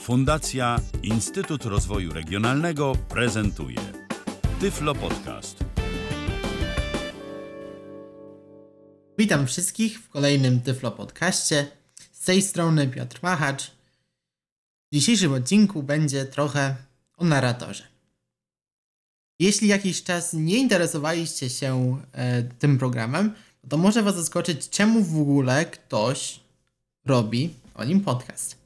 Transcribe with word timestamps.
Fundacja 0.00 0.80
Instytut 1.02 1.64
Rozwoju 1.64 2.12
Regionalnego 2.12 2.96
prezentuje 3.08 3.80
Tyflo 4.60 4.94
Podcast. 4.94 5.64
Witam 9.18 9.46
wszystkich 9.46 9.98
w 9.98 10.08
kolejnym 10.08 10.60
Tyflo 10.60 10.90
Podcaście. 10.90 11.66
Z 12.12 12.24
tej 12.24 12.42
strony 12.42 12.88
Piotr 12.88 13.18
Machacz. 13.22 13.70
W 14.92 14.94
dzisiejszym 14.94 15.32
odcinku 15.32 15.82
będzie 15.82 16.24
trochę 16.24 16.76
o 17.16 17.24
narratorze. 17.24 17.84
Jeśli 19.38 19.68
jakiś 19.68 20.02
czas 20.02 20.32
nie 20.32 20.56
interesowaliście 20.58 21.50
się 21.50 22.00
e, 22.12 22.42
tym 22.42 22.78
programem, 22.78 23.34
to 23.68 23.76
może 23.76 24.02
Was 24.02 24.16
zaskoczyć, 24.16 24.68
czemu 24.68 25.02
w 25.02 25.20
ogóle 25.20 25.64
ktoś 25.64 26.40
robi 27.06 27.54
o 27.74 27.84
nim 27.84 28.00
podcast. 28.00 28.59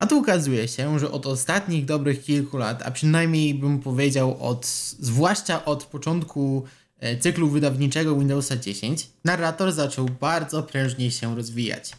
A 0.00 0.06
tu 0.06 0.18
okazuje 0.18 0.68
się, 0.68 0.98
że 0.98 1.10
od 1.10 1.26
ostatnich 1.26 1.84
dobrych 1.84 2.24
kilku 2.24 2.58
lat, 2.58 2.82
a 2.86 2.90
przynajmniej 2.90 3.54
bym 3.54 3.80
powiedział 3.80 4.42
od, 4.42 4.66
zwłaszcza 5.00 5.64
od 5.64 5.84
początku 5.84 6.64
e, 6.98 7.18
cyklu 7.18 7.48
wydawniczego 7.48 8.16
Windowsa 8.16 8.56
10, 8.56 9.10
narrator 9.24 9.72
zaczął 9.72 10.06
bardzo 10.20 10.62
prężnie 10.62 11.10
się 11.10 11.36
rozwijać. 11.36 11.92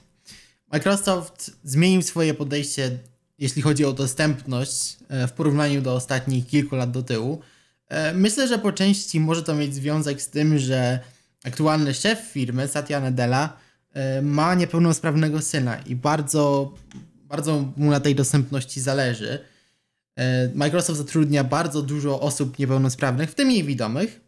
Microsoft 0.72 1.52
zmienił 1.64 2.02
swoje 2.02 2.34
podejście, 2.34 2.98
jeśli 3.40 3.62
chodzi 3.62 3.86
o 3.86 3.94
dostępność 3.94 4.98
e, 5.10 5.28
w 5.28 5.32
porównaniu 5.32 5.82
do 5.82 5.96
ostatnich 5.96 6.48
kilku 6.48 6.76
lat 6.76 6.92
do 6.92 7.04
tyłu. 7.04 7.42
E, 7.88 8.14
myślę, 8.14 8.48
że 8.48 8.60
po 8.60 8.72
części 8.72 9.20
może 9.20 9.44
to 9.44 9.56
mieć 9.56 9.76
związek 9.76 10.22
z 10.22 10.30
tym, 10.30 10.60
że 10.60 11.00
aktualny 11.44 11.94
szef 11.94 12.20
firmy, 12.20 12.68
Satya 12.68 13.00
Nadella, 13.02 13.58
ma 14.22 14.56
niepełnosprawnego 14.56 15.42
syna 15.42 15.78
i 15.78 15.96
bardzo 15.96 16.74
bardzo 17.32 17.74
mu 17.78 17.92
na 17.92 18.00
tej 18.00 18.16
dostępności 18.16 18.82
zależy. 18.82 19.40
E, 20.16 20.50
Microsoft 20.56 21.00
zatrudnia 21.00 21.44
bardzo 21.44 21.82
dużo 21.82 22.20
osób 22.20 22.60
niepełnosprawnych, 22.60 23.32
w 23.32 23.36
tym 23.36 23.50
niewidomych. 23.50 24.22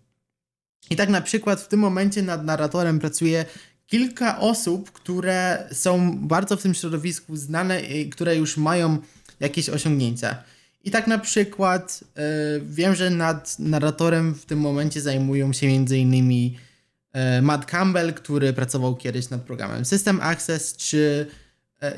I 0.90 0.96
tak 0.96 1.10
na 1.10 1.22
przykład 1.22 1.62
w 1.62 1.68
tym 1.68 1.80
momencie 1.80 2.22
nad 2.22 2.46
narratorem 2.46 3.00
pracuje 3.00 3.46
kilka 3.88 4.40
osób, 4.40 4.92
które 4.92 5.68
są 5.72 6.18
bardzo 6.18 6.58
w 6.58 6.62
tym 6.62 6.74
środowisku 6.74 7.36
znane 7.36 7.82
i 7.82 8.10
które 8.10 8.36
już 8.36 8.58
mają 8.58 8.98
jakieś 9.40 9.70
osiągnięcia. 9.70 10.44
I 10.84 10.92
tak 10.92 11.08
na 11.08 11.18
przykład 11.18 12.04
yy, 12.04 12.24
wiem, 12.66 12.96
że 12.96 13.10
nad 13.10 13.60
narratorem 13.60 14.36
w 14.36 14.46
tym 14.46 14.60
momencie 14.60 15.02
zajmują 15.02 15.54
się 15.54 15.68
m.in. 15.68 16.32
Yy, 16.32 17.42
Matt 17.42 17.66
Campbell, 17.66 18.14
który 18.14 18.54
pracował 18.54 18.96
kiedyś 18.96 19.30
nad 19.30 19.42
programem 19.42 19.86
System 19.86 20.20
Access, 20.22 20.76
czy 20.76 21.28
E, 21.28 21.43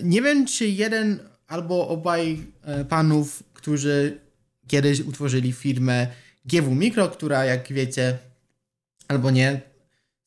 nie 0.04 0.22
wiem, 0.22 0.48
czy 0.48 0.68
jeden 0.68 1.20
albo 1.48 1.88
obaj 1.88 2.44
e, 2.64 2.86
panów, 2.86 3.44
którzy 3.54 4.20
kiedyś 4.68 5.02
utworzyli 5.02 5.54
firmę 5.54 6.08
GW 6.46 6.76
Micro, 6.76 7.10
która 7.10 7.46
jak 7.46 7.74
wiecie, 7.74 8.18
albo 9.08 9.32
nie, 9.32 9.62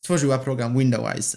stworzyła 0.01 0.39
program 0.39 0.79
Windows. 0.79 1.37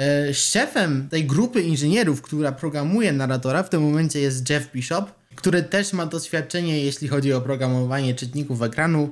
E, 0.00 0.34
szefem 0.34 1.08
tej 1.08 1.26
grupy 1.26 1.62
inżynierów, 1.62 2.22
która 2.22 2.52
programuje 2.52 3.12
narratora, 3.12 3.62
w 3.62 3.68
tym 3.68 3.82
momencie 3.82 4.20
jest 4.20 4.50
Jeff 4.50 4.72
Bishop, 4.72 5.12
który 5.34 5.62
też 5.62 5.92
ma 5.92 6.06
doświadczenie, 6.06 6.84
jeśli 6.84 7.08
chodzi 7.08 7.32
o 7.32 7.40
programowanie 7.40 8.14
czytników 8.14 8.62
ekranu. 8.62 9.10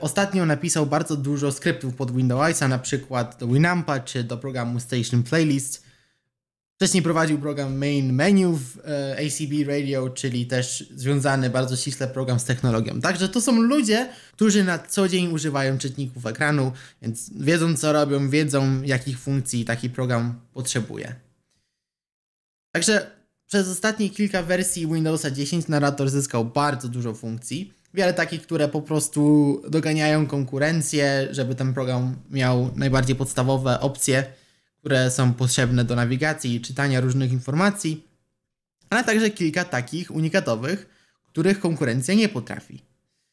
Ostatnio 0.00 0.46
napisał 0.46 0.86
bardzo 0.86 1.16
dużo 1.16 1.52
skryptów 1.52 1.94
pod 1.94 2.16
Windowsa, 2.16 2.68
na 2.68 2.78
przykład 2.78 3.36
do 3.40 3.46
Winampa 3.46 4.00
czy 4.00 4.24
do 4.24 4.36
programu 4.36 4.80
Station 4.80 5.22
Playlist. 5.22 5.89
Wcześniej 6.80 7.02
prowadził 7.02 7.38
program 7.38 7.76
Main 7.76 8.12
Menu 8.12 8.56
w 8.56 8.78
e, 8.78 9.16
ACB 9.18 9.68
Radio, 9.68 10.10
czyli 10.10 10.46
też 10.46 10.84
związany 10.94 11.50
bardzo 11.50 11.76
ściśle 11.76 12.08
program 12.08 12.40
z 12.40 12.44
technologią. 12.44 13.00
Także 13.00 13.28
to 13.28 13.40
są 13.40 13.60
ludzie, 13.60 14.08
którzy 14.32 14.64
na 14.64 14.78
co 14.78 15.08
dzień 15.08 15.32
używają 15.32 15.78
czytników 15.78 16.26
ekranu, 16.26 16.72
więc 17.02 17.30
wiedzą 17.36 17.76
co 17.76 17.92
robią, 17.92 18.30
wiedzą 18.30 18.82
jakich 18.82 19.18
funkcji 19.18 19.64
taki 19.64 19.90
program 19.90 20.40
potrzebuje. 20.52 21.14
Także 22.72 23.10
przez 23.46 23.68
ostatnie 23.68 24.10
kilka 24.10 24.42
wersji 24.42 24.86
Windowsa 24.86 25.30
10 25.30 25.68
narrator 25.68 26.10
zyskał 26.10 26.44
bardzo 26.44 26.88
dużo 26.88 27.14
funkcji. 27.14 27.74
Wiele 27.94 28.14
takich, 28.14 28.42
które 28.42 28.68
po 28.68 28.82
prostu 28.82 29.62
doganiają 29.68 30.26
konkurencję, 30.26 31.28
żeby 31.30 31.54
ten 31.54 31.74
program 31.74 32.16
miał 32.30 32.70
najbardziej 32.76 33.16
podstawowe 33.16 33.80
opcje 33.80 34.39
które 34.80 35.10
są 35.10 35.34
potrzebne 35.34 35.84
do 35.84 35.96
nawigacji 35.96 36.54
i 36.54 36.60
czytania 36.60 37.00
różnych 37.00 37.32
informacji, 37.32 38.04
ale 38.90 39.04
także 39.04 39.30
kilka 39.30 39.64
takich 39.64 40.10
unikatowych, 40.10 40.88
których 41.26 41.60
konkurencja 41.60 42.14
nie 42.14 42.28
potrafi. 42.28 42.82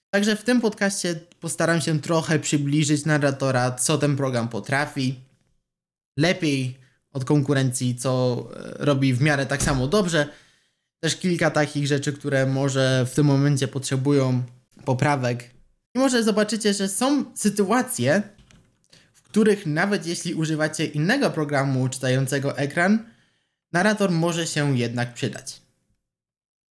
Także 0.09 0.35
w 0.35 0.43
tym 0.43 0.61
podcaście 0.61 1.19
postaram 1.39 1.81
się 1.81 1.99
trochę 1.99 2.39
przybliżyć 2.39 3.05
narratora, 3.05 3.71
co 3.71 3.97
ten 3.97 4.15
program 4.15 4.49
potrafi, 4.49 5.19
lepiej 6.17 6.77
od 7.13 7.25
konkurencji, 7.25 7.95
co 7.95 8.43
e, 8.55 8.85
robi 8.85 9.13
w 9.13 9.21
miarę 9.21 9.45
tak 9.45 9.63
samo 9.63 9.87
dobrze. 9.87 10.27
Też 10.99 11.15
kilka 11.15 11.51
takich 11.51 11.87
rzeczy, 11.87 12.13
które 12.13 12.45
może 12.45 13.05
w 13.11 13.15
tym 13.15 13.25
momencie 13.25 13.67
potrzebują 13.67 14.43
poprawek. 14.85 15.51
I 15.95 15.99
może 15.99 16.23
zobaczycie, 16.23 16.73
że 16.73 16.89
są 16.89 17.25
sytuacje, 17.35 18.23
których 19.29 19.65
nawet 19.65 20.07
jeśli 20.07 20.33
używacie 20.33 20.85
innego 20.85 21.29
programu 21.29 21.89
czytającego 21.89 22.57
ekran, 22.57 23.05
narrator 23.71 24.11
może 24.11 24.47
się 24.47 24.77
jednak 24.77 25.13
przydać. 25.13 25.61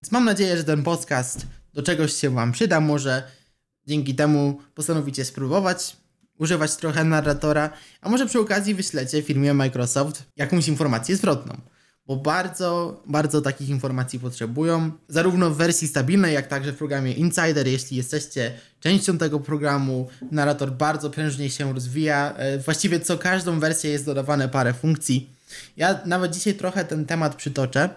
Więc 0.02 0.12
mam 0.12 0.24
nadzieję, 0.24 0.56
że 0.56 0.64
ten 0.64 0.82
podcast 0.82 1.46
do 1.74 1.82
czegoś 1.82 2.12
się 2.12 2.30
Wam 2.30 2.52
przyda. 2.52 2.80
Może 2.80 3.22
dzięki 3.86 4.14
temu 4.14 4.60
postanowicie 4.74 5.24
spróbować 5.24 5.96
używać 6.38 6.76
trochę 6.76 7.04
narratora, 7.04 7.70
a 8.00 8.08
może 8.08 8.26
przy 8.26 8.40
okazji 8.40 8.74
wyślecie 8.74 9.22
firmie 9.22 9.54
Microsoft 9.54 10.24
jakąś 10.36 10.68
informację 10.68 11.16
zwrotną 11.16 11.60
bo 12.06 12.16
bardzo, 12.16 13.02
bardzo 13.06 13.40
takich 13.40 13.68
informacji 13.68 14.20
potrzebują, 14.20 14.90
zarówno 15.08 15.50
w 15.50 15.56
wersji 15.56 15.88
stabilnej, 15.88 16.34
jak 16.34 16.46
także 16.46 16.72
w 16.72 16.76
programie 16.76 17.12
Insider. 17.12 17.66
Jeśli 17.66 17.96
jesteście 17.96 18.52
częścią 18.80 19.18
tego 19.18 19.40
programu, 19.40 20.08
narrator 20.30 20.72
bardzo 20.72 21.10
prężnie 21.10 21.50
się 21.50 21.72
rozwija. 21.72 22.34
E, 22.36 22.58
właściwie 22.58 23.00
co 23.00 23.18
każdą 23.18 23.60
wersję 23.60 23.90
jest 23.90 24.06
dodawane 24.06 24.48
parę 24.48 24.74
funkcji. 24.74 25.30
Ja 25.76 26.00
nawet 26.04 26.32
dzisiaj 26.32 26.54
trochę 26.54 26.84
ten 26.84 27.06
temat 27.06 27.34
przytoczę, 27.34 27.90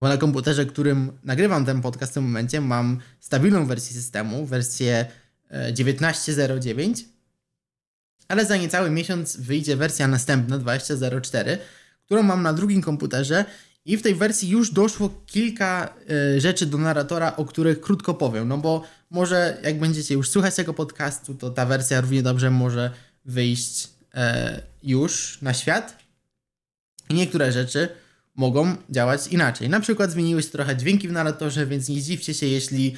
bo 0.00 0.08
na 0.08 0.16
komputerze, 0.16 0.66
którym 0.66 1.12
nagrywam 1.24 1.66
ten 1.66 1.80
podcast 1.80 2.12
w 2.12 2.14
tym 2.14 2.24
momencie, 2.24 2.60
mam 2.60 3.00
stabilną 3.20 3.66
wersję 3.66 3.96
systemu, 3.96 4.46
wersję 4.46 5.06
19.09, 5.72 7.00
e, 7.00 7.04
ale 8.28 8.46
za 8.46 8.56
niecały 8.56 8.90
miesiąc 8.90 9.36
wyjdzie 9.36 9.76
wersja 9.76 10.08
następna, 10.08 10.58
20.04 10.58 11.58
którą 12.10 12.22
mam 12.22 12.42
na 12.42 12.52
drugim 12.52 12.82
komputerze 12.82 13.44
i 13.84 13.96
w 13.96 14.02
tej 14.02 14.14
wersji 14.14 14.48
już 14.48 14.72
doszło 14.72 15.22
kilka 15.26 15.94
y, 16.36 16.40
rzeczy 16.40 16.66
do 16.66 16.78
narratora, 16.78 17.36
o 17.36 17.44
których 17.44 17.80
krótko 17.80 18.14
powiem. 18.14 18.48
No 18.48 18.58
bo 18.58 18.82
może 19.10 19.58
jak 19.62 19.78
będziecie 19.78 20.14
już 20.14 20.30
słuchać 20.30 20.54
tego 20.54 20.74
podcastu, 20.74 21.34
to 21.34 21.50
ta 21.50 21.66
wersja 21.66 22.00
równie 22.00 22.22
dobrze 22.22 22.50
może 22.50 22.90
wyjść 23.24 23.84
y, 23.84 23.88
już 24.82 25.38
na 25.42 25.54
świat. 25.54 25.98
I 27.10 27.14
niektóre 27.14 27.52
rzeczy 27.52 27.88
mogą 28.34 28.76
działać 28.88 29.26
inaczej. 29.26 29.68
Na 29.68 29.80
przykład 29.80 30.10
zmieniły 30.10 30.42
się 30.42 30.48
trochę 30.48 30.76
dźwięki 30.76 31.08
w 31.08 31.12
narratorze, 31.12 31.66
więc 31.66 31.88
nie 31.88 32.00
zdziwcie 32.00 32.34
się, 32.34 32.46
jeśli 32.46 32.94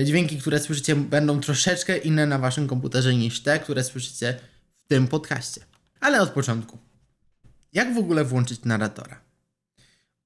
y, 0.00 0.04
dźwięki, 0.04 0.38
które 0.38 0.60
słyszycie, 0.60 0.96
będą 0.96 1.40
troszeczkę 1.40 1.96
inne 1.96 2.26
na 2.26 2.38
waszym 2.38 2.68
komputerze 2.68 3.14
niż 3.14 3.42
te, 3.42 3.58
które 3.58 3.84
słyszycie 3.84 4.34
w 4.76 4.88
tym 4.88 5.08
podcaście. 5.08 5.60
Ale 6.00 6.20
od 6.22 6.30
początku. 6.30 6.89
Jak 7.72 7.94
w 7.94 7.98
ogóle 7.98 8.24
włączyć 8.24 8.64
narratora? 8.64 9.20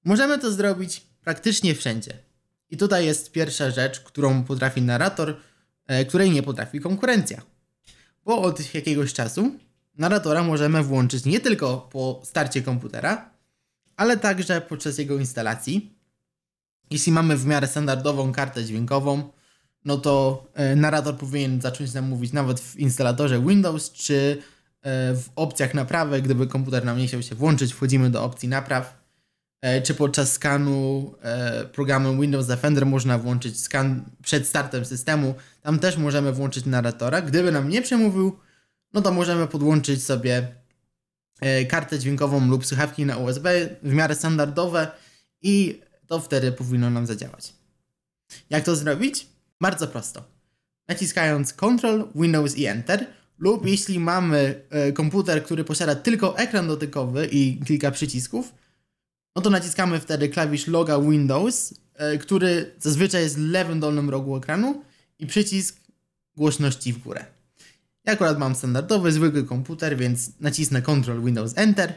Możemy 0.04 0.38
to 0.38 0.52
zrobić 0.52 1.02
praktycznie 1.20 1.74
wszędzie. 1.74 2.18
I 2.70 2.76
tutaj 2.76 3.06
jest 3.06 3.32
pierwsza 3.32 3.70
rzecz, 3.70 4.00
którą 4.00 4.44
potrafi 4.44 4.82
narrator, 4.82 5.36
e, 5.86 6.04
której 6.04 6.30
nie 6.30 6.42
potrafi 6.42 6.80
konkurencja. 6.80 7.42
Bo 8.24 8.42
od 8.42 8.74
jakiegoś 8.74 9.12
czasu 9.12 9.58
narratora 9.98 10.42
możemy 10.42 10.82
włączyć 10.82 11.24
nie 11.24 11.40
tylko 11.40 11.88
po 11.92 12.20
starcie 12.24 12.62
komputera, 12.62 13.30
ale 13.96 14.16
także 14.16 14.60
podczas 14.60 14.98
jego 14.98 15.18
instalacji. 15.18 15.98
Jeśli 16.90 17.12
mamy 17.12 17.36
w 17.36 17.46
miarę 17.46 17.66
standardową 17.66 18.32
kartę 18.32 18.64
dźwiękową, 18.64 19.30
no 19.84 19.98
to 19.98 20.44
e, 20.54 20.76
narrator 20.76 21.16
powinien 21.16 21.60
zacząć 21.60 21.92
nam 21.92 22.08
mówić 22.08 22.32
nawet 22.32 22.60
w 22.60 22.76
instalatorze 22.76 23.40
Windows 23.40 23.92
czy 23.92 24.42
w 24.84 25.24
opcjach 25.36 25.74
naprawy, 25.74 26.22
gdyby 26.22 26.46
komputer 26.46 26.84
nam 26.84 26.98
nie 26.98 27.06
chciał 27.06 27.22
się 27.22 27.34
włączyć, 27.34 27.72
wchodzimy 27.72 28.10
do 28.10 28.24
opcji 28.24 28.48
napraw. 28.48 29.04
E, 29.60 29.82
czy 29.82 29.94
podczas 29.94 30.32
skanu 30.32 31.14
e, 31.22 31.64
programem 31.64 32.20
Windows 32.20 32.46
Defender 32.46 32.86
można 32.86 33.18
włączyć 33.18 33.60
skan 33.60 34.04
przed 34.22 34.46
startem 34.46 34.84
systemu. 34.84 35.34
Tam 35.62 35.78
też 35.78 35.96
możemy 35.96 36.32
włączyć 36.32 36.66
narratora. 36.66 37.20
Gdyby 37.20 37.52
nam 37.52 37.68
nie 37.68 37.82
przemówił, 37.82 38.38
no 38.92 39.02
to 39.02 39.12
możemy 39.12 39.46
podłączyć 39.46 40.04
sobie 40.04 40.48
kartę 41.68 41.98
dźwiękową 41.98 42.48
lub 42.48 42.66
słuchawki 42.66 43.06
na 43.06 43.16
USB 43.16 43.68
w 43.82 43.92
miarę 43.92 44.14
standardowe 44.14 44.88
i 45.42 45.80
to 46.06 46.20
wtedy 46.20 46.52
powinno 46.52 46.90
nam 46.90 47.06
zadziałać. 47.06 47.52
Jak 48.50 48.64
to 48.64 48.76
zrobić? 48.76 49.26
Bardzo 49.60 49.88
prosto. 49.88 50.24
Naciskając 50.88 51.52
Ctrl, 51.52 52.04
Windows 52.14 52.56
i 52.56 52.66
Enter, 52.66 53.06
lub 53.38 53.66
jeśli 53.66 54.00
mamy 54.00 54.62
e, 54.70 54.92
komputer, 54.92 55.44
który 55.44 55.64
posiada 55.64 55.94
tylko 55.94 56.38
ekran 56.38 56.68
dotykowy 56.68 57.28
i 57.32 57.60
kilka 57.66 57.90
przycisków, 57.90 58.54
no 59.36 59.42
to 59.42 59.50
naciskamy 59.50 60.00
wtedy 60.00 60.28
klawisz 60.28 60.66
loga 60.66 61.00
Windows, 61.00 61.74
e, 61.94 62.18
który 62.18 62.74
zazwyczaj 62.78 63.22
jest 63.22 63.38
w 63.38 63.50
lewym 63.50 63.80
dolnym 63.80 64.10
rogu 64.10 64.36
ekranu 64.36 64.82
i 65.18 65.26
przycisk 65.26 65.80
głośności 66.36 66.92
w 66.92 66.98
górę. 66.98 67.24
Ja 68.04 68.12
akurat 68.12 68.38
mam 68.38 68.54
standardowy, 68.54 69.12
zwykły 69.12 69.44
komputer, 69.44 69.96
więc 69.96 70.40
nacisnę 70.40 70.82
Ctrl 70.82 71.24
Windows 71.24 71.52
Enter. 71.56 71.94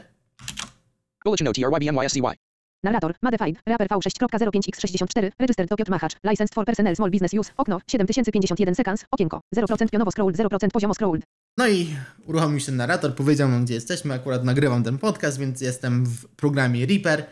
Narrator, 2.84 3.14
Modified, 3.22 3.56
Rapper 3.66 3.88
V6.05x64, 3.88 5.30
Registered 5.38 5.68
to 5.68 5.76
Piotr 5.76 5.90
Machacz, 5.90 6.16
Licensed 6.24 6.54
for 6.54 6.64
Personnel 6.64 6.96
Small 6.96 7.10
Business 7.10 7.32
Use, 7.34 7.50
okno, 7.56 7.80
7051 7.86 8.74
seconds, 8.74 9.04
okienko, 9.10 9.40
0% 9.56 9.90
pionowo 9.90 10.10
scrolled, 10.10 10.36
0% 10.36 10.68
poziomo 10.72 10.94
scrolled. 10.94 11.22
No 11.56 11.68
i 11.68 11.96
uruchomił 12.26 12.60
się 12.60 12.72
narrator, 12.72 13.14
powiedział 13.14 13.48
nam, 13.48 13.64
gdzie 13.64 13.74
jesteśmy. 13.74 14.14
Akurat 14.14 14.44
nagrywam 14.44 14.84
ten 14.84 14.98
podcast, 14.98 15.38
więc 15.38 15.60
jestem 15.60 16.06
w 16.06 16.28
programie 16.28 16.86
Reaper. 16.86 17.26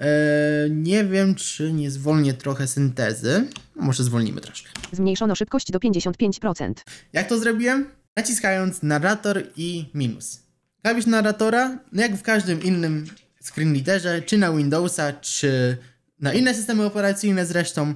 Eee, 0.00 0.70
nie 0.70 1.04
wiem, 1.04 1.34
czy 1.34 1.72
nie 1.72 1.90
zwolnię 1.90 2.34
trochę 2.34 2.66
syntezy. 2.66 3.48
No, 3.76 3.82
może 3.82 4.04
zwolnimy 4.04 4.40
troszkę. 4.40 4.68
Zmniejszono 4.92 5.34
szybkość 5.34 5.70
do 5.72 5.78
55%. 5.78 6.72
Jak 7.12 7.28
to 7.28 7.38
zrobiłem? 7.38 7.90
Naciskając 8.16 8.82
narrator 8.82 9.42
i 9.56 9.90
minus. 9.94 10.42
Klawisz 10.82 11.06
narratora, 11.06 11.78
no 11.92 12.02
jak 12.02 12.16
w 12.16 12.22
każdym 12.22 12.62
innym 12.62 13.06
screen 13.46 13.74
readerze, 13.74 14.22
czy 14.22 14.38
na 14.38 14.52
Windowsa, 14.52 15.12
czy 15.12 15.76
na 16.20 16.32
inne 16.32 16.54
systemy 16.54 16.84
operacyjne 16.84 17.46
zresztą, 17.46 17.94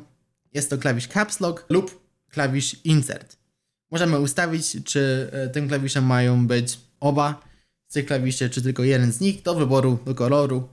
jest 0.54 0.70
to 0.70 0.78
klawisz 0.78 1.08
Caps 1.08 1.40
Lock 1.40 1.66
lub 1.68 2.00
klawisz 2.28 2.76
Insert. 2.84 3.36
Możemy 3.90 4.20
ustawić, 4.20 4.76
czy 4.84 5.30
e, 5.32 5.48
tym 5.48 5.68
klawiszem 5.68 6.04
mają 6.04 6.46
być 6.46 6.78
oba 7.00 7.42
z 7.88 7.92
tych 7.92 8.06
klawiszy, 8.06 8.50
czy 8.50 8.62
tylko 8.62 8.84
jeden 8.84 9.12
z 9.12 9.20
nich, 9.20 9.42
do 9.42 9.54
wyboru, 9.54 9.98
do 10.06 10.14
koloru. 10.14 10.68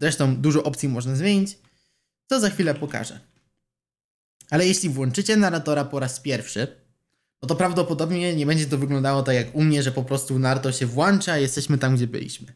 Zresztą 0.00 0.36
dużo 0.36 0.62
opcji 0.62 0.88
można 0.88 1.16
zmienić, 1.16 1.58
co 2.26 2.40
za 2.40 2.50
chwilę 2.50 2.74
pokażę. 2.74 3.20
Ale 4.50 4.66
jeśli 4.66 4.88
włączycie 4.88 5.36
narratora 5.36 5.84
po 5.84 6.00
raz 6.00 6.20
pierwszy, 6.20 6.66
no 7.42 7.48
to 7.48 7.56
prawdopodobnie 7.56 8.36
nie 8.36 8.46
będzie 8.46 8.66
to 8.66 8.78
wyglądało 8.78 9.22
tak 9.22 9.34
jak 9.34 9.54
u 9.54 9.64
mnie, 9.64 9.82
że 9.82 9.92
po 9.92 10.04
prostu 10.04 10.38
narto 10.38 10.72
się 10.72 10.86
włącza 10.86 11.38
jesteśmy 11.38 11.78
tam, 11.78 11.96
gdzie 11.96 12.06
byliśmy. 12.06 12.52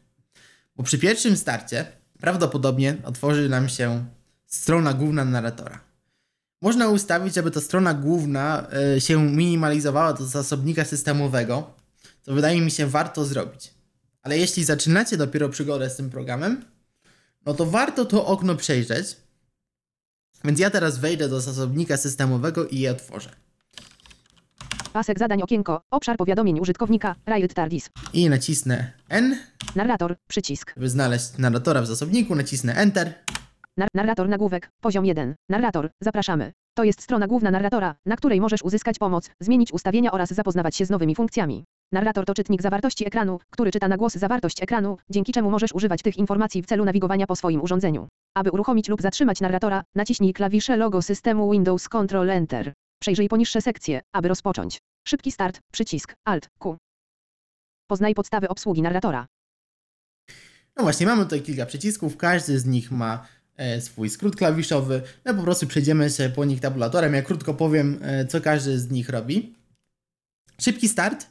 Bo 0.75 0.83
przy 0.83 0.97
pierwszym 0.99 1.37
starcie 1.37 1.85
prawdopodobnie 2.19 2.97
otworzy 3.03 3.49
nam 3.49 3.69
się 3.69 4.05
strona 4.45 4.93
główna 4.93 5.25
narratora. 5.25 5.79
Można 6.61 6.89
ustawić, 6.89 7.35
żeby 7.35 7.51
ta 7.51 7.61
strona 7.61 7.93
główna 7.93 8.67
e, 8.95 9.01
się 9.01 9.29
minimalizowała 9.29 10.13
do 10.13 10.25
zasobnika 10.25 10.85
systemowego, 10.85 11.73
co 12.21 12.33
wydaje 12.33 12.61
mi 12.61 12.71
się 12.71 12.87
warto 12.87 13.25
zrobić. 13.25 13.73
Ale 14.21 14.37
jeśli 14.37 14.63
zaczynacie 14.63 15.17
dopiero 15.17 15.49
przygodę 15.49 15.89
z 15.89 15.95
tym 15.95 16.09
programem, 16.09 16.65
no 17.45 17.53
to 17.53 17.65
warto 17.65 18.05
to 18.05 18.25
okno 18.25 18.55
przejrzeć. 18.55 19.17
Więc 20.43 20.59
ja 20.59 20.69
teraz 20.69 20.97
wejdę 20.97 21.29
do 21.29 21.41
zasobnika 21.41 21.97
systemowego 21.97 22.65
i 22.67 22.79
je 22.79 22.91
otworzę. 22.91 23.29
Pasek 24.93 25.19
zadań 25.19 25.41
okienko, 25.41 25.81
obszar 25.91 26.17
powiadomień 26.17 26.59
użytkownika, 26.59 27.15
Riot 27.27 27.53
Tardis. 27.53 27.89
I 28.13 28.29
nacisnę 28.29 28.91
N, 29.09 29.37
Narrator, 29.75 30.15
przycisk. 30.29 30.73
żeby 30.77 30.89
znaleźć 30.89 31.37
narratora 31.37 31.81
w 31.81 31.87
zasobniku, 31.87 32.35
nacisnę 32.35 32.73
Enter. 32.75 33.13
Nar 33.77 33.89
narrator 33.93 34.29
nagłówek, 34.29 34.69
poziom 34.81 35.05
1. 35.05 35.35
Narrator, 35.49 35.89
zapraszamy. 36.01 36.51
To 36.77 36.83
jest 36.83 37.01
strona 37.01 37.27
główna 37.27 37.51
narratora, 37.51 37.95
na 38.05 38.15
której 38.15 38.41
możesz 38.41 38.61
uzyskać 38.61 38.99
pomoc, 38.99 39.29
zmienić 39.39 39.73
ustawienia 39.73 40.11
oraz 40.11 40.33
zapoznawać 40.33 40.75
się 40.75 40.85
z 40.85 40.89
nowymi 40.89 41.15
funkcjami. 41.15 41.63
Narrator 41.91 42.25
to 42.25 42.33
czytnik 42.33 42.61
zawartości 42.61 43.07
ekranu, 43.07 43.39
który 43.49 43.71
czyta 43.71 43.87
na 43.87 43.97
głos 43.97 44.13
zawartość 44.13 44.63
ekranu, 44.63 44.97
dzięki 45.09 45.33
czemu 45.33 45.51
możesz 45.51 45.73
używać 45.73 46.01
tych 46.01 46.17
informacji 46.17 46.61
w 46.61 46.65
celu 46.65 46.85
nawigowania 46.85 47.27
po 47.27 47.35
swoim 47.35 47.61
urządzeniu. 47.61 48.07
Aby 48.37 48.51
uruchomić 48.51 48.89
lub 48.89 49.01
zatrzymać 49.01 49.41
narratora, 49.41 49.83
naciśnij 49.95 50.33
klawisze 50.33 50.77
logo 50.77 51.01
systemu 51.01 51.51
Windows 51.51 51.89
Ctrl 51.89 52.29
Enter. 52.29 52.73
Przejrzyj 53.03 53.29
poniższe 53.29 53.61
sekcje, 53.61 54.01
aby 54.13 54.27
rozpocząć. 54.27 54.77
Szybki 55.07 55.31
start, 55.31 55.59
przycisk, 55.71 56.15
Alt, 56.27 56.49
Q. 56.59 56.77
Poznaj 57.87 58.15
podstawy 58.15 58.49
obsługi 58.49 58.81
narratora. 58.81 59.27
No 60.75 60.83
właśnie, 60.83 61.05
mamy 61.05 61.23
tutaj 61.23 61.41
kilka 61.41 61.65
przycisków, 61.65 62.17
każdy 62.17 62.59
z 62.59 62.65
nich 62.65 62.91
ma 62.91 63.27
e, 63.55 63.81
swój 63.81 64.09
skrót 64.09 64.35
klawiszowy. 64.35 65.01
No 65.25 65.33
po 65.33 65.43
prostu 65.43 65.67
przejdziemy 65.67 66.09
się 66.09 66.29
po 66.29 66.45
nich 66.45 66.59
tabulatorem. 66.59 67.13
Ja 67.13 67.21
krótko 67.21 67.53
powiem, 67.53 67.99
e, 68.01 68.25
co 68.25 68.41
każdy 68.41 68.79
z 68.79 68.91
nich 68.91 69.09
robi. 69.09 69.55
Szybki 70.61 70.89
start, 70.89 71.27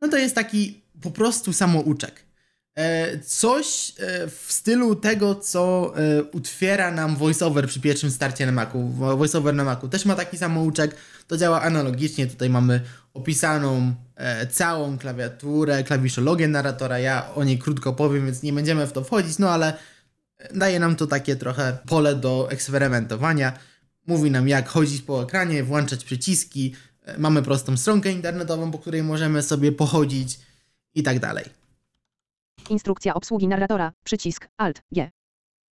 no 0.00 0.08
to 0.08 0.16
jest 0.16 0.34
taki 0.34 0.82
po 1.00 1.10
prostu 1.10 1.52
samouczek. 1.52 2.24
E, 2.74 3.18
coś 3.18 3.92
e, 3.98 4.28
w 4.28 4.46
stylu 4.48 4.96
tego, 4.96 5.34
co 5.34 5.94
e, 5.96 6.22
utwiera 6.22 6.90
nam 6.90 7.16
VoiceOver 7.16 7.68
przy 7.68 7.80
pierwszym 7.80 8.10
starcie 8.10 8.46
na 8.46 8.52
Macu. 8.52 8.78
Vo- 8.78 9.16
VoiceOver 9.16 9.54
na 9.54 9.64
Macu 9.64 9.88
też 9.88 10.04
ma 10.04 10.14
taki 10.14 10.38
samouczek. 10.38 10.96
To 11.28 11.36
działa 11.36 11.62
analogicznie. 11.62 12.26
Tutaj 12.26 12.50
mamy 12.50 12.80
opisaną 13.14 13.94
całą 14.50 14.98
klawiaturę, 14.98 15.84
klawiszologię 15.84 16.48
narratora. 16.48 16.98
Ja 16.98 17.34
o 17.34 17.44
niej 17.44 17.58
krótko 17.58 17.92
powiem, 17.92 18.26
więc 18.26 18.42
nie 18.42 18.52
będziemy 18.52 18.86
w 18.86 18.92
to 18.92 19.04
wchodzić, 19.04 19.38
no 19.38 19.50
ale 19.50 19.72
daje 20.54 20.78
nam 20.78 20.96
to 20.96 21.06
takie 21.06 21.36
trochę 21.36 21.78
pole 21.88 22.14
do 22.14 22.48
eksperymentowania. 22.50 23.52
Mówi 24.06 24.30
nam, 24.30 24.48
jak 24.48 24.68
chodzić 24.68 25.02
po 25.02 25.22
ekranie, 25.22 25.64
włączać 25.64 26.04
przyciski. 26.04 26.74
Mamy 27.18 27.42
prostą 27.42 27.76
stronkę 27.76 28.12
internetową, 28.12 28.70
po 28.70 28.78
której 28.78 29.02
możemy 29.02 29.42
sobie 29.42 29.72
pochodzić 29.72 30.38
i 30.94 31.02
tak 31.02 31.18
dalej. 31.18 31.63
Instrukcja 32.70 33.14
obsługi 33.14 33.48
narratora, 33.48 33.92
przycisk, 34.04 34.48
Alt, 34.56 34.82
G. 34.92 35.10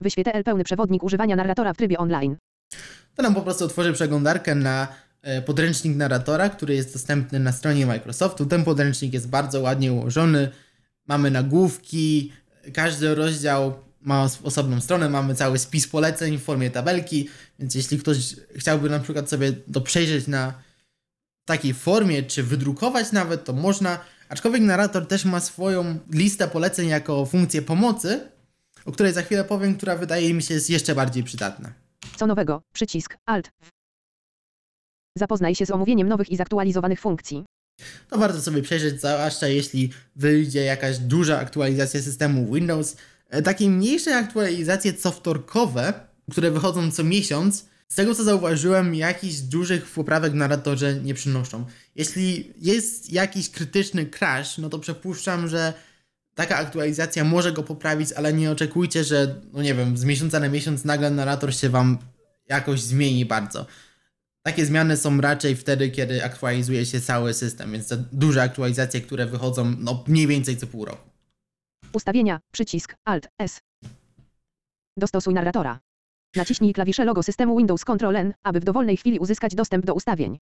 Wyświetl 0.01 0.43
pełny 0.45 0.65
przewodnik 0.65 1.03
używania 1.03 1.37
narratora 1.37 1.73
w 1.73 1.77
trybie 1.77 1.99
online. 1.99 2.37
To 3.15 3.23
nam 3.23 3.35
po 3.35 3.43
prostu 3.43 3.65
otworzy 3.65 3.93
przeglądarkę 3.93 4.55
na 4.55 4.89
e, 5.23 5.43
podręcznik 5.43 5.97
narratora, 5.97 6.49
który 6.49 6.75
jest 6.75 6.93
dostępny 6.93 7.39
na 7.41 7.53
stronie 7.53 7.87
Microsoftu. 7.87 8.47
Ten 8.47 8.65
podręcznik 8.65 9.13
jest 9.13 9.29
bardzo 9.29 9.61
ładnie 9.61 9.93
ułożony. 9.93 10.51
Mamy 11.07 11.31
nagłówki, 11.31 12.33
każdy 12.75 13.15
rozdział 13.15 13.75
ma 14.01 14.23
os- 14.25 14.39
osobną 14.43 14.81
stronę, 14.81 15.09
mamy 15.09 15.35
cały 15.35 15.59
spis 15.59 15.89
poleceń 15.89 16.39
w 16.39 16.43
formie 16.43 16.71
tabelki, 16.71 17.29
więc 17.59 17.75
jeśli 17.75 17.99
ktoś 17.99 18.37
chciałby 18.57 18.91
na 18.91 18.99
przykład 19.01 19.29
sobie 19.31 19.53
to 19.53 19.81
przejrzeć 19.81 20.27
na 20.27 20.55
takiej 21.45 21.75
formie, 21.75 22.23
czy 22.23 22.43
wydrukować 22.43 23.13
nawet, 23.13 23.45
to 23.45 23.53
można. 23.53 23.99
Aczkolwiek 24.33 24.63
narrator 24.63 25.07
też 25.07 25.25
ma 25.25 25.41
swoją 25.41 25.99
listę 26.13 26.49
poleceń 26.49 26.89
jako 26.89 27.27
funkcję 27.27 27.63
pomocy, 27.63 28.21
o 28.85 28.93
której 28.93 29.13
za 29.13 29.23
chwilę 29.23 29.45
powiem, 29.45 29.77
która 29.77 29.97
wydaje 29.97 30.35
mi 30.35 30.43
się 30.43 30.55
jest 30.55 30.71
jeszcze 30.71 30.95
bardziej 30.95 31.25
przydatna. 31.25 31.73
Co 32.17 32.27
nowego, 32.27 32.63
przycisk, 32.73 33.17
Alt. 33.27 33.51
Zapoznaj 35.19 35.55
się 35.55 35.67
z 35.67 35.71
omówieniem 35.71 36.09
nowych 36.09 36.31
i 36.31 36.37
zaktualizowanych 36.37 37.01
funkcji. 37.01 37.45
to 38.09 38.19
warto 38.19 38.41
sobie 38.43 38.63
przejrzeć, 38.63 38.99
zwłaszcza 38.99 39.49
jeśli 39.49 39.91
wyjdzie 40.17 40.65
jakaś 40.65 40.99
duża 40.99 41.39
aktualizacja 41.39 42.03
systemu 42.03 42.55
Windows. 42.55 42.97
E, 43.31 43.43
Takie 43.43 43.69
mniejsze 43.71 44.17
aktualizacje 44.17 44.93
co 44.95 45.11
wtorkowe, 45.11 45.93
które 46.31 46.51
wychodzą 46.51 46.91
co 46.91 47.05
miesiąc, 47.05 47.67
z 47.93 47.95
tego 47.95 48.15
co 48.15 48.25
zauważyłem, 48.25 48.95
jakichś 48.95 49.37
dużych 49.37 49.91
poprawek 49.91 50.33
w 50.33 50.35
narratorze 50.35 50.95
nie 50.95 51.15
przynoszą. 51.15 51.65
Jeśli 51.95 52.53
jest 52.59 53.13
jakiś 53.13 53.51
krytyczny 53.51 54.07
crash, 54.07 54.59
no 54.59 54.69
to 54.69 54.79
przypuszczam, 54.79 55.49
że 55.49 55.73
taka 56.35 56.57
aktualizacja 56.57 57.25
może 57.25 57.53
go 57.53 57.63
poprawić, 57.63 58.13
ale 58.13 58.33
nie 58.33 58.51
oczekujcie, 58.51 59.05
że, 59.05 59.41
no 59.53 59.63
nie 59.63 59.75
wiem, 59.75 59.97
z 59.97 60.05
miesiąca 60.05 60.41
na 60.41 60.49
miesiąc 60.49 60.85
nagle 60.85 61.11
narrator 61.11 61.55
się 61.55 61.69
wam 61.69 61.99
jakoś 62.49 62.81
zmieni 62.81 63.25
bardzo. 63.27 63.67
Takie 64.43 64.67
zmiany 64.67 64.97
są 64.97 65.21
raczej 65.21 65.57
wtedy, 65.57 65.91
kiedy 65.91 66.25
aktualizuje 66.25 66.87
się 66.87 67.01
cały 67.01 67.35
system, 67.35 67.73
więc 67.73 67.89
te 67.89 68.05
duże 68.13 68.43
aktualizacje, 68.43 69.01
które 69.01 69.27
wychodzą 69.27 69.75
no, 69.79 70.05
mniej 70.07 70.27
więcej 70.27 70.57
co 70.57 70.67
pół 70.67 70.85
roku. 70.85 71.11
Ustawienia, 71.93 72.41
przycisk, 72.53 72.95
Alt, 73.05 73.29
S. 73.39 73.61
Dostosuj 74.97 75.35
narratora. 75.35 75.92
Naciśnij 76.37 76.73
klawisze 76.73 77.05
logo 77.05 77.23
systemu 77.23 77.59
Windows 77.59 77.85
Ctrl 77.85 78.17
N, 78.17 78.35
aby 78.43 78.61
w 78.61 78.65
dowolnej 78.65 78.97
chwili 78.97 79.19
uzyskać 79.19 79.55
dostęp 79.55 79.87
do 79.87 79.95
ustawień. 79.95 80.39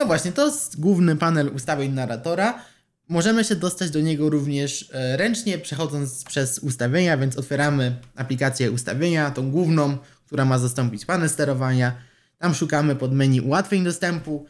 No 0.00 0.06
właśnie, 0.06 0.32
to 0.32 0.46
jest 0.46 0.80
główny 0.80 1.16
panel 1.16 1.48
ustawień 1.54 1.92
narratora. 1.92 2.62
Możemy 3.08 3.44
się 3.44 3.56
dostać 3.56 3.90
do 3.90 4.00
niego 4.00 4.30
również 4.30 4.90
e, 4.92 5.16
ręcznie, 5.16 5.58
przechodząc 5.58 6.24
przez 6.24 6.58
ustawienia, 6.58 7.16
więc 7.16 7.38
otwieramy 7.38 7.96
aplikację 8.16 8.70
ustawienia, 8.70 9.30
tą 9.30 9.50
główną, 9.50 9.98
która 10.26 10.44
ma 10.44 10.58
zastąpić 10.58 11.04
panel 11.04 11.28
sterowania. 11.28 11.96
Tam 12.38 12.54
szukamy 12.54 12.96
pod 12.96 13.12
menu 13.12 13.40
ułatwień 13.40 13.84
dostępu 13.84 14.46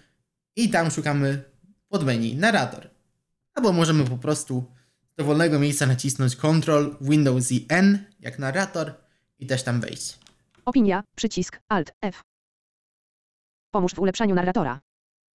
i 0.57 0.71
tam 0.71 0.91
szukamy 0.91 1.45
pod 1.89 2.05
menu 2.05 2.37
narrator. 2.37 2.91
Albo 3.55 3.73
możemy 3.73 4.05
po 4.05 4.19
prostu 4.19 4.65
z 5.13 5.17
dowolnego 5.17 5.59
miejsca 5.59 5.87
nacisnąć 5.87 6.37
Ctrl, 6.37 6.91
Windows 7.01 7.53
i 7.53 7.67
N 7.69 8.05
jak 8.21 8.39
narrator 8.39 8.95
i 9.39 9.47
też 9.47 9.63
tam 9.63 9.81
wejść. 9.81 10.20
Opinia, 10.65 11.03
przycisk, 11.17 11.61
Alt, 11.69 11.93
F. 12.03 12.23
Pomóż 13.71 13.95
w 13.95 13.99
ulepszaniu 13.99 14.35
narratora. 14.35 14.81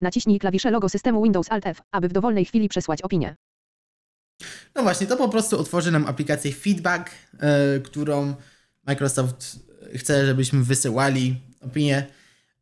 Naciśnij 0.01 0.39
klawisze 0.39 0.71
logo 0.71 0.89
systemu 0.89 1.23
Windows 1.23 1.51
Alt 1.51 1.65
F, 1.67 1.81
aby 1.91 2.09
w 2.09 2.13
dowolnej 2.13 2.45
chwili 2.45 2.69
przesłać 2.69 3.01
opinię. 3.01 3.35
No 4.75 4.83
właśnie, 4.83 5.07
to 5.07 5.17
po 5.17 5.29
prostu 5.29 5.59
otworzy 5.59 5.91
nam 5.91 6.05
aplikację 6.05 6.53
Feedback, 6.53 7.11
e, 7.39 7.79
którą 7.79 8.35
Microsoft 8.87 9.59
chce, 9.95 10.25
żebyśmy 10.25 10.63
wysyłali 10.63 11.41
opinie. 11.61 12.07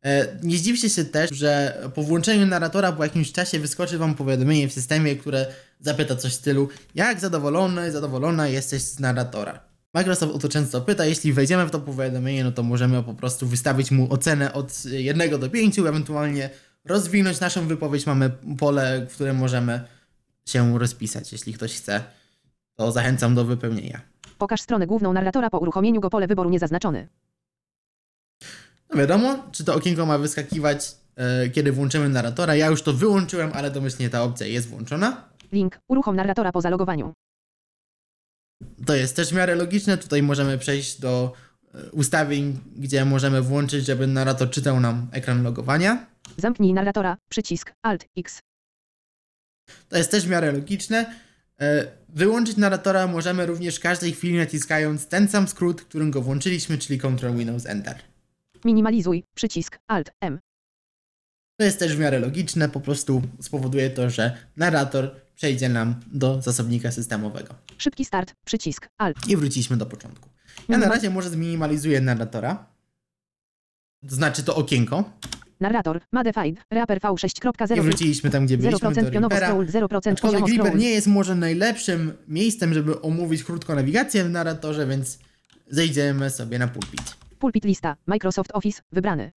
E, 0.02 0.38
nie 0.42 0.56
zdziwcie 0.56 0.90
się 0.90 1.04
też, 1.04 1.30
że 1.30 1.82
po 1.94 2.02
włączeniu 2.02 2.46
narratora 2.46 2.92
po 2.92 3.04
jakimś 3.04 3.32
czasie 3.32 3.58
wyskoczy 3.58 3.98
Wam 3.98 4.14
powiadomienie 4.14 4.68
w 4.68 4.72
systemie, 4.72 5.16
które 5.16 5.46
zapyta 5.80 6.16
coś 6.16 6.32
w 6.32 6.34
stylu 6.34 6.68
jak 6.94 7.20
zadowolony, 7.20 7.92
zadowolona 7.92 8.48
jesteś 8.48 8.82
z 8.82 9.00
narratora. 9.00 9.73
Microsoft 9.94 10.34
o 10.34 10.38
to 10.38 10.48
często 10.48 10.80
pyta, 10.80 11.04
jeśli 11.04 11.32
wejdziemy 11.32 11.66
w 11.66 11.70
to 11.70 11.80
powiadomienie, 11.80 12.44
no 12.44 12.52
to 12.52 12.62
możemy 12.62 13.02
po 13.02 13.14
prostu 13.14 13.46
wystawić 13.46 13.90
mu 13.90 14.12
ocenę 14.12 14.52
od 14.52 14.84
1 14.84 15.40
do 15.40 15.50
5, 15.50 15.78
ewentualnie 15.78 16.50
rozwinąć 16.84 17.40
naszą 17.40 17.66
wypowiedź. 17.66 18.06
Mamy 18.06 18.30
pole, 18.58 19.06
w 19.10 19.14
którym 19.14 19.36
możemy 19.36 19.84
się 20.48 20.78
rozpisać. 20.78 21.32
Jeśli 21.32 21.52
ktoś 21.52 21.74
chce, 21.76 22.04
to 22.74 22.92
zachęcam 22.92 23.34
do 23.34 23.44
wypełnienia. 23.44 24.00
Pokaż 24.38 24.60
stronę 24.60 24.86
główną 24.86 25.12
narratora 25.12 25.50
po 25.50 25.58
uruchomieniu 25.58 26.00
go 26.00 26.10
pole 26.10 26.26
wyboru 26.26 26.50
niezaznaczony. 26.50 27.08
No 28.90 28.98
wiadomo, 29.00 29.38
czy 29.52 29.64
to 29.64 29.74
okienko 29.74 30.06
ma 30.06 30.18
wyskakiwać, 30.18 30.94
e, 31.16 31.50
kiedy 31.50 31.72
włączymy 31.72 32.08
narratora. 32.08 32.54
Ja 32.54 32.66
już 32.66 32.82
to 32.82 32.92
wyłączyłem, 32.92 33.50
ale 33.54 33.70
domyślnie 33.70 34.10
ta 34.10 34.22
opcja 34.22 34.46
jest 34.46 34.68
włączona. 34.68 35.24
Link, 35.52 35.78
uruchom 35.88 36.16
narratora 36.16 36.52
po 36.52 36.60
zalogowaniu. 36.60 37.12
To 38.86 38.94
jest 38.94 39.16
też 39.16 39.30
w 39.30 39.32
miarę 39.32 39.54
logiczne. 39.54 39.98
Tutaj 39.98 40.22
możemy 40.22 40.58
przejść 40.58 41.00
do 41.00 41.32
e, 41.74 41.90
ustawień, 41.90 42.60
gdzie 42.76 43.04
możemy 43.04 43.42
włączyć, 43.42 43.86
żeby 43.86 44.06
narrator 44.06 44.50
czytał 44.50 44.80
nam 44.80 45.08
ekran 45.12 45.42
logowania. 45.42 46.06
Zamknij 46.36 46.72
narratora, 46.72 47.16
przycisk, 47.28 47.72
Alt, 47.82 48.04
X. 48.16 48.40
To 49.88 49.96
jest 49.96 50.10
też 50.10 50.26
w 50.26 50.30
miarę 50.30 50.52
logiczne. 50.52 51.14
E, 51.60 51.86
Wyłączyć 52.08 52.56
narratora 52.56 53.06
możemy 53.06 53.46
również 53.46 53.76
w 53.76 53.80
każdej 53.80 54.12
chwili 54.12 54.38
naciskając 54.38 55.06
ten 55.06 55.28
sam 55.28 55.48
skrót, 55.48 55.82
którym 55.82 56.10
go 56.10 56.22
włączyliśmy, 56.22 56.78
czyli 56.78 56.98
Ctrl 56.98 57.36
Windows 57.36 57.66
Enter. 57.66 57.96
Minimalizuj, 58.64 59.24
przycisk, 59.34 59.78
Alt, 59.86 60.10
M. 60.20 60.40
To 61.56 61.64
jest 61.64 61.78
też 61.78 61.96
w 61.96 61.98
miarę 61.98 62.18
logiczne, 62.18 62.68
po 62.68 62.80
prostu 62.80 63.22
spowoduje 63.40 63.90
to, 63.90 64.10
że 64.10 64.36
narrator 64.56 65.14
przejdzie 65.34 65.68
nam 65.68 65.94
do 66.06 66.42
zasobnika 66.42 66.92
systemowego. 66.92 67.54
Szybki 67.78 68.04
start, 68.04 68.34
przycisk, 68.44 68.88
Alt. 68.98 69.28
I 69.28 69.36
wróciliśmy 69.36 69.76
do 69.76 69.86
początku. 69.86 70.28
Ja 70.68 70.78
na 70.78 70.88
razie 70.88 71.10
może 71.10 71.30
zminimalizuję 71.30 72.00
narratora. 72.00 72.66
To 74.08 74.14
znaczy 74.14 74.42
to 74.42 74.56
okienko. 74.56 75.10
Narrator, 75.60 76.00
Modified, 76.12 76.64
Reaper 76.70 76.98
I 76.98 77.00
V6.0. 77.00 77.82
wróciliśmy 77.82 78.30
tam, 78.30 78.46
gdzie 78.46 78.58
byliśmy, 78.58 78.88
0% 78.88 79.04
do 79.04 79.10
pionowo 79.10 79.36
Reapera. 79.36 79.46
scroll, 79.48 79.66
0% 79.66 80.12
Aczkolwiek 80.12 80.20
poziomo 80.20 80.46
Reaper 80.46 80.66
scroll. 80.66 80.78
nie 80.80 80.90
jest 80.90 81.06
może 81.06 81.34
najlepszym 81.34 82.12
miejscem, 82.28 82.74
żeby 82.74 83.00
omówić 83.00 83.44
krótko 83.44 83.74
nawigację 83.74 84.24
w 84.24 84.30
narratorze, 84.30 84.86
więc 84.86 85.18
zejdziemy 85.70 86.30
sobie 86.30 86.58
na 86.58 86.68
pulpit. 86.68 87.16
Pulpit 87.38 87.64
lista, 87.64 87.96
Microsoft 88.06 88.50
Office, 88.54 88.82
wybrany. 88.92 89.32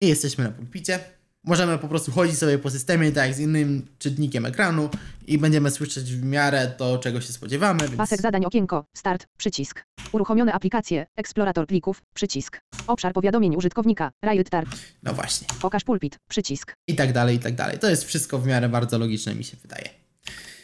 I 0.00 0.08
jesteśmy 0.08 0.44
na 0.44 0.50
pulpicie. 0.50 1.00
Możemy 1.44 1.78
po 1.78 1.88
prostu 1.88 2.12
chodzić 2.12 2.38
sobie 2.38 2.58
po 2.58 2.70
systemie, 2.70 3.12
tak 3.12 3.26
jak 3.26 3.34
z 3.34 3.38
innym 3.38 3.86
czytnikiem 3.98 4.46
ekranu 4.46 4.88
i 5.26 5.38
będziemy 5.38 5.70
słyszeć 5.70 6.12
w 6.12 6.24
miarę 6.24 6.74
to, 6.76 6.98
czego 6.98 7.20
się 7.20 7.32
spodziewamy, 7.32 7.80
więc... 7.80 7.96
Pasek 7.96 8.20
zadań 8.20 8.44
okienko, 8.44 8.84
start, 8.96 9.26
przycisk. 9.36 9.84
Uruchomione 10.12 10.52
aplikacje, 10.52 11.06
eksplorator 11.16 11.66
plików, 11.66 12.02
przycisk. 12.14 12.60
Obszar 12.86 13.12
powiadomień 13.12 13.56
użytkownika, 13.56 14.10
Riot 14.24 14.50
Tar. 14.50 14.66
No 15.02 15.12
właśnie. 15.14 15.48
Pokaż 15.60 15.84
pulpit, 15.84 16.18
przycisk. 16.28 16.74
I 16.86 16.94
tak 16.94 17.12
dalej, 17.12 17.36
i 17.36 17.38
tak 17.38 17.54
dalej. 17.54 17.78
To 17.78 17.90
jest 17.90 18.04
wszystko 18.04 18.38
w 18.38 18.46
miarę 18.46 18.68
bardzo 18.68 18.98
logiczne, 18.98 19.34
mi 19.34 19.44
się 19.44 19.56
wydaje. 19.56 19.88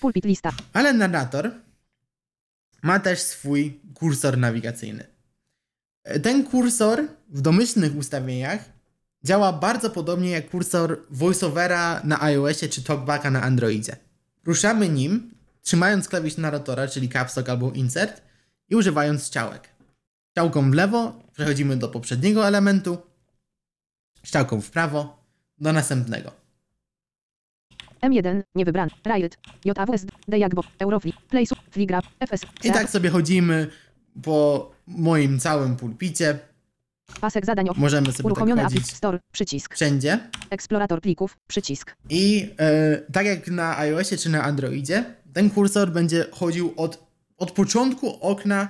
Pulpit 0.00 0.24
lista, 0.24 0.52
Ale 0.72 0.92
narrator 0.92 1.50
ma 2.82 3.00
też 3.00 3.20
swój 3.20 3.80
kursor 3.94 4.38
nawigacyjny. 4.38 5.06
Ten 6.22 6.44
kursor 6.44 7.04
w 7.28 7.40
domyślnych 7.40 7.96
ustawieniach 7.96 8.77
działa 9.24 9.52
bardzo 9.52 9.90
podobnie 9.90 10.30
jak 10.30 10.50
kursor 10.50 11.06
voiceovera 11.10 12.00
na 12.04 12.22
iOSie 12.22 12.68
czy 12.68 12.82
talkbacka 12.82 13.30
na 13.30 13.42
Androidzie. 13.42 13.96
Ruszamy 14.44 14.88
nim, 14.88 15.34
trzymając 15.62 16.08
klawisz 16.08 16.36
narratora, 16.36 16.88
czyli 16.88 17.08
caps 17.08 17.36
lock 17.36 17.48
albo 17.48 17.70
insert 17.70 18.22
i 18.68 18.76
używając 18.76 19.22
strzałek. 19.22 19.68
Strzałką 20.30 20.70
w 20.70 20.74
lewo 20.74 21.22
przechodzimy 21.32 21.76
do 21.76 21.88
poprzedniego 21.88 22.46
elementu, 22.46 22.98
strzałką 24.24 24.60
w 24.60 24.70
prawo 24.70 25.24
do 25.58 25.72
następnego. 25.72 26.32
M1, 28.02 28.42
niewybrany, 28.54 28.90
Riot, 29.06 29.38
JAWS, 29.64 30.06
D 30.28 30.38
jak 30.38 30.54
Bob, 30.54 30.66
Eurofli, 30.78 31.12
Place, 31.28 31.54
Fligrab, 31.70 32.04
FS, 32.20 32.42
I 32.64 32.72
tak 32.72 32.90
sobie 32.90 33.10
chodzimy 33.10 33.70
po 34.22 34.70
moim 34.86 35.38
całym 35.38 35.76
pulpicie. 35.76 36.38
Pasek 37.20 37.46
zadań 37.46 37.66
Możemy 37.76 38.06
sobie 38.06 38.16
tak 38.16 38.26
Uruchomiony 38.26 38.62
chodzić 38.62 38.78
Apple 38.78 38.96
Store, 38.96 39.18
przycisk. 39.32 39.74
wszędzie. 39.74 40.18
Eksplorator 40.50 41.00
plików, 41.00 41.36
przycisk. 41.46 41.96
I 42.10 42.50
e, 42.58 42.96
tak 43.12 43.26
jak 43.26 43.48
na 43.48 43.78
iOSie 43.78 44.16
czy 44.16 44.28
na 44.28 44.42
Androidzie, 44.42 45.04
ten 45.32 45.50
kursor 45.50 45.90
będzie 45.90 46.26
chodził 46.30 46.74
od, 46.76 47.06
od 47.38 47.50
początku 47.50 48.20
okna 48.20 48.68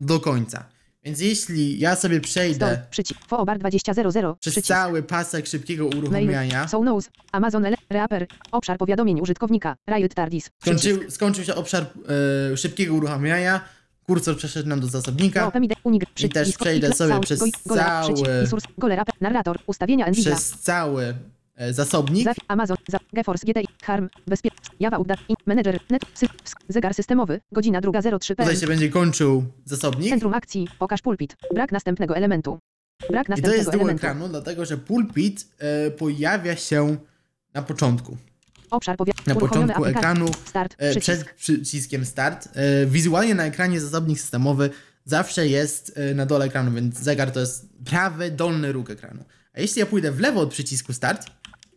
do 0.00 0.20
końca. 0.20 0.64
Więc 1.04 1.20
jeśli 1.20 1.78
ja 1.78 1.96
sobie 1.96 2.20
przejdę 2.20 2.82
przycisk. 2.90 3.20
Foobar 3.28 3.58
2000, 3.58 4.02
przez 4.02 4.36
przycisk. 4.40 4.68
cały 4.68 5.02
pasek 5.02 5.46
szybkiego 5.46 5.86
uruchamiania, 5.86 6.58
Mail, 6.58 6.68
Sonos, 6.68 7.10
Amazon 7.32 7.66
Reaper, 7.90 8.26
obszar 8.52 8.78
powiadomień 8.78 9.20
użytkownika, 9.20 9.76
Riot 9.90 10.14
Tardis, 10.14 10.50
skończył, 10.62 11.10
skończył 11.10 11.44
się 11.44 11.54
obszar 11.54 11.86
e, 12.52 12.56
szybkiego 12.56 12.94
uruchamiania, 12.94 13.60
kursor 14.08 14.36
przeszedł 14.36 14.68
nam 14.68 14.80
do 14.80 14.86
zasobnika. 14.86 15.52
I 16.24 16.28
też 16.28 16.56
przejdę 16.56 16.92
sobie 16.92 17.20
przez 17.20 17.40
cały- 17.52 18.14
narrator, 19.20 19.58
ustawienia 19.66 20.12
przez 20.12 20.50
cały 20.50 21.14
zasobnik. 21.70 22.28
Amazon, 22.48 22.76
GeForce 23.12 23.46
GTI, 23.46 23.66
Harm, 23.82 24.08
Bezpie, 24.26 24.50
Java 24.80 24.98
Update, 24.98 25.22
Manager, 25.46 25.80
Net, 25.90 26.02
Zegar 26.68 26.94
systemowy, 26.94 27.40
godzina 27.52 27.80
druga 27.80 28.02
03 28.20 28.36
Tutaj 28.36 28.56
się 28.56 28.66
będzie 28.66 28.88
kończył 28.88 29.44
zasobnik. 29.64 30.10
Centrum 30.10 30.34
akcji, 30.34 30.68
pokaż 30.78 31.02
pulpit, 31.02 31.36
brak 31.54 31.72
następnego 31.72 32.16
elementu. 32.16 32.58
Brak 33.10 33.24
I 33.24 33.26
to 33.26 33.30
następnego 33.32 33.56
jest 33.56 33.68
elementu. 33.74 33.96
ekranu, 34.06 34.28
dlatego 34.28 34.64
że 34.64 34.78
pulpit 34.78 35.48
e, 35.58 35.90
pojawia 35.90 36.56
się 36.56 36.96
na 37.54 37.62
początku. 37.62 38.16
Obszar 38.70 38.96
Na 39.26 39.34
początku 39.34 39.84
ekranu 39.84 40.26
Start, 40.46 40.74
e, 40.78 40.90
przycisk. 40.90 41.34
przed 41.34 41.36
przyciskiem 41.36 42.04
Start. 42.04 42.48
E, 42.54 42.86
wizualnie 42.86 43.34
na 43.34 43.44
ekranie 43.44 43.80
zasobnik 43.80 44.20
systemowy 44.20 44.70
zawsze 45.04 45.48
jest 45.48 45.92
e, 45.96 46.14
na 46.14 46.26
dole 46.26 46.44
ekranu, 46.44 46.70
więc 46.72 46.98
zegar 46.98 47.30
to 47.30 47.40
jest 47.40 47.68
prawy 47.84 48.30
dolny 48.30 48.72
róg 48.72 48.90
ekranu. 48.90 49.24
A 49.54 49.60
jeśli 49.60 49.80
ja 49.80 49.86
pójdę 49.86 50.12
w 50.12 50.20
lewo 50.20 50.40
od 50.40 50.50
przycisku 50.50 50.92
Start, 50.92 51.26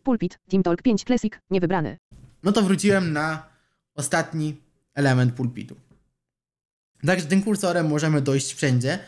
Pulpit, 0.04 0.40
TeamTalk 0.50 0.82
5 0.82 1.04
Classic, 1.04 1.34
niewybrany. 1.52 1.98
no 2.44 2.52
to 2.52 2.62
wróciłem 2.62 3.14
na 3.14 3.50
ostatni 3.96 4.62
element 4.94 5.34
pulpitu. 5.34 5.76
Także 7.06 7.26
tym 7.26 7.44
kursorem 7.44 7.88
możemy 7.88 8.22
dojść 8.22 8.54
wszędzie. 8.54 9.00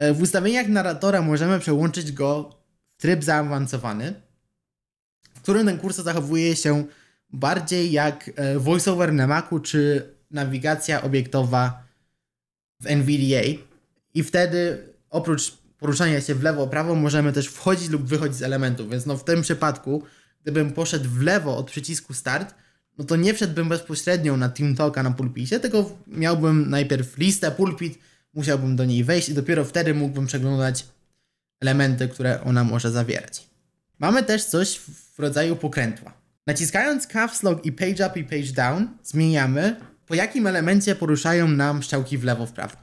W 0.00 0.22
ustawieniach 0.22 0.68
narratora 0.68 1.22
możemy 1.22 1.60
przełączyć 1.60 2.12
go 2.12 2.58
w 2.98 3.00
tryb 3.02 3.24
zaawansowany, 3.24 4.14
w 5.34 5.42
którym 5.42 5.66
ten 5.66 5.78
kursor 5.78 6.04
zachowuje 6.04 6.56
się 6.56 6.84
bardziej 7.32 7.92
jak 7.92 8.30
e, 8.36 8.58
voiceover 8.58 9.12
na 9.12 9.26
Macu 9.26 9.60
czy 9.60 10.10
nawigacja 10.30 11.02
obiektowa 11.02 11.82
w 12.80 12.86
NVDA. 12.86 13.42
I 14.14 14.22
wtedy 14.22 14.78
oprócz 15.10 15.58
poruszania 15.78 16.20
się 16.20 16.34
w 16.34 16.42
lewo, 16.42 16.66
prawo 16.66 16.94
możemy 16.94 17.32
też 17.32 17.46
wchodzić 17.46 17.88
lub 17.88 18.02
wychodzić 18.02 18.38
z 18.38 18.42
elementów. 18.42 18.90
Więc 18.90 19.06
no 19.06 19.16
w 19.16 19.24
tym 19.24 19.42
przypadku, 19.42 20.02
gdybym 20.42 20.72
poszedł 20.72 21.10
w 21.10 21.22
lewo 21.22 21.56
od 21.56 21.70
przycisku 21.70 22.14
Start, 22.14 22.54
no 22.98 23.04
to 23.04 23.16
nie 23.16 23.34
wszedłbym 23.34 23.68
bezpośrednio 23.68 24.36
na 24.36 24.48
Team 24.48 24.74
Talka 24.74 25.02
na 25.02 25.10
pulpicie, 25.10 25.60
tylko 25.60 25.98
miałbym 26.06 26.70
najpierw 26.70 27.18
listę 27.18 27.50
pulpit, 27.50 27.98
musiałbym 28.34 28.76
do 28.76 28.84
niej 28.84 29.04
wejść 29.04 29.28
i 29.28 29.34
dopiero 29.34 29.64
wtedy 29.64 29.94
mógłbym 29.94 30.26
przeglądać 30.26 30.86
elementy, 31.60 32.08
które 32.08 32.44
ona 32.44 32.64
może 32.64 32.90
zawierać. 32.90 33.46
Mamy 33.98 34.22
też 34.22 34.44
coś 34.44 34.78
w 34.78 35.18
rodzaju 35.18 35.56
pokrętła. 35.56 36.17
Naciskając 36.48 37.06
Caps 37.06 37.42
Lock 37.42 37.64
i 37.66 37.72
Page 37.72 38.06
Up 38.06 38.20
i 38.20 38.24
Page 38.24 38.52
Down 38.56 38.88
zmieniamy, 39.02 39.76
po 40.06 40.14
jakim 40.14 40.46
elemencie 40.46 40.94
poruszają 40.94 41.48
nam 41.48 41.82
strzałki 41.82 42.18
w 42.18 42.24
lewo, 42.24 42.46
w 42.46 42.52
prawo. 42.52 42.76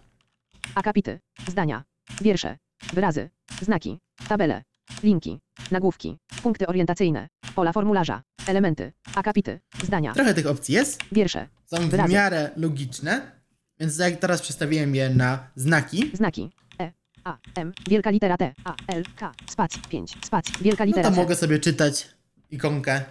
Akapity, 0.76 1.20
zdania, 1.48 1.84
wiersze, 2.22 2.58
wyrazy, 2.94 3.30
znaki, 3.62 4.00
tabele, 4.28 4.64
linki, 5.04 5.40
nagłówki, 5.72 6.18
punkty 6.44 6.68
orientacyjne, 6.68 7.28
pola 7.56 7.74
formularza, 7.74 8.22
elementy, 8.48 8.92
akapity, 9.16 9.60
zdania, 9.84 10.14
Trochę 10.14 10.34
tych 10.34 10.48
opcji 10.48 10.76
jest, 10.76 11.00
wiersze, 11.12 11.48
są 11.66 11.78
w 11.78 11.90
Wyrazy. 11.90 12.14
miarę 12.14 12.50
logiczne, 12.58 13.32
więc 13.80 13.98
jak 13.98 14.20
teraz 14.20 14.42
przestawiłem 14.42 14.96
je 14.96 15.10
na 15.10 15.48
znaki, 15.56 16.12
znaki, 16.14 16.52
e, 16.82 16.92
A, 17.24 17.38
M, 17.56 17.74
wielka 17.90 18.10
litera 18.10 18.38
T, 18.38 18.54
A, 18.64 18.76
L, 18.88 19.04
K, 19.16 19.32
spac, 19.50 19.78
5, 19.90 20.18
spac, 20.26 20.46
wielka 20.62 20.84
No 20.84 20.88
litera 20.88 21.04
to 21.04 21.16
C. 21.16 21.22
mogę 21.22 21.36
sobie 21.36 21.60
czytać 21.60 22.10
ikonkę 22.52 23.04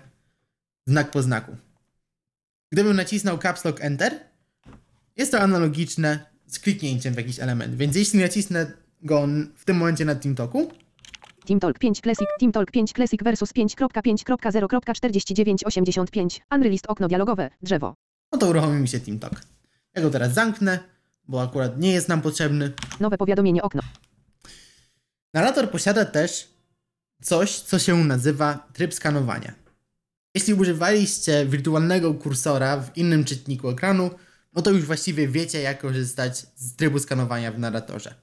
znak 0.86 1.10
po 1.10 1.22
znaku. 1.22 1.56
Gdybym 2.72 2.96
nacisnął 2.96 3.38
Caps 3.38 3.64
Lock 3.64 3.80
Enter, 3.80 4.20
jest 5.16 5.32
to 5.32 5.40
analogiczne 5.40 6.18
z 6.46 6.58
kliknięciem 6.58 7.14
w 7.14 7.16
jakiś 7.16 7.40
element. 7.40 7.74
Więc 7.76 7.96
jeśli 7.96 8.20
nacisnę 8.20 8.72
go 9.02 9.26
w 9.56 9.64
tym 9.64 9.76
momencie 9.76 10.04
na 10.04 10.14
TeamTalku, 10.14 10.70
TeamTalk 11.46 11.78
5 11.78 12.00
Classic, 12.00 12.26
TeamTalk 12.40 12.70
5 12.70 12.92
Classic 12.92 13.22
versus 13.24 13.52
5.5.0.4985, 13.52 16.40
Unreleased 16.50 16.86
okno 16.88 17.08
dialogowe, 17.08 17.50
drzewo. 17.62 17.94
no 18.32 18.38
to 18.38 18.48
uruchomi 18.48 18.80
mi 18.80 18.88
się 18.88 19.00
TeamTalk. 19.00 19.40
Ja 19.94 20.02
go 20.02 20.10
teraz 20.10 20.32
zamknę, 20.34 20.78
bo 21.28 21.42
akurat 21.42 21.78
nie 21.78 21.92
jest 21.92 22.08
nam 22.08 22.22
potrzebny. 22.22 22.72
Nowe 23.00 23.18
powiadomienie 23.18 23.62
okno. 23.62 23.82
Narrator 25.34 25.70
posiada 25.70 26.04
też 26.04 26.48
coś, 27.22 27.60
co 27.60 27.78
się 27.78 28.04
nazywa 28.04 28.68
tryb 28.72 28.94
skanowania. 28.94 29.54
Jeśli 30.34 30.54
używaliście 30.54 31.46
wirtualnego 31.46 32.14
kursora 32.14 32.80
w 32.80 32.96
innym 32.96 33.24
czytniku 33.24 33.68
ekranu, 33.68 34.10
no 34.54 34.62
to 34.62 34.70
już 34.70 34.84
właściwie 34.84 35.28
wiecie, 35.28 35.62
jak 35.62 35.80
korzystać 35.80 36.46
z 36.56 36.76
trybu 36.76 36.98
skanowania 36.98 37.52
w 37.52 37.58
narratorze. 37.58 38.14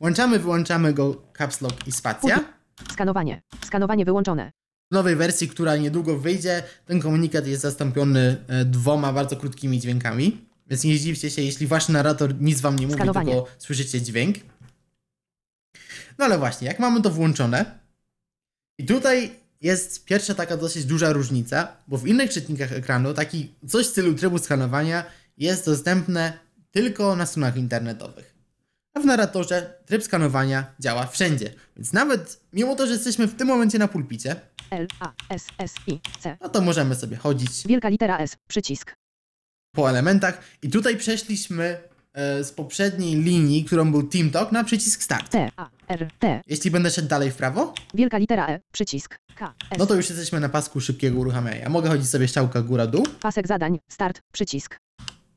Włączamy, 0.00 0.38
wyłączamy 0.38 0.94
go 0.94 1.22
caps 1.38 1.60
lock 1.60 1.86
i 1.86 1.92
spacja. 1.92 2.44
Skanowanie. 2.92 3.42
Skanowanie 3.66 4.04
wyłączone. 4.04 4.52
W 4.90 4.94
nowej 4.94 5.16
wersji, 5.16 5.48
która 5.48 5.76
niedługo 5.76 6.18
wyjdzie, 6.18 6.62
ten 6.86 7.00
komunikat 7.00 7.46
jest 7.46 7.62
zastąpiony 7.62 8.44
e, 8.48 8.64
dwoma 8.64 9.12
bardzo 9.12 9.36
krótkimi 9.36 9.80
dźwiękami. 9.80 10.48
Więc 10.66 10.84
nie 10.84 10.98
zdziwcie 10.98 11.30
się, 11.30 11.42
jeśli 11.42 11.66
wasz 11.66 11.88
narrator 11.88 12.40
nic 12.40 12.60
wam 12.60 12.78
nie 12.78 12.86
mówi, 12.86 12.98
Skanowanie. 12.98 13.32
tylko 13.32 13.46
słyszycie 13.58 14.02
dźwięk. 14.02 14.36
No 16.18 16.24
ale 16.24 16.38
właśnie, 16.38 16.68
jak 16.68 16.78
mamy 16.78 17.02
to 17.02 17.10
włączone, 17.10 17.78
i 18.78 18.86
tutaj 18.86 19.30
jest 19.60 20.04
pierwsza 20.04 20.34
taka 20.34 20.56
dosyć 20.56 20.84
duża 20.84 21.12
różnica, 21.12 21.76
bo 21.88 21.98
w 21.98 22.06
innych 22.08 22.30
czytnikach 22.30 22.72
ekranu 22.72 23.14
taki 23.14 23.54
coś 23.68 23.86
w 23.86 23.90
stylu 23.90 24.14
trybu 24.14 24.38
skanowania 24.38 25.04
jest 25.36 25.66
dostępne 25.66 26.38
tylko 26.70 27.16
na 27.16 27.26
stronach 27.26 27.56
internetowych. 27.56 28.34
A 28.94 29.00
w 29.00 29.04
narratorze 29.04 29.74
tryb 29.86 30.02
skanowania 30.02 30.74
działa 30.80 31.06
wszędzie. 31.06 31.54
Więc 31.76 31.92
nawet 31.92 32.40
mimo 32.52 32.76
to, 32.76 32.86
że 32.86 32.92
jesteśmy 32.92 33.26
w 33.26 33.36
tym 33.36 33.48
momencie 33.48 33.78
na 33.78 33.88
pulpicie, 33.88 34.36
L, 34.70 34.86
A, 35.00 35.12
S, 35.28 35.46
S, 35.58 35.74
I, 35.86 36.00
C. 36.20 36.36
no 36.40 36.48
to 36.48 36.60
możemy 36.60 36.94
sobie 36.94 37.16
chodzić 37.16 37.50
Wielka 37.66 37.88
litera 37.88 38.18
S, 38.18 38.36
przycisk. 38.48 38.94
po 39.74 39.90
elementach. 39.90 40.40
I 40.62 40.70
tutaj 40.70 40.96
przeszliśmy 40.96 41.80
z 42.42 42.52
poprzedniej 42.52 43.16
linii, 43.22 43.64
którą 43.64 43.90
był 43.90 44.02
Team 44.02 44.30
Talk, 44.30 44.52
na 44.52 44.64
przycisk 44.64 45.02
Start. 45.02 45.30
T, 45.32 45.50
A, 45.56 45.70
R, 45.88 46.10
T. 46.18 46.40
Jeśli 46.46 46.70
będę 46.70 46.90
szedł 46.90 47.08
dalej 47.08 47.30
w 47.30 47.36
prawo, 47.36 47.74
Wielka 47.94 48.18
litera 48.18 48.46
E, 48.46 48.60
przycisk. 48.72 49.18
K, 49.36 49.54
S. 49.70 49.78
no 49.78 49.86
to 49.86 49.94
już 49.94 50.08
jesteśmy 50.10 50.40
na 50.40 50.48
pasku 50.48 50.80
szybkiego 50.80 51.18
uruchamiania. 51.18 51.68
Mogę 51.68 51.88
chodzić 51.88 52.08
sobie 52.10 52.28
strzałka 52.28 52.62
góra-dół. 52.62 53.06
Pasek 53.20 53.46
zadań, 53.48 53.78
start, 53.90 54.20
przycisk. 54.32 54.78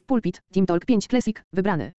Pulpit, 0.05 0.41
TeamTalk 0.53 0.85
5 0.85 1.07
Classic, 1.07 1.37
wybrany. 1.53 1.91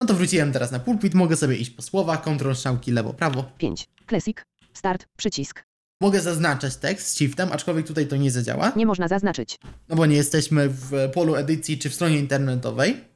No 0.00 0.06
to 0.06 0.14
wróciłem 0.14 0.52
teraz 0.52 0.70
na 0.70 0.78
pulpit, 0.78 1.14
mogę 1.14 1.36
sobie 1.36 1.56
iść 1.56 1.70
po 1.70 1.82
słowach, 1.82 2.22
kontrol 2.22 2.56
strzałki 2.56 2.92
lewo-prawo. 2.92 3.44
5. 3.58 3.88
Classic, 4.08 4.36
start, 4.74 5.06
przycisk. 5.18 5.62
Mogę 6.02 6.20
zaznaczać 6.20 6.76
tekst 6.76 7.06
z 7.08 7.16
shiftem, 7.16 7.48
aczkolwiek 7.52 7.86
tutaj 7.86 8.06
to 8.06 8.16
nie 8.16 8.30
zadziała, 8.30 8.72
Nie 8.76 8.86
można 8.86 9.08
zaznaczyć. 9.08 9.58
no 9.88 9.96
bo 9.96 10.06
nie 10.06 10.16
jesteśmy 10.16 10.68
w 10.68 10.92
polu 11.14 11.34
edycji 11.34 11.78
czy 11.78 11.90
w 11.90 11.94
stronie 11.94 12.18
internetowej. 12.18 13.09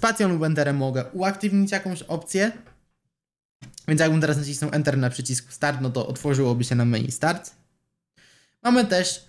Spacją 0.00 0.28
lub 0.28 0.42
enterem 0.42 0.76
mogę 0.76 1.04
uaktywnić 1.12 1.72
jakąś 1.72 2.02
opcję. 2.02 2.52
Więc 3.88 4.00
jakbym 4.00 4.20
teraz 4.20 4.36
nacisnął 4.36 4.70
enter 4.72 4.98
na 4.98 5.10
przycisku 5.10 5.52
start, 5.52 5.80
no 5.80 5.90
to 5.90 6.06
otworzyłoby 6.06 6.64
się 6.64 6.74
nam 6.74 6.88
menu 6.88 7.10
start. 7.10 7.50
Mamy 8.62 8.84
też 8.84 9.24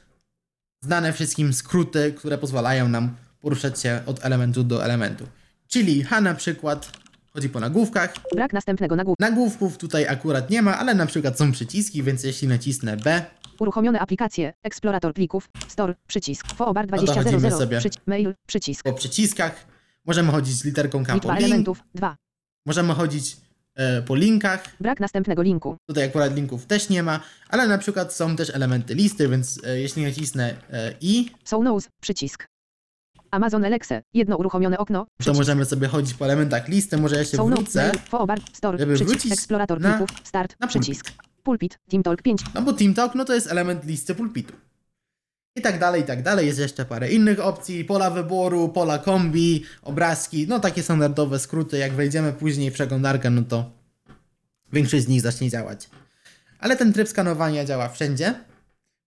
znane 0.82 1.14
wszystkim 1.14 1.54
skróty, 1.54 2.14
które 2.18 2.38
pozwalają 2.38 2.90
nam 2.90 3.16
poruszać 3.42 3.82
się 3.82 4.02
od 4.06 4.26
elementu 4.26 4.64
do 4.64 4.84
elementu. 4.86 5.28
Czyli 5.68 6.04
H 6.04 6.22
na 6.22 6.34
przykład 6.36 6.92
chodzi 7.34 7.50
po 7.50 7.60
nagłówkach. 7.60 8.14
Brak 8.36 8.54
następnego 8.54 8.96
nagłówka. 8.96 9.30
Nagłówków 9.30 9.78
tutaj 9.78 10.08
akurat 10.08 10.50
nie 10.50 10.62
ma, 10.62 10.78
ale 10.80 10.96
na 10.96 11.06
przykład 11.06 11.38
są 11.38 11.52
przyciski, 11.52 12.04
więc 12.04 12.24
jeśli 12.24 12.48
nacisnę 12.48 12.98
B, 12.98 13.26
Uruchomione 13.60 14.00
aplikacje, 14.00 14.54
eksplorator 14.64 15.14
plików, 15.14 15.50
store, 15.68 15.96
przycisk. 16.08 16.54
Foobar 16.56 16.86
No 16.92 16.98
to 16.98 17.06
chodzimy 17.06 17.24
2000, 17.24 17.58
sobie. 17.58 17.80
przycisk, 17.80 18.08
mail, 18.08 18.36
przycisk. 18.48 18.84
po 18.84 18.94
przyciskach 18.94 19.71
możemy 20.06 20.32
chodzić 20.32 20.56
z 20.56 20.66
literką 20.66 21.04
K 21.04 21.08
po 21.08 21.14
Liczba 21.16 21.34
link, 21.34 21.46
elementów, 21.46 21.84
2. 21.96 22.16
możemy 22.66 22.94
chodzić 22.94 23.38
e, 23.76 24.02
po 24.02 24.16
linkach. 24.16 24.64
Brak 24.80 25.00
następnego 25.00 25.42
linku. 25.42 25.78
Tutaj 25.90 26.04
akurat 26.04 26.36
linków 26.36 26.66
też 26.66 26.90
nie 26.90 27.04
ma, 27.04 27.20
ale 27.50 27.68
na 27.68 27.78
przykład 27.78 28.14
są 28.14 28.36
też 28.36 28.50
elementy 28.50 28.96
listy, 28.96 29.28
więc 29.30 29.62
e, 29.66 29.80
jeśli 29.80 30.04
nacisnę 30.04 30.56
e, 30.74 30.94
I, 31.02 31.32
Show 31.46 31.64
nose, 31.64 31.90
przycisk. 32.02 32.48
Amazon 33.32 33.66
Alexa, 33.66 33.96
jedno 34.14 34.38
uruchomione 34.38 34.78
okno, 34.78 35.00
to 35.00 35.08
przycisk. 35.20 35.38
możemy 35.38 35.66
sobie 35.66 35.88
chodzić 35.88 36.14
po 36.14 36.26
elementach 36.26 36.68
listy. 36.68 36.98
Może 36.98 37.16
ja 37.16 37.26
się 37.26 37.38
Show 37.38 37.50
notes, 37.50 37.64
wrócę, 37.64 37.88
mail, 37.88 38.00
foobar, 38.10 38.40
store, 38.54 38.78
żeby 38.78 38.94
przycisk, 38.96 39.12
wrócić 39.14 39.32
eksplorator 39.32 39.82
na- 39.82 39.98
plików, 39.98 40.18
start, 40.28 40.56
na 40.60 40.68
pulpit. 40.68 40.82
przycisk. 40.82 41.12
Pulpit, 41.44 41.80
TeamTalk 41.90 42.22
5. 42.22 42.42
no 42.56 42.62
bo 42.62 42.74
TeamTalk 42.74 43.16
no 43.16 43.26
to 43.26 43.34
jest 43.34 43.48
element 43.52 43.86
listy 43.86 44.16
pulpitu. 44.16 44.54
I 45.56 45.62
tak 45.62 45.80
dalej, 45.80 46.02
i 46.02 46.06
tak 46.06 46.24
dalej. 46.24 46.48
Jest 46.48 46.60
jeszcze 46.60 46.86
parę 46.86 47.12
innych 47.12 47.40
opcji, 47.40 47.86
pola 47.86 48.10
wyboru, 48.10 48.70
pola 48.70 48.98
kombi, 49.00 49.64
obrazki, 49.82 50.48
no 50.48 50.60
takie 50.60 50.84
standardowe 50.84 51.40
skróty. 51.40 51.78
Jak 51.78 51.94
wejdziemy 51.94 52.34
później 52.34 52.72
w 52.72 52.74
przeglądarkę, 52.74 53.30
no 53.30 53.42
to 53.44 53.72
większość 54.74 55.04
z 55.04 55.08
nich 55.08 55.22
zacznie 55.22 55.50
działać. 55.50 55.90
Ale 56.60 56.76
ten 56.76 56.94
tryb 56.94 57.08
skanowania 57.08 57.66
działa 57.66 57.90
wszędzie. 57.90 58.34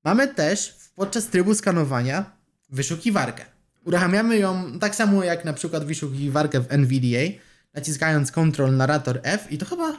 Mamy 0.04 0.28
też 0.28 0.76
podczas 0.96 1.26
trybu 1.26 1.54
skanowania 1.54 2.30
wyszukiwarkę. 2.70 3.44
Uruchamiamy 3.84 4.38
ją 4.38 4.78
tak 4.78 4.94
samo 4.94 5.24
jak 5.24 5.44
na 5.44 5.52
przykład 5.52 5.84
wyszukiwarkę 5.84 6.60
w 6.60 6.72
NVDA, 6.72 7.38
naciskając 7.74 8.32
Ctrl 8.32 8.76
Narrator 8.76 9.20
F 9.22 9.52
i 9.52 9.58
to 9.58 9.66
chyba 9.66 9.92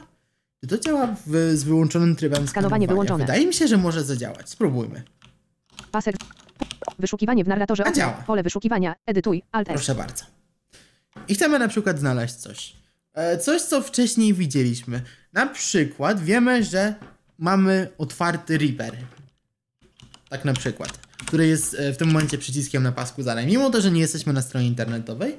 to 0.68 0.78
działa 0.78 1.16
w, 1.26 1.52
z 1.54 1.64
wyłączonym 1.64 2.16
trybem 2.16 2.48
skanowania? 2.48 2.86
wyłączone. 2.86 3.24
Wydaje 3.24 3.46
mi 3.46 3.54
się, 3.54 3.68
że 3.68 3.76
może 3.76 4.04
zadziałać. 4.04 4.50
Spróbujmy. 4.50 5.02
Pasek. 5.92 6.16
Wyszukiwanie 6.98 7.44
w 7.44 7.48
narratorze 7.48 7.84
A 7.86 7.92
działa. 7.92 8.12
Pole 8.12 8.42
wyszukiwania, 8.42 8.94
edytuj, 9.06 9.42
alt. 9.52 9.68
Proszę 9.68 9.94
bardzo. 9.94 10.24
I 11.28 11.34
chcemy 11.34 11.58
na 11.58 11.68
przykład 11.68 11.98
znaleźć 11.98 12.34
coś. 12.34 12.76
E, 13.14 13.38
Coś, 13.38 13.62
co 13.62 13.82
wcześniej 13.82 14.34
widzieliśmy. 14.34 15.02
Na 15.32 15.46
przykład 15.46 16.20
wiemy, 16.20 16.64
że 16.64 16.94
mamy 17.38 17.88
otwarty 17.98 18.58
Reaper. 18.58 18.96
Tak 20.28 20.44
na 20.44 20.52
przykład. 20.52 20.98
Który 21.26 21.46
jest 21.46 21.74
e, 21.74 21.92
w 21.92 21.96
tym 21.96 22.08
momencie 22.08 22.38
przyciskiem 22.38 22.82
na 22.82 22.92
pasku 22.92 23.22
zadań. 23.22 23.46
Mimo 23.46 23.70
to, 23.70 23.80
że 23.80 23.90
nie 23.90 24.00
jesteśmy 24.00 24.32
na 24.32 24.42
stronie 24.42 24.66
internetowej, 24.66 25.36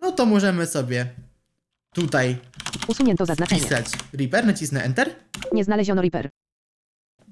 no 0.00 0.12
to 0.12 0.26
możemy 0.26 0.66
sobie 0.66 1.06
tutaj 1.94 2.36
Usunięto 2.88 3.26
zaznaczenie. 3.26 3.60
wpisać 3.60 3.86
Reaper, 4.12 4.46
nacisnę 4.46 4.82
Enter. 4.84 5.14
Nie 5.52 5.64
znaleziono 5.64 6.02
Reaper. 6.02 6.30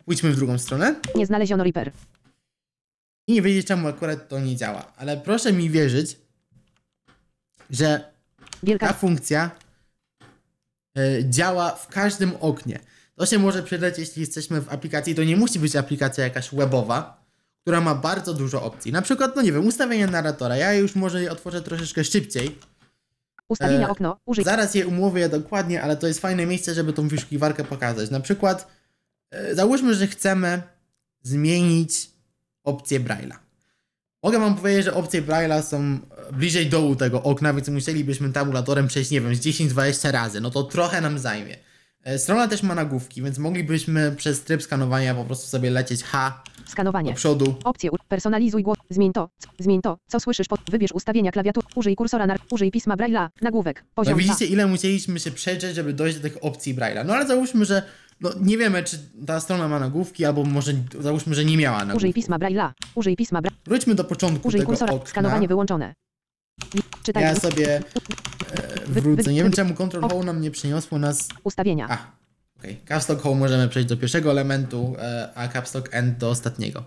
Pójdźmy 0.05 0.31
w 0.31 0.37
drugą 0.37 0.59
stronę. 0.59 0.95
Nie 1.15 1.27
znaleziono 1.27 1.65
Reaper. 1.65 1.93
I 3.27 3.33
nie 3.33 3.43
wiedzieć, 3.43 3.67
czemu 3.67 3.89
akurat 3.89 4.29
to 4.29 4.41
nie 4.41 4.57
działa. 4.57 4.93
Ale 4.97 5.17
proszę 5.17 5.53
mi 5.53 5.71
wierzyć, 5.71 6.17
że 7.71 7.99
ta 7.99 8.67
Wielka. 8.67 8.93
funkcja 8.93 9.51
e, 10.99 11.31
działa 11.31 11.71
w 11.71 11.89
każdym 11.89 12.33
oknie. 12.41 12.79
To 13.15 13.27
się 13.27 13.39
może 13.39 13.63
przydać, 13.63 13.99
jeśli 13.99 14.21
jesteśmy 14.21 14.61
w 14.61 14.73
aplikacji. 14.73 15.15
To 15.15 15.25
nie 15.25 15.37
musi 15.37 15.59
być 15.59 15.77
aplikacja 15.77 16.25
jakaś 16.25 16.55
webowa, 16.55 17.25
która 17.61 17.81
ma 17.81 17.95
bardzo 17.95 18.35
dużo 18.35 18.63
opcji. 18.63 18.93
Na 18.93 19.03
przykład, 19.03 19.37
no 19.37 19.43
nie 19.43 19.53
wiem, 19.53 19.67
ustawienia 19.67 20.07
narratora. 20.07 20.57
Ja 20.57 20.75
już 20.75 20.95
może 20.95 21.23
je 21.23 21.33
otworzę 21.33 21.63
troszeczkę 21.63 22.05
szybciej. 22.05 22.59
Ustawienia 23.49 23.89
e, 23.89 23.91
okno. 23.91 24.17
Użyj. 24.27 24.45
Zaraz 24.45 24.75
je 24.75 24.87
umówię 24.87 25.29
dokładnie, 25.29 25.83
ale 25.83 25.97
to 25.97 26.07
jest 26.07 26.21
fajne 26.21 26.47
miejsce, 26.47 26.75
żeby 26.75 26.93
tą 26.93 27.09
wyszukiwarkę 27.09 27.65
pokazać. 27.65 28.11
Na 28.11 28.21
przykład, 28.21 28.69
e, 29.31 29.55
załóżmy, 29.55 29.95
że 29.95 30.07
chcemy 30.07 30.63
zmienić 31.23 32.12
opcję 32.65 33.01
Braille'a. 33.01 33.35
Mogę 34.23 34.39
wam 34.39 34.55
powiedzieć, 34.57 34.85
że 34.85 34.95
opcje 34.95 35.23
Braille'a 35.23 35.63
są 35.63 35.79
e, 35.79 36.33
bliżej 36.33 36.67
dołu 36.67 36.97
tego 36.97 37.23
okna, 37.23 37.55
więc 37.55 37.69
musielibyśmy 37.69 38.33
tabulatorem 38.33 38.89
przejść, 38.89 39.11
nie 39.11 39.21
wiem, 39.21 39.35
z 39.35 39.41
10-20 39.41 40.11
razy. 40.11 40.41
No 40.41 40.51
to 40.51 40.63
trochę 40.63 41.01
nam 41.01 41.19
zajmie. 41.19 41.57
E, 42.05 42.19
Strona 42.19 42.49
też 42.49 42.63
ma 42.63 42.75
nagłówki, 42.75 43.23
więc 43.23 43.39
moglibyśmy 43.39 44.13
przez 44.17 44.43
tryb 44.45 44.63
skanowania 44.63 45.15
po 45.15 45.25
prostu 45.25 45.47
sobie 45.47 45.71
lecieć 45.71 46.03
H 46.05 46.43
do 46.65 46.71
Skanowanie. 46.71 47.15
przodu. 47.15 47.55
Opcje. 47.65 47.91
Personalizuj 48.09 48.63
głos. 48.63 48.79
Zmień 48.91 49.13
to. 49.13 49.29
Zmień 49.59 49.83
to. 49.83 49.99
Co 50.07 50.21
słyszysz 50.21 50.49
pod. 50.49 50.61
Wybierz 50.71 50.93
ustawienia 50.93 51.33
klawiatury. 51.33 51.67
Użyj 51.75 51.97
kursora 51.97 52.27
na. 52.27 52.37
Użyj 52.51 52.71
pisma 52.71 52.97
Braille'a. 52.97 53.29
Nagłówek. 53.43 53.81
No 53.81 53.87
Poziom 53.95 54.19
widzicie, 54.19 54.47
ile 54.47 54.67
musieliśmy 54.67 55.21
się 55.21 55.31
przejrzeć, 55.31 55.75
żeby 55.75 55.93
dojść 55.93 56.17
do 56.17 56.23
tych 56.23 56.45
opcji 56.45 56.75
Braille'a. 56.75 57.05
No 57.07 57.15
ale 57.15 57.27
załóżmy, 57.27 57.65
że 57.65 57.83
no, 58.23 58.31
nie 58.41 58.59
wiemy, 58.59 58.83
czy 58.85 58.99
ta 59.27 59.41
strona 59.41 59.69
ma 59.69 59.79
nagłówki, 59.79 60.25
albo 60.25 60.45
może 60.45 60.73
załóżmy, 61.01 61.35
że 61.35 61.45
nie 61.45 61.57
miała 61.57 61.85
2. 61.85 61.95
Użyj 61.95 62.15
pisma 62.15 62.39
Braille'a. 62.39 62.73
Użyj 62.95 63.17
pisma 63.17 63.43
Braille'a. 63.43 63.53
Wróćmy 63.65 63.95
do 63.95 64.05
początku 64.05 64.49
Użyj 64.49 64.61
tego 64.61 64.71
kursora. 64.71 64.93
okna. 64.93 65.11
Skanowanie 65.11 65.49
wyłączone. 65.49 65.95
Czytaj. 67.03 67.23
Ja 67.23 67.35
sobie 67.35 67.77
e, 67.77 67.83
wrócę. 68.87 69.33
Nie 69.33 69.43
wiem 69.43 69.53
czemu 69.53 69.75
Control 69.75 70.11
Home 70.11 70.25
nam 70.25 70.41
nie 70.41 70.51
przyniosło 70.51 70.99
nas... 70.99 71.29
Ustawienia. 71.45 71.89
A, 71.91 71.99
okej. 72.59 72.81
Caps 72.89 73.09
Lock 73.09 73.23
Home 73.23 73.41
możemy 73.41 73.69
przejść 73.69 73.89
do 73.89 73.97
pierwszego 73.97 74.31
elementu, 74.31 74.97
e, 74.99 75.33
a 75.35 75.49
Caps 75.49 75.75
Lock 75.75 75.89
End 75.95 76.19
do 76.19 76.31
ostatniego. 76.31 76.85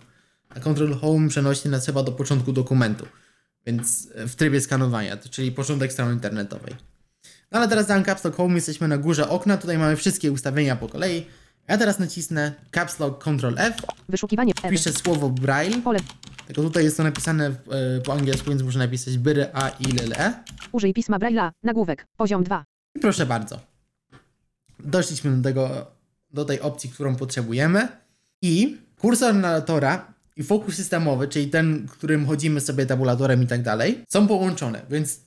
A 0.50 0.60
Control 0.60 0.93
Home 0.93 1.30
przenosi 1.30 1.69
nas 1.69 1.86
chyba 1.86 2.04
do 2.04 2.12
początku 2.12 2.54
dokumentu, 2.54 3.06
więc 3.65 4.10
e, 4.15 4.28
w 4.28 4.36
trybie 4.36 4.62
skanowania, 4.62 5.17
czyli 5.17 5.52
początek 5.52 5.93
strony 5.93 6.13
internetowej. 6.13 6.76
No 7.56 7.60
ale 7.62 7.70
teraz 7.70 7.88
dałem 7.88 8.04
Caps 8.04 8.24
Lock 8.24 8.38
Home, 8.38 8.56
jesteśmy 8.56 8.88
na 8.88 8.98
górze 8.98 9.30
okna, 9.30 9.58
tutaj 9.58 9.78
mamy 9.78 9.96
wszystkie 9.96 10.32
ustawienia 10.32 10.76
po 10.76 10.88
kolei. 10.88 11.26
Ja 11.68 11.78
teraz 11.78 12.00
nacisnę 12.00 12.54
Caps 12.72 13.00
Lock 13.00 13.24
Control 13.24 13.56
F, 13.60 13.76
Wyszukiwanie. 14.10 14.54
R. 14.63 14.72
piszę 14.72 14.94
słowo 14.94 15.30
Braille, 15.30 15.82
Pole. 15.82 16.00
tylko 16.48 16.62
tutaj 16.62 16.84
jest 16.84 16.98
to 16.98 17.04
napisane 17.04 17.52
w, 17.52 17.56
e, 17.72 18.02
po 18.02 18.13
angielsku, 18.13 18.50
więc 18.50 18.62
muszę 18.62 18.80
napisać 18.80 19.18
byry 19.18 19.48
A 19.54 19.70
i 19.70 20.00
l 20.00 20.13
e. 20.18 20.34
Użyj 20.72 20.94
pisma 20.94 21.20
Braille'a. 21.20 21.52
Nagłówek. 21.63 22.08
Poziom 22.18 22.44
2. 22.44 22.65
I 22.96 23.00
proszę 23.00 23.26
bardzo. 23.26 23.60
Doszliśmy 24.80 25.38
do, 25.38 25.44
tego, 25.44 25.91
do 26.32 26.46
tej 26.46 26.62
opcji, 26.62 26.89
którą 26.89 27.15
potrzebujemy. 27.15 27.88
I 28.41 28.78
kursor 29.00 29.36
narratora 29.36 30.13
i 30.36 30.44
fokus 30.44 30.76
systemowy, 30.76 31.28
czyli 31.28 31.48
ten, 31.48 31.88
którym 31.88 32.26
chodzimy 32.26 32.62
sobie 32.62 32.86
tabulatorem 32.86 33.44
i 33.44 33.48
tak 33.48 33.62
dalej, 33.62 34.04
są 34.10 34.28
połączone. 34.28 34.82
Więc 34.89 35.25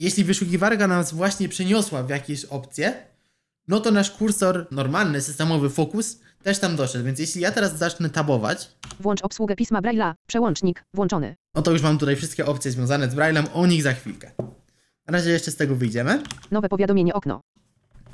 jeśli 0.00 0.24
wyszukiwarka 0.24 0.86
nas 0.86 1.14
właśnie 1.14 1.48
przeniosła 1.48 2.02
w 2.02 2.08
jakieś 2.08 2.44
opcje, 2.44 2.92
no 3.68 3.80
to 3.80 3.90
nasz 3.90 4.10
kursor 4.10 4.66
normalny, 4.70 5.20
systemowy 5.20 5.70
fokus 5.70 6.20
też 6.42 6.58
tam 6.58 6.76
doszedł. 6.76 7.04
Więc 7.04 7.18
jeśli 7.18 7.40
ja 7.40 7.52
teraz 7.52 7.78
zacznę 7.78 8.10
tabować, 8.10 8.68
Włącz 9.00 9.22
obsługę 9.22 9.56
pisma 9.56 9.80
Braille'a. 9.80 10.14
Przełącznik. 10.26 10.84
Włączony. 10.94 11.36
no 11.54 11.62
to 11.62 11.72
już 11.72 11.82
mam 11.82 11.98
tutaj 11.98 12.16
wszystkie 12.16 12.46
opcje 12.46 12.70
związane 12.70 13.10
z 13.10 13.14
Braillem, 13.14 13.44
o 13.54 13.66
nich 13.66 13.82
za 13.82 13.92
chwilkę. 13.92 14.30
Na 15.06 15.12
razie 15.12 15.30
jeszcze 15.30 15.50
z 15.50 15.56
tego 15.56 15.76
wyjdziemy. 15.76 16.22
Nowe 16.50 16.68
powiadomienie 16.68 17.14
okno. 17.14 17.40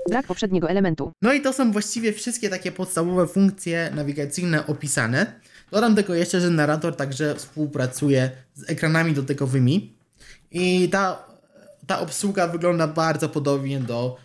Brak 0.09 0.27
poprzedniego 0.27 0.71
elementu. 0.71 1.13
No 1.23 1.33
i 1.33 1.41
to 1.41 1.53
są 1.53 1.73
właściwie 1.73 2.13
wszystkie 2.13 2.49
takie 2.49 2.73
podstawowe 2.73 3.27
funkcje 3.27 3.91
nawigacyjne 3.95 4.67
opisane. 4.67 5.41
Dodam 5.71 5.95
tylko 5.95 6.15
jeszcze, 6.15 6.41
że 6.41 6.51
narrator 6.51 6.97
także 6.97 7.35
współpracuje 7.35 8.31
z 8.55 8.71
ekranami 8.71 9.13
dotykowymi 9.13 9.97
i 10.51 10.89
ta, 10.89 11.26
ta 11.87 12.01
obsługa 12.01 12.49
wygląda 12.49 12.87
bardzo 12.87 13.29
podobnie 13.29 13.81
do 13.81 14.17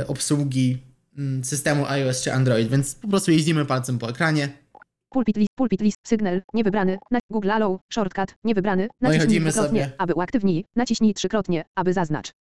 y, 0.00 0.06
obsługi 0.06 0.82
mm, 1.18 1.44
systemu 1.44 1.86
iOS 1.86 2.22
czy 2.22 2.32
Android, 2.32 2.68
więc 2.68 2.94
po 2.94 3.08
prostu 3.08 3.30
jeździmy 3.30 3.64
palcem 3.64 3.98
po 3.98 4.08
ekranie. 4.08 4.48
Pulpit 5.10 5.36
list, 5.36 5.50
pulpit 5.54 5.80
list, 5.80 5.96
sygnal, 6.06 6.42
niewybrany, 6.54 6.98
na 7.10 7.18
Google 7.30 7.50
Allow, 7.50 7.80
shortcut, 7.92 8.34
niewybrany, 8.44 8.88
No 9.00 9.08
i 9.08 9.12
naciśnij 9.12 9.20
chodzimy 9.26 9.50
dwukrotnie, 9.50 9.82
sobie. 9.84 9.94
aby 9.98 10.14
uaktywnij, 10.14 10.64
naciśnij 10.76 11.14
trzykrotnie, 11.14 11.64
aby 11.74 11.92
zaznacz. 11.92 12.32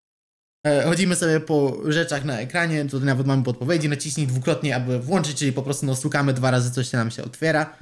E, 0.66 0.82
Chodzimy 0.82 1.16
sobie 1.16 1.40
po 1.40 1.76
rzeczach 1.92 2.24
na 2.24 2.40
ekranie, 2.40 2.84
tutaj 2.84 3.06
nawet 3.06 3.26
mamy 3.26 3.42
podpowiedzi, 3.42 3.88
naciśnij 3.88 4.26
dwukrotnie, 4.26 4.76
aby 4.76 4.98
włączyć, 4.98 5.38
czyli 5.38 5.52
po 5.52 5.62
prostu 5.62 5.86
no, 5.86 5.94
stukamy 5.96 6.32
dwa 6.32 6.50
razy, 6.50 6.70
coś 6.70 6.90
się 6.90 6.96
nam 6.96 7.10
się 7.10 7.24
otwiera. 7.24 7.76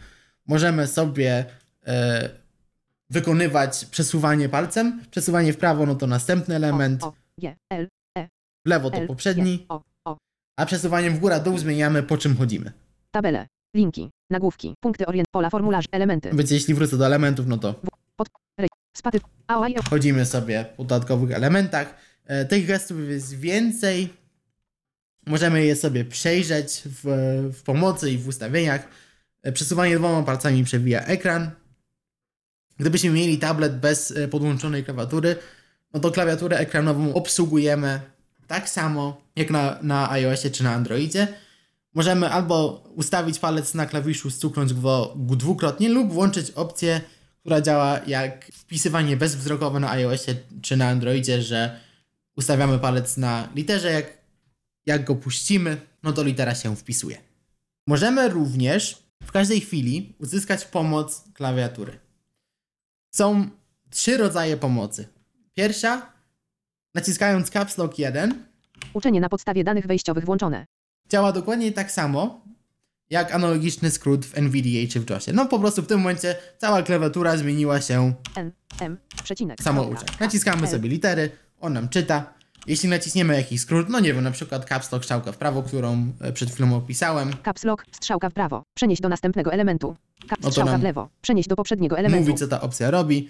Możemy 0.46 0.86
sobie 0.86 1.44
e, 1.86 2.28
wykonywać 3.12 3.84
przesuwanie 3.84 4.48
palcem. 4.48 5.00
Przesuwanie 5.10 5.52
w 5.52 5.56
prawo, 5.56 5.86
no 5.86 5.94
to 5.94 6.06
następny 6.06 6.54
element, 6.56 7.02
L, 7.72 7.88
w 8.66 8.68
lewo 8.68 8.90
to 8.90 9.00
poprzedni, 9.06 9.66
a 10.56 10.66
przesuwaniem 10.66 11.14
w 11.16 11.18
górę 11.20 11.40
dół 11.40 11.58
zmieniamy 11.58 12.02
po 12.02 12.18
czym 12.18 12.36
chodzimy. 12.36 12.72
tabele, 13.10 13.46
linki, 13.76 14.10
nagłówki, 14.30 14.74
punkty 14.80 15.06
orient, 15.06 15.28
pola 15.30 15.50
formularz, 15.50 15.84
elementy, 15.92 16.30
Więc 16.32 16.50
jeśli 16.50 16.74
wrócę 16.74 16.96
do 16.96 17.06
elementów, 17.06 17.46
no 17.46 17.58
to 17.58 17.74
chodzimy 19.90 20.26
sobie 20.26 20.64
po 20.76 20.84
dodatkowych 20.84 21.30
elementach. 21.30 21.94
E, 22.26 22.44
tych 22.44 22.66
gestów 22.66 22.98
jest 23.08 23.34
więcej. 23.34 24.08
Możemy 25.26 25.64
je 25.64 25.76
sobie 25.76 26.04
przejrzeć 26.04 26.82
w, 26.84 27.02
w 27.52 27.62
pomocy 27.62 28.10
i 28.10 28.18
w 28.18 28.28
ustawieniach. 28.28 28.88
E, 29.42 29.52
Przesuwanie 29.52 29.98
dwoma 29.98 30.22
palcami 30.22 30.64
przewija 30.64 31.00
ekran. 31.04 31.50
Gdybyśmy 32.82 33.10
mieli 33.10 33.38
tablet 33.38 33.80
bez 33.80 34.10
e, 34.10 34.28
podłączonej 34.28 34.84
klawiatury, 34.84 35.36
no 35.94 36.00
to 36.00 36.10
klawiaturę 36.10 36.58
ekranową 36.58 37.14
obsługujemy 37.14 38.00
tak 38.46 38.68
samo 38.68 39.22
jak 39.36 39.50
na, 39.50 39.78
na 39.82 40.10
iOSie 40.10 40.50
czy 40.50 40.64
na 40.64 40.72
Androidzie. 40.72 41.28
Możemy 41.94 42.30
albo 42.30 42.84
ustawić 42.94 43.38
palec 43.38 43.74
na 43.74 43.86
klawiszu, 43.86 44.30
stuknąć 44.30 44.74
go 44.74 45.14
dwukrotnie 45.16 45.88
lub 45.88 46.12
włączyć 46.12 46.50
opcję, 46.50 47.00
która 47.40 47.60
działa 47.60 48.00
jak 48.06 48.44
wpisywanie 48.52 49.16
bezwzrokowe 49.16 49.80
na 49.80 49.90
iOSie 49.90 50.34
czy 50.62 50.76
na 50.76 50.88
Androidzie, 50.88 51.42
że 51.42 51.80
ustawiamy 52.36 52.78
palec 52.78 53.16
na 53.16 53.48
literze, 53.54 53.92
jak, 53.92 54.06
jak 54.86 55.04
go 55.04 55.14
puścimy, 55.14 55.76
no 56.02 56.12
to 56.12 56.22
litera 56.22 56.54
się 56.54 56.76
wpisuje. 56.76 57.18
Możemy 57.86 58.28
również 58.28 59.02
w 59.22 59.32
każdej 59.32 59.60
chwili 59.60 60.14
uzyskać 60.18 60.64
pomoc 60.64 61.24
klawiatury. 61.34 62.11
Są 63.14 63.46
trzy 63.90 64.16
rodzaje 64.16 64.56
pomocy. 64.56 65.08
Pierwsza, 65.54 66.12
naciskając 66.94 67.50
Caps 67.50 67.78
Lock 67.78 67.98
1, 67.98 68.44
uczenie 68.94 69.20
na 69.20 69.28
podstawie 69.28 69.64
danych 69.64 69.86
wejściowych 69.86 70.24
włączone, 70.24 70.66
działa 71.08 71.32
dokładnie 71.32 71.72
tak 71.72 71.90
samo 71.90 72.44
jak 73.10 73.34
analogiczny 73.34 73.90
skrót 73.90 74.26
w 74.26 74.38
NVDA 74.38 74.92
czy 74.92 75.00
w 75.00 75.10
JOSie. 75.10 75.32
No 75.32 75.46
po 75.46 75.58
prostu 75.58 75.82
w 75.82 75.86
tym 75.86 75.98
momencie 75.98 76.36
cała 76.58 76.82
klawiatura 76.82 77.36
zmieniła 77.36 77.80
się 77.80 78.14
N, 78.36 78.52
M, 78.80 78.98
przecinek, 79.24 79.62
samouczek. 79.62 80.20
Naciskamy 80.20 80.66
sobie 80.66 80.88
litery, 80.88 81.30
on 81.60 81.72
nam 81.72 81.88
czyta. 81.88 82.34
Jeśli 82.66 82.88
naciśniemy 82.88 83.34
jakiś 83.36 83.60
skrót, 83.60 83.88
no 83.88 84.00
nie 84.00 84.14
wiem, 84.14 84.24
na 84.24 84.30
przykład 84.30 84.64
caps 84.64 84.92
lock 84.92 85.04
strzałka 85.04 85.32
w 85.32 85.36
prawo, 85.36 85.62
którą 85.62 86.12
e, 86.20 86.32
przed 86.32 86.50
chwilą 86.50 86.76
opisałem, 86.76 87.30
Caps 87.44 87.64
lock, 87.64 87.84
strzałka 87.92 88.30
w 88.30 88.32
prawo, 88.32 88.62
przenieść 88.74 89.02
do 89.02 89.08
następnego 89.08 89.52
elementu, 89.52 89.96
Caps 90.28 90.42
No 90.44 90.50
strzałka 90.50 90.78
w 90.78 90.82
lewo, 90.82 91.08
przenieść 91.20 91.48
do 91.48 91.56
poprzedniego 91.56 91.98
elementu, 91.98 92.26
mówi 92.26 92.38
co 92.38 92.48
ta 92.48 92.60
opcja 92.60 92.90
robi. 92.90 93.28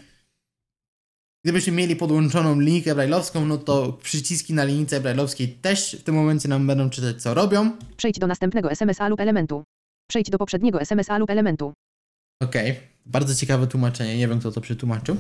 Gdybyśmy 1.45 1.73
mieli 1.73 1.97
podłączoną 1.97 2.61
linijkę 2.61 2.95
brailleowską, 2.95 3.47
no 3.47 3.59
to 3.59 3.93
przyciski 3.93 4.55
na 4.55 4.65
linijce 4.65 5.01
brailleowskiej 5.01 5.49
też 5.49 5.97
w 6.01 6.03
tym 6.03 6.15
momencie 6.15 6.49
nam 6.49 6.67
będą 6.67 6.91
czytać 6.91 7.23
co 7.23 7.35
robią. 7.35 7.71
przejdź 7.97 8.19
do 8.19 8.27
następnego 8.27 8.71
SMS-a 8.71 9.09
lub 9.09 9.21
elementu, 9.21 9.65
przejdź 10.11 10.31
do 10.31 10.39
poprzedniego 10.39 10.81
SMS-a 10.81 11.19
lub 11.19 11.31
elementu, 11.31 11.73
Okej, 12.43 12.81
bardzo 13.07 13.35
ciekawe 13.35 13.67
tłumaczenie, 13.67 14.19
nie 14.19 14.29
wiem 14.29 14.41
kto 14.41 14.53
to 14.53 14.61
przetłumaczył. 14.61 15.17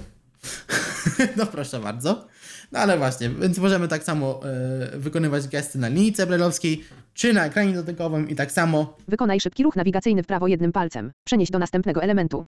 no 1.36 1.46
proszę 1.46 1.80
bardzo. 1.80 2.26
No 2.72 2.78
ale 2.78 2.98
właśnie, 2.98 3.30
więc 3.30 3.58
możemy 3.58 3.88
tak 3.88 4.04
samo 4.04 4.40
e, 4.44 4.98
wykonywać 4.98 5.48
gesty 5.48 5.78
na 5.78 5.88
linijce 5.88 6.26
brailleowskiej, 6.26 6.84
czy 7.14 7.32
na 7.32 7.46
ekranie 7.46 7.74
dotykowym 7.74 8.28
i 8.28 8.34
tak 8.34 8.52
samo 8.52 8.96
Wykonaj 9.08 9.40
szybki 9.40 9.62
ruch 9.62 9.76
nawigacyjny 9.76 10.22
w 10.22 10.26
prawo 10.26 10.46
jednym 10.46 10.72
palcem. 10.72 11.12
Przenieś 11.26 11.50
do 11.50 11.58
następnego 11.58 12.02
elementu. 12.02 12.46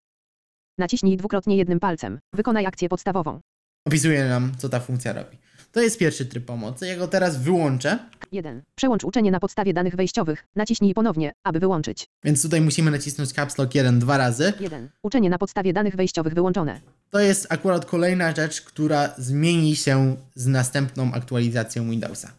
Naciśnij 0.78 1.16
dwukrotnie 1.16 1.56
jednym 1.56 1.80
palcem. 1.80 2.18
Wykonaj 2.34 2.66
akcję 2.66 2.88
podstawową. 2.88 3.40
opisuje 3.88 4.24
nam, 4.28 4.52
co 4.58 4.68
ta 4.68 4.80
funkcja 4.80 5.12
robi. 5.12 5.43
To 5.74 5.80
jest 5.80 5.98
pierwszy 5.98 6.26
tryb 6.26 6.44
pomocy. 6.44 6.87
Ja 6.87 6.96
go 6.96 7.08
teraz 7.08 7.42
wyłączę, 7.42 7.98
1. 8.32 8.62
Przełącz 8.74 9.04
uczenie 9.04 9.30
na 9.30 9.40
podstawie 9.40 9.72
danych 9.74 9.96
wejściowych. 9.96 10.46
Naciśnij 10.56 10.94
ponownie, 10.94 11.32
aby 11.44 11.60
wyłączyć. 11.60 12.06
więc 12.24 12.42
tutaj 12.42 12.60
musimy 12.60 12.90
nacisnąć 12.90 13.32
Caps 13.32 13.58
Lock 13.58 13.74
1 13.74 13.98
dwa 13.98 14.16
razy. 14.18 14.52
1. 14.60 14.90
Uczenie 15.02 15.30
na 15.30 15.38
podstawie 15.38 15.72
danych 15.72 15.96
wejściowych 15.96 16.34
wyłączone. 16.34 16.80
To 17.10 17.20
jest 17.20 17.46
akurat 17.50 17.84
kolejna 17.87 18.34
rzecz, 18.34 18.62
która 18.62 19.14
zmieni 19.18 19.76
się 19.76 20.16
z 20.34 20.46
następną 20.46 21.12
aktualizacją 21.12 21.90
Windowsa. 21.90 22.32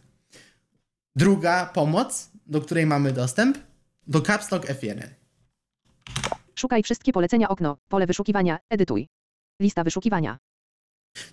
Druga 1.16 1.66
pomoc, 1.74 2.30
do 2.46 2.60
której 2.60 2.86
mamy 2.86 3.12
dostęp, 3.12 3.58
to 4.12 4.20
Caps 4.20 4.50
Lock 4.50 4.66
F1. 4.66 5.08
Szukaj 6.54 6.82
wszystkie 6.82 7.12
polecenia 7.12 7.48
okno. 7.48 7.76
Pole 7.88 8.06
wyszukiwania. 8.06 8.58
Edytuj. 8.70 9.08
Lista 9.60 9.84
wyszukiwania. 9.84 10.38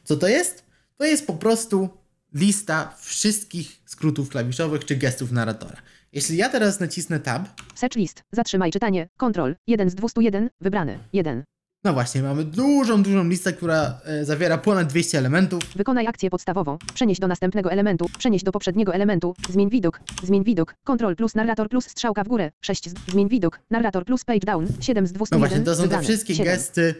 Co 0.04 0.18
to 0.18 0.28
jest? 0.28 0.66
To 0.98 1.06
jest 1.06 1.28
po 1.28 1.34
prostu 1.34 1.90
lista 2.34 2.96
wszystkich 3.00 3.82
skrótów 3.86 4.30
klawiszowych 4.30 4.86
czy 4.86 4.96
gestów 4.96 5.32
narratora. 5.32 5.78
Jeśli 6.12 6.38
ja 6.38 6.50
teraz 6.50 6.80
nacisnę 6.80 7.20
Tab, 7.20 7.62
Search 7.76 7.96
list. 7.96 8.24
Zatrzymaj 8.32 8.72
czytanie. 8.72 9.10
Kontrol. 9.18 9.56
1 9.68 9.90
z 9.90 9.96
201. 9.96 10.50
Wybrany. 10.62 11.00
1. 11.14 11.44
no 11.84 11.94
właśnie, 11.94 12.22
mamy 12.22 12.44
dużą, 12.44 13.04
dużą 13.04 13.24
listę, 13.30 13.54
która 13.54 14.00
e, 14.06 14.26
zawiera 14.26 14.58
ponad 14.58 14.88
200 14.88 15.18
elementów. 15.18 15.64
Wykonaj 15.76 16.08
akcję 16.08 16.30
podstawową. 16.30 16.78
Przenieś 16.94 17.20
do 17.20 17.28
następnego 17.28 17.72
elementu. 17.72 18.06
Przenieś 18.18 18.44
do 18.44 18.52
poprzedniego 18.52 18.94
elementu. 18.94 19.36
Zmień 19.50 19.70
widok. 19.70 20.00
Zmień 20.24 20.44
widok. 20.44 20.76
Kontrol 20.84 21.16
plus 21.16 21.36
narrator 21.36 21.70
plus 21.70 21.86
strzałka 21.88 22.24
w 22.24 22.28
górę. 22.28 22.52
6 22.62 22.90
z... 22.90 22.94
Zmień 23.12 23.30
widok. 23.30 23.60
Narrator 23.70 24.06
plus 24.06 24.24
page 24.26 24.40
down. 24.40 24.68
7 24.80 25.08
z 25.08 25.12
201. 25.12 25.40
No 25.42 25.48
właśnie, 25.48 25.66
to 25.66 25.76
są 25.76 25.78
te 25.78 25.84
Wybrany. 25.84 26.04
wszystkie 26.04 26.36
7. 26.36 26.54
gesty, 26.54 26.96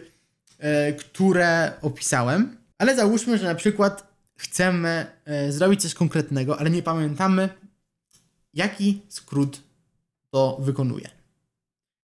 e, 0.58 0.92
które 0.92 1.72
opisałem. 1.82 2.63
Ale 2.78 2.96
załóżmy, 2.96 3.38
że 3.38 3.44
na 3.44 3.54
przykład 3.54 4.14
chcemy 4.36 5.06
e, 5.24 5.52
zrobić 5.52 5.82
coś 5.82 5.94
konkretnego, 5.94 6.60
ale 6.60 6.70
nie 6.70 6.82
pamiętamy, 6.82 7.48
jaki 8.54 9.02
skrót 9.08 9.60
to 10.30 10.56
wykonuje. 10.60 11.08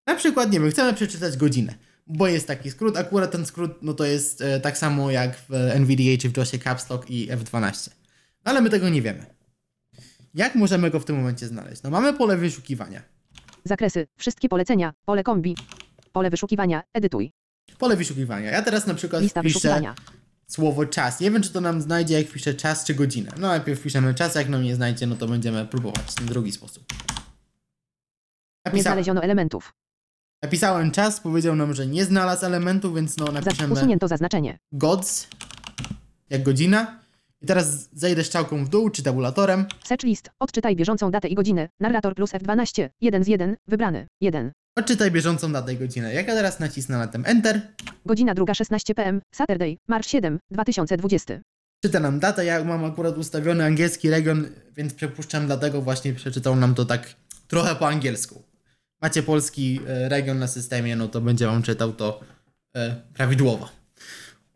Na 0.07 0.15
przykład, 0.15 0.53
nie 0.53 0.61
wiem, 0.61 0.71
chcemy 0.71 0.95
przeczytać 0.95 1.37
godzinę, 1.37 1.75
bo 2.07 2.27
jest 2.27 2.47
taki 2.47 2.71
skrót. 2.71 2.97
Akurat 2.97 3.31
ten 3.31 3.47
skrót, 3.47 3.83
no 3.83 3.95
to 3.95 4.05
jest 4.05 4.41
e, 4.41 4.61
tak 4.61 4.79
samo 4.79 5.11
jak 5.11 5.37
w 5.37 5.55
NVDA 5.55 6.17
czy 6.21 6.29
w 6.29 6.37
JOSie 6.37 6.59
Caps 6.59 6.91
Lock 6.91 7.11
i 7.11 7.29
F12. 7.29 7.91
Ale 8.45 8.61
my 8.61 8.71
tego 8.71 8.89
nie 8.89 9.03
wiemy. 9.03 9.27
Jak 10.35 10.55
możemy 10.55 10.91
go 10.91 11.01
w 11.01 11.05
tym 11.05 11.17
momencie 11.17 11.47
znaleźć? 11.47 11.83
No 11.83 11.91
mamy 11.91 12.13
pole 12.13 12.37
wyszukiwania. 12.37 13.03
Zakresy. 13.65 14.07
Wszystkie 14.17 14.49
polecenia. 14.49 14.95
Pole 15.05 15.23
kombi. 15.23 15.57
Pole 16.13 16.31
wyszukiwania. 16.31 16.83
Edytuj. 16.95 17.33
Pole 17.79 17.97
wyszukiwania. 17.97 18.51
Ja 18.51 18.63
teraz 18.63 18.87
na 18.87 18.95
przykład 18.95 19.23
Lista 19.23 19.41
wpiszę. 19.41 19.93
Słowo 20.51 20.87
czas. 20.87 21.21
Nie 21.21 21.31
wiem, 21.31 21.43
czy 21.43 21.51
to 21.53 21.61
nam 21.61 21.83
znajdzie, 21.83 22.15
jak 22.23 22.29
piszę 22.33 22.55
czas 22.55 22.85
czy 22.85 22.95
godzinę. 22.95 23.33
No 23.39 23.49
najpierw 23.49 23.83
piszemy 23.83 24.15
czas, 24.15 24.35
jak 24.35 24.49
nam 24.49 24.63
nie 24.63 24.75
znajdzie, 24.75 25.07
no 25.07 25.17
to 25.17 25.27
będziemy 25.27 25.67
próbować 25.67 26.15
ten 26.15 26.27
drugi 26.27 26.53
sposób. 26.53 26.85
Nie 26.93 26.97
Napisałem, 28.65 28.83
znaleziono 28.83 29.23
elementów. 29.23 29.75
napisałem 30.43 30.91
czas, 30.91 31.21
powiedział 31.21 31.57
nam, 31.57 31.75
że 31.75 31.87
nie 31.87 32.05
znalazł 32.05 32.47
elementu, 32.47 32.95
więc 32.95 33.17
no 33.17 33.25
napiszemy 33.33 33.73
usunięto 33.73 34.09
zaznaczenie. 34.09 34.59
gods, 34.73 35.29
jak 36.31 36.43
godzina. 36.43 37.01
I 37.43 37.47
teraz 37.47 37.89
zejdę 37.93 38.25
strzałką 38.25 38.65
w 38.65 38.69
dół, 38.69 38.91
czy 38.91 39.03
tabulatorem. 39.03 39.67
Search 39.85 40.03
list. 40.05 40.31
Odczytaj 40.39 40.77
bieżącą 40.77 41.11
datę 41.11 41.29
i 41.29 41.35
godzinę. 41.35 41.69
Narrator 41.81 42.15
plus 42.15 42.31
F12. 42.33 42.89
1 43.01 43.25
z 43.25 43.29
1. 43.29 43.57
Wybrany. 43.69 44.07
1. 44.21 44.53
Odczytaj 44.81 45.11
bieżącą 45.11 45.53
datę 45.53 45.73
i 45.75 45.77
godzinę. 45.77 46.15
Jak 46.15 46.29
ja 46.29 46.35
teraz 46.35 46.61
nacisnę 46.61 46.99
na 46.99 47.07
ten 47.07 47.23
Enter, 47.27 47.61
Godzina 48.07 48.35
druga 48.35 48.55
16 48.55 48.95
pm. 48.95 49.21
Saturday. 49.35 49.77
March 49.89 50.07
7. 50.09 50.39
2020. 50.51 51.41
czyta 51.85 52.01
nam 52.01 52.21
datę. 52.21 52.45
Ja 52.45 52.65
mam 52.65 52.85
akurat 52.85 53.19
ustawiony 53.19 53.65
angielski 53.65 54.11
region, 54.11 54.47
więc 54.77 54.95
przepuszczam, 54.95 55.47
dlatego 55.47 55.83
właśnie 55.83 56.15
przeczytał 56.15 56.57
nam 56.57 56.75
to 56.75 56.85
tak 56.85 57.15
trochę 57.49 57.77
po 57.77 57.89
angielsku. 57.89 58.43
Macie 59.03 59.23
polski 59.23 59.81
e, 59.89 60.09
region 60.09 60.39
na 60.39 60.47
systemie, 60.47 60.97
no 60.97 61.09
to 61.09 61.21
będzie 61.21 61.47
wam 61.47 61.63
czytał 61.63 61.93
to 61.93 62.21
e, 62.77 62.97
prawidłowo. 63.15 63.69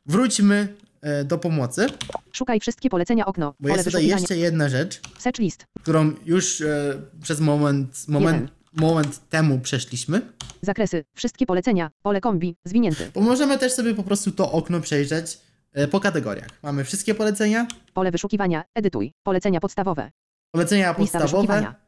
Wróćmy 0.06 0.68
e, 1.02 1.24
do 1.24 1.38
pomocy, 1.38 1.86
Szukaj 2.32 2.60
wszystkie 2.60 2.90
polecenia 2.90 3.26
okno. 3.26 3.54
bo 3.60 3.68
Pole 3.68 3.74
jest 3.74 3.84
tutaj 3.88 4.06
jeszcze 4.06 4.36
jedna 4.36 4.68
rzecz, 4.68 5.00
Search 5.18 5.38
list. 5.38 5.66
którą 5.82 6.12
już 6.26 6.60
e, 6.60 6.94
przez 7.22 7.40
moment, 7.40 8.08
moment, 8.08 8.34
Jeden. 8.40 8.63
Moment 8.76 9.28
temu 9.28 9.58
przeszliśmy. 9.60 10.32
Zakresy. 10.62 11.04
Wszystkie 11.14 11.46
polecenia. 11.46 11.90
Pole 12.02 12.20
kombi. 12.20 12.56
Zwinięty. 12.64 13.10
Bo 13.14 13.20
możemy 13.20 13.58
też 13.58 13.72
sobie 13.72 13.94
po 13.94 14.02
prostu 14.02 14.30
to 14.30 14.52
okno 14.52 14.80
przejrzeć 14.80 15.38
e, 15.72 15.88
po 15.88 16.00
kategoriach. 16.00 16.48
Mamy 16.62 16.84
wszystkie 16.84 17.14
polecenia, 17.14 17.66
Pole 17.94 18.10
wyszukiwania. 18.10 18.64
Edytuj. 18.74 19.12
Polecenia 19.22 19.60
podstawowe. 19.60 20.10
polecenia 20.50 20.94
Lista 20.98 21.18
podstawowe. 21.18 21.26
wyszukiwania. 21.46 21.83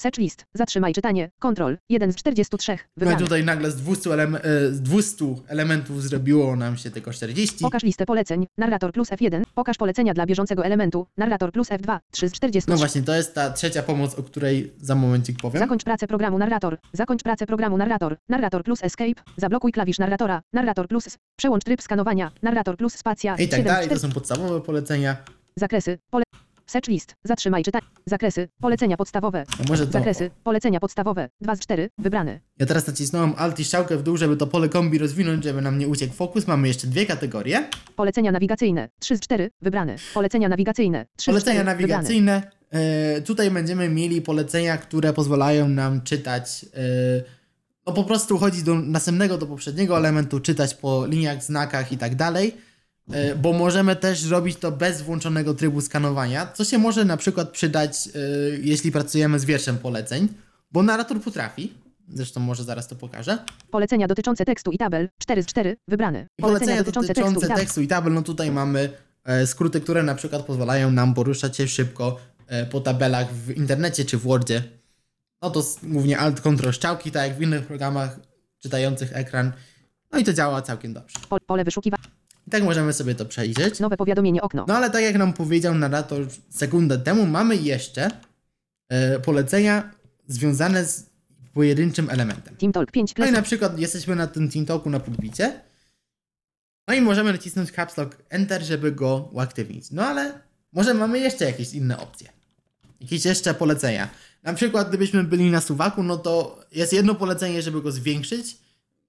Search 0.00 0.18
list. 0.18 0.44
Zatrzymaj 0.54 0.92
czytanie. 0.94 1.30
Kontrol. 1.38 1.78
1 1.88 2.12
z 2.12 2.16
43. 2.16 2.72
No 2.72 2.76
i 2.76 2.78
Wybrany. 2.96 3.22
tutaj 3.24 3.44
nagle 3.44 3.70
z 3.70 3.76
200, 3.76 4.10
elem- 4.10 4.36
e, 4.42 4.72
z 4.72 4.80
200 4.82 5.24
elementów 5.48 6.02
zrobiło 6.02 6.56
nam 6.56 6.76
się 6.76 6.90
tylko 6.90 7.12
40. 7.12 7.56
Pokaż 7.64 7.82
listę 7.82 8.06
poleceń. 8.06 8.46
Narrator 8.58 8.92
plus 8.92 9.10
F1. 9.10 9.42
Pokaż 9.54 9.76
polecenia 9.76 10.14
dla 10.14 10.26
bieżącego 10.26 10.64
elementu. 10.64 11.06
Narrator 11.16 11.52
plus 11.52 11.68
F2. 11.68 11.98
3 12.10 12.28
z 12.28 12.32
43. 12.32 12.70
No 12.70 12.76
właśnie, 12.76 13.02
to 13.02 13.14
jest 13.14 13.34
ta 13.34 13.50
trzecia 13.50 13.82
pomoc, 13.82 14.14
o 14.18 14.22
której 14.22 14.72
za 14.80 14.94
momencik 14.94 15.38
powiem. 15.38 15.60
Zakończ 15.62 15.84
pracę 15.84 16.06
programu 16.06 16.38
narrator. 16.38 16.78
Zakończ 16.92 17.22
pracę 17.22 17.46
programu 17.46 17.76
narrator. 17.76 18.16
Narrator 18.28 18.64
plus 18.64 18.84
escape. 18.84 19.22
Zablokuj 19.36 19.72
klawisz 19.72 19.98
narratora. 19.98 20.42
Narrator 20.52 20.88
plus. 20.88 21.18
Przełącz 21.36 21.64
tryb 21.64 21.82
skanowania. 21.82 22.30
Narrator 22.42 22.76
plus 22.76 22.94
spacja. 22.94 23.34
I 23.34 23.48
tak 23.48 23.58
7 23.58 23.64
dalej, 23.64 23.88
to 23.88 23.94
4. 23.96 24.00
są 24.00 24.14
podstawowe 24.14 24.60
polecenia. 24.60 25.16
Zakresy. 25.56 25.98
Pole. 26.10 26.24
Search 26.70 26.88
list. 26.88 27.14
Zatrzymaj 27.24 27.64
czytanie. 27.64 27.86
Zakresy. 28.06 28.48
Polecenia 28.60 28.96
podstawowe. 28.96 29.44
No 29.58 29.64
może 29.68 29.86
to... 29.86 29.92
Zakresy. 29.92 30.30
Polecenia 30.44 30.80
podstawowe. 30.80 31.28
2 31.40 31.56
z 31.56 31.60
4. 31.60 31.90
Wybrany. 31.98 32.40
Ja 32.58 32.66
teraz 32.66 32.86
nacisnąłem 32.86 33.34
Alt 33.36 33.58
i 33.60 33.64
strzałkę 33.64 33.96
w 33.96 34.02
dół, 34.02 34.16
żeby 34.16 34.36
to 34.36 34.46
pole 34.46 34.68
kombi 34.68 34.98
rozwinąć, 34.98 35.44
żeby 35.44 35.62
nam 35.62 35.78
nie 35.78 35.88
uciekł 35.88 36.14
fokus. 36.14 36.46
Mamy 36.46 36.68
jeszcze 36.68 36.86
dwie 36.86 37.06
kategorie. 37.06 37.68
Polecenia 37.96 38.32
nawigacyjne. 38.32 38.88
3 39.00 39.16
z 39.16 39.20
4. 39.20 39.50
Wybrany. 39.62 39.96
Polecenia 40.14 40.48
nawigacyjne. 40.48 41.06
3 41.16 41.22
z 41.22 41.22
4. 41.22 41.34
Polecenia 41.34 41.58
Wybrany. 41.58 41.92
nawigacyjne. 41.92 42.50
E, 42.70 43.20
tutaj 43.20 43.50
będziemy 43.50 43.88
mieli 43.88 44.22
polecenia, 44.22 44.78
które 44.78 45.12
pozwalają 45.12 45.68
nam 45.68 46.02
czytać. 46.02 46.66
E, 46.74 46.78
no 47.86 47.92
po 47.92 48.04
prostu 48.04 48.38
chodzić 48.38 48.62
do 48.62 48.74
następnego, 48.74 49.38
do 49.38 49.46
poprzedniego 49.46 49.96
elementu, 49.96 50.40
czytać 50.40 50.74
po 50.74 51.06
liniach, 51.06 51.44
znakach 51.44 51.92
i 51.92 51.98
tak 51.98 52.14
dalej. 52.14 52.56
E, 53.12 53.34
bo 53.34 53.52
możemy 53.52 53.96
też 53.96 54.30
robić 54.30 54.56
to 54.56 54.72
bez 54.72 55.02
włączonego 55.02 55.54
trybu 55.54 55.80
skanowania, 55.80 56.46
co 56.46 56.64
się 56.64 56.78
może 56.78 57.04
na 57.04 57.16
przykład 57.16 57.50
przydać, 57.50 58.08
e, 58.08 58.10
jeśli 58.60 58.92
pracujemy 58.92 59.38
z 59.38 59.44
wierszem 59.44 59.78
poleceń, 59.78 60.28
bo 60.72 60.82
narrator 60.82 61.20
potrafi. 61.20 61.72
Zresztą 62.14 62.40
może 62.40 62.64
zaraz 62.64 62.88
to 62.88 62.96
pokażę. 62.96 63.38
Polecenia 63.70 64.08
dotyczące 64.08 64.44
tekstu 64.44 64.70
i 64.70 64.78
tabel. 64.78 65.08
4 65.18 65.42
z 65.42 65.46
4. 65.46 65.76
Wybrany. 65.88 66.26
Polecenia 66.36 66.76
dotyczące 66.76 67.08
dotyczące 67.08 67.40
tekstu 67.40 67.46
i 67.46 67.48
tabel. 67.48 67.64
tekstu 67.64 67.80
i 67.80 67.88
tabel, 67.88 68.12
no 68.12 68.22
tutaj 68.22 68.50
mamy 68.50 68.90
e, 69.24 69.46
skróty, 69.46 69.80
które 69.80 70.02
na 70.02 70.14
przykład 70.14 70.42
pozwalają 70.42 70.90
nam 70.90 71.14
poruszać 71.14 71.56
się 71.56 71.68
szybko 71.68 72.16
e, 72.46 72.66
po 72.66 72.80
tabelach 72.80 73.34
w 73.34 73.56
internecie 73.56 74.04
czy 74.04 74.18
w 74.18 74.22
Wordzie. 74.22 74.62
No 75.42 75.50
to 75.50 75.62
głównie 75.82 76.18
Alt, 76.18 76.40
Ctrl, 76.40 76.72
strzałki, 76.72 77.10
tak 77.10 77.28
jak 77.28 77.38
w 77.38 77.42
innych 77.42 77.66
programach 77.66 78.18
czytających 78.58 79.16
ekran. 79.16 79.52
No 80.12 80.18
i 80.18 80.24
to 80.24 80.32
działa 80.32 80.62
całkiem 80.62 80.92
dobrze. 80.92 81.18
Pole 81.46 81.64
wyszukiwania. 81.64 82.19
I 82.50 82.52
tak 82.52 82.62
możemy 82.62 82.92
sobie 82.92 83.14
to 83.14 83.26
przejrzeć. 83.26 83.80
Nowe 83.80 83.96
powiadomienie 83.96 84.42
okno. 84.42 84.64
No 84.68 84.76
ale 84.76 84.90
tak 84.90 85.02
jak 85.02 85.18
nam 85.18 85.32
powiedział 85.32 85.74
narrator 85.74 86.26
sekundę 86.48 86.98
temu, 86.98 87.26
mamy 87.26 87.56
jeszcze 87.56 88.10
e, 88.88 89.20
polecenia 89.20 89.90
związane 90.28 90.84
z 90.84 91.10
pojedynczym 91.54 92.10
elementem. 92.10 92.56
Team 92.56 92.72
Talk 92.72 92.90
5. 92.90 93.14
No 93.18 93.26
i 93.26 93.32
na 93.32 93.42
przykład 93.42 93.78
jesteśmy 93.78 94.16
na 94.16 94.26
tym 94.26 94.50
Team 94.50 94.66
Talku 94.66 94.90
na 94.90 95.00
pulpicie. 95.00 95.60
No 96.88 96.94
i 96.94 97.00
możemy 97.00 97.32
nacisnąć 97.32 97.72
Caps 97.72 97.96
Lock 97.96 98.16
Enter, 98.28 98.62
żeby 98.62 98.92
go 98.92 99.28
uaktywnić. 99.32 99.90
No 99.90 100.06
ale 100.06 100.40
może 100.72 100.94
mamy 100.94 101.18
jeszcze 101.18 101.44
jakieś 101.44 101.72
inne 101.74 101.98
opcje. 101.98 102.28
Jakieś 103.00 103.24
jeszcze 103.24 103.54
polecenia. 103.54 104.08
Na 104.42 104.54
przykład 104.54 104.88
gdybyśmy 104.88 105.24
byli 105.24 105.50
na 105.50 105.60
suwaku, 105.60 106.02
no 106.02 106.16
to 106.16 106.64
jest 106.72 106.92
jedno 106.92 107.14
polecenie, 107.14 107.62
żeby 107.62 107.82
go 107.82 107.92
zwiększyć, 107.92 108.56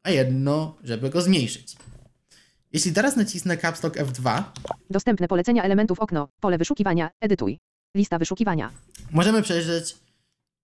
a 0.03 0.09
jedno, 0.09 0.77
żeby 0.83 1.09
go 1.09 1.21
zmniejszyć. 1.21 1.75
Jeśli 2.73 2.93
teraz 2.93 3.15
nacisnę 3.15 3.57
Caps 3.57 3.83
Lock 3.83 3.97
F2, 3.97 4.43
Dostępne 4.89 5.27
polecenia 5.27 5.63
elementów 5.63 5.99
okno. 5.99 6.27
Pole 6.39 6.57
wyszukiwania. 6.57 7.09
Edytuj. 7.21 7.59
Lista 7.97 8.19
wyszukiwania. 8.19 8.71
możemy 9.11 9.41
przejrzeć, 9.41 9.95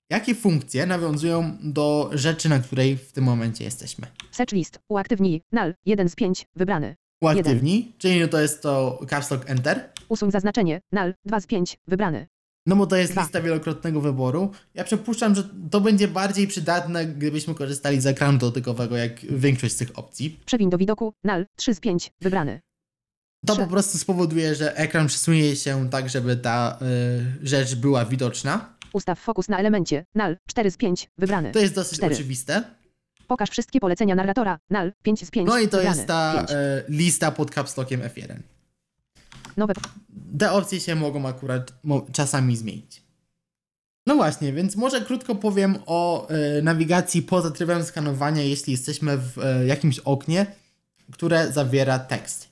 jakie 0.09 0.35
funkcje 0.35 0.85
nawiązują 0.85 1.57
do 1.63 2.09
rzeczy, 2.13 2.49
na 2.49 2.59
której 2.59 2.97
w 2.97 3.11
tym 3.11 3.23
momencie 3.23 3.63
jesteśmy. 3.63 4.07
Search 4.31 4.51
list. 4.51 4.79
Uaktywnij. 4.89 5.41
Null. 5.51 5.73
1 5.85 6.09
z 6.09 6.15
5. 6.15 6.45
Wybrany. 6.55 6.95
Uaktywnij, 7.21 7.93
czyli 7.97 8.29
to 8.29 8.39
jest 8.39 8.61
to 8.61 8.99
Caps 9.09 9.31
Lock 9.31 9.49
Enter. 9.49 9.89
Usuń 10.09 10.31
zaznaczenie. 10.31 10.81
Null. 10.91 11.13
2 11.25 11.39
z 11.39 11.47
5. 11.47 11.77
Wybrany. 11.87 12.27
No 12.67 12.75
bo 12.75 12.87
to 12.87 12.95
jest 12.95 13.11
Dwa. 13.11 13.21
lista 13.21 13.41
wielokrotnego 13.41 14.01
wyboru. 14.01 14.51
Ja 14.73 14.83
przypuszczam, 14.83 15.35
że 15.35 15.43
to 15.71 15.81
będzie 15.81 16.07
bardziej 16.07 16.47
przydatne, 16.47 17.05
gdybyśmy 17.05 17.55
korzystali 17.55 18.01
z 18.01 18.05
ekranu 18.07 18.37
dotykowego, 18.37 18.97
jak 18.97 19.19
większość 19.21 19.73
z 19.73 19.77
tych 19.77 19.99
opcji. 19.99 20.39
Przewiń 20.45 20.69
do 20.69 20.77
widoku. 20.77 21.13
Null. 21.23 21.45
3 21.55 21.73
z 21.75 21.79
5. 21.79 22.11
Wybrany. 22.21 22.61
To 23.45 23.53
Trzy. 23.53 23.63
po 23.63 23.69
prostu 23.69 23.97
spowoduje, 23.97 24.55
że 24.55 24.77
ekran 24.77 25.07
przesunie 25.07 25.55
się 25.55 25.89
tak, 25.89 26.09
żeby 26.09 26.35
ta 26.37 26.79
y, 27.41 27.47
rzecz 27.47 27.75
była 27.75 28.05
widoczna. 28.05 28.73
Ustaw 28.93 29.19
fokus 29.19 29.49
na 29.49 29.57
elemencie. 29.57 30.05
Null. 30.15 30.37
4 30.49 30.71
z 30.71 30.77
5. 30.77 31.09
Wybrany. 31.17 31.51
To 31.51 31.59
jest 31.59 31.75
dosyć 31.75 31.97
Cztery. 31.97 32.15
oczywiste. 32.15 32.63
Pokaż 33.27 33.49
wszystkie 33.49 33.79
polecenia 33.79 34.15
narratora. 34.15 34.59
Null. 34.69 34.91
5 35.03 35.27
z 35.27 35.31
5. 35.31 35.47
No 35.47 35.59
i 35.59 35.67
to 35.67 35.77
Wybrany. 35.77 35.97
jest 35.97 36.07
ta 36.07 36.45
y, 36.45 36.45
lista 36.91 37.31
pod 37.31 37.51
capslockiem 37.51 38.01
F1. 38.01 38.35
Nowe. 39.57 39.73
Te 40.39 40.51
opcje 40.51 40.79
się 40.79 40.95
mogą 40.95 41.27
akurat 41.27 41.73
czasami 42.11 42.57
zmienić. 42.57 43.07
No 44.07 44.15
właśnie, 44.15 44.53
więc 44.53 44.75
może 44.75 45.01
krótko 45.01 45.35
powiem 45.35 45.77
o 45.85 46.29
e, 46.29 46.61
nawigacji 46.61 47.21
poza 47.21 47.51
trybem 47.51 47.83
skanowania, 47.83 48.43
jeśli 48.43 48.71
jesteśmy 48.71 49.17
w 49.17 49.37
e, 49.37 49.65
jakimś 49.65 49.99
oknie, 49.99 50.45
które 51.11 51.51
zawiera 51.51 51.99
tekst. 51.99 52.47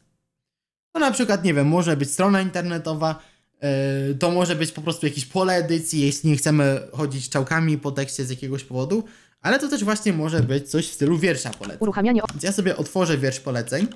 No 0.94 1.00
na 1.00 1.12
przykład, 1.12 1.44
nie 1.44 1.54
wiem, 1.54 1.68
może 1.68 1.98
być 1.98 2.12
strona 2.12 2.42
internetowa, 2.42 3.20
e, 3.60 4.14
to 4.14 4.32
może 4.32 4.56
być 4.56 4.72
po 4.72 4.82
prostu 4.82 5.06
jakieś 5.06 5.26
pole 5.26 5.56
edycji, 5.56 6.02
jeśli 6.02 6.30
nie 6.30 6.38
chcemy 6.38 6.88
chodzić 6.92 7.30
czałkami 7.30 7.78
po 7.78 7.92
tekście 7.92 8.26
z 8.26 8.30
jakiegoś 8.30 8.64
powodu, 8.64 9.04
ale 9.42 9.60
to 9.60 9.70
też 9.70 9.84
właśnie 9.84 10.14
może 10.14 10.40
być 10.40 10.70
coś 10.70 10.90
w 10.90 10.94
stylu 10.94 11.18
wiersza 11.18 11.50
poleceń. 11.50 11.78
Uruchamianie. 11.80 12.22
Więc 12.32 12.44
ja 12.44 12.52
sobie 12.52 12.78
otworzę 12.78 13.18
wiersz 13.18 13.40
poleceń. 13.40 13.88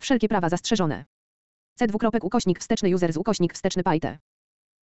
Wszelkie 0.00 0.28
prawa 0.28 0.48
zastrzeżone. 0.48 1.04
C. 1.78 1.86
Dwukropek 1.86 2.24
ukośnik 2.24 2.58
wsteczny 2.58 2.94
user 2.94 3.12
z 3.12 3.16
ukośnik 3.16 3.54
wsteczny 3.54 3.82
Python. 3.82 4.18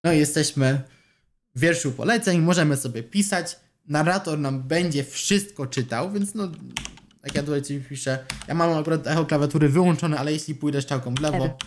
No 0.03 0.11
jesteśmy 0.11 0.81
w 1.55 1.59
wierszu 1.59 1.91
poleceń, 1.91 2.39
możemy 2.39 2.77
sobie 2.77 3.03
pisać. 3.03 3.59
Narrator 3.87 4.39
nam 4.39 4.63
będzie 4.63 5.03
wszystko 5.03 5.67
czytał, 5.67 6.11
więc 6.11 6.35
no, 6.35 6.47
jak 7.23 7.35
ja 7.35 7.43
tutaj 7.43 7.61
ci 7.61 7.79
piszę, 7.79 8.19
ja 8.47 8.53
mam 8.53 8.77
akurat 8.77 9.07
echo 9.07 9.25
klawiatury 9.25 9.69
wyłączone, 9.69 10.17
ale 10.17 10.33
jeśli 10.33 10.55
pójdę 10.55 10.81
strzałką 10.81 11.15
w 11.15 11.19
lewo, 11.19 11.57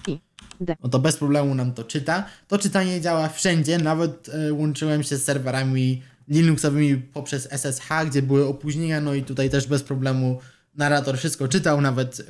no 0.82 0.88
to 0.88 0.98
bez 0.98 1.16
problemu 1.16 1.54
nam 1.54 1.72
to 1.72 1.84
czyta. 1.84 2.24
To 2.48 2.58
czytanie 2.58 3.00
działa 3.00 3.28
wszędzie, 3.28 3.78
nawet 3.78 4.28
e, 4.28 4.52
łączyłem 4.52 5.02
się 5.02 5.16
z 5.16 5.24
serwerami 5.24 6.02
Linuxowymi 6.28 6.96
poprzez 6.96 7.48
SSH, 7.52 7.88
gdzie 8.06 8.22
były 8.22 8.46
opóźnienia, 8.46 9.00
no 9.00 9.14
i 9.14 9.22
tutaj 9.22 9.50
też 9.50 9.66
bez 9.66 9.82
problemu 9.82 10.40
narrator 10.74 11.18
wszystko 11.18 11.48
czytał, 11.48 11.80
nawet 11.80 12.18
yy, 12.18 12.24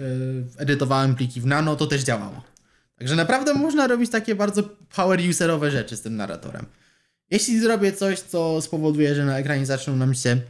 edytowałem 0.56 1.14
pliki 1.14 1.40
w 1.40 1.46
nano, 1.46 1.76
to 1.76 1.86
też 1.86 2.02
działało. 2.02 2.42
Także 2.98 3.16
naprawdę 3.16 3.54
można 3.54 3.86
robić 3.86 4.10
takie 4.10 4.34
bardzo 4.34 4.62
power 4.96 5.20
userowe 5.30 5.70
rzeczy 5.70 5.96
z 5.96 6.02
tym 6.02 6.16
narratorem. 6.16 6.66
Jeśli 7.30 7.60
zrobię 7.60 7.92
coś, 7.92 8.20
co 8.20 8.60
spowoduje, 8.60 9.14
że 9.14 9.24
na 9.24 9.38
ekranie 9.38 9.66
zaczną 9.66 9.96
nam 9.96 10.14
się 10.14 10.40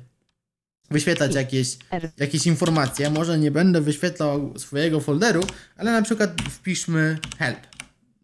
wyświetlać 0.90 1.34
jakieś, 1.34 1.78
jakieś 2.18 2.46
informacje, 2.46 3.10
może 3.10 3.38
nie 3.38 3.50
będę 3.50 3.80
wyświetlał 3.80 4.58
swojego 4.58 5.00
folderu, 5.00 5.44
ale 5.76 5.92
na 5.92 6.02
przykład 6.02 6.42
wpiszmy 6.50 7.18
help, 7.38 7.58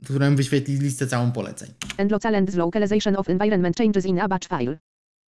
w 0.03 0.05
którym 0.05 0.37
wyświetli 0.37 0.79
listę 0.79 1.07
całą 1.07 1.33
poleceń. 1.33 1.71
and 1.99 2.11
local 2.11 2.35
and 2.35 2.55
localization 2.55 3.17
of 3.17 3.29
environment 3.29 3.77
changes 3.77 4.07
in 4.07 4.21
a 4.21 4.29
batch 4.29 4.49
file. 4.49 4.79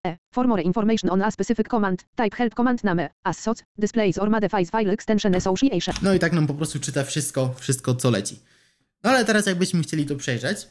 E. 0.07 0.17
For 0.35 0.49
more 0.49 0.63
information 0.63 1.11
on 1.11 1.23
a 1.23 1.31
specific 1.31 1.69
command, 1.69 2.05
type 2.17 2.37
help 2.37 2.55
command 2.55 2.85
name, 2.85 3.09
as 3.25 3.39
soc, 3.39 3.65
displays 3.79 4.19
or 4.19 4.31
modifies 4.31 4.71
file 4.71 4.93
extension 4.93 5.35
association. 5.35 5.95
No 6.03 6.15
i 6.15 6.19
tak 6.19 6.33
nam 6.33 6.47
po 6.47 6.55
prostu 6.55 6.81
czyta 6.81 7.05
wszystko, 7.05 7.55
wszystko 7.59 7.95
co 7.95 8.11
leci. 8.11 8.41
No 9.05 9.11
ale 9.11 9.25
teraz 9.25 9.47
jakbyśmy 9.47 9.83
chcieli 9.83 10.07
to 10.07 10.17
przejrzeć, 10.17 10.69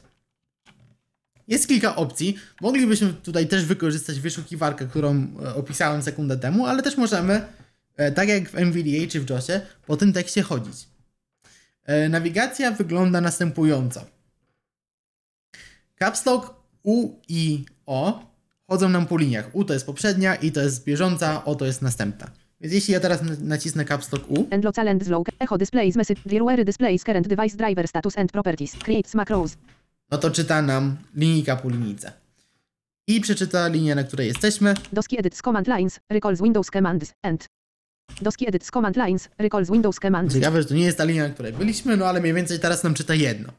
jest 1.52 1.68
kilka 1.68 1.96
opcji. 1.96 2.36
Moglibyśmy 2.62 3.14
tutaj 3.14 3.48
też 3.48 3.66
wykorzystać 3.66 4.20
wyszukiwarkę, 4.20 4.88
którą 4.88 5.28
e, 5.44 5.56
opisałem 5.56 6.02
sekundę 6.04 6.38
temu, 6.38 6.66
ale 6.66 6.84
też 6.84 6.98
możemy, 6.98 7.46
e, 7.98 8.12
tak 8.12 8.30
jak 8.30 8.50
w 8.50 8.56
NVDA 8.56 9.08
czy 9.10 9.20
w 9.22 9.30
JOSie, 9.30 9.62
po 9.88 9.98
tym 9.98 10.14
tekście 10.14 10.42
chodzić. 10.42 10.88
E, 11.86 12.10
Nawigacja 12.10 12.72
wygląda 12.72 13.22
następująco. 13.22 14.06
Caps 16.00 16.26
Lock 16.26 16.54
U 16.84 17.10
i 17.28 17.66
O 17.86 18.32
chodzą 18.68 18.90
nam 18.90 19.06
po 19.06 19.18
liniach. 19.18 19.50
U 19.56 19.64
to 19.64 19.74
jest 19.74 19.86
poprzednia, 19.86 20.36
I 20.36 20.52
to 20.52 20.62
jest 20.62 20.84
bieżąca, 20.84 21.46
O 21.46 21.56
to 21.56 21.66
jest 21.66 21.82
następna. 21.82 22.32
Więc 22.62 22.74
jeśli 22.74 22.94
ja 22.94 23.00
teraz 23.00 23.22
na- 23.22 23.36
nacisnę 23.40 23.86
Caps 23.86 24.12
Lock 24.12 24.26
U, 24.32 24.48
And 24.52 24.64
local 24.64 24.88
and 24.88 25.08
local. 25.08 25.34
Echo 25.40 25.58
displays 25.58 25.96
message. 25.96 26.22
Displays 26.66 27.04
current 27.04 27.28
device 27.28 27.58
driver 27.58 27.88
status 27.88 28.18
and 28.18 28.32
properties. 28.32 28.72
Creates 28.76 29.16
macros. 29.16 29.58
No 30.12 30.18
to 30.18 30.32
czyta 30.32 30.62
nam 30.62 30.98
linijka 31.16 31.56
po 31.56 31.70
linijce. 31.70 32.12
I 33.08 33.22
przeczyta 33.22 33.68
linię, 33.68 33.96
na 33.96 34.04
której 34.04 34.28
jesteśmy. 34.28 34.74
Doski 34.94 35.20
edits 35.20 35.42
command 35.42 35.68
lines. 35.68 36.00
Recalls 36.10 36.42
Windows 36.42 36.70
commands. 36.70 37.14
End. 37.24 37.46
Doski 38.22 38.48
edits 38.48 38.72
command 38.72 38.96
lines. 38.98 39.30
Recalls 39.38 39.72
Windows 39.72 40.00
commands. 40.00 40.34
Ciekawe, 40.34 40.62
że 40.62 40.68
to 40.68 40.74
nie 40.74 40.84
jest 40.84 40.98
ta 40.98 41.04
linia, 41.04 41.28
na 41.28 41.34
której 41.34 41.54
byliśmy, 41.54 41.98
no 41.98 42.06
ale 42.06 42.22
mniej 42.22 42.34
więcej 42.34 42.60
teraz 42.60 42.84
nam 42.84 42.94
czyta 42.94 43.16
jedno. 43.16 43.50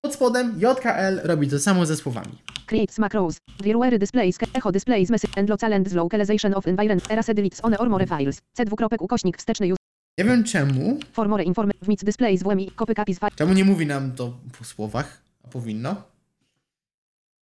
Pod 0.00 0.14
spodem 0.14 0.60
JKL 0.60 1.20
robi 1.24 1.48
to 1.48 1.58
samo 1.58 1.86
ze 1.86 1.96
słowami. 1.96 2.38
Creates 2.66 2.98
macros. 2.98 3.36
Firmware 3.62 3.98
displays. 3.98 4.38
Echo 4.54 4.72
displays 4.72 5.10
message. 5.10 5.38
And 5.38 5.48
local 5.48 5.72
and 5.72 5.92
localization 5.92 6.54
of 6.54 6.66
environment. 6.66 7.10
Erase 7.10 7.34
deletes 7.34 7.64
one 7.64 7.78
or 7.78 7.88
more 7.88 8.06
files. 8.06 8.38
C 8.52 8.64
dwukropek 8.64 9.02
ukośnik 9.02 9.38
wsteczny 9.38 9.66
use. 9.66 9.76
Nie 10.18 10.24
wiem 10.24 10.44
czemu, 10.44 10.98
For 11.12 11.28
more 11.28 11.44
inform. 11.44 11.70
Wmits 11.82 12.04
displays 12.04 12.42
WMI. 12.42 12.70
Copy 12.70 12.94
copies 12.94 13.18
file. 13.18 13.30
czemu 13.36 13.52
nie 13.52 13.64
mówi 13.64 13.86
nam 13.86 14.12
to 14.12 14.38
po 14.58 14.64
słowach, 14.64 15.22
powinno. 15.50 16.02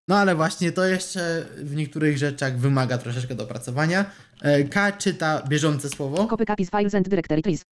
No 0.08 0.16
ale 0.16 0.34
właśnie 0.34 0.72
to 0.72 0.84
jeszcze 0.84 1.46
w 1.56 1.74
niektórych 1.76 2.18
rzeczach 2.18 2.58
wymaga 2.58 2.98
troszeczkę 2.98 3.34
dopracowania. 3.34 4.10
E, 4.42 4.64
K 4.64 4.92
czyta 4.92 5.42
bieżące 5.48 5.88
słowo. 5.88 6.26
Copy 6.26 6.46
copies 6.46 6.70
files 6.70 6.94
and 6.94 7.08
directory 7.08 7.42
trees. 7.42 7.62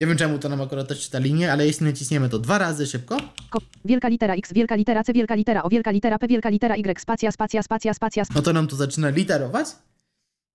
Nie 0.00 0.06
wiem 0.08 0.16
czemu 0.16 0.38
to 0.38 0.48
nam 0.48 0.60
akurat 0.60 0.88
też 0.88 1.00
czyta 1.04 1.18
linię, 1.18 1.52
ale 1.52 1.66
jeśli 1.66 1.86
naciśniemy 1.86 2.28
to 2.28 2.38
dwa 2.38 2.58
razy 2.58 2.86
szybko, 2.86 3.16
Ko- 3.50 3.58
wielka 3.84 4.08
litera 4.08 4.34
X, 4.34 4.52
wielka 4.52 4.74
litera 4.76 5.04
C, 5.04 5.12
wielka 5.12 5.34
litera 5.34 5.62
O, 5.62 5.68
wielka 5.68 5.90
litera 5.90 6.18
P, 6.18 6.28
wielka 6.28 6.48
litera 6.48 6.76
Y, 6.76 7.00
spacja, 7.00 7.32
spacja, 7.32 7.62
spacja, 7.62 7.94
spacja, 7.94 8.24
no 8.34 8.42
to 8.42 8.52
nam 8.52 8.66
to 8.68 8.76
zaczyna 8.76 9.08
literować. 9.08 9.66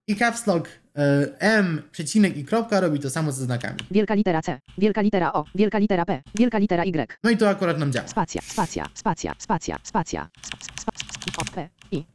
I 0.07 0.15
caps 0.15 0.47
lock 0.47 0.67
e, 0.95 1.27
M, 1.39 1.81
przecinek 1.91 2.37
i 2.37 2.45
kropka 2.45 2.79
robi 2.79 2.99
to 2.99 3.09
samo 3.09 3.31
ze 3.31 3.45
znakami. 3.45 3.77
wielka 3.91 4.13
litera 4.15 4.41
C, 4.41 4.59
wielka 4.77 5.01
litera 5.01 5.33
O, 5.33 5.45
wielka 5.55 5.77
litera 5.79 6.05
P, 6.05 6.21
wielka 6.35 6.57
litera 6.57 6.83
Y, 6.85 7.07
No 7.23 7.29
i 7.29 7.37
to 7.37 7.49
akurat 7.49 7.77
nam 7.79 7.91
działa. 7.91 8.07
spacja, 8.07 8.41
spacja, 8.41 8.85
spacja, 8.93 9.35
spacja, 9.39 9.77
spacja, 9.83 10.29
sp- 10.47 10.63
sp- 10.67 10.81
sp- 10.81 10.91
sp- 11.13 11.37
O, 11.41 11.45
P, 11.55 11.69
I, 11.91 12.05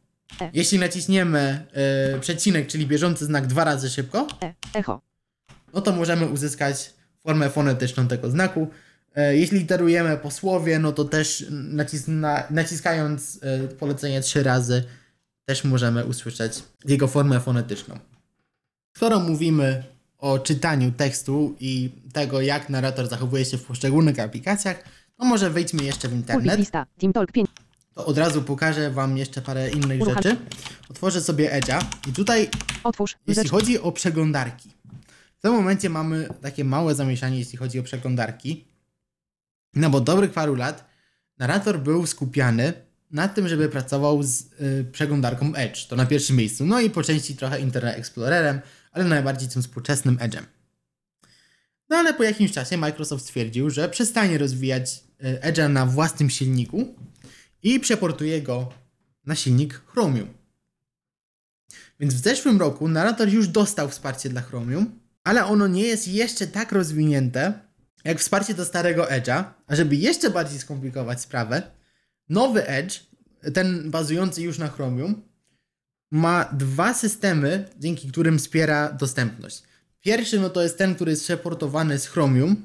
Jeśli 0.53 0.79
naciśniemy 0.79 1.65
e, 2.15 2.19
przecinek, 2.19 2.67
czyli 2.67 2.87
bieżący 2.87 3.25
znak 3.25 3.47
dwa 3.47 3.63
razy 3.63 3.89
szybko, 3.89 4.27
E, 4.43 4.53
echo, 4.73 5.01
no 5.73 5.81
to 5.81 5.91
możemy 5.91 6.25
uzyskać 6.25 6.93
formę 7.23 7.49
fonetyczną 7.49 8.07
tego 8.07 8.29
znaku. 8.29 8.67
E, 9.15 9.37
Jeśli 9.37 9.59
literujemy 9.59 10.17
po 10.17 10.31
słowie, 10.31 10.79
no 10.79 10.91
to 10.91 11.05
też 11.05 11.45
nacisna, 11.51 12.43
naciskając 12.49 13.39
e, 13.43 13.67
polecenie 13.67 14.21
trzy 14.21 14.43
razy, 14.43 14.83
też 15.45 15.63
możemy 15.63 16.05
usłyszeć 16.05 16.63
jego 16.85 17.07
formę 17.07 17.39
fonetyczną. 17.39 17.99
Skoro 18.97 19.19
mówimy 19.19 19.83
o 20.17 20.39
czytaniu 20.39 20.91
tekstu 20.91 21.55
i 21.59 21.91
tego, 22.13 22.41
jak 22.41 22.69
narrator 22.69 23.07
zachowuje 23.07 23.45
się 23.45 23.57
w 23.57 23.63
poszczególnych 23.65 24.19
aplikacjach, 24.19 24.83
to 25.17 25.25
może 25.25 25.49
wejdźmy 25.49 25.83
jeszcze 25.83 26.07
w 26.09 26.13
internet. 26.13 26.59
lista, 26.59 26.85
Team 26.99 27.13
Talk 27.13 27.31
5, 27.31 27.49
To 27.93 28.05
od 28.05 28.17
razu 28.17 28.41
pokażę 28.41 28.91
Wam 28.91 29.17
jeszcze 29.17 29.41
parę 29.41 29.69
innych 29.69 30.01
Urucham- 30.01 30.23
rzeczy. 30.23 30.37
Otworzę 30.89 31.21
sobie 31.21 31.59
Edge'a 31.61 31.85
i 32.09 32.13
tutaj 32.13 32.49
otwórz, 32.83 33.15
jeśli 33.27 33.49
chodzi 33.49 33.79
o 33.79 33.91
przeglądarki. 33.91 34.69
W 35.37 35.41
tym 35.41 35.53
momencie 35.53 35.89
mamy 35.89 36.27
takie 36.41 36.63
małe 36.65 36.95
zamieszanie, 36.95 37.39
jeśli 37.39 37.57
chodzi 37.57 37.79
o 37.79 37.83
przeglądarki. 37.83 38.67
No 39.75 39.89
bo 39.89 40.01
dobrych 40.01 40.31
paru 40.31 40.55
lat 40.55 40.85
narrator 41.37 41.79
był 41.79 42.05
skupiany 42.07 42.73
na 43.13 43.27
tym, 43.27 43.47
żeby 43.47 43.69
pracował 43.69 44.23
z 44.23 44.41
y, 44.41 44.85
przeglądarką 44.91 45.55
Edge. 45.55 45.87
To 45.87 45.95
na 45.95 46.05
pierwszym 46.05 46.35
miejscu. 46.35 46.65
No 46.65 46.79
i 46.79 46.89
po 46.89 47.03
części 47.03 47.35
trochę 47.35 47.59
Internet 47.59 47.97
Explorerem, 47.97 48.61
ale 48.91 49.05
najbardziej 49.05 49.49
tym 49.49 49.61
współczesnym 49.61 50.17
Edge'em. 50.17 50.43
No 51.89 51.97
ale 51.97 52.13
po 52.13 52.23
jakimś 52.23 52.51
czasie 52.51 52.77
Microsoft 52.77 53.23
stwierdził, 53.23 53.69
że 53.69 53.89
przestanie 53.89 54.37
rozwijać 54.37 55.03
y, 55.23 55.39
Edge'a 55.41 55.69
na 55.69 55.85
własnym 55.85 56.29
silniku 56.29 56.95
i 57.63 57.79
przeportuje 57.79 58.41
go 58.41 58.73
na 59.25 59.35
silnik 59.35 59.73
Chromium. 59.73 60.27
Więc 61.99 62.13
w 62.13 62.23
zeszłym 62.23 62.59
roku 62.59 62.87
narrator 62.87 63.29
już 63.29 63.47
dostał 63.47 63.89
wsparcie 63.89 64.29
dla 64.29 64.41
Chromium, 64.41 64.99
ale 65.23 65.45
ono 65.45 65.67
nie 65.67 65.83
jest 65.83 66.07
jeszcze 66.07 66.47
tak 66.47 66.71
rozwinięte 66.71 67.59
jak 68.03 68.19
wsparcie 68.19 68.53
do 68.53 68.65
starego 68.65 69.03
Edge'a. 69.03 69.43
A 69.67 69.75
żeby 69.75 69.95
jeszcze 69.95 70.29
bardziej 70.29 70.59
skomplikować 70.59 71.21
sprawę, 71.21 71.61
nowy 72.29 72.67
Edge, 72.67 72.99
ten 73.53 73.91
bazujący 73.91 74.41
już 74.41 74.57
na 74.57 74.67
Chromium, 74.67 75.21
ma 76.11 76.45
dwa 76.53 76.93
systemy, 76.93 77.65
dzięki 77.79 78.07
którym 78.07 78.39
wspiera 78.39 78.91
dostępność. 78.91 79.63
Pierwszy 80.01 80.39
no 80.39 80.49
to 80.49 80.63
jest 80.63 80.77
ten, 80.77 80.95
który 80.95 81.11
jest 81.11 81.23
przeportowany 81.23 81.99
z 81.99 82.07
Chromium, 82.07 82.55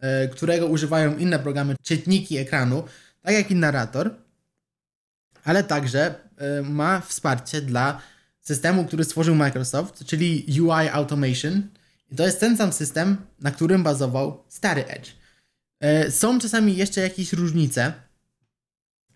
e, 0.00 0.28
którego 0.28 0.66
używają 0.66 1.16
inne 1.16 1.38
programy, 1.38 1.76
czytniki 1.82 2.36
ekranu, 2.36 2.84
tak 3.22 3.34
jak 3.34 3.50
i 3.50 3.54
narrator, 3.54 4.14
ale 5.44 5.64
także 5.64 6.14
e, 6.36 6.62
ma 6.62 7.00
wsparcie 7.00 7.60
dla 7.60 8.02
systemu, 8.40 8.84
który 8.84 9.04
stworzył 9.04 9.34
Microsoft, 9.34 10.04
czyli 10.04 10.60
UI 10.60 10.88
Automation. 10.92 11.62
I 12.10 12.16
to 12.16 12.26
jest 12.26 12.40
ten 12.40 12.56
sam 12.56 12.72
system, 12.72 13.16
na 13.40 13.50
którym 13.50 13.82
bazował 13.82 14.44
stary 14.48 14.86
Edge. 14.86 15.10
E, 15.80 16.10
Są 16.10 16.40
czasami 16.40 16.76
jeszcze 16.76 17.00
jakieś 17.00 17.32
różnice. 17.32 17.92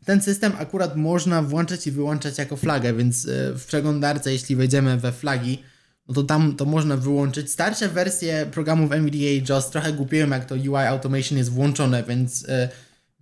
Ten 0.05 0.21
system 0.21 0.53
akurat 0.59 0.97
można 0.97 1.43
włączać 1.43 1.87
i 1.87 1.93
wyłączać 1.93 2.39
jako 2.39 2.57
flagę, 2.57 2.95
więc 2.95 3.29
e, 3.29 3.53
w 3.53 3.65
przeglądarce, 3.67 4.33
jeśli 4.33 4.57
wejdziemy 4.57 4.99
we 4.99 5.13
flagi, 5.13 5.63
no 6.09 6.15
to 6.15 6.23
tam 6.23 6.57
to 6.57 6.65
można 6.65 6.97
wyłączyć. 6.97 7.51
Starsze 7.51 7.89
wersje 7.89 8.47
programów 8.47 8.93
NVDA 8.93 9.17
i 9.17 9.45
JOS 9.49 9.71
trochę 9.71 9.93
głupieją, 9.93 10.31
jak 10.31 10.45
to 10.45 10.55
UI 10.55 10.75
Automation 10.75 11.39
jest 11.39 11.51
włączone, 11.51 12.03
więc 12.03 12.49
e, 12.49 12.69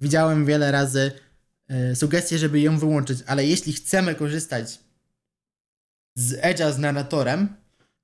widziałem 0.00 0.46
wiele 0.46 0.70
razy 0.70 1.12
e, 1.68 1.96
sugestie, 1.96 2.38
żeby 2.38 2.60
ją 2.60 2.78
wyłączyć, 2.78 3.18
ale 3.26 3.46
jeśli 3.46 3.72
chcemy 3.72 4.14
korzystać 4.14 4.78
z 6.14 6.40
Edge'a 6.40 6.72
z 6.72 6.78
narratorem, 6.78 7.48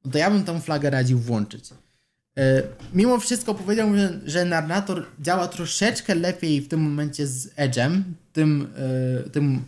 no 0.04 0.10
to 0.10 0.18
ja 0.18 0.30
bym 0.30 0.44
tą 0.44 0.60
flagę 0.60 0.90
radził 0.90 1.18
włączyć. 1.18 1.70
E, 2.38 2.62
Mimo 2.94 3.20
wszystko 3.20 3.54
powiedziałbym, 3.54 3.98
że, 3.98 4.20
że 4.26 4.44
narrator 4.44 5.06
działa 5.20 5.48
troszeczkę 5.48 6.14
lepiej 6.14 6.60
w 6.60 6.68
tym 6.68 6.80
momencie 6.80 7.26
z 7.26 7.54
Edge'em, 7.54 8.02
tym, 8.32 8.72
e, 9.26 9.30
tym 9.30 9.64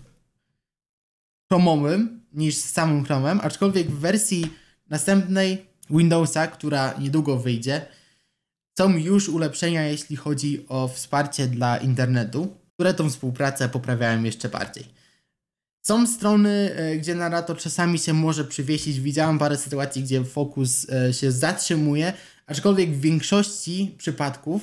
chromowym, 1.49 2.21
niż 2.33 2.57
z 2.57 2.73
samym 2.73 3.05
Chromem, 3.05 3.41
aczkolwiek 3.43 3.91
w 3.91 3.99
wersji 3.99 4.47
następnej 4.91 5.66
Windowsa, 5.91 6.47
która 6.47 6.95
niedługo 6.99 7.39
wyjdzie, 7.39 7.87
są 8.79 8.97
już 8.97 9.29
ulepszenia, 9.29 9.83
jeśli 9.89 10.16
chodzi 10.16 10.66
o 10.69 10.89
wsparcie 10.89 11.47
dla 11.47 11.77
internetu, 11.77 12.57
które 12.75 12.95
tą 12.95 13.11
współpracę 13.11 13.69
poprawiają 13.69 14.23
jeszcze 14.23 14.49
bardziej. 14.49 14.85
Są 15.87 16.07
strony, 16.07 16.75
e, 16.77 16.97
gdzie 16.97 17.14
narrator 17.14 17.59
czasami 17.59 17.99
się 17.99 18.12
może 18.12 18.45
przywiesić. 18.45 19.01
Widziałem 19.01 19.39
parę 19.39 19.57
sytuacji, 19.57 20.03
gdzie 20.03 20.25
fokus 20.25 20.87
się 21.12 21.33
zatrzymuje, 21.33 22.12
aczkolwiek 22.49 22.91
w 22.91 23.01
większości 23.01 23.95
przypadków 23.99 24.63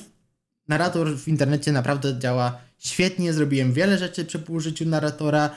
narrator 0.68 1.16
w 1.18 1.28
internecie 1.28 1.72
naprawdę 1.72 2.18
działa 2.18 2.58
świetnie. 2.78 3.32
Zrobiłem 3.32 3.72
wiele 3.72 3.98
rzeczy 3.98 4.24
przy 4.24 4.38
użyciu 4.48 4.84
narratora. 4.84 5.50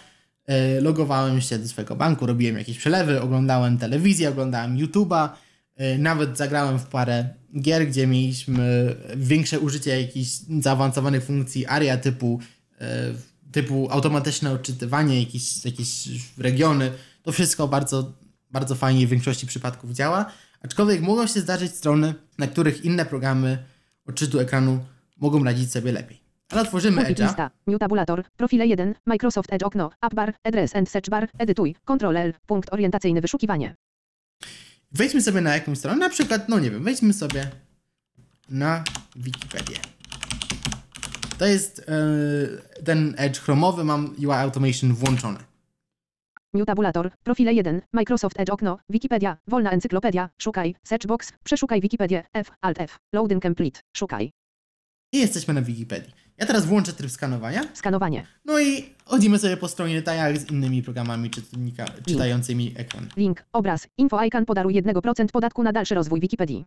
e, 0.45 0.81
logowałem 0.81 1.41
się 1.41 1.59
do 1.59 1.67
swojego 1.67 1.95
banku, 1.95 2.25
robiłem 2.25 2.57
jakieś 2.57 2.77
przelewy, 2.77 3.21
oglądałem 3.21 3.77
telewizję, 3.77 4.29
oglądałem 4.29 4.77
YouTube'a, 4.77 5.29
e, 5.75 5.97
nawet 5.97 6.37
zagrałem 6.37 6.79
w 6.79 6.85
parę 6.85 7.29
gier, 7.61 7.87
gdzie 7.87 8.07
mieliśmy 8.07 8.95
większe 9.15 9.59
użycie 9.59 10.01
jakichś 10.01 10.29
zaawansowanych 10.59 11.23
funkcji 11.23 11.65
ARIA 11.65 11.97
typu, 11.97 12.39
e, 12.81 13.13
typu 13.51 13.87
automatyczne 13.91 14.51
odczytywanie, 14.51 15.19
jakieś, 15.19 15.65
jakieś 15.65 16.07
regiony. 16.37 16.91
To 17.23 17.31
wszystko 17.31 17.67
bardzo, 17.67 18.13
bardzo 18.51 18.75
fajnie 18.75 19.07
w 19.07 19.09
większości 19.09 19.47
przypadków 19.47 19.91
działa. 19.91 20.31
Aczkolwiek 20.63 21.01
mogą 21.01 21.27
się 21.27 21.39
zdarzyć 21.39 21.71
strony, 21.71 22.13
na 22.37 22.47
których 22.47 22.85
inne 22.85 23.05
programy 23.05 23.63
odczytu 24.05 24.39
ekranu 24.39 24.79
mogą 25.17 25.43
radzić 25.43 25.71
sobie 25.71 25.91
lepiej. 25.91 26.19
Ale 26.49 26.61
otworzymy 26.61 27.01
Edge'a. 27.01 27.23
lista. 27.23 27.51
New 27.67 27.79
tabulator. 27.79 28.23
Profile 28.37 28.67
1. 28.67 28.95
Microsoft 29.05 29.53
Edge 29.53 29.63
okno. 29.63 29.91
App 30.01 30.15
bar. 30.15 30.33
Address 30.43 30.75
and 30.75 30.89
search 30.89 31.09
bar. 31.09 31.29
Edytuj. 31.39 31.75
Ctrl 31.85 32.17
L. 32.17 32.33
Punkt 32.45 32.73
orientacyjny 32.73 33.21
wyszukiwanie. 33.21 33.75
Wejdźmy 34.91 35.21
sobie 35.21 35.41
na 35.41 35.53
jakąś 35.53 35.77
stronę, 35.77 35.97
na 35.97 36.09
przykład, 36.09 36.49
no 36.49 36.59
nie 36.59 36.71
wiem, 36.71 36.83
wejdźmy 36.83 37.13
sobie 37.13 37.49
na 38.49 38.83
Wikipedię. 39.15 39.77
To 41.37 41.45
jest 41.45 41.79
e, 41.79 42.83
ten 42.83 43.13
Edge 43.17 43.39
chromowy, 43.39 43.83
mam 43.83 44.15
UI 44.17 44.31
Automation 44.31 44.93
włączony. 44.93 45.39
New 46.53 46.65
tabulator. 46.65 47.11
Profile 47.23 47.53
1. 47.53 47.81
Microsoft 47.93 48.39
Edge 48.39 48.53
okno. 48.53 48.79
Wikipedia. 48.89 49.37
Wolna 49.47 49.71
encyklopedia. 49.71 50.29
Szukaj. 50.37 50.75
Searchbox. 50.83 51.33
Przeszukaj 51.43 51.81
Wikipedię. 51.81 52.23
F. 52.33 52.51
Alt 52.61 52.81
F. 52.81 52.99
Loading 53.13 53.43
complete. 53.43 53.79
Szukaj. 53.97 54.31
I 55.13 55.19
jesteśmy 55.19 55.53
na 55.53 55.61
Wikipedii. 55.61 56.13
Ja 56.37 56.45
teraz 56.45 56.65
włączę 56.65 56.93
tryb 56.93 57.11
skanowania. 57.11 57.61
Skanowanie. 57.73 58.27
No 58.45 58.59
i 58.59 58.95
chodzimy 59.05 59.39
sobie 59.39 59.57
po 59.57 59.67
stronie 59.67 60.01
tak 60.01 60.17
jak 60.17 60.37
z 60.37 60.51
innymi 60.51 60.83
programami 60.83 61.29
czytnika, 61.29 61.85
czytającymi 62.07 62.73
ekran. 62.77 63.07
Link. 63.17 63.45
Obraz. 63.53 63.87
Info 63.97 64.23
icon 64.23 64.45
podaruj 64.45 64.73
1% 64.83 65.25
podatku 65.31 65.63
na 65.63 65.71
dalszy 65.71 65.95
rozwój 65.95 66.19
Wikipedii. 66.19 66.65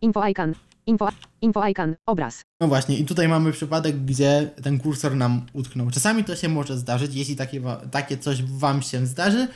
Info 0.00 0.28
icon. 0.28 0.54
Info. 0.86 1.08
Info 1.40 1.68
icon. 1.68 1.96
Obraz. 2.06 2.42
No 2.60 2.68
właśnie, 2.68 2.98
i 2.98 3.04
tutaj 3.04 3.28
mamy 3.28 3.52
przypadek, 3.52 4.04
gdzie 4.04 4.50
ten 4.62 4.78
kursor 4.78 5.16
nam 5.16 5.46
utknął. 5.52 5.90
Czasami 5.90 6.24
to 6.24 6.36
się 6.36 6.48
może 6.48 6.78
zdarzyć, 6.78 7.14
jeśli 7.14 7.36
takie, 7.36 7.62
takie 7.90 8.18
coś 8.18 8.42
Wam 8.42 8.82
się 8.82 9.06
zdarzy, 9.06 9.48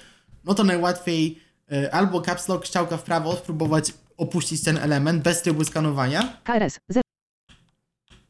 no 0.45 0.55
to 0.55 0.65
najłatwiej 0.65 1.39
y, 1.73 1.93
albo 1.93 2.21
caps 2.21 2.49
lock, 2.49 2.67
strzałka 2.67 2.97
w 2.97 3.03
prawo, 3.03 3.37
spróbować 3.37 3.93
opuścić 4.17 4.65
ten 4.65 4.77
element 4.77 5.23
bez 5.23 5.43
trybu 5.43 5.65
skanowania. 5.65 6.37
KRS. 6.45 6.79
0. 6.89 7.03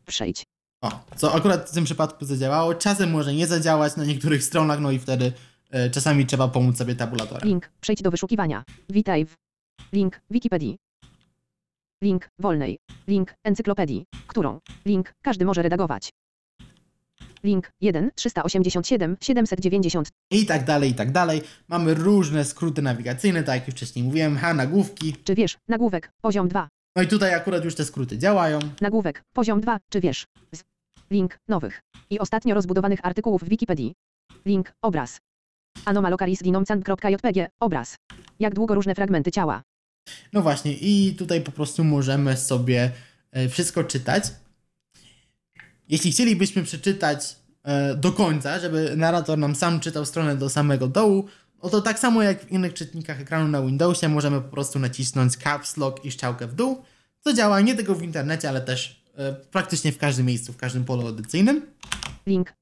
Przejdź. 0.06 0.42
O, 0.82 1.04
co 1.16 1.34
akurat 1.34 1.70
w 1.70 1.74
tym 1.74 1.84
przypadku 1.84 2.24
zadziałało. 2.24 2.74
Czasem 2.74 3.10
może 3.10 3.34
nie 3.34 3.46
zadziałać 3.46 3.96
na 3.96 4.04
niektórych 4.04 4.44
stronach, 4.44 4.80
no 4.80 4.90
i 4.90 4.98
wtedy 4.98 5.32
y, 5.74 5.90
czasami 5.90 6.26
trzeba 6.26 6.48
pomóc 6.48 6.78
sobie 6.78 6.94
tabulatorem. 6.96 7.48
Link. 7.48 7.70
Przejdź 7.80 8.02
do 8.02 8.10
wyszukiwania. 8.10 8.64
Witaj 8.88 9.26
w. 9.26 9.34
Link. 9.92 10.20
Wikipedii. 10.30 10.78
Link. 12.02 12.28
Wolnej. 12.38 12.78
Link. 13.08 13.34
Encyklopedii. 13.44 14.04
Którą? 14.26 14.60
Link. 14.84 15.12
Każdy 15.22 15.44
może 15.44 15.62
redagować. 15.62 16.10
Link. 17.44 17.72
1. 17.80 18.10
387. 18.14 19.16
790. 19.20 20.08
I 20.30 20.46
tak 20.46 20.64
dalej, 20.64 20.90
i 20.90 20.94
tak 20.94 21.12
dalej. 21.12 21.42
Mamy 21.68 21.94
różne 21.94 22.44
skróty 22.44 22.82
nawigacyjne, 22.82 23.42
tak 23.42 23.54
jak 23.54 23.66
już 23.66 23.74
wcześniej 23.74 24.04
mówiłem, 24.04 24.36
H, 24.36 24.54
nagłówki. 24.54 25.16
Czy 25.24 25.34
wiesz? 25.34 25.58
Nagłówek. 25.68 26.12
Poziom 26.22 26.48
2. 26.48 26.68
No 26.96 27.02
i 27.02 27.06
tutaj 27.06 27.34
akurat 27.34 27.64
już 27.64 27.74
te 27.74 27.84
skróty 27.84 28.18
działają. 28.18 28.58
Nagłówek. 28.80 29.22
Poziom 29.32 29.60
2. 29.60 29.78
Czy 29.90 30.00
wiesz? 30.00 30.26
Z. 30.52 30.62
Link. 31.10 31.38
Nowych. 31.48 31.82
I 32.10 32.18
ostatnio 32.18 32.54
rozbudowanych 32.54 32.98
artykułów 33.02 33.44
w 33.44 33.48
Wikipedii. 33.48 33.94
Link. 34.44 34.72
Obraz. 34.82 35.18
Anomalokaris.jpg. 35.84 37.48
Obraz. 37.60 37.96
Jak 38.40 38.54
długo 38.54 38.74
różne 38.74 38.94
fragmenty 38.94 39.30
ciała. 39.30 39.62
No 40.32 40.42
właśnie, 40.42 40.72
i 40.72 41.14
tutaj 41.14 41.40
po 41.40 41.52
prostu 41.52 41.84
możemy 41.84 42.36
sobie 42.36 42.90
e, 43.32 43.48
wszystko 43.48 43.84
czytać. 43.84 44.24
Jeśli 45.88 46.12
chcielibyśmy 46.12 46.62
przeczytać 46.62 47.36
e, 47.62 47.94
do 47.94 48.12
końca, 48.12 48.58
żeby 48.58 48.96
narrator 48.96 49.38
nam 49.38 49.54
sam 49.54 49.80
czytał 49.80 50.06
stronę 50.06 50.36
do 50.36 50.48
samego 50.48 50.88
dołu, 50.88 51.26
no 51.62 51.68
to 51.68 51.80
tak 51.80 51.98
samo 51.98 52.22
jak 52.22 52.44
w 52.44 52.52
innych 52.52 52.74
czytnikach 52.74 53.20
ekranu 53.20 53.48
na 53.48 53.62
Windowsie, 53.62 54.08
możemy 54.08 54.40
po 54.40 54.48
prostu 54.48 54.78
nacisnąć 54.78 55.36
caps 55.36 55.76
lock 55.76 56.04
i 56.04 56.10
strzałkę 56.10 56.46
w 56.46 56.54
dół, 56.54 56.82
co 57.20 57.32
działa 57.32 57.60
nie 57.60 57.74
tylko 57.74 57.94
w 57.94 58.02
internecie, 58.02 58.48
ale 58.48 58.60
też 58.60 59.04
e, 59.16 59.32
praktycznie 59.32 59.92
w 59.92 59.98
każdym 59.98 60.26
miejscu, 60.26 60.52
w 60.52 60.56
każdym 60.56 60.84
polu 60.84 61.08
edycyjnym. 61.08 61.66
Link. 62.26 62.52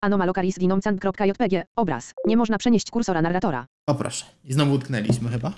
Anomalokaris.jpg. 0.00 0.64
Anomalokaris.jpg. 0.64 1.64
Obraz. 1.76 2.14
Nie 2.26 2.36
można 2.36 2.58
przenieść 2.58 2.90
kursora 2.90 3.22
narratora. 3.22 3.66
O 3.86 3.94
proszę, 3.94 4.24
i 4.44 4.52
znowu 4.52 4.72
utknęliśmy 4.74 5.28
chyba. 5.30 5.52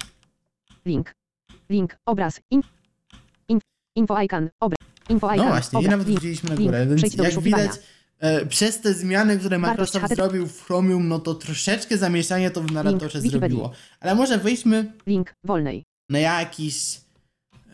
Link. 0.87 1.15
Link. 1.71 1.97
Obraz. 2.07 2.41
In, 2.51 2.63
in, 3.49 3.59
info 3.97 4.23
icon. 4.23 4.49
Obraz. 4.61 4.79
Info 5.09 5.27
icon. 5.35 5.45
No 5.47 5.51
właśnie, 5.53 5.77
i 5.77 5.79
obraz. 5.79 5.91
nawet 5.91 6.07
link. 6.09 6.21
widzieliśmy 6.21 6.49
na 6.51 6.55
link. 6.55 6.67
górę, 6.71 6.87
więc 6.87 7.01
Przejdź 7.01 7.17
do 7.17 7.25
jak 7.25 7.41
widać, 7.41 7.71
e, 8.19 8.47
przez 8.47 8.81
te 8.81 8.95
zmiany, 8.95 9.39
które 9.39 9.59
Wartość 9.59 9.79
Microsoft 9.95 10.05
HTTP. 10.05 10.17
zrobił 10.29 10.47
w 10.47 10.65
Chromium, 10.65 11.09
no 11.09 11.19
to 11.19 11.35
troszeczkę 11.35 11.99
zamieszanie 11.99 12.51
to 12.51 12.61
w 12.63 12.73
narratorze 12.73 13.21
Wikipedii. 13.21 13.31
zrobiło. 13.31 13.73
Ale 14.01 14.15
może 14.15 14.39
wejdźmy 14.39 14.93
Link. 15.07 15.35
Wolnej. 15.45 15.85
na 16.11 16.19
jakiś 16.19 17.01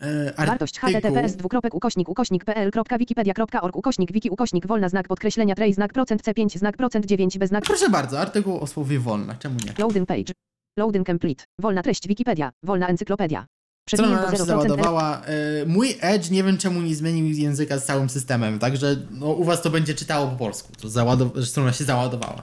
e, 0.01 0.45
Wartość 0.45 0.79
artykuł. 0.83 1.11
https 1.11 1.35
dwukropek 1.35 1.73
ukośnik 1.73 2.09
ukośnik 2.09 2.45
pl.wikipedia.org 2.45 3.75
ukośnik 3.75 4.11
wiki 4.11 4.29
ukośnik 4.29 4.67
wolna 4.67 4.89
znak 4.89 5.07
podkreślenia 5.07 5.55
tray 5.55 5.73
znak 5.73 5.93
procent 5.93 6.23
c5 6.23 6.57
znak 6.57 6.77
procent 6.77 7.05
9 7.05 7.37
bez 7.37 7.49
znak 7.49 7.63
Proszę 7.63 7.89
bardzo, 7.89 8.19
artykuł 8.19 8.59
o 8.59 8.67
słowie 8.67 8.99
wolna, 8.99 9.35
czemu 9.35 9.55
nie? 9.65 9.73
loading 9.83 10.07
page. 10.07 10.33
Loading 10.79 11.07
complete. 11.07 11.43
Wolna 11.59 11.83
treść 11.83 12.07
Wikipedia. 12.07 12.51
Wolna 12.63 12.87
encyklopedia. 12.87 13.45
Strona 13.89 14.21
nam 14.21 14.31
się 14.37 14.43
0% 14.43 14.45
załadowała. 14.45 15.21
E, 15.25 15.65
mój 15.65 15.95
Edge 16.01 16.29
nie 16.31 16.43
wiem 16.43 16.57
czemu 16.57 16.81
nie 16.81 16.95
zmienił 16.95 17.25
języka 17.25 17.77
z 17.79 17.85
całym 17.85 18.09
systemem, 18.09 18.59
także 18.59 18.95
no, 19.11 19.25
u 19.27 19.43
was 19.43 19.61
to 19.61 19.69
będzie 19.69 19.93
czytało 19.95 20.27
po 20.27 20.35
polsku, 20.35 20.71
to 20.81 20.87
załadow- 20.87 21.45
strona 21.45 21.73
się 21.73 21.83
załadowała. 21.83 22.41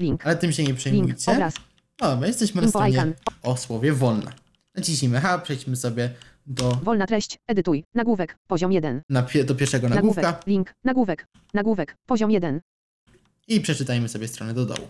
link. 0.00 0.26
Ale 0.26 0.36
tym 0.36 0.52
się 0.52 0.62
nie 0.62 0.66
Link. 0.68 0.78
przejmujcie. 0.78 1.32
Obraz. 1.32 1.54
No 2.00 2.08
dobra, 2.10 2.26
jesteśmy 2.26 2.60
na 2.60 2.66
Info 2.66 2.78
stronie 2.78 2.94
icon. 2.96 3.12
o 3.42 3.56
słowie 3.56 3.92
wolna. 3.92 4.32
Naciśnijmy 4.74 5.20
H, 5.20 5.38
przejdźmy 5.38 5.76
sobie 5.76 6.10
do, 6.48 6.78
Wolna 6.82 7.06
treść. 7.06 7.38
Edytuj. 7.46 7.84
Nagłówek. 7.94 8.38
Poziom 8.46 8.72
1. 8.72 9.02
na 9.08 9.22
pie, 9.22 9.44
do 9.44 9.54
pierwszego 9.54 9.88
nagłówka 9.88 10.22
Nagłówek. 10.22 10.46
Link. 10.46 10.74
Nagłówek. 10.84 11.26
Nagłówek. 11.54 11.96
Poziom 12.06 12.30
1. 12.30 12.60
i 13.48 13.60
przeczytajmy 13.60 14.08
sobie 14.08 14.28
stronę 14.28 14.54
do 14.54 14.66
dołu. 14.66 14.88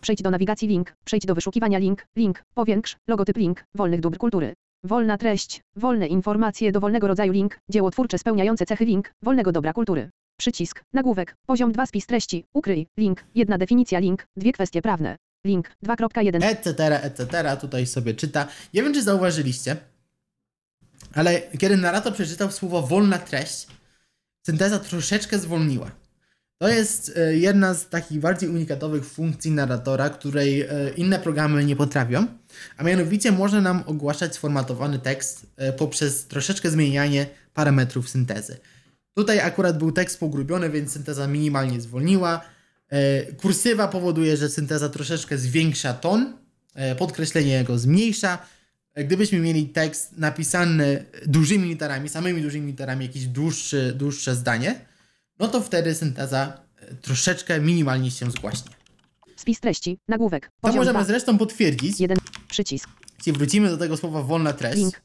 Przejdź 0.00 0.22
do 0.22 0.30
nawigacji 0.30 0.68
link. 0.68 0.94
Przejdź 1.04 1.26
do 1.26 1.34
wyszukiwania 1.34 1.78
link. 1.78 2.06
Link. 2.16 2.42
Powiększ. 2.54 2.96
Logotyp 3.08 3.36
link. 3.36 3.64
Wolnych 3.74 4.00
dóbr 4.00 4.18
kultury. 4.18 4.54
Wolna 4.84 5.18
treść. 5.18 5.60
Wolne 5.76 6.06
informacje 6.06 6.72
dowolnego 6.72 7.08
rodzaju 7.08 7.32
link. 7.32 7.58
Dzieło 7.70 7.90
twórcze 7.90 8.18
spełniające 8.18 8.66
cechy 8.66 8.84
link. 8.84 9.12
Wolnego 9.22 9.52
dobra 9.52 9.72
kultury. 9.72 10.10
Przycisk. 10.38 10.82
Nagłówek. 10.92 11.36
Poziom 11.46 11.72
2 11.72 11.86
spis 11.86 12.06
treści. 12.06 12.44
Ukryj. 12.54 12.86
Link. 12.98 13.24
Jedna 13.34 13.58
definicja 13.58 13.98
link. 13.98 14.26
Dwie 14.36 14.52
kwestie 14.52 14.82
prawne. 14.82 15.16
Link. 15.46 15.70
2.1. 15.84 16.44
etc., 16.44 17.02
etc. 17.02 17.56
Tutaj 17.60 17.86
sobie 17.86 18.14
czyta. 18.14 18.48
Nie 18.74 18.82
wiem, 18.82 18.94
czy 18.94 19.02
zauważyliście, 19.02 19.76
ale 21.14 21.42
kiedy 21.58 21.76
narrator 21.76 22.14
przeczytał 22.14 22.52
słowo 22.52 22.82
wolna 22.82 23.18
treść, 23.18 23.66
synteza 24.46 24.78
troszeczkę 24.78 25.38
zwolniła. 25.38 25.90
To 26.58 26.68
jest 26.68 27.12
e, 27.16 27.36
jedna 27.36 27.74
z 27.74 27.88
takich 27.88 28.20
bardziej 28.20 28.48
unikatowych 28.48 29.06
funkcji 29.06 29.50
narratora, 29.50 30.10
której 30.10 30.60
e, 30.60 30.68
inne 30.96 31.18
programy 31.18 31.64
nie 31.64 31.76
potrafią, 31.76 32.26
a 32.76 32.84
mianowicie 32.84 33.32
może 33.32 33.60
nam 33.60 33.82
ogłaszać 33.86 34.34
sformatowany 34.34 34.98
tekst 34.98 35.46
e, 35.56 35.72
poprzez 35.72 36.26
troszeczkę 36.26 36.70
zmienianie 36.70 37.26
parametrów 37.54 38.08
syntezy. 38.08 38.56
Tutaj 39.14 39.40
akurat 39.40 39.78
był 39.78 39.92
tekst 39.92 40.20
pogrubiony, 40.20 40.70
więc 40.70 40.92
synteza 40.92 41.26
minimalnie 41.26 41.80
zwolniła. 41.80 42.40
Kursywa 43.40 43.88
powoduje, 43.88 44.36
że 44.36 44.48
synteza 44.48 44.88
troszeczkę 44.88 45.38
zwiększa 45.38 45.94
ton, 45.94 46.36
podkreślenie 46.98 47.52
jego 47.52 47.78
zmniejsza. 47.78 48.38
Gdybyśmy 48.96 49.38
mieli 49.38 49.66
tekst 49.68 50.18
napisany 50.18 51.04
dużymi 51.26 51.68
literami, 51.68 52.08
samymi 52.08 52.42
dużymi 52.42 52.66
literami, 52.66 53.06
jakieś 53.06 53.26
dłuższe, 53.26 53.92
dłuższe 53.92 54.34
zdanie, 54.34 54.80
no 55.38 55.48
to 55.48 55.60
wtedy 55.60 55.94
synteza 55.94 56.60
e, 56.76 56.94
troszeczkę 56.94 57.60
minimalnie 57.60 58.10
się 58.10 58.30
zgłaśnie. 58.30 58.70
Spis 59.36 59.60
treści. 59.60 59.98
Nagłówek. 60.08 60.50
To 60.60 60.72
możemy 60.72 60.98
2. 60.98 61.04
zresztą 61.04 61.38
potwierdzić, 61.38 62.00
1. 62.00 62.18
Przycisk. 62.48 62.88
jeśli 63.18 63.32
wrócimy 63.32 63.68
do 63.68 63.76
tego 63.76 63.96
słowa 63.96 64.22
wolna 64.22 64.52
treść. 64.52 64.76
Link. 64.76 65.02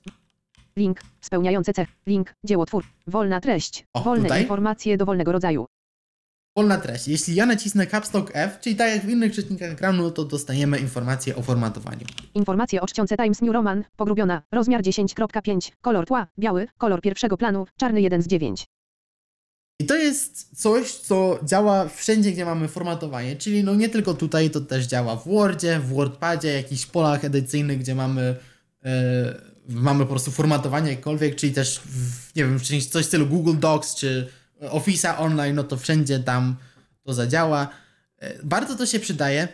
Link. 0.75 1.01
Spełniające 1.21 1.73
cech. 1.73 1.89
Link. 2.07 2.33
Dzieło 2.43 2.65
twór. 2.65 2.83
Wolna 3.07 3.41
treść. 3.41 3.85
O, 3.93 4.03
Wolne 4.03 4.23
tutaj? 4.23 4.41
informacje 4.41 4.97
dowolnego 4.97 5.31
rodzaju. 5.31 5.65
Wolna 6.59 6.77
treść. 6.77 7.07
Jeśli 7.07 7.35
ja 7.35 7.45
nacisnę 7.45 7.87
Caps 7.87 8.13
Lock 8.13 8.31
F, 8.33 8.59
czyli 8.59 8.75
tak 8.75 8.91
jak 8.91 9.05
w 9.05 9.09
innych 9.09 9.33
czytnikach 9.33 9.71
ekranu, 9.71 10.03
no 10.03 10.11
to 10.11 10.25
dostaniemy 10.25 10.79
informację 10.79 11.35
o 11.35 11.41
formatowaniu. 11.41 12.05
Informacje 12.33 12.81
o 12.81 12.87
czcionce 12.87 13.17
Times 13.17 13.41
New 13.41 13.53
Roman, 13.53 13.83
pogrubiona, 13.95 14.41
rozmiar 14.51 14.81
10.5, 14.81 15.71
kolor 15.81 16.05
tła, 16.05 16.27
biały, 16.39 16.67
kolor 16.77 17.01
pierwszego 17.01 17.37
planu, 17.37 17.67
czarny 17.77 18.01
1 18.01 18.21
z 18.21 18.27
9. 18.27 18.65
I 19.79 19.85
to 19.85 19.95
jest 19.95 20.61
coś, 20.61 20.91
co 20.91 21.39
działa 21.43 21.87
wszędzie, 21.87 22.31
gdzie 22.31 22.45
mamy 22.45 22.67
formatowanie, 22.67 23.35
czyli 23.35 23.63
no 23.63 23.75
nie 23.75 23.89
tylko 23.89 24.13
tutaj, 24.13 24.49
to 24.49 24.61
też 24.61 24.85
działa 24.85 25.15
w 25.15 25.27
Wordzie, 25.27 25.79
w 25.79 25.93
WordPadzie, 25.93 26.53
jakichś 26.53 26.85
polach 26.85 27.25
edycyjnych, 27.25 27.79
gdzie 27.79 27.95
mamy, 27.95 28.35
e, 28.85 29.35
mamy 29.69 30.03
po 30.03 30.09
prostu 30.09 30.31
formatowanie 30.31 30.91
jakkolwiek, 30.91 31.35
czyli 31.35 31.53
też, 31.53 31.79
w, 31.79 32.35
nie 32.35 32.43
wiem, 32.45 32.59
czy 32.59 32.81
coś 32.81 33.05
w 33.05 33.07
stylu 33.07 33.27
Google 33.27 33.59
Docs, 33.59 33.95
czy 33.95 34.38
Office'a 34.61 35.17
online, 35.17 35.55
no 35.55 35.63
to 35.63 35.77
wszędzie 35.77 36.19
tam 36.19 36.55
to 37.03 37.13
zadziała. 37.13 37.69
E, 38.17 38.43
bardzo 38.43 38.75
to 38.75 38.85
się 38.85 38.99
przydaje 38.99 39.47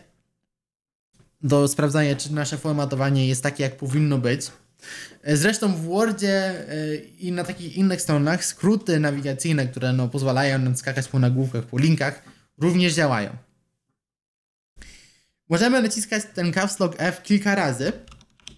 do 1.41 1.67
sprawdzania, 1.67 2.15
czy 2.15 2.33
nasze 2.33 2.57
formatowanie 2.57 3.27
jest 3.27 3.43
takie, 3.43 3.63
jak 3.63 3.77
powinno 3.77 4.17
być. 4.17 4.41
E, 5.23 5.37
Zresztą 5.37 5.75
w 5.75 5.81
Wordzie 5.81 6.69
e, 6.69 6.95
i 6.95 7.31
na 7.31 7.43
takich 7.43 7.77
innych 7.77 8.01
stronach 8.01 8.45
skróty 8.45 8.99
nawigacyjne, 8.99 9.67
które 9.67 9.93
no, 9.93 10.07
pozwalają 10.07 10.59
nam 10.59 10.75
skakać 10.75 11.07
po 11.07 11.19
nagłówkach, 11.19 11.63
po 11.63 11.77
linkach, 11.77 12.23
również 12.57 12.93
działają. 12.93 13.29
Możemy 15.49 15.81
naciskać 15.81 16.23
ten 16.33 16.53
caps 16.53 16.79
lock 16.79 16.95
F 16.97 17.23
kilka 17.23 17.55
razy. 17.55 17.91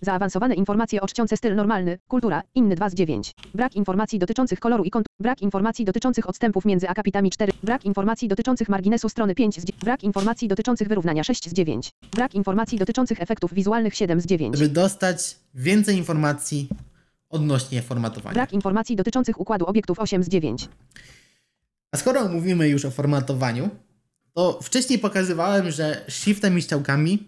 Zaawansowane 0.01 0.55
informacje 0.55 1.01
o 1.01 1.07
czcionce 1.07 1.37
styl 1.37 1.55
normalny, 1.55 1.97
kultura, 2.07 2.43
inny 2.55 2.75
2 2.75 2.89
z 2.89 2.93
9. 2.93 3.33
Brak 3.53 3.75
informacji 3.75 4.19
dotyczących 4.19 4.59
koloru 4.59 4.83
i 4.83 4.89
kontu. 4.89 5.07
Brak 5.19 5.41
informacji 5.41 5.85
dotyczących 5.85 6.29
odstępów 6.29 6.65
między 6.65 6.89
akapitami 6.89 7.31
4. 7.31 7.51
Brak 7.63 7.85
informacji 7.85 8.27
dotyczących 8.27 8.69
marginesu 8.69 9.09
strony 9.09 9.35
5 9.35 9.55
z 9.55 9.65
9. 9.65 9.79
Brak 9.83 10.03
informacji 10.03 10.47
dotyczących 10.47 10.87
wyrównania 10.87 11.23
6 11.23 11.49
z 11.49 11.53
9. 11.53 11.89
Brak 12.11 12.35
informacji 12.35 12.77
dotyczących 12.77 13.21
efektów 13.21 13.53
wizualnych 13.53 13.95
7 13.95 14.21
z 14.21 14.25
9. 14.25 14.57
żeby 14.57 14.69
dostać 14.69 15.35
więcej 15.53 15.97
informacji 15.97 16.69
odnośnie 17.29 17.81
formatowania. 17.81 18.33
Brak 18.33 18.53
informacji 18.53 18.95
dotyczących 18.95 19.39
układu 19.39 19.65
obiektów 19.65 19.99
8 19.99 20.23
z 20.23 20.27
9. 20.27 20.69
A 21.91 21.97
skoro 21.97 22.27
mówimy 22.27 22.69
już 22.69 22.85
o 22.85 22.91
formatowaniu, 22.91 23.69
to 24.33 24.59
wcześniej 24.61 24.99
pokazywałem, 24.99 25.71
że 25.71 26.05
shiftem 26.09 26.57
i 26.57 26.61
strzałkami 26.61 27.23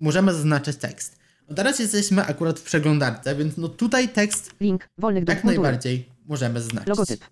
możemy 0.00 0.32
zaznaczać 0.32 0.76
tekst. 0.76 1.23
No 1.48 1.54
teraz 1.54 1.78
jesteśmy 1.78 2.26
akurat 2.26 2.60
w 2.60 2.62
przeglądarce, 2.62 3.36
więc 3.36 3.56
no 3.56 3.68
tutaj 3.68 4.08
tekst 4.08 4.54
Link, 4.60 4.88
wolnych 4.98 5.24
dóbr 5.24 5.34
jak 5.34 5.44
najbardziej 5.44 6.08
możemy 6.26 6.60
zaznaczyć. 6.60 6.88
Logotyp. 6.88 7.24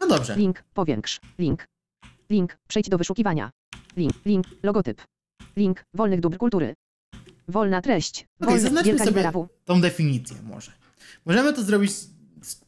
No 0.00 0.06
dobrze. 0.06 0.36
Link, 0.36 0.64
powiększ. 0.74 1.20
Link. 1.38 1.66
Link, 2.30 2.58
przejdź 2.68 2.88
do 2.88 2.98
wyszukiwania. 2.98 3.50
Link, 3.96 4.12
link, 4.24 4.46
logotyp. 4.62 5.02
Link, 5.56 5.84
wolnych 5.94 6.20
dóbr 6.20 6.38
kultury. 6.38 6.74
Wolna 7.48 7.82
treść. 7.82 8.26
Wolny, 8.40 8.60
zaznaczmy 8.60 8.92
wielka 8.92 9.04
sobie 9.04 9.32
tą 9.64 9.80
definicję 9.80 10.36
może. 10.42 10.72
Możemy 11.26 11.52
to 11.52 11.62
zrobić 11.62 11.92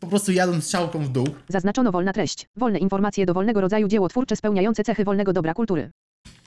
po 0.00 0.06
prostu 0.06 0.32
jadąc 0.32 0.64
strzałką 0.64 1.04
w 1.04 1.08
dół. 1.08 1.26
Zaznaczono 1.48 1.92
wolna 1.92 2.12
treść. 2.12 2.46
Wolne 2.56 2.78
informacje 2.78 3.26
dowolnego 3.26 3.60
rodzaju 3.60 3.88
dzieło 3.88 4.08
twórcze 4.08 4.36
spełniające 4.36 4.84
cechy 4.84 5.04
wolnego 5.04 5.32
dobra 5.32 5.54
kultury. 5.54 5.90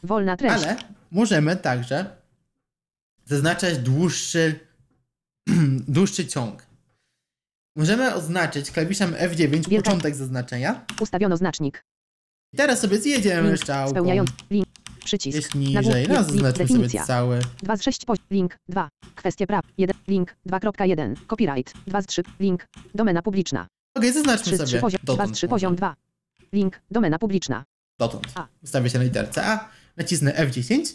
Wolna 0.04 0.38
treść. 0.38 0.66
Ale 0.66 0.76
możemy 1.12 1.56
także 1.56 2.23
zaznaczać 3.26 3.78
dłuższy, 3.78 4.60
dłuższy 5.88 6.28
ciąg. 6.28 6.66
Możemy 7.76 8.14
oznaczyć 8.14 8.72
klawiszem 8.72 9.14
F9 9.14 9.50
Wielka- 9.68 9.76
początek 9.84 10.16
zaznaczenia. 10.16 10.86
Ustawiono 11.02 11.38
znacznik. 11.38 11.86
I 12.54 12.58
teraz 12.58 12.80
sobie 12.80 12.98
zjedziemy 12.98 13.48
Link, 13.48 13.62
strzałką. 13.62 13.92
spełniający. 13.92 14.34
Link. 14.50 14.68
Przycisk. 15.06 15.36
Jest 15.36 15.56
niżej. 15.56 16.04
Link, 16.08 16.24
zaznaczmy 16.24 16.68
sobie 16.68 16.90
cały. 16.90 17.40
2 17.64 17.78
z 17.78 17.82
6 17.84 18.06
poś. 18.06 18.20
Link. 18.32 18.58
2. 18.70 18.90
Kwestie 19.16 19.48
praw. 19.48 19.66
1. 19.78 19.98
Link. 20.08 20.36
2.1. 20.48 21.16
Copyright. 21.28 21.74
2 21.88 22.02
z 22.02 22.06
3. 22.06 22.24
Link. 22.40 22.68
Domena 22.96 23.22
publiczna. 23.22 23.68
Okej, 23.96 24.14
zaznaczmy 24.14 24.46
3 24.46 24.56
z 24.58 24.60
3 24.60 24.68
sobie 24.68 24.82
poziom. 24.82 25.00
2 25.04 25.14
z 25.14 25.18
dotąd. 25.18 25.36
3 25.38 25.46
może. 25.46 25.50
poziom 25.50 25.76
2. 25.76 25.96
Link. 26.54 26.82
Domena 26.92 27.20
publiczna. 27.20 27.64
Dotąd. 28.00 28.28
A. 28.36 28.48
Ustawię 28.64 28.90
się 28.90 28.98
na 28.98 29.04
literce 29.04 29.46
A. 29.46 29.70
Nacisnę 29.98 30.32
F10. 30.32 30.94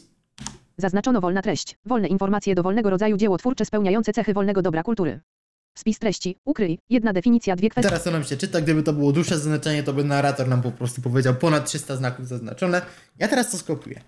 Zaznaczono 0.79 1.21
wolna 1.21 1.43
treść. 1.43 1.79
Wolne 1.87 2.09
informacje 2.09 2.55
dowolnego 2.55 2.91
rodzaju 2.91 3.17
dzieło 3.17 3.39
twórcze 3.39 3.65
spełniające 3.65 4.13
cechy 4.13 4.35
wolnego 4.35 4.63
dobra 4.63 4.83
kultury. 4.83 5.21
Spis 5.79 5.99
treści. 5.99 6.37
Ukryj. 6.45 6.79
Jedna 6.91 7.13
definicja. 7.13 7.57
Dwie 7.57 7.71
kwestie. 7.71 7.89
Teraz 7.89 8.05
to 8.05 8.11
nam 8.11 8.25
się 8.25 8.37
czyta. 8.37 8.61
Gdyby 8.61 8.83
to 8.83 8.93
było 8.93 9.13
dłuższe 9.13 9.39
zaznaczenie, 9.39 9.83
to 9.83 9.93
by 9.93 10.05
narrator 10.05 10.49
nam 10.49 10.63
po 10.63 10.73
prostu 10.73 11.03
powiedział 11.03 11.35
ponad 11.35 11.67
300 11.67 11.97
znaków 11.97 12.29
zaznaczone. 12.29 12.83
Ja 13.19 13.29
teraz 13.29 13.51
to 13.51 13.59
skopiuję. 13.59 14.01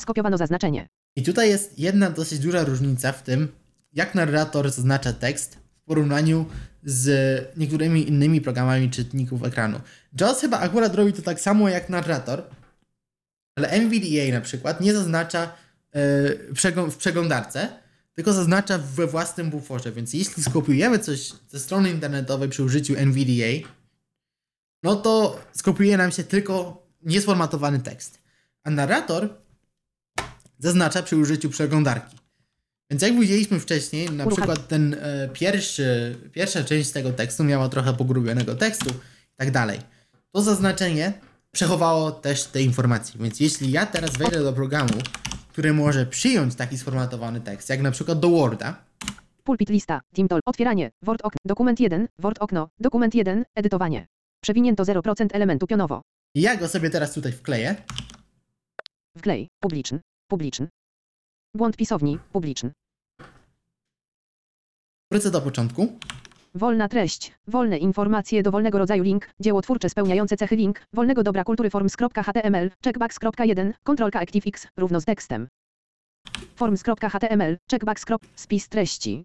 Skopiowano 0.00 0.38
zaznaczenie. 0.38 0.88
I 1.16 1.22
tutaj 1.22 1.48
jest 1.48 1.78
jedna 1.78 2.10
dosyć 2.10 2.38
duża 2.38 2.64
różnica 2.64 3.12
w 3.12 3.22
tym, 3.22 3.48
jak 3.92 4.14
narrator 4.14 4.70
zaznacza 4.70 5.12
tekst 5.12 5.58
w 5.82 5.84
porównaniu 5.84 6.46
z 6.82 7.08
niektórymi 7.56 8.08
innymi 8.08 8.40
programami 8.40 8.90
czytników 8.90 9.44
ekranu. 9.44 9.80
JAWS 10.20 10.40
chyba 10.40 10.58
akurat 10.58 10.94
robi 10.94 11.12
to 11.12 11.22
tak 11.22 11.40
samo 11.40 11.68
jak 11.68 11.88
narrator, 11.88 12.42
ale 13.56 13.68
NVDA 13.68 14.32
na 14.32 14.40
przykład 14.40 14.80
nie 14.80 14.92
zaznacza 14.94 15.52
w 16.88 16.96
przeglądarce, 16.98 17.68
tylko 18.14 18.32
zaznacza 18.32 18.78
we 18.78 19.06
własnym 19.06 19.50
buforze, 19.50 19.92
więc 19.92 20.12
jeśli 20.14 20.42
skopiujemy 20.42 20.98
coś 20.98 21.32
ze 21.48 21.60
strony 21.60 21.90
internetowej 21.90 22.48
przy 22.48 22.62
użyciu 22.62 22.94
NVDA, 22.96 23.68
no 24.82 24.96
to 24.96 25.40
skopiuje 25.52 25.96
nam 25.96 26.12
się 26.12 26.24
tylko 26.24 26.86
niesformatowany 27.02 27.80
tekst. 27.80 28.22
A 28.62 28.70
narrator 28.70 29.28
zaznacza 30.58 31.02
przy 31.02 31.16
użyciu 31.16 31.50
przeglądarki. 31.50 32.16
Więc 32.90 33.02
jak 33.02 33.20
widzieliśmy 33.20 33.60
wcześniej, 33.60 34.10
na 34.10 34.26
przykład 34.26 34.68
ten 34.68 34.94
e, 34.94 35.28
pierwszy, 35.32 36.16
pierwsza 36.32 36.64
część 36.64 36.90
tego 36.90 37.12
tekstu 37.12 37.44
miała 37.44 37.68
trochę 37.68 37.94
pogrubionego 37.94 38.54
tekstu 38.54 38.90
i 38.90 39.36
tak 39.36 39.50
dalej. 39.50 39.80
To 40.32 40.42
zaznaczenie 40.42 41.12
przechowało 41.54 42.10
też 42.12 42.44
te 42.44 42.62
informacje. 42.62 43.20
Więc 43.20 43.40
jeśli 43.40 43.70
ja 43.70 43.86
teraz 43.86 44.16
wejdę 44.16 44.42
do 44.42 44.52
programu, 44.52 44.94
który 45.48 45.72
może 45.72 46.06
przyjąć 46.06 46.54
taki 46.54 46.78
sformatowany 46.78 47.40
tekst, 47.40 47.68
jak 47.68 47.82
na 47.82 47.90
przykład 47.90 48.20
do 48.20 48.30
Worda, 48.30 48.84
Pulpit 49.44 49.70
lista. 49.70 50.00
Timtol. 50.14 50.40
Otwieranie. 50.46 50.90
Word 51.02 51.20
okno. 51.22 51.38
Dokument 51.44 51.80
1. 51.80 52.08
Word 52.18 52.38
okno. 52.40 52.68
Dokument 52.80 53.14
1. 53.14 53.44
Edytowanie. 53.56 54.06
Przewinięto 54.42 54.82
0% 54.82 55.26
elementu 55.32 55.66
pionowo. 55.66 56.02
i 56.36 56.40
ja 56.40 56.56
go 56.56 56.68
sobie 56.68 56.90
teraz 56.90 57.12
tutaj 57.12 57.32
wkleję, 57.32 57.76
Wklej. 59.18 59.48
Publiczny. 59.60 60.00
Publiczny. 60.30 60.68
Błąd 61.56 61.76
pisowni. 61.76 62.18
Publiczny. 62.32 62.72
wrócę 65.12 65.30
do 65.30 65.40
początku, 65.40 65.98
Wolna 66.56 66.88
treść. 66.88 67.32
Wolne 67.46 67.78
informacje 67.78 68.42
dowolnego 68.42 68.78
rodzaju 68.78 69.02
link. 69.02 69.30
Dzieło 69.40 69.62
twórcze 69.62 69.90
spełniające 69.90 70.36
cechy 70.36 70.56
link. 70.56 70.80
Wolnego 70.92 71.22
dobra 71.22 71.44
kultury 71.44 71.70
forms.html. 71.70 72.70
Checkbox.1. 72.84 73.72
Kontrolka 73.82 74.20
ActiveX. 74.20 74.66
Równo 74.76 75.00
z 75.00 75.04
tekstem. 75.04 75.48
Forms.html. 76.56 77.56
Checkbox. 77.70 78.04
Spis 78.36 78.68
treści. 78.68 79.24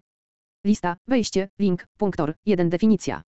Lista. 0.66 0.96
Wejście. 1.08 1.48
Link. 1.58 1.86
Punktor. 1.98 2.34
1. 2.46 2.70
Definicja. 2.70 3.22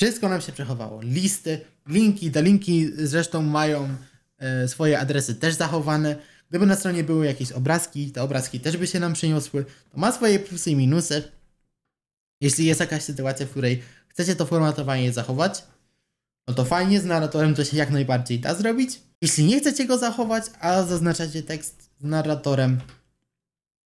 Wszystko 0.00 0.28
nam 0.28 0.40
się 0.40 0.52
przechowało. 0.52 1.02
Listy, 1.02 1.60
linki, 1.86 2.30
te 2.30 2.42
linki 2.42 2.90
zresztą 2.94 3.42
mają 3.42 3.88
e, 4.38 4.68
swoje 4.68 5.00
adresy 5.00 5.34
też 5.34 5.54
zachowane. 5.54 6.16
Gdyby 6.50 6.66
na 6.66 6.76
stronie 6.76 7.04
były 7.04 7.26
jakieś 7.26 7.52
obrazki, 7.52 8.12
te 8.12 8.22
obrazki 8.22 8.60
też 8.60 8.76
by 8.76 8.86
się 8.86 9.00
nam 9.00 9.12
przyniosły. 9.12 9.64
To 9.64 9.98
ma 9.98 10.12
swoje 10.12 10.38
plusy 10.38 10.70
i 10.70 10.76
minusy. 10.76 11.37
Jeśli 12.40 12.66
jest 12.66 12.80
jakaś 12.80 13.02
sytuacja, 13.02 13.46
w 13.46 13.50
której 13.50 13.82
chcecie 14.08 14.36
to 14.36 14.46
formatowanie 14.46 15.12
zachować, 15.12 15.64
no 16.48 16.54
to 16.54 16.64
fajnie, 16.64 17.00
z 17.00 17.04
narratorem 17.04 17.54
to 17.54 17.64
się 17.64 17.76
jak 17.76 17.90
najbardziej 17.90 18.38
da 18.40 18.54
zrobić. 18.54 19.00
Jeśli 19.20 19.44
nie 19.44 19.60
chcecie 19.60 19.86
go 19.86 19.98
zachować, 19.98 20.44
a 20.60 20.82
zaznaczacie 20.82 21.42
tekst 21.42 21.90
z 22.00 22.04
narratorem, 22.04 22.80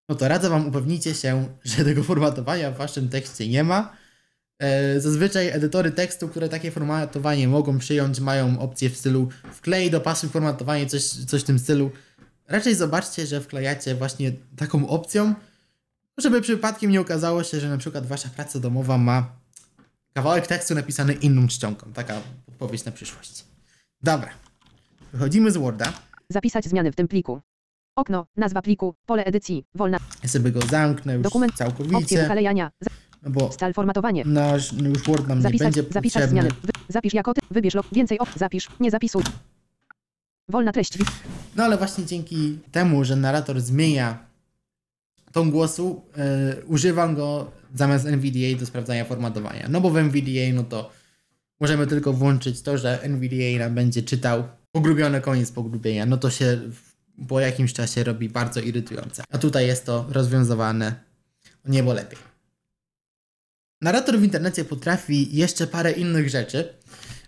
no 0.09 0.15
to 0.15 0.27
radzę 0.27 0.49
Wam 0.49 0.67
upewnijcie 0.67 1.13
się, 1.13 1.47
że 1.63 1.85
tego 1.85 2.03
formatowania 2.03 2.71
w 2.71 2.77
Waszym 2.77 3.09
tekście 3.09 3.47
nie 3.47 3.63
ma. 3.63 3.93
E, 4.59 4.99
Zazwyczaj 4.99 5.49
edytory 5.49 5.91
tekstu, 5.91 6.29
które 6.29 6.49
takie 6.49 6.71
formatowanie 6.71 7.47
mogą 7.47 7.79
przyjąć, 7.79 8.19
mają 8.19 8.59
opcję 8.59 8.89
w 8.89 8.97
stylu 8.97 9.29
wklej, 9.51 9.91
dopasuj 9.91 10.29
formatowanie, 10.29 10.85
coś, 10.85 11.03
coś 11.03 11.41
w 11.41 11.45
tym 11.45 11.59
stylu. 11.59 11.91
Raczej 12.47 12.75
zobaczcie, 12.75 13.25
że 13.25 13.41
wklejacie 13.41 13.95
właśnie 13.95 14.31
taką 14.57 14.87
opcją, 14.87 15.35
żeby 16.17 16.41
przypadkiem 16.41 16.91
nie 16.91 17.01
okazało 17.01 17.43
się, 17.43 17.59
że 17.59 17.69
na 17.69 17.77
przykład 17.77 18.05
wasza 18.07 18.29
praca 18.29 18.59
domowa 18.59 18.97
ma 18.97 19.25
kawałek 20.13 20.47
tekstu 20.47 20.75
napisany 20.75 21.13
inną 21.13 21.47
czcionką. 21.47 21.93
Taka 21.93 22.15
odpowiedź 22.47 22.85
na 22.85 22.91
przyszłość. 22.91 23.45
Dobra. 24.03 24.29
Wychodzimy 25.13 25.51
z 25.51 25.57
Worda. 25.57 25.93
Zapisać 26.29 26.65
zmiany 26.65 26.91
w 26.91 26.95
tym 26.95 27.07
pliku. 27.07 27.41
Okno. 27.95 28.25
Nazwa 28.37 28.61
pliku. 28.61 28.95
Pole 29.05 29.23
edycji. 29.25 29.65
Wolna. 29.75 29.97
Ja 30.23 30.29
sobie 30.29 30.51
go 30.51 30.61
zamknę 30.61 31.13
już 31.13 31.23
Dokument. 31.23 31.51
Opcje 31.53 31.65
całkowicie, 31.65 32.21
wykalejania. 32.21 32.71
Za- 32.81 32.89
no 33.23 33.29
bo 33.31 33.51
Stal 33.51 33.73
formatowanie. 33.73 34.23
nasz 34.25 34.73
już 34.73 35.03
Word 35.03 35.27
nam 35.27 35.37
nie 35.37 35.43
Zapisać, 35.43 35.65
będzie 35.75 35.93
zapisać 35.93 36.13
potrzebny. 36.23 36.41
zmiany. 36.41 36.49
Wy, 36.63 36.71
zapisz 36.89 37.13
jako 37.13 37.33
ty, 37.33 37.41
wybierz 37.51 37.73
log, 37.73 37.85
więcej 37.91 38.19
op, 38.19 38.29
zapisz, 38.35 38.67
nie 38.79 38.91
zapisuj. 38.91 39.23
Wolna 40.49 40.71
treść, 40.71 40.97
No 41.55 41.63
ale 41.63 41.77
właśnie 41.77 42.05
dzięki 42.05 42.59
temu, 42.71 43.03
że 43.05 43.15
narrator 43.15 43.61
zmienia 43.61 44.17
ton 45.33 45.51
głosu, 45.51 46.01
yy, 46.17 46.65
używam 46.65 47.15
go 47.15 47.51
zamiast 47.75 48.05
NVDA 48.05 48.59
do 48.59 48.65
sprawdzania 48.65 49.05
formatowania. 49.05 49.67
No 49.69 49.81
bo 49.81 49.89
w 49.89 49.97
NVDA, 49.97 50.53
no 50.53 50.63
to 50.63 50.91
możemy 51.59 51.87
tylko 51.87 52.13
włączyć 52.13 52.61
to, 52.61 52.77
że 52.77 52.99
NVDA 53.03 53.59
nam 53.59 53.75
będzie 53.75 54.01
czytał 54.01 54.43
pogrubiony 54.71 55.21
koniec 55.21 55.51
pogrubienia, 55.51 56.05
no 56.05 56.17
to 56.17 56.29
się 56.29 56.61
po 57.27 57.39
jakimś 57.39 57.73
czasie 57.73 58.03
robi 58.03 58.29
bardzo 58.29 58.59
irytujące. 58.59 59.23
A 59.29 59.37
tutaj 59.37 59.67
jest 59.67 59.85
to 59.85 60.05
rozwiązywane 60.09 60.95
niebo 61.65 61.93
lepiej. 61.93 62.19
Narrator 63.81 64.19
w 64.19 64.23
internecie 64.23 64.65
potrafi 64.65 65.35
jeszcze 65.35 65.67
parę 65.67 65.91
innych 65.91 66.29
rzeczy. 66.29 66.73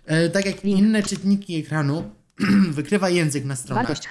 E, 0.06 0.28
tak 0.30 0.46
jak 0.46 0.64
inne 0.64 1.02
czytniki 1.02 1.56
ekranu, 1.56 2.10
wykrywa 2.70 3.10
język 3.10 3.44
na 3.44 3.56
stronach. 3.56 3.86
Wartość. 3.86 4.08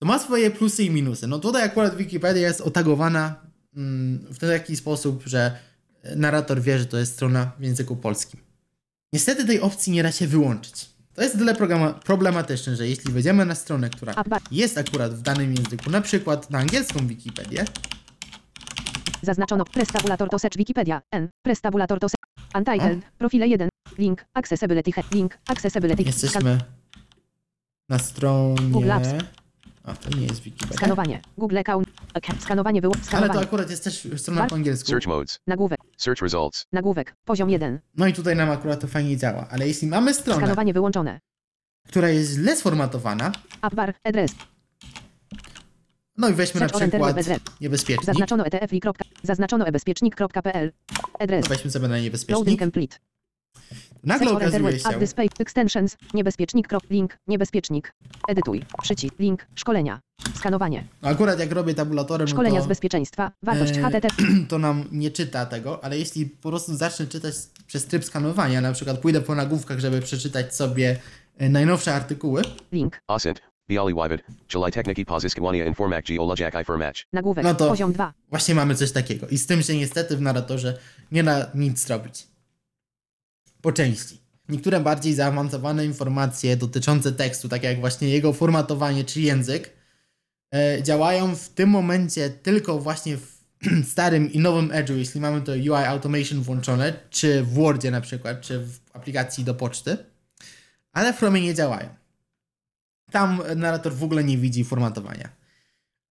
To 0.00 0.06
ma 0.06 0.18
swoje 0.18 0.50
plusy 0.50 0.84
i 0.84 0.90
minusy. 0.90 1.26
No 1.26 1.38
tutaj 1.38 1.62
akurat 1.62 1.96
Wikipedia 1.96 2.42
jest 2.42 2.60
otagowana 2.60 3.34
mm, 3.76 4.26
w 4.30 4.38
taki 4.38 4.76
sposób, 4.76 5.22
że 5.26 5.58
narrator 6.16 6.60
wie, 6.60 6.78
że 6.78 6.86
to 6.86 6.98
jest 6.98 7.12
strona 7.12 7.52
w 7.58 7.62
języku 7.62 7.96
polskim. 7.96 8.40
Niestety 9.12 9.44
tej 9.44 9.60
opcji 9.60 9.92
nie 9.92 10.02
da 10.02 10.12
się 10.12 10.26
wyłączyć. 10.26 10.90
To 11.14 11.22
jest 11.22 11.38
tyle 11.38 11.54
problematyczne, 12.04 12.76
że 12.76 12.88
jeśli 12.88 13.12
wejdziemy 13.12 13.46
na 13.46 13.54
stronę, 13.54 13.90
która 13.90 14.14
jest 14.50 14.78
akurat 14.78 15.14
w 15.14 15.22
danym 15.22 15.54
języku, 15.54 15.90
na 15.90 16.00
przykład 16.00 16.50
na 16.50 16.58
angielską 16.58 17.06
Wikipedię, 17.06 17.64
Zaznaczono 19.22 19.64
Prestabulator 19.64 20.28
to 20.28 20.38
search 20.38 20.56
Wikipedia. 20.56 21.02
N. 21.12 21.28
Prestabulator 21.42 21.98
to 21.98 22.08
search. 22.08 22.54
Untitled. 22.54 23.00
Profile 23.18 23.48
1. 23.48 23.68
Link. 23.98 24.24
Accessibility. 24.34 24.92
Link. 25.12 25.38
Accessibility. 25.48 26.02
Jesteśmy 26.02 26.58
na 27.88 27.98
Google 27.98 28.92
stronie... 28.92 29.18
A, 29.84 29.94
to 29.94 30.18
nie 30.18 30.26
jest 30.26 30.40
Wikipedia. 30.42 30.76
Skanowanie. 30.76 31.20
Google 31.38 31.58
account. 31.58 31.88
Account. 32.14 32.42
Skanowanie 32.42 32.80
wyłącz. 32.80 32.98
Ale 32.98 33.06
to 33.06 33.16
Skanowanie. 33.16 33.46
akurat 33.46 33.70
jest 33.70 33.84
też 33.84 34.08
strona 34.16 34.46
po 34.46 34.54
angielsku. 34.54 34.88
Search 34.90 35.06
modes. 35.06 35.38
Nagłówek. 35.46 35.80
Search 35.96 36.22
results. 36.22 36.66
Nagłówek. 36.72 37.16
Poziom 37.24 37.50
1. 37.50 37.80
No 37.96 38.06
i 38.06 38.12
tutaj 38.12 38.36
nam 38.36 38.50
akurat 38.50 38.80
to 38.80 38.86
fajnie 38.86 39.16
działa. 39.16 39.48
Ale 39.50 39.68
jeśli 39.68 39.88
mamy 39.88 40.14
stronę, 40.14 40.40
Skanowanie 40.40 40.72
wyłączone. 40.72 41.20
która 41.88 42.08
jest 42.08 42.32
źle 42.32 42.56
sformatowana, 42.56 43.32
Up 43.66 43.76
bar. 43.76 43.94
Address. 44.04 44.32
no 46.16 46.28
i 46.28 46.32
weźmy 46.34 46.60
na 46.60 46.68
Search 46.68 46.76
oriented 46.76 47.00
przykład 47.16 47.60
niebezpiecznik. 47.60 48.06
Zaznaczono 48.06 48.44
etf. 48.46 48.70
Zaznaczono 49.22 49.66
ebezpiecznik.pl. 49.66 50.72
Adres. 51.18 51.44
No 51.44 51.48
weźmy 51.48 51.70
sobie 51.70 51.88
na 51.88 51.94
Loading 51.94 52.04
niebezpiecznik. 52.04 52.60
complete. 52.60 52.96
Nagle 54.04 54.30
okazuje 54.30 54.78
się, 54.78 54.98
display. 54.98 55.28
Extensions. 55.38 55.96
Niebezpiecznik. 56.14 56.68
Link. 56.90 57.18
Niebezpiecznik. 57.26 57.94
Edytuj. 58.28 58.62
Przycisk. 58.82 59.18
Link. 59.18 59.46
Szkolenia. 59.54 60.00
Skanowanie. 60.34 60.84
no 61.02 61.08
akurat 61.08 61.38
jak 61.38 61.52
robię 61.52 61.74
tabulatorem, 61.74 62.28
Szkolenia 62.28 62.54
no 62.54 62.60
z 62.60 62.64
to, 62.64 62.68
bezpieczeństwa. 62.68 63.32
Wartość 63.42 63.76
e, 63.76 63.82
HTTP. 63.82 64.08
to 64.48 64.58
nam 64.58 64.84
nie 64.92 65.10
czyta 65.10 65.46
tego, 65.46 65.84
ale 65.84 65.98
jeśli 65.98 66.26
po 66.26 66.48
prostu 66.48 66.76
zacznę 66.76 67.06
czytać 67.06 67.34
przez 67.66 67.86
tryb 67.86 68.04
skanowania, 68.04 68.60
na 68.60 68.72
przykład 68.72 68.98
pójdę 68.98 69.20
po 69.20 69.34
nagłówkach, 69.34 69.78
żeby 69.78 70.00
przeczytać 70.00 70.56
sobie 70.56 70.96
e, 71.38 71.48
najnowsze 71.48 71.94
artykuły, 71.94 72.42
Link. 72.72 73.00
Ascent. 73.08 73.40
Biali 73.70 73.94
Wivid. 73.94 74.22
July 74.54 74.72
Techniki 74.72 75.04
Pozyskwania 75.04 75.64
Informak 75.64 76.04
Geolojak 76.04 76.54
i 76.62 76.64
Firmach. 76.64 76.94
Nagłówek. 77.12 77.44
No 77.44 77.54
to- 77.54 77.68
Poziom 77.68 77.92
2. 77.92 78.12
właśnie 78.30 78.54
mamy 78.54 78.74
coś 78.74 78.92
takiego. 78.92 79.28
I 79.28 79.38
z 79.38 79.46
tym 79.46 79.62
się 79.62 79.76
niestety 79.76 80.16
w 80.16 80.20
narratorze 80.20 80.78
nie 81.12 81.24
da 81.24 81.50
nic 81.54 81.78
zrobić. 81.78 82.29
Po 83.62 83.72
części. 83.72 84.20
Niektóre 84.48 84.80
bardziej 84.80 85.14
zaawansowane 85.14 85.86
informacje 85.86 86.56
dotyczące 86.56 87.12
tekstu, 87.12 87.48
tak 87.48 87.62
jak 87.62 87.80
właśnie 87.80 88.08
jego 88.08 88.32
formatowanie 88.32 89.04
czy 89.04 89.20
język, 89.20 89.70
e, 90.54 90.82
działają 90.82 91.36
w 91.36 91.48
tym 91.48 91.68
momencie 91.68 92.30
tylko 92.30 92.78
właśnie 92.78 93.16
w 93.16 93.40
starym 93.92 94.32
i 94.32 94.38
nowym 94.38 94.68
Edge'u, 94.68 94.96
jeśli 94.96 95.20
mamy 95.20 95.42
to 95.42 95.52
UI 95.52 95.84
Automation 95.86 96.42
włączone, 96.42 96.92
czy 97.10 97.42
w 97.42 97.52
Wordzie 97.52 97.90
na 97.90 98.00
przykład, 98.00 98.40
czy 98.40 98.58
w 98.58 98.80
aplikacji 98.92 99.44
do 99.44 99.54
poczty, 99.54 99.96
ale 100.92 101.12
w 101.12 101.18
Chromie 101.18 101.40
nie 101.40 101.54
działają. 101.54 101.88
Tam 103.10 103.42
narrator 103.56 103.94
w 103.94 104.04
ogóle 104.04 104.24
nie 104.24 104.38
widzi 104.38 104.64
formatowania. 104.64 105.39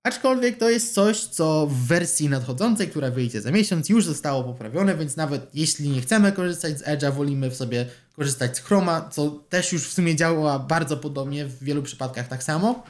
Aczkolwiek 0.04 0.58
to 0.58 0.70
jest 0.70 0.93
coś, 0.93 1.20
co 1.20 1.68
w 1.68 1.88
wersji 1.88 2.30
nadchodzącej, 2.30 2.88
która 2.88 3.12
wyjdzie 3.12 3.41
za 3.41 3.52
miesiąc, 3.52 3.89
już 3.89 4.06
zostało 4.06 4.43
poprawione, 4.43 4.97
więc 4.97 5.16
nawet 5.16 5.56
jeśli 5.56 5.89
nie 5.89 6.02
chcemy 6.02 6.32
korzystać 6.32 6.80
z 6.80 6.84
Edge'a, 6.84 7.14
wolimy 7.14 7.56
sobie 7.56 7.86
korzystać 8.16 8.58
z 8.58 8.60
Chroma, 8.60 9.10
co 9.12 9.30
też 9.30 9.74
już 9.74 9.88
w 9.88 9.93
sumie 9.93 10.16
działa 10.16 10.60
bardzo 10.60 10.97
podobnie, 10.97 11.45
w 11.45 11.64
wielu 11.64 11.84
przypadkach 11.84 12.28
tak 12.28 12.43
samo, 12.43 12.84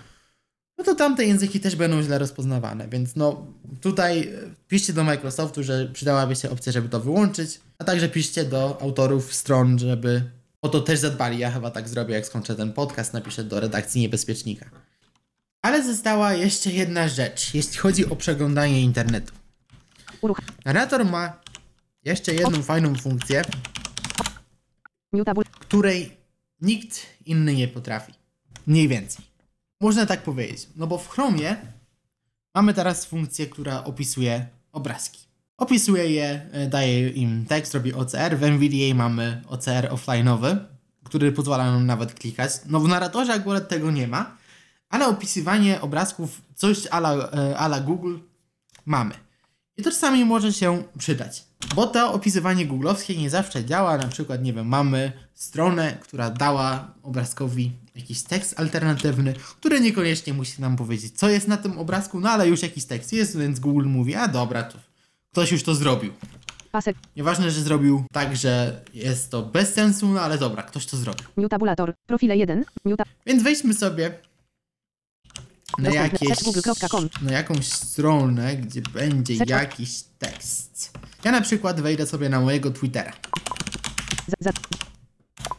no 0.78 0.86
to 0.86 0.96
tamte 0.96 1.26
języki 1.26 1.60
też 1.60 1.76
będą 1.76 2.02
źle 2.02 2.20
rozpoznawane, 2.20 2.88
więc 2.88 3.16
no 3.16 3.48
tutaj 3.82 4.20
e, 4.20 4.32
piszcie 4.68 4.94
do 4.94 5.04
Microsoftu, 5.04 5.64
że 5.64 5.86
przydałaby 5.94 6.36
się 6.36 6.50
opcja, 6.50 6.72
żeby 6.72 6.90
to 6.90 7.00
wyłączyć, 7.00 7.60
a 7.78 7.84
także 7.84 8.10
piszcie 8.10 8.46
do 8.46 8.82
autorów 8.82 9.34
stron, 9.34 9.80
żeby 9.80 10.24
o 10.62 10.70
to 10.70 10.82
też 10.82 11.00
zadbali. 11.00 11.40
Ja 11.40 11.52
chyba 11.52 11.72
tak 11.72 11.90
zrobię, 11.90 12.14
jak 12.14 12.26
skończę 12.26 12.56
ten 12.56 12.74
podcast, 12.74 13.14
napiszę 13.14 13.44
do 13.44 13.60
redakcji 13.60 14.02
Niebezpiecznika. 14.02 14.70
Ale 15.62 15.84
została 15.84 16.34
jeszcze 16.34 16.72
jedna 16.72 17.08
rzecz, 17.08 17.54
jeśli 17.54 17.78
chodzi 17.78 18.10
o 18.10 18.16
przeglądanie 18.16 18.82
internetu. 18.82 19.34
Uruch. 20.22 20.42
Narrator 20.66 21.06
ma 21.06 21.34
jeszcze 22.06 22.34
jedną 22.34 22.64
fajną 22.64 22.96
funkcję, 22.96 23.42
której 25.60 26.18
nikt 26.62 27.06
inny 27.26 27.56
nie 27.56 27.68
potrafi. 27.68 28.14
Mniej 28.68 28.88
więcej. 28.88 29.26
Można 29.82 30.06
tak 30.06 30.24
powiedzieć. 30.24 30.68
No 30.76 30.88
bo 30.88 30.98
w 30.98 31.10
Chromie 31.10 31.56
mamy 32.56 32.74
teraz 32.74 33.06
funkcję, 33.06 33.48
która 33.48 33.84
opisuje 33.84 34.48
obrazki. 34.72 35.20
Opisuje 35.58 36.10
je, 36.10 36.50
e, 36.52 36.68
daje 36.68 37.10
im 37.10 37.46
tekst, 37.46 37.74
robi 37.74 37.94
OCR. 37.94 38.38
W 38.38 38.44
NVDA 38.44 38.96
mamy 38.96 39.42
OCR 39.48 39.90
offline'owy, 39.90 40.58
który 41.04 41.32
pozwala 41.32 41.72
nam 41.72 41.86
nawet 41.86 42.14
klikać. 42.14 42.52
No 42.66 42.80
w 42.80 42.88
narratorze 42.88 43.34
akurat 43.34 43.70
tego 43.70 43.92
nie 43.92 44.08
ma, 44.08 44.38
ale 44.90 45.08
opisywanie 45.08 45.82
obrazków, 45.82 46.42
coś 46.56 46.88
ala, 46.92 47.30
e, 47.32 47.58
ala 47.58 47.80
Google 47.80 48.18
mamy. 48.86 49.14
I 49.78 49.84
to 49.84 49.92
czasami 49.92 50.26
może 50.26 50.54
się 50.54 50.84
przydać, 50.98 51.44
bo 51.76 51.88
to 51.88 52.14
opisywanie 52.14 52.66
googlowskie 52.66 53.18
nie 53.18 53.30
zawsze 53.30 53.66
działa. 53.66 53.98
Na 53.98 54.08
przykład, 54.08 54.44
nie 54.44 54.54
wiem, 54.54 54.68
mamy 54.68 55.12
stronę, 55.34 55.98
która 56.02 56.30
dała 56.30 56.94
obrazkowi 57.04 57.72
jakiś 57.96 58.22
tekst 58.24 58.60
alternatywny, 58.60 59.34
który 59.60 59.80
niekoniecznie 59.82 60.34
musi 60.34 60.62
nam 60.62 60.76
powiedzieć, 60.76 61.18
co 61.18 61.30
jest 61.30 61.48
na 61.48 61.58
tym 61.58 61.80
obrazku, 61.80 62.20
no 62.20 62.30
ale 62.30 62.48
już 62.48 62.62
jakiś 62.62 62.86
tekst 62.86 63.14
jest, 63.14 63.38
więc 63.38 63.60
Google 63.60 63.86
mówi, 63.86 64.16
a 64.16 64.28
dobra, 64.28 64.64
to 64.64 64.78
ktoś 65.32 65.52
już 65.52 65.64
to 65.64 65.76
zrobił. 65.76 66.14
Pasek. 66.72 66.98
Nieważne, 67.16 67.52
że 67.52 67.62
zrobił 67.62 68.04
tak, 68.12 68.38
że 68.38 68.82
jest 68.94 69.32
to 69.32 69.44
bez 69.44 69.74
sensu, 69.74 70.08
no 70.08 70.22
ale 70.22 70.38
dobra, 70.38 70.64
ktoś 70.64 70.86
to 70.86 70.98
zrobił. 70.98 71.26
Mutabulator. 71.36 71.94
Profile 72.06 72.38
1. 72.38 72.66
Muta. 72.86 73.04
Więc 73.26 73.44
wejdźmy 73.44 73.74
sobie 73.74 74.12
na, 75.78 75.90
jakieś, 75.90 76.30
na 77.22 77.32
jakąś 77.32 77.66
stronę, 77.66 78.56
gdzie 78.56 78.82
będzie 78.82 79.36
jakiś 79.48 80.04
tekst. 80.20 80.92
Ja 81.24 81.32
na 81.32 81.42
przykład 81.42 81.82
wejdę 81.82 82.06
sobie 82.06 82.30
na 82.30 82.40
mojego 82.40 82.72
Twittera. 82.72 83.14
Z, 84.28 84.34
za, 84.40 84.52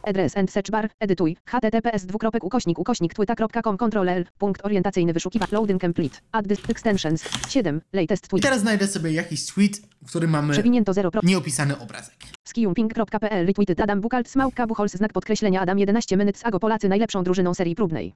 Address 0.03 0.37
and 0.37 0.51
search 0.51 0.71
bar. 0.71 0.89
Edytuj. 0.99 1.37
https 1.45 2.05
dwukropek 2.05 2.43
ukośnik 2.43 2.79
ukośnik 2.79 3.13
twitter.com 3.13 3.77
Ctrl 3.77 4.09
L. 4.09 4.25
Punkt 4.37 4.65
orientacyjny 4.65 5.13
wyszukiwać. 5.13 5.51
Loading 5.51 5.81
complete. 5.81 6.17
Add 6.31 6.47
this 6.47 6.59
extensions. 6.69 7.23
7. 7.49 7.81
Latest 7.93 8.25
I 8.25 8.29
tweet. 8.29 8.43
teraz 8.43 8.61
znajdę 8.61 8.87
sobie 8.87 9.11
jakiś 9.11 9.45
tweet, 9.45 9.81
w 10.03 10.09
którym 10.09 10.29
mamy 10.29 10.53
Przewinięto 10.53 10.93
0. 10.93 11.11
Pro. 11.11 11.21
nieopisany 11.23 11.79
obrazek. 11.79 12.15
Skiumping.pl 12.47 13.45
retweeted 13.45 13.79
Adam 13.79 14.01
Bukalt 14.01 14.29
Smałka 14.29 14.67
Buchholz 14.67 14.93
znak 14.93 15.13
podkreślenia 15.13 15.61
Adam 15.61 15.79
11 15.79 16.17
minutes 16.17 16.45
ago 16.45 16.59
Polacy 16.59 16.89
najlepszą 16.89 17.23
drużyną 17.23 17.53
serii 17.53 17.75
próbnej. 17.75 18.13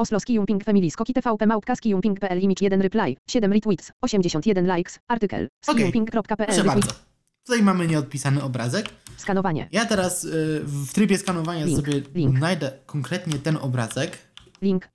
Oslo 0.00 0.20
Skiumping 0.20 0.64
Family 0.64 0.90
Skoki 0.90 1.12
TVP 1.14 1.46
Małpka 1.46 1.76
Skiumping.pl 1.76 2.42
image 2.42 2.62
1 2.62 2.80
reply. 2.82 3.16
7 3.30 3.52
retweets 3.52 3.92
81 4.02 4.76
likes. 4.76 4.98
Artykel. 5.08 5.48
Okej. 5.66 5.80
skiumping.pl 5.90 6.36
Proszę 6.46 6.62
retweet 6.62 6.66
bardzo. 6.66 6.92
Tutaj 7.46 7.62
mamy 7.62 7.86
nieodpisany 7.86 8.42
obrazek. 8.42 8.88
skanowanie. 9.16 9.68
Ja 9.72 9.86
teraz 9.86 10.24
y, 10.24 10.60
w 10.64 10.92
trybie 10.92 11.18
skanowania 11.18 11.64
Link, 11.64 11.78
sobie 11.80 12.02
link. 12.14 12.38
znajdę 12.38 12.72
konkretnie 12.86 13.38
ten 13.38 13.56
obrazek. 13.56 14.18
link. 14.62 14.88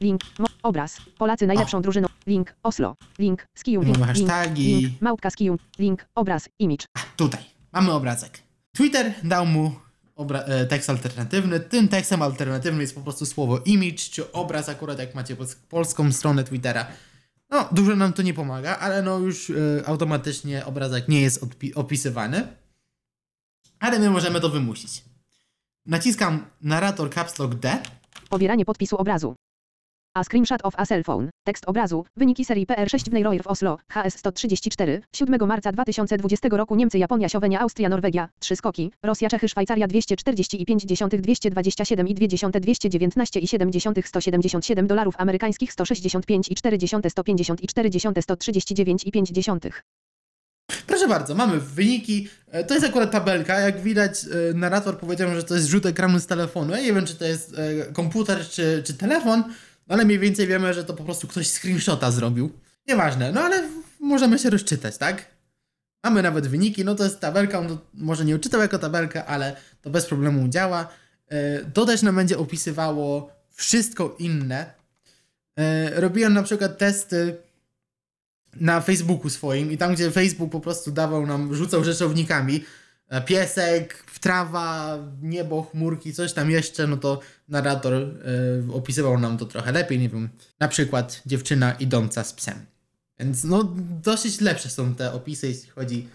Link. 0.00 0.20
Mo, 0.38 0.46
obraz. 0.62 0.96
Polacy 1.18 1.46
najlepszą 1.46 1.82
drużyną. 1.82 2.08
Link. 2.26 2.54
Oslo. 2.62 2.96
Link. 3.18 3.46
Mamy 3.66 3.84
link, 3.84 3.98
hasztagi. 4.06 4.76
link. 4.76 5.00
Małpka 5.02 5.30
Skium 5.30 5.58
link. 5.78 6.06
Obraz. 6.14 6.48
Image. 6.58 6.86
A, 6.94 7.00
tutaj. 7.16 7.40
Mamy 7.72 7.92
obrazek. 7.92 8.42
Twitter 8.76 9.12
dał 9.24 9.46
mu 9.46 9.72
obra- 10.26 10.44
e, 10.46 10.66
tekst 10.66 10.90
alternatywny. 10.90 11.60
Tym 11.60 11.88
tekstem 11.88 12.22
alternatywnym 12.22 12.80
jest 12.80 12.94
po 12.94 13.00
prostu 13.00 13.26
słowo 13.26 13.58
image, 13.64 13.98
czy 13.98 14.32
obraz, 14.32 14.68
akurat 14.68 14.98
jak 14.98 15.14
macie 15.14 15.36
polską 15.68 16.12
stronę 16.12 16.44
Twittera. 16.44 16.86
No, 17.50 17.68
dużo 17.72 17.96
nam 17.96 18.12
to 18.12 18.22
nie 18.22 18.34
pomaga, 18.34 18.78
ale 18.78 19.02
no 19.02 19.18
już 19.18 19.50
e, 19.50 19.54
automatycznie 19.86 20.64
obrazek 20.66 21.08
nie 21.08 21.20
jest 21.20 21.42
odpi- 21.44 21.72
opisywany. 21.74 22.56
Ale 23.80 23.98
my 23.98 24.10
możemy 24.10 24.40
to 24.40 24.48
wymusić. 24.48 25.04
Naciskam 25.86 26.46
narrator 26.60 27.10
caps 27.10 27.38
lock 27.38 27.54
D. 27.54 27.78
pobieranie 28.28 28.64
podpisu 28.64 28.96
obrazu 28.96 29.34
A 30.14 30.24
screenshot 30.24 30.60
of 30.64 30.74
a 30.76 30.86
cell 30.86 31.02
phone. 31.02 31.30
Tekst 31.44 31.64
obrazu. 31.66 32.04
Wyniki 32.16 32.44
serii 32.44 32.66
PR6 32.66 33.10
w 33.10 33.12
Neyroir 33.12 33.42
w 33.42 33.46
Oslo. 33.46 33.78
HS 33.88 34.18
134. 34.18 35.02
7 35.16 35.46
marca 35.46 35.72
2020 35.72 36.48
roku 36.48 36.76
Niemcy, 36.76 36.98
Japonia, 36.98 37.28
Siowenia, 37.28 37.60
Austria, 37.60 37.88
Norwegia. 37.88 38.28
3 38.38 38.56
skoki. 38.56 38.92
Rosja, 39.02 39.28
Czechy, 39.28 39.48
Szwajcaria 39.48 39.88
240,5 39.88 41.20
227 41.20 42.08
i 42.08 42.14
2 42.14 42.26
219 42.60 43.40
i 43.40 43.48
70 43.48 43.98
177 44.06 44.86
dolarów 44.86 45.14
amerykańskich 45.18 45.72
165 45.72 46.48
i 46.50 46.54
40 46.54 46.96
150 47.08 47.62
i 47.62 47.66
40 47.66 48.08
139 48.20 49.04
i 49.04 49.12
50. 49.12 49.66
Proszę 50.86 51.08
bardzo, 51.08 51.34
mamy 51.34 51.60
wyniki. 51.60 52.28
E, 52.50 52.64
To 52.64 52.74
jest 52.74 52.86
akurat 52.86 53.10
tabelka. 53.10 53.60
Jak 53.60 53.80
widać, 53.80 54.24
e, 54.24 54.54
narrator 54.54 54.98
powiedział, 54.98 55.34
że 55.34 55.44
to 55.44 55.54
jest 55.54 55.66
rzut 55.66 55.86
ekranu 55.86 56.20
z 56.20 56.26
telefonu. 56.26 56.72
Ja 56.72 56.80
nie 56.80 56.92
wiem, 56.92 57.06
czy 57.06 57.14
to 57.14 57.24
jest 57.24 57.54
e, 57.58 57.92
komputer, 57.92 58.48
czy, 58.48 58.82
czy 58.86 58.94
telefon, 58.94 59.44
ale 59.92 60.04
mniej 60.04 60.18
więcej 60.18 60.46
wiemy, 60.46 60.74
że 60.74 60.84
to 60.84 60.94
po 60.94 61.04
prostu 61.04 61.28
ktoś 61.28 61.48
screenshota 61.48 62.10
zrobił. 62.10 62.50
Nieważne, 62.88 63.32
no 63.32 63.40
ale 63.40 63.68
możemy 64.00 64.38
się 64.38 64.50
rozczytać, 64.50 64.98
tak? 64.98 65.26
Mamy 66.04 66.22
nawet 66.22 66.46
wyniki, 66.46 66.84
no 66.84 66.94
to 66.94 67.04
jest 67.04 67.20
tabelka, 67.20 67.58
on 67.58 67.78
może 67.94 68.24
nie 68.24 68.34
odczytał 68.34 68.60
jako 68.60 68.78
tabelkę, 68.78 69.24
ale 69.24 69.56
to 69.82 69.90
bez 69.90 70.06
problemu 70.06 70.48
działa. 70.48 70.88
E, 71.28 71.64
To 71.64 71.86
też 71.86 72.02
nam 72.02 72.16
będzie 72.16 72.38
opisywało 72.38 73.30
wszystko 73.50 74.16
inne. 74.18 74.74
E, 75.58 76.00
Robiłem 76.00 76.34
na 76.34 76.42
przykład 76.42 76.78
testy 76.78 77.36
na 78.54 78.80
Facebooku 78.80 79.30
swoim 79.30 79.72
i 79.72 79.78
tam, 79.78 79.94
gdzie 79.94 80.10
Facebook 80.10 80.52
po 80.52 80.60
prostu 80.60 80.90
dawał 80.90 81.26
nam, 81.26 81.54
rzucał 81.54 81.84
rzeczownikami, 81.84 82.56
e, 82.56 82.60
piesek, 83.20 84.04
trawa, 84.22 84.98
niebo, 85.22 85.62
chmurki, 85.62 86.12
coś 86.12 86.32
tam 86.32 86.50
jeszcze, 86.50 86.86
no 86.86 86.96
to 86.96 87.20
narrator 87.48 87.94
e, 87.94 88.08
opisywał 88.72 89.18
nam 89.18 89.38
to 89.38 89.46
trochę 89.46 89.72
lepiej, 89.72 89.98
nie 89.98 90.08
wiem, 90.08 90.28
na 90.60 90.68
przykład 90.68 91.22
dziewczyna 91.26 91.72
idąca 91.72 92.24
z 92.24 92.32
psem. 92.32 92.66
Więc 93.18 93.44
no 93.44 93.74
dosyć 94.02 94.40
lepsze 94.40 94.70
są 94.70 94.94
te 94.94 95.12
opisy, 95.12 95.48
jeśli 95.48 95.70
chodzi 95.70 96.08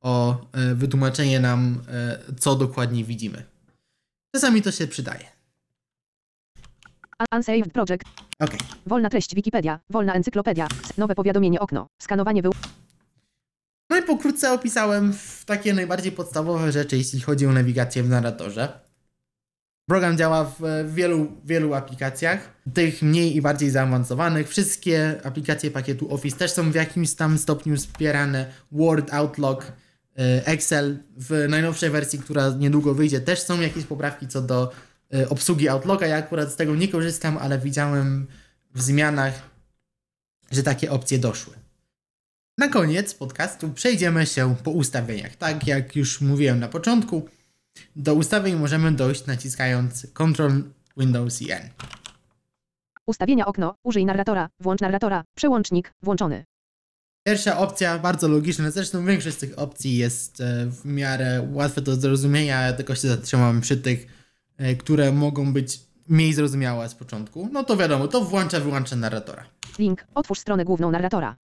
o 0.00 0.36
e, 0.52 0.74
wytłumaczenie 0.74 1.40
nam, 1.40 1.82
e, 1.88 2.18
co 2.38 2.56
dokładnie 2.56 3.04
widzimy. 3.04 3.44
Czasami 4.34 4.62
to 4.62 4.72
się 4.72 4.86
przydaje. 4.86 5.24
Unsaved 7.32 7.72
Project. 7.72 8.04
Okej. 8.40 8.58
Wolna 8.86 9.10
treść 9.10 9.34
Wikipedia. 9.34 9.80
Wolna 9.90 10.14
encyklopedia. 10.14 10.68
Nowe 10.98 11.14
powiadomienie 11.14 11.60
okno. 11.60 11.86
Skanowanie 12.02 12.42
wy... 12.42 12.50
No 13.90 13.98
i 13.98 14.02
pokrótce 14.02 14.52
opisałem 14.52 15.12
takie 15.46 15.74
najbardziej 15.74 16.12
podstawowe 16.12 16.72
rzeczy, 16.72 16.96
jeśli 16.96 17.20
chodzi 17.20 17.46
o 17.46 17.52
nawigację 17.52 18.02
w 18.02 18.08
narratorze. 18.08 18.84
Program 19.86 20.18
działa 20.18 20.44
w 20.44 20.92
wielu, 20.94 21.40
wielu 21.44 21.74
aplikacjach, 21.74 22.48
tych 22.74 23.02
mniej 23.02 23.36
i 23.36 23.42
bardziej 23.42 23.70
zaawansowanych. 23.70 24.48
Wszystkie 24.48 25.20
aplikacje 25.24 25.70
pakietu 25.70 26.14
Office 26.14 26.36
też 26.36 26.50
są 26.50 26.70
w 26.70 26.74
jakimś 26.74 27.14
tam 27.14 27.38
stopniu 27.38 27.76
wspierane. 27.76 28.52
Word, 28.72 29.14
Outlook, 29.14 29.72
e, 30.18 30.46
Excel 30.46 30.98
w 31.16 31.46
najnowszej 31.48 31.90
wersji, 31.90 32.18
która 32.18 32.50
niedługo 32.58 32.94
wyjdzie, 32.94 33.20
też 33.20 33.42
są 33.42 33.60
jakieś 33.60 33.84
poprawki 33.84 34.28
co 34.28 34.42
do 34.42 34.72
e, 35.14 35.28
obsługi 35.28 35.68
Outlooka. 35.68 36.06
Ja 36.06 36.16
akurat 36.16 36.52
z 36.52 36.56
tego 36.56 36.74
nie 36.74 36.88
korzystam, 36.88 37.38
ale 37.38 37.58
widziałem 37.58 38.26
w 38.74 38.82
zmianach, 38.82 39.34
że 40.50 40.62
takie 40.62 40.90
opcje 40.90 41.18
doszły. 41.18 41.63
Na 42.58 42.68
koniec 42.68 43.14
podcastu 43.14 43.70
przejdziemy 43.70 44.26
się 44.26 44.56
po 44.64 44.70
ustawieniach. 44.70 45.36
Tak 45.36 45.66
jak 45.66 45.96
już 45.96 46.20
mówiłem 46.20 46.60
na 46.60 46.68
początku, 46.68 47.28
do 47.96 48.14
ustawień 48.14 48.56
możemy 48.56 48.92
dojść 48.92 49.26
naciskając 49.26 50.06
Ctrl 50.14 50.62
Windows 50.96 51.42
i 51.42 51.50
N. 51.50 51.68
Ustawienia 53.06 53.46
okno. 53.46 53.74
Użyj 53.82 54.04
narratora. 54.04 54.48
Włącz 54.60 54.80
narratora. 54.80 55.24
Przełącznik. 55.36 55.92
Włączony. 56.02 56.44
Pierwsza 57.26 57.58
opcja, 57.58 57.98
bardzo 57.98 58.28
logiczna, 58.28 58.70
zresztą 58.70 59.06
większość 59.06 59.36
z 59.36 59.40
tych 59.40 59.58
opcji 59.58 59.96
jest 59.96 60.40
e, 60.40 60.66
w 60.66 60.84
miarę 60.84 61.48
łatwe 61.52 61.80
do 61.80 61.96
zrozumienia, 61.96 62.62
ja 62.62 62.72
tylko 62.72 62.94
się 62.94 63.08
zatrzymam 63.08 63.60
przy 63.60 63.76
tych, 63.76 64.06
e, 64.58 64.74
które 64.74 65.12
mogą 65.12 65.52
być 65.52 65.80
mniej 66.08 66.32
zrozumiałe 66.32 66.88
z 66.88 66.94
początku. 66.94 67.48
No 67.52 67.64
to 67.64 67.76
wiadomo, 67.76 68.08
to 68.08 68.20
włącza, 68.20 68.60
wyłącza 68.60 68.96
narratora. 68.96 69.44
Link. 69.78 70.06
Otwórz 70.14 70.38
stronę 70.38 70.64
główną 70.64 70.90
narratora. 70.90 71.36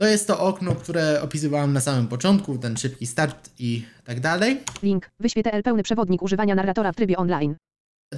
To 0.00 0.06
jest 0.06 0.26
to 0.26 0.40
okno, 0.40 0.74
które 0.74 1.22
opisywałem 1.22 1.72
na 1.72 1.80
samym 1.80 2.08
początku, 2.08 2.58
ten 2.58 2.76
szybki 2.76 3.06
start 3.06 3.50
i 3.58 3.84
tak 4.04 4.20
dalej. 4.20 4.60
Link. 4.82 5.10
Wyświetl 5.20 5.62
pełny 5.62 5.82
przewodnik 5.82 6.22
używania 6.22 6.54
narratora 6.54 6.92
w 6.92 6.96
trybie 6.96 7.16
online. 7.16 7.56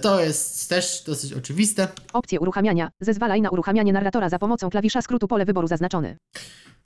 To 0.01 0.21
jest 0.21 0.69
też 0.69 1.03
dosyć 1.07 1.33
oczywiste. 1.33 1.89
Opcje 2.13 2.41
uruchamiania. 2.41 2.91
Zezwalaj 3.01 3.43
na 3.43 3.51
uruchamianie 3.51 3.93
narratora 3.93 4.29
za 4.29 4.39
pomocą 4.39 4.71
klawisza 4.71 5.03
skrótu 5.03 5.29
pole 5.29 5.45
wyboru 5.45 5.69
zaznaczony. 5.69 6.17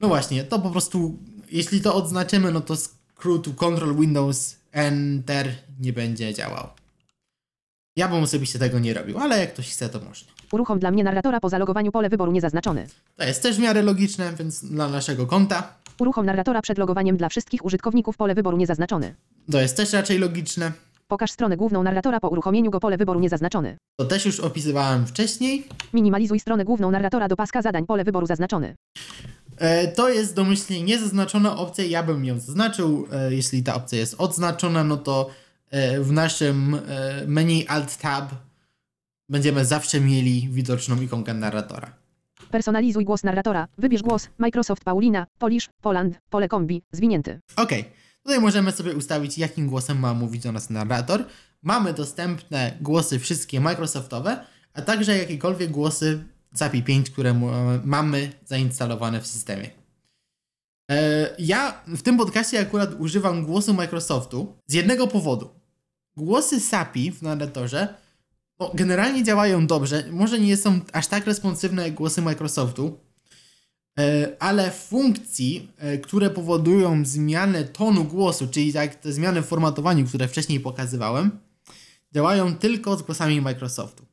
No 0.01 0.09
właśnie, 0.09 0.45
to 0.45 0.59
po 0.59 0.71
prostu, 0.71 1.19
jeśli 1.51 1.81
to 1.81 1.95
odznaczymy, 1.95 2.53
no 2.53 2.61
to 2.61 2.77
skrótu 2.77 3.55
Ctrl 3.55 3.95
Windows 4.01 4.57
Enter 4.73 5.53
nie 5.81 5.93
będzie 5.93 6.35
działał. 6.35 6.69
Ja 7.97 8.09
bym 8.09 8.23
osobiście 8.23 8.59
tego 8.59 8.79
nie 8.79 8.95
robił, 8.95 9.19
ale 9.19 9.39
jak 9.39 9.53
ktoś 9.53 9.71
chce, 9.71 9.89
to 9.89 10.01
można. 10.01 10.29
Uruchom 10.53 10.79
dla 10.79 10.91
mnie 10.91 11.05
narratora 11.05 11.41
po 11.41 11.49
zalogowaniu 11.49 11.93
pole 11.93 12.09
wyboru 12.09 12.33
niezaznaczony. 12.33 12.87
To 13.17 13.25
jest 13.25 13.43
też 13.43 13.57
w 13.57 13.59
miarę 13.59 13.83
logiczne, 13.83 14.33
więc 14.39 14.65
dla 14.65 14.89
naszego 14.89 15.27
konta 15.27 15.73
Uruchom 16.01 16.27
narratora 16.27 16.63
przed 16.63 16.79
logowaniem 16.79 17.17
dla 17.17 17.29
wszystkich 17.29 17.65
użytkowników 17.65 18.17
pole 18.17 18.35
wyboru 18.35 18.57
niezaznaczony. 18.57 19.15
to 19.53 19.61
jest 19.61 19.77
też 19.77 19.93
raczej 19.93 20.19
logiczne. 20.19 20.73
Pokaż 21.09 21.31
stronę 21.31 21.57
główną 21.57 21.83
narratora 21.83 22.21
po 22.21 22.29
uruchomieniu 22.29 22.71
go 22.71 22.81
pole 22.81 22.97
wyboru 22.97 23.21
niezaznaczony. 23.21 23.77
To 23.99 24.05
też 24.05 24.27
już 24.27 24.41
opisywałem 24.41 25.07
wcześniej. 25.07 25.69
Minimalizuj 25.95 26.41
stronę 26.41 26.65
główną 26.65 26.91
narratora 26.91 27.29
do 27.29 27.37
paska 27.37 27.63
zadań 27.63 27.87
pole 27.87 28.05
wyboru 28.05 28.27
zaznaczony. 28.27 28.75
E, 29.59 29.89
to 29.89 30.09
jest 30.09 30.35
domyślnie 30.35 30.83
niezaznaczona 30.83 31.57
opcja, 31.57 31.85
ja 31.85 32.03
bym 32.03 32.25
ją 32.25 32.39
zaznaczył. 32.41 33.07
E, 33.13 33.35
jeśli 33.35 33.63
ta 33.63 33.75
opcja 33.75 33.99
jest 33.99 34.15
odznaczona, 34.19 34.85
no 34.85 34.97
to 34.97 35.31
w 36.01 36.13
naszym 36.13 36.75
e, 36.75 36.81
menu 37.27 37.67
Alt 37.69 37.97
Tab 37.97 38.31
będziemy 39.29 39.65
zawsze 39.65 40.01
mieli 40.01 40.49
widoczną 40.49 41.01
ikonkę 41.03 41.35
narratora. 41.35 41.93
Personalizuj 42.51 43.05
głos 43.05 43.25
narratora. 43.25 43.69
Wybierz 43.79 44.03
głos 44.03 44.29
Microsoft 44.39 44.85
Paulina, 44.85 45.27
Polish, 45.39 45.69
Poland, 45.81 46.21
pole 46.31 46.49
kombi, 46.49 46.83
zwinięty. 46.93 47.41
Ok, 47.57 47.71
tutaj 48.23 48.41
możemy 48.41 48.73
sobie 48.73 48.95
ustawić, 48.97 49.39
jakim 49.39 49.67
głosem 49.69 49.99
ma 49.99 50.15
mówić 50.15 50.43
do 50.43 50.53
nas 50.53 50.71
narrator. 50.71 51.25
Mamy 51.63 51.93
dostępne 51.95 52.77
głosy 52.81 53.19
wszystkie 53.19 53.61
Microsoftowe, 53.61 54.45
a 54.75 54.83
także 54.83 55.19
jakiekolwiek 55.19 55.71
głosy 55.71 56.25
ZAPI 56.53 56.83
5, 56.83 57.11
które 57.11 57.33
mu- 57.35 57.51
mamy 57.85 58.33
zainstalowane 58.45 59.21
w 59.21 59.27
systemie. 59.27 59.71
E, 60.91 61.31
Ja 61.39 61.83
w 61.87 62.03
tym 62.03 62.17
podcaście 62.17 62.61
akurat 62.61 62.95
używam 62.99 63.47
głosu 63.47 63.75
Microsoftu 63.75 64.57
z 64.67 64.75
jednego 64.75 65.07
powodu. 65.07 65.51
Głosy 66.17 66.61
SAPI 66.61 67.13
w 67.13 67.23
narratorze 67.23 67.95
no, 68.61 68.71
generalnie 68.75 69.25
działają 69.25 69.67
dobrze. 69.67 70.05
Może 70.11 70.39
nie 70.39 70.57
są 70.57 70.81
aż 70.93 71.07
tak 71.07 71.27
responsywne 71.27 71.83
jak 71.83 71.95
głosy 71.95 72.23
Microsoftu, 72.23 72.99
E, 73.99 74.37
ale 74.39 74.71
funkcji, 74.71 75.73
e, 75.79 75.99
które 75.99 76.31
powodują 76.31 77.05
zmianę 77.05 77.65
tonu 77.65 78.05
głosu, 78.05 78.49
czyli 78.49 78.73
tak 78.73 78.95
te 78.95 79.13
zmiany 79.13 79.43
w 79.43 79.47
formatowaniu, 79.47 80.07
które 80.07 80.29
wcześniej 80.29 80.61
pokazywałem, 80.61 81.31
działają 82.15 82.57
tylko 82.57 82.97
z 82.97 83.03
głosami 83.03 83.41
Microsoftu. 83.41 84.07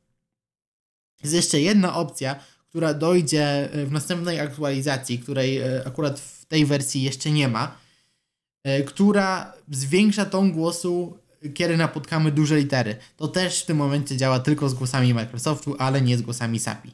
Jest 1.22 1.34
jeszcze 1.34 1.60
jedna 1.60 1.96
opcja, 1.96 2.36
która 2.68 2.94
dojdzie 2.94 3.68
w 3.86 3.92
następnej 3.92 4.40
aktualizacji, 4.40 5.18
której 5.18 5.60
akurat 5.86 6.20
w 6.20 6.43
tej 6.54 6.66
wersji 6.66 7.02
jeszcze 7.02 7.30
nie 7.30 7.48
ma, 7.48 7.76
e, 8.64 8.82
która 8.82 9.52
zwiększa 9.70 10.24
ton 10.24 10.52
głosu, 10.52 11.18
kiedy 11.54 11.76
napotkamy 11.76 12.32
duże 12.32 12.56
litery. 12.56 12.96
To 13.16 13.28
też 13.28 13.62
w 13.62 13.66
tym 13.66 13.76
momencie 13.76 14.16
działa 14.16 14.40
tylko 14.40 14.68
z 14.68 14.74
głosami 14.74 15.14
Microsoftu, 15.14 15.76
ale 15.78 16.02
nie 16.02 16.18
z 16.18 16.22
głosami 16.22 16.58
SAPI. 16.58 16.92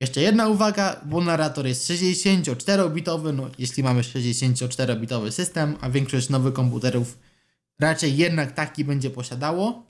Jeszcze 0.00 0.20
jedna 0.20 0.48
uwaga, 0.48 1.00
bo 1.04 1.20
narrator 1.20 1.66
jest 1.66 1.90
64-bitowy, 1.90 3.34
no 3.34 3.50
jeśli 3.58 3.82
mamy 3.82 4.02
64-bitowy 4.02 5.30
system, 5.30 5.76
a 5.80 5.90
większość 5.90 6.28
nowych 6.28 6.54
komputerów 6.54 7.18
raczej 7.80 8.16
jednak 8.16 8.52
taki 8.52 8.84
będzie 8.84 9.10
posiadało, 9.10 9.86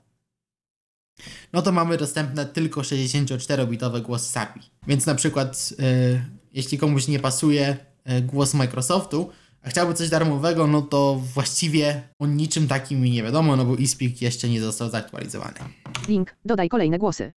no 1.53 1.61
to 1.61 1.71
mamy 1.71 1.97
dostępne 1.97 2.45
tylko 2.45 2.81
64-bitowe 2.81 4.01
głosy 4.01 4.31
SAPI. 4.31 4.59
Więc 4.87 5.05
na 5.05 5.15
przykład, 5.15 5.73
y, 5.79 6.41
jeśli 6.53 6.77
komuś 6.77 7.07
nie 7.07 7.19
pasuje 7.19 7.90
głos 8.21 8.53
Microsoftu, 8.53 9.29
a 9.63 9.69
chciałby 9.69 9.93
coś 9.93 10.09
darmowego, 10.09 10.67
no 10.67 10.81
to 10.81 11.21
właściwie 11.33 12.01
o 12.19 12.27
niczym 12.27 12.67
takim 12.67 13.01
mi 13.01 13.11
nie 13.11 13.23
wiadomo, 13.23 13.55
no 13.55 13.65
bo 13.65 13.77
eSpeak 13.77 14.21
jeszcze 14.21 14.49
nie 14.49 14.61
został 14.61 14.89
zaktualizowany. 14.89 15.59
Link. 16.07 16.35
Dodaj 16.45 16.69
kolejne 16.69 16.97
głosy. 16.97 17.33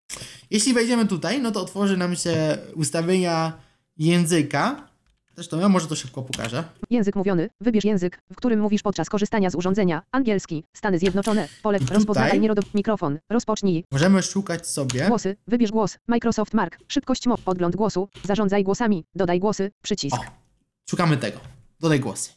Jeśli 0.50 0.74
wejdziemy 0.74 1.06
tutaj, 1.06 1.42
no 1.42 1.52
to 1.52 1.62
otworzy 1.62 1.98
nam 1.98 2.16
się 2.16 2.58
ustawienia 2.76 3.54
języka 3.98 4.94
Zresztą 5.36 5.60
ja 5.60 5.70
może 5.70 5.88
to 5.88 5.96
szybko 5.96 6.22
pokażę. 6.22 6.64
Język 6.90 7.16
mówiony. 7.16 7.50
Wybierz 7.62 7.84
język, 7.84 8.20
w 8.32 8.36
którym 8.36 8.60
mówisz 8.60 8.82
podczas 8.82 9.10
korzystania 9.10 9.50
z 9.50 9.56
urządzenia. 9.56 10.02
Angielski. 10.12 10.64
Stany 10.74 11.00
Zjednoczone. 11.00 11.48
Pole 11.64 11.80
tutaj- 11.80 11.96
rozpoznawaj 11.98 12.40
nierodob... 12.40 12.66
Mikrofon. 12.74 13.20
Rozpocznij. 13.30 13.86
Możemy 13.92 14.22
szukać 14.22 14.68
sobie. 14.68 15.08
Głosy. 15.08 15.36
Wybierz 15.48 15.72
głos. 15.72 15.98
Microsoft 16.08 16.54
Mark. 16.54 16.78
Szybkość 16.88 17.28
mow. 17.28 17.42
Podgląd 17.42 17.76
głosu. 17.76 18.10
Zarządzaj 18.24 18.64
głosami. 18.64 19.06
Dodaj 19.16 19.40
głosy. 19.40 19.72
Przycisk. 19.82 20.16
O, 20.16 20.43
szukamy 20.90 21.18
tego. 21.18 21.40
Dodaj 21.80 22.00
głosy. 22.00 22.30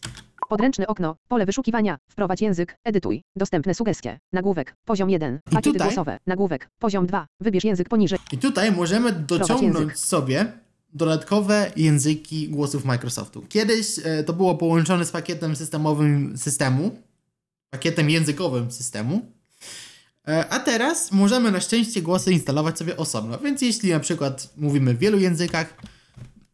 Podręczne 0.48 0.86
okno. 0.86 1.16
Pole 1.28 1.46
wyszukiwania. 1.46 1.98
Wprowadź 2.10 2.40
język. 2.40 2.76
Edytuj. 2.84 3.22
Dostępne 3.36 3.74
sugestie. 3.74 4.18
Nagłówek. 4.32 4.74
Poziom 4.84 5.10
1. 5.10 5.40
Pakiety 5.44 5.72
tutaj- 5.72 5.88
głosowe. 5.88 6.18
Nagłówek. 6.26 6.68
Poziom 6.78 7.06
2. 7.06 7.26
Wybierz 7.40 7.64
język 7.64 7.88
poniżej. 7.88 8.18
I 8.32 8.38
tutaj 8.38 8.72
możemy 8.72 9.12
dociągnąć 9.12 9.62
język. 9.78 9.98
sobie 9.98 10.52
dodatkowe 10.92 11.72
języki 11.76 12.48
głosów 12.48 12.84
Microsoftu. 12.84 13.42
Kiedyś 13.48 13.86
e, 14.04 14.24
to 14.24 14.32
było 14.32 14.54
połączone 14.54 15.04
z 15.04 15.10
pakietem 15.10 15.56
systemowym 15.56 16.38
systemu, 16.38 16.96
pakietem 17.70 18.10
językowym 18.10 18.72
systemu, 18.72 19.20
e, 20.28 20.48
a 20.48 20.58
teraz 20.58 21.12
możemy 21.12 21.50
na 21.50 21.60
szczęście 21.60 22.02
głosy 22.02 22.32
instalować 22.32 22.78
sobie 22.78 22.96
osobno. 22.96 23.38
Więc 23.38 23.62
jeśli 23.62 23.90
na 23.90 24.00
przykład 24.00 24.48
mówimy 24.56 24.94
w 24.94 24.98
wielu 24.98 25.18
językach, 25.18 25.74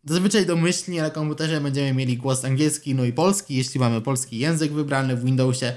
zazwyczaj 0.05 0.47
domyślnie 0.47 1.03
na 1.03 1.11
komputerze 1.11 1.61
będziemy 1.61 1.95
mieli 1.95 2.17
głos 2.17 2.45
angielski, 2.45 2.95
no 2.95 3.05
i 3.05 3.13
polski, 3.13 3.57
jeśli 3.57 3.81
mamy 3.81 4.01
polski 4.01 4.39
język 4.39 4.73
wybrany 4.73 5.17
w 5.17 5.25
Windowsie. 5.25 5.73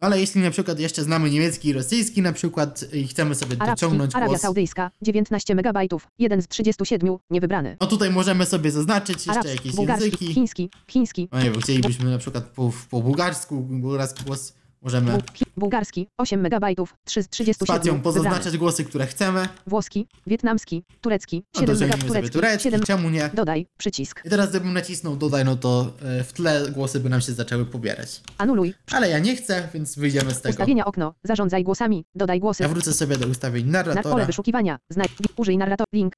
Ale 0.00 0.20
jeśli 0.20 0.40
na 0.40 0.50
przykład 0.50 0.80
jeszcze 0.80 1.02
znamy 1.02 1.30
niemiecki 1.30 1.68
i 1.68 1.72
rosyjski 1.72 2.22
na 2.22 2.32
przykład 2.32 2.84
i 2.92 3.08
chcemy 3.08 3.34
sobie 3.34 3.56
Arabski. 3.60 3.86
dociągnąć 3.86 4.14
Arabia 4.14 4.28
głos... 4.28 4.40
Saudyjska. 4.40 4.90
19 5.02 5.54
MB. 5.54 5.78
1 6.18 6.42
z 6.42 6.48
37. 6.48 7.16
Niewybrany. 7.30 7.76
No 7.80 7.86
tutaj 7.86 8.10
możemy 8.10 8.46
sobie 8.46 8.70
zaznaczyć 8.70 9.16
jeszcze 9.16 9.30
Arabski. 9.30 9.56
jakieś 9.56 9.72
Bułgarski. 9.72 10.04
języki. 10.04 10.34
Chiński. 10.34 10.70
Chiński. 10.88 11.28
No 11.32 11.38
nie 11.38 11.50
wiem, 11.50 11.60
chcielibyśmy 11.60 12.10
na 12.10 12.18
przykład 12.18 12.44
po, 12.44 12.72
po 12.90 13.00
bułgarsku, 13.02 13.60
bułgarski 13.60 14.24
głos 14.24 14.52
możemy 14.82 15.18
bułgarski 15.56 16.08
8 16.18 16.40
MB, 16.46 16.64
3 17.04 17.22
z 17.22 17.28
37. 17.28 17.66
spacją 17.66 17.92
wybrane. 17.92 18.02
pozaznaczać 18.02 18.58
głosy, 18.58 18.84
które 18.84 19.06
chcemy. 19.06 19.48
Włoski, 19.66 20.06
wietnamski, 20.26 20.84
turecki, 21.00 21.44
No 21.54 21.60
7 21.60 21.78
to 21.78 21.84
MB, 21.84 22.04
turecki, 22.06 22.30
turecki, 22.30 22.62
7. 22.62 22.80
czemu 22.82 23.10
nie? 23.10 23.30
Dodaj, 23.34 23.66
przycisk. 23.78 24.22
I 24.24 24.30
teraz 24.30 24.50
gdybym 24.50 24.72
nacisnął 24.72 25.16
dodaj, 25.16 25.44
no 25.44 25.56
to 25.56 25.92
e, 26.02 26.24
w 26.24 26.32
tle 26.32 26.70
głosy 26.70 27.00
by 27.00 27.08
nam 27.08 27.20
się 27.20 27.32
zaczęły 27.32 27.64
pobierać. 27.66 28.20
Anuluj. 28.38 28.74
Ale 28.92 29.08
ja 29.10 29.18
nie 29.18 29.36
chcę, 29.36 29.68
więc 29.74 29.98
wyjdziemy 29.98 30.34
z 30.34 30.40
tego. 30.40 30.52
Ustawienia 30.52 30.84
okno. 30.84 31.14
Zarządzaj 31.24 31.64
głosami. 31.64 32.04
Dodaj 32.14 32.40
głosy. 32.40 32.62
Ja 32.62 32.68
wrócę 32.68 32.92
sobie 32.92 33.16
do 33.16 33.26
ustawień 33.26 33.66
Na 33.66 33.82
pole 33.82 33.94
narratora. 33.94 34.24
wyszukiwania. 34.26 34.78
Znajdź. 34.90 35.12
Użyj 35.36 35.58
narrator. 35.58 35.86
Link. 35.94 36.14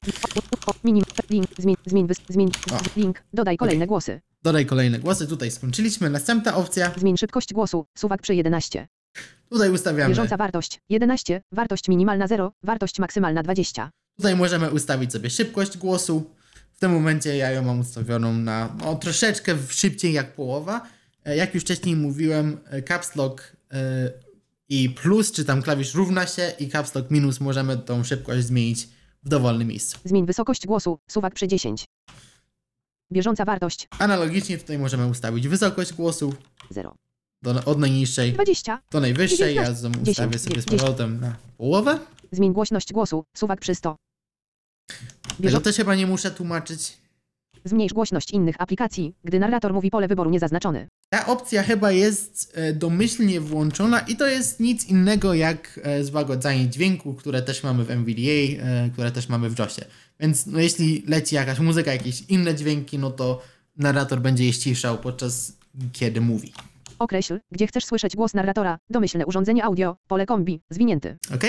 Minim. 0.84 1.04
Link. 1.30 1.46
Zmień. 1.58 1.76
Zmień. 1.86 2.08
Zmień. 2.28 2.50
O. 2.72 2.78
Link. 3.00 3.22
Dodaj 3.32 3.56
kolejne 3.56 3.86
głosy. 3.86 4.20
Dodaj 4.44 4.66
kolejne 4.66 4.98
głosy. 4.98 5.26
Tutaj 5.26 5.50
skończyliśmy. 5.50 6.10
Następna 6.10 6.56
opcja. 6.56 6.92
Zmień 6.96 7.16
szybkość 7.16 7.52
głosu. 7.52 7.86
Suwak 7.98 8.22
przy 8.22 8.34
11. 8.34 8.88
Tutaj 9.50 9.70
ustawiamy. 9.70 10.08
Bieżąca 10.08 10.36
wartość. 10.36 10.80
11. 10.88 11.42
Wartość 11.52 11.88
minimalna 11.88 12.26
0. 12.26 12.52
Wartość 12.62 12.98
maksymalna 12.98 13.42
20. 13.42 13.90
Tutaj 14.16 14.36
możemy 14.36 14.70
ustawić 14.70 15.12
sobie 15.12 15.30
szybkość 15.30 15.78
głosu. 15.78 16.30
W 16.72 16.78
tym 16.80 16.92
momencie 16.92 17.36
ja 17.36 17.50
ją 17.50 17.62
mam 17.62 17.80
ustawioną 17.80 18.32
na 18.32 18.76
no, 18.80 18.94
troszeczkę 18.94 19.56
szybciej 19.68 20.12
jak 20.12 20.34
połowa. 20.34 20.86
E, 21.24 21.36
Jak 21.36 21.54
już 21.54 21.62
wcześniej 21.62 21.96
mówiłem, 21.96 22.58
e, 22.70 22.82
caps 22.82 23.16
lock 23.16 23.56
e, 23.72 24.10
i 24.68 24.90
plus, 24.90 25.32
czy 25.32 25.44
tam 25.44 25.62
klawisz 25.62 25.94
równa 25.94 26.26
się 26.26 26.52
i 26.58 26.68
caps 26.68 26.94
lock 26.94 27.10
minus 27.10 27.40
możemy 27.40 27.76
tą 27.78 28.04
szybkość 28.04 28.46
zmienić 28.46 28.88
w 29.22 29.28
dowolnym 29.28 29.68
miejscu. 29.68 29.98
Zmień 30.04 30.26
wysokość 30.26 30.66
głosu. 30.66 30.98
Suwak 31.08 31.34
przy 31.34 31.48
10. 31.48 31.84
Bieżąca 33.14 33.44
wartość. 33.44 33.88
Analogicznie 33.98 34.58
tutaj 34.58 34.78
możemy 34.78 35.06
ustawić 35.06 35.48
wysokość 35.48 35.92
głosu 35.92 36.34
0. 36.70 36.94
do, 37.42 37.64
od 37.64 37.78
najniższej 37.78 38.32
20. 38.32 38.82
do 38.90 39.00
najwyższej. 39.00 39.54
Ja 39.54 39.62
19, 39.74 40.10
ustawię 40.10 40.30
10, 40.30 40.42
sobie 40.42 40.60
z 40.60 40.64
10. 40.64 40.80
powrotem 40.80 41.20
na 41.20 41.36
połowę. 41.58 41.98
Zmień 42.32 42.52
głośność 42.52 42.92
głosu. 42.92 43.24
Suwak 43.36 43.60
przy 43.60 43.74
100. 43.74 43.96
Tego 44.86 44.96
Bieżą- 45.40 45.60
też 45.60 45.76
chyba 45.76 45.94
nie 45.94 46.06
muszę 46.06 46.30
tłumaczyć. 46.30 46.98
Zmniejsz 47.64 47.92
głośność 47.92 48.30
innych 48.30 48.54
aplikacji, 48.58 49.14
gdy 49.24 49.38
narrator 49.38 49.72
mówi 49.74 49.90
pole 49.90 50.08
wyboru 50.08 50.30
niezaznaczony. 50.30 50.88
Ta 51.08 51.26
opcja 51.26 51.62
chyba 51.62 51.92
jest 51.92 52.52
e, 52.54 52.72
domyślnie 52.72 53.40
włączona 53.40 54.00
i 54.00 54.16
to 54.16 54.26
jest 54.26 54.60
nic 54.60 54.84
innego 54.88 55.34
jak 55.34 55.80
e, 55.82 56.04
złagodzanie 56.04 56.68
dźwięku, 56.68 57.14
które 57.14 57.42
też 57.42 57.62
mamy 57.62 57.84
w 57.84 57.90
NVDA, 57.90 58.62
e, 58.64 58.90
które 58.92 59.10
też 59.12 59.28
mamy 59.28 59.50
w 59.50 59.58
JOSie. 59.58 59.84
Więc 60.20 60.46
no, 60.46 60.60
jeśli 60.60 61.04
leci 61.06 61.34
jakaś 61.34 61.58
muzyka, 61.58 61.92
jakieś 61.92 62.22
inne 62.22 62.54
dźwięki, 62.54 62.98
no 62.98 63.10
to 63.10 63.42
narrator 63.76 64.20
będzie 64.20 64.44
je 64.44 64.52
ściszał 64.52 64.98
podczas 64.98 65.52
kiedy 65.92 66.20
mówi. 66.20 66.52
Określ, 66.98 67.40
gdzie 67.50 67.66
chcesz 67.66 67.84
słyszeć 67.84 68.16
głos 68.16 68.34
narratora. 68.34 68.78
Domyślne 68.90 69.26
urządzenie 69.26 69.64
audio, 69.64 69.96
pole 70.08 70.26
kombi, 70.26 70.60
zwinięty. 70.70 71.16
Ok? 71.34 71.44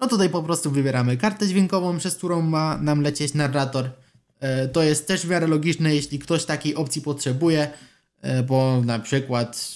No 0.00 0.08
tutaj 0.08 0.30
po 0.30 0.42
prostu 0.42 0.70
wybieramy 0.70 1.16
kartę 1.16 1.48
dźwiękową, 1.48 1.98
przez 1.98 2.14
którą 2.16 2.42
ma 2.42 2.78
nam 2.78 3.00
lecieć 3.00 3.34
narrator. 3.34 3.90
E, 4.40 4.68
To 4.68 4.82
jest 4.82 5.06
też 5.06 5.26
w 5.26 5.28
miarę 5.28 5.46
logiczne, 5.46 5.94
jeśli 5.94 6.18
ktoś 6.18 6.44
takiej 6.44 6.74
opcji 6.74 7.02
potrzebuje, 7.02 7.70
e, 8.22 8.42
bo 8.42 8.82
na 8.84 8.98
przykład 8.98 9.68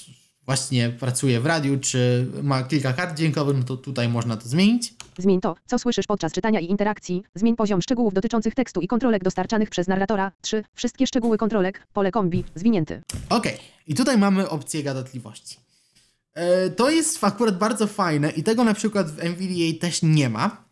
właśnie 0.46 0.90
pracuje 0.90 1.40
w 1.40 1.46
radiu, 1.46 1.78
czy 1.80 2.26
ma 2.42 2.62
kilka 2.62 2.92
kart 2.92 3.16
dźwiękowych, 3.16 3.56
no 3.56 3.64
to 3.64 3.76
tutaj 3.76 4.08
można 4.08 4.36
to 4.36 4.48
zmienić. 4.48 4.94
Zmień 5.18 5.40
to, 5.40 5.56
co 5.66 5.78
słyszysz 5.78 6.06
podczas 6.06 6.32
czytania 6.32 6.60
i 6.60 6.70
interakcji. 6.70 7.22
Zmień 7.34 7.56
poziom 7.56 7.82
szczegółów 7.82 8.14
dotyczących 8.14 8.54
tekstu 8.54 8.80
i 8.80 8.88
kontrolek 8.88 9.24
dostarczanych 9.24 9.70
przez 9.70 9.88
narratora. 9.88 10.32
3. 10.40 10.64
Wszystkie 10.74 11.06
szczegóły 11.06 11.38
kontrolek, 11.38 11.86
pole 11.92 12.10
kombi, 12.10 12.44
zwinięty. 12.54 13.02
Ok, 13.28 13.44
i 13.86 13.94
tutaj 13.94 14.18
mamy 14.18 14.48
opcję 14.48 14.82
gadatliwości. 14.82 15.56
E, 16.34 16.70
To 16.70 16.90
jest 16.90 17.24
akurat 17.24 17.58
bardzo 17.58 17.86
fajne 17.86 18.30
i 18.30 18.42
tego 18.42 18.64
na 18.64 18.74
przykład 18.74 19.10
w 19.10 19.20
NVDA 19.20 19.80
też 19.80 20.02
nie 20.02 20.28
ma. 20.28 20.64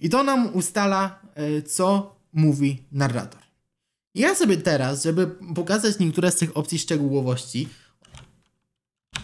I 0.00 0.10
to 0.10 0.22
nam 0.22 0.54
ustala, 0.54 1.18
e, 1.34 1.62
co 1.62 2.16
mówi 2.32 2.82
narrator. 2.92 3.40
Ja 4.14 4.34
sobie 4.34 4.56
teraz, 4.56 5.02
żeby 5.02 5.26
pokazać 5.54 5.98
niektóre 5.98 6.30
z 6.30 6.36
tych 6.36 6.56
opcji 6.56 6.78
szczegółowości, 6.78 7.68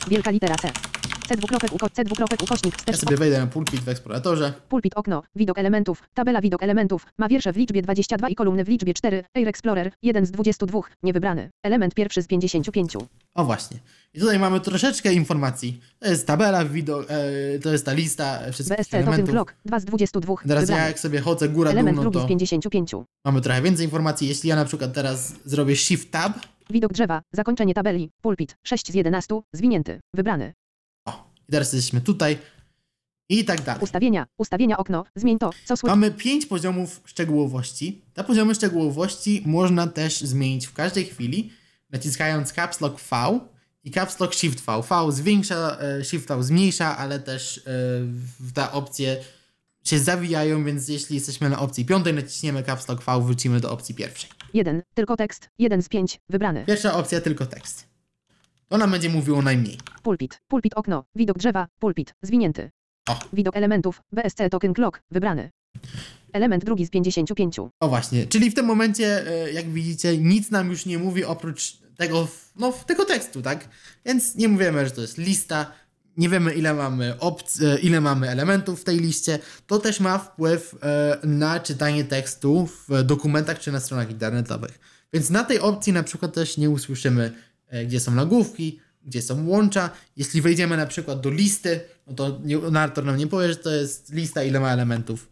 Wielka 0.08 0.30
litera 0.30 0.56
C. 0.56 0.72
C 1.30 1.36
dwukropek 1.36 1.72
uko, 1.72 1.90
C 1.90 2.04
dwukropek 2.04 2.42
ukośnik, 2.42 2.74
ja 2.86 2.96
sobie 2.96 3.16
wejdę 3.16 3.40
na 3.40 3.46
pulpit 3.46 3.80
w 3.80 3.88
eksploratorze. 3.88 4.52
pulpit 4.68 4.92
okno, 4.96 5.22
widok 5.36 5.58
elementów, 5.58 6.02
tabela 6.14 6.40
widok 6.40 6.62
elementów, 6.62 7.06
ma 7.18 7.28
wiersze 7.28 7.52
w 7.52 7.56
liczbie 7.56 7.82
22 7.82 8.28
i 8.28 8.34
kolumny 8.34 8.64
w 8.64 8.68
liczbie 8.68 8.94
4, 8.94 9.24
Air 9.34 9.48
Explorer, 9.48 9.92
1 10.02 10.26
z 10.26 10.30
22, 10.30 10.80
niewybrany, 11.02 11.50
element 11.62 11.94
pierwszy 11.94 12.22
z 12.22 12.26
55. 12.26 12.96
O 13.34 13.44
właśnie. 13.44 13.78
I 14.14 14.20
tutaj 14.20 14.38
mamy 14.38 14.60
troszeczkę 14.60 15.12
informacji. 15.12 15.80
To 15.98 16.08
jest 16.08 16.26
tabela, 16.26 16.64
widok, 16.64 17.06
e, 17.10 17.58
to 17.58 17.72
jest 17.72 17.84
ta 17.84 17.92
lista 17.92 18.40
wszystkich 18.52 18.78
BSC 18.78 18.90
token 18.90 19.08
elementów. 19.08 19.30
clock, 19.30 19.54
2 19.64 19.80
z 19.80 19.84
22, 19.84 20.34
Teraz 20.42 20.62
ja 20.62 20.66
wybrany. 20.66 20.88
jak 20.88 20.98
sobie 21.00 21.20
chodzę 21.20 21.48
góra-dół, 21.48 21.78
Element 21.78 21.96
no 21.96 22.02
drugi 22.02 22.18
to 22.18 22.24
z 22.24 22.28
55. 22.28 23.04
mamy 23.24 23.40
trochę 23.40 23.62
więcej 23.62 23.84
informacji. 23.84 24.28
Jeśli 24.28 24.48
ja 24.48 24.56
na 24.56 24.64
przykład 24.64 24.92
teraz 24.92 25.34
zrobię 25.44 25.76
Shift 25.76 26.10
Tab, 26.10 26.32
Widok 26.70 26.92
drzewa, 26.92 27.22
zakończenie 27.32 27.74
tabeli, 27.74 28.10
pulpit, 28.22 28.56
6 28.66 28.92
z 28.92 28.94
11, 28.94 29.40
zwinięty, 29.52 30.00
wybrany. 30.14 30.52
I 31.50 31.52
teraz 31.52 31.72
jesteśmy 31.72 32.00
tutaj 32.00 32.38
i 33.28 33.44
tak 33.44 33.62
dalej. 33.62 33.82
Ustawienia, 33.82 34.26
ustawienia 34.38 34.76
okno, 34.76 35.04
zmień 35.14 35.38
to, 35.38 35.50
co 35.64 35.76
słychać. 35.76 35.96
Mamy 35.96 36.10
pięć 36.10 36.46
poziomów 36.46 37.00
szczegółowości. 37.04 38.02
Te 38.14 38.24
poziomy 38.24 38.54
szczegółowości 38.54 39.42
można 39.46 39.86
też 39.86 40.20
zmienić 40.20 40.66
w 40.66 40.72
każdej 40.72 41.04
chwili, 41.04 41.52
naciskając 41.90 42.52
Caps 42.52 42.80
Lock 42.80 43.00
V 43.10 43.40
i 43.84 43.90
Caps 43.90 44.20
Lock 44.20 44.34
Shift 44.34 44.60
V. 44.66 44.82
V 44.82 45.12
zwiększa, 45.12 45.78
e, 45.80 46.04
Shift 46.04 46.28
V 46.28 46.42
zmniejsza, 46.42 46.98
ale 46.98 47.18
też 47.18 47.58
e, 47.58 47.60
w 48.40 48.52
te 48.54 48.72
opcje 48.72 49.16
się 49.84 49.98
zawijają, 49.98 50.64
więc 50.64 50.88
jeśli 50.88 51.14
jesteśmy 51.14 51.50
na 51.50 51.58
opcji 51.58 51.84
piątej, 51.84 52.14
naciśniemy 52.14 52.62
Caps 52.62 52.88
Lock 52.88 53.04
V, 53.04 53.22
wrócimy 53.22 53.60
do 53.60 53.72
opcji 53.72 53.94
pierwszej. 53.94 54.30
1, 54.54 54.82
tylko 54.94 55.16
tekst, 55.16 55.48
1 55.58 55.82
z 55.82 55.88
5, 55.88 56.20
wybrany. 56.28 56.64
Pierwsza 56.66 56.94
opcja 56.94 57.20
tylko 57.20 57.46
tekst. 57.46 57.89
To 58.70 58.78
nam 58.78 58.90
będzie 58.90 59.08
mówiło 59.08 59.42
najmniej. 59.42 59.78
Pulpit, 60.02 60.40
pulpit 60.48 60.72
okno, 60.74 61.04
widok 61.14 61.38
drzewa, 61.38 61.66
pulpit, 61.78 62.14
zwinięty. 62.22 62.70
O. 63.08 63.18
Widok 63.32 63.56
elementów, 63.56 64.02
BSC 64.12 64.50
token 64.50 64.74
clock, 64.74 65.00
wybrany. 65.10 65.50
Element 66.32 66.64
drugi 66.64 66.86
z 66.86 66.90
55. 66.90 67.58
O 67.80 67.88
właśnie, 67.88 68.26
czyli 68.26 68.50
w 68.50 68.54
tym 68.54 68.66
momencie, 68.66 69.26
e, 69.44 69.52
jak 69.52 69.70
widzicie, 69.70 70.18
nic 70.18 70.50
nam 70.50 70.70
już 70.70 70.86
nie 70.86 70.98
mówi 70.98 71.24
oprócz 71.24 71.76
tego, 71.96 72.28
no, 72.56 72.72
tego 72.86 73.04
tekstu, 73.04 73.42
tak? 73.42 73.68
Więc 74.06 74.34
nie 74.34 74.48
mówimy, 74.48 74.84
że 74.84 74.90
to 74.90 75.00
jest 75.00 75.18
lista, 75.18 75.72
nie 76.16 76.28
wiemy 76.28 76.54
ile 76.54 76.74
mamy 76.74 77.14
opc- 77.20 77.64
e, 77.64 77.78
ile 77.78 78.00
mamy 78.00 78.28
elementów 78.30 78.80
w 78.80 78.84
tej 78.84 78.98
liście. 78.98 79.38
To 79.66 79.78
też 79.78 80.00
ma 80.00 80.18
wpływ 80.18 80.74
e, 80.82 81.18
na 81.26 81.60
czytanie 81.60 82.04
tekstu 82.04 82.66
w 82.88 83.02
dokumentach 83.04 83.58
czy 83.58 83.72
na 83.72 83.80
stronach 83.80 84.10
internetowych. 84.10 84.78
Więc 85.12 85.30
na 85.30 85.44
tej 85.44 85.60
opcji 85.60 85.92
na 85.92 86.02
przykład 86.02 86.32
też 86.34 86.56
nie 86.56 86.70
usłyszymy, 86.70 87.32
gdzie 87.86 88.00
są 88.00 88.14
nagłówki, 88.14 88.80
gdzie 89.04 89.22
są 89.22 89.46
łącza. 89.46 89.90
Jeśli 90.16 90.42
wejdziemy 90.42 90.76
na 90.76 90.86
przykład 90.86 91.20
do 91.20 91.30
listy, 91.30 91.80
no 92.06 92.14
to 92.14 92.40
narrator 92.70 93.04
nam 93.04 93.16
nie 93.16 93.26
powie, 93.26 93.48
że 93.48 93.56
to 93.56 93.70
jest 93.70 94.12
lista, 94.12 94.42
ile 94.42 94.60
ma 94.60 94.72
elementów 94.72 95.28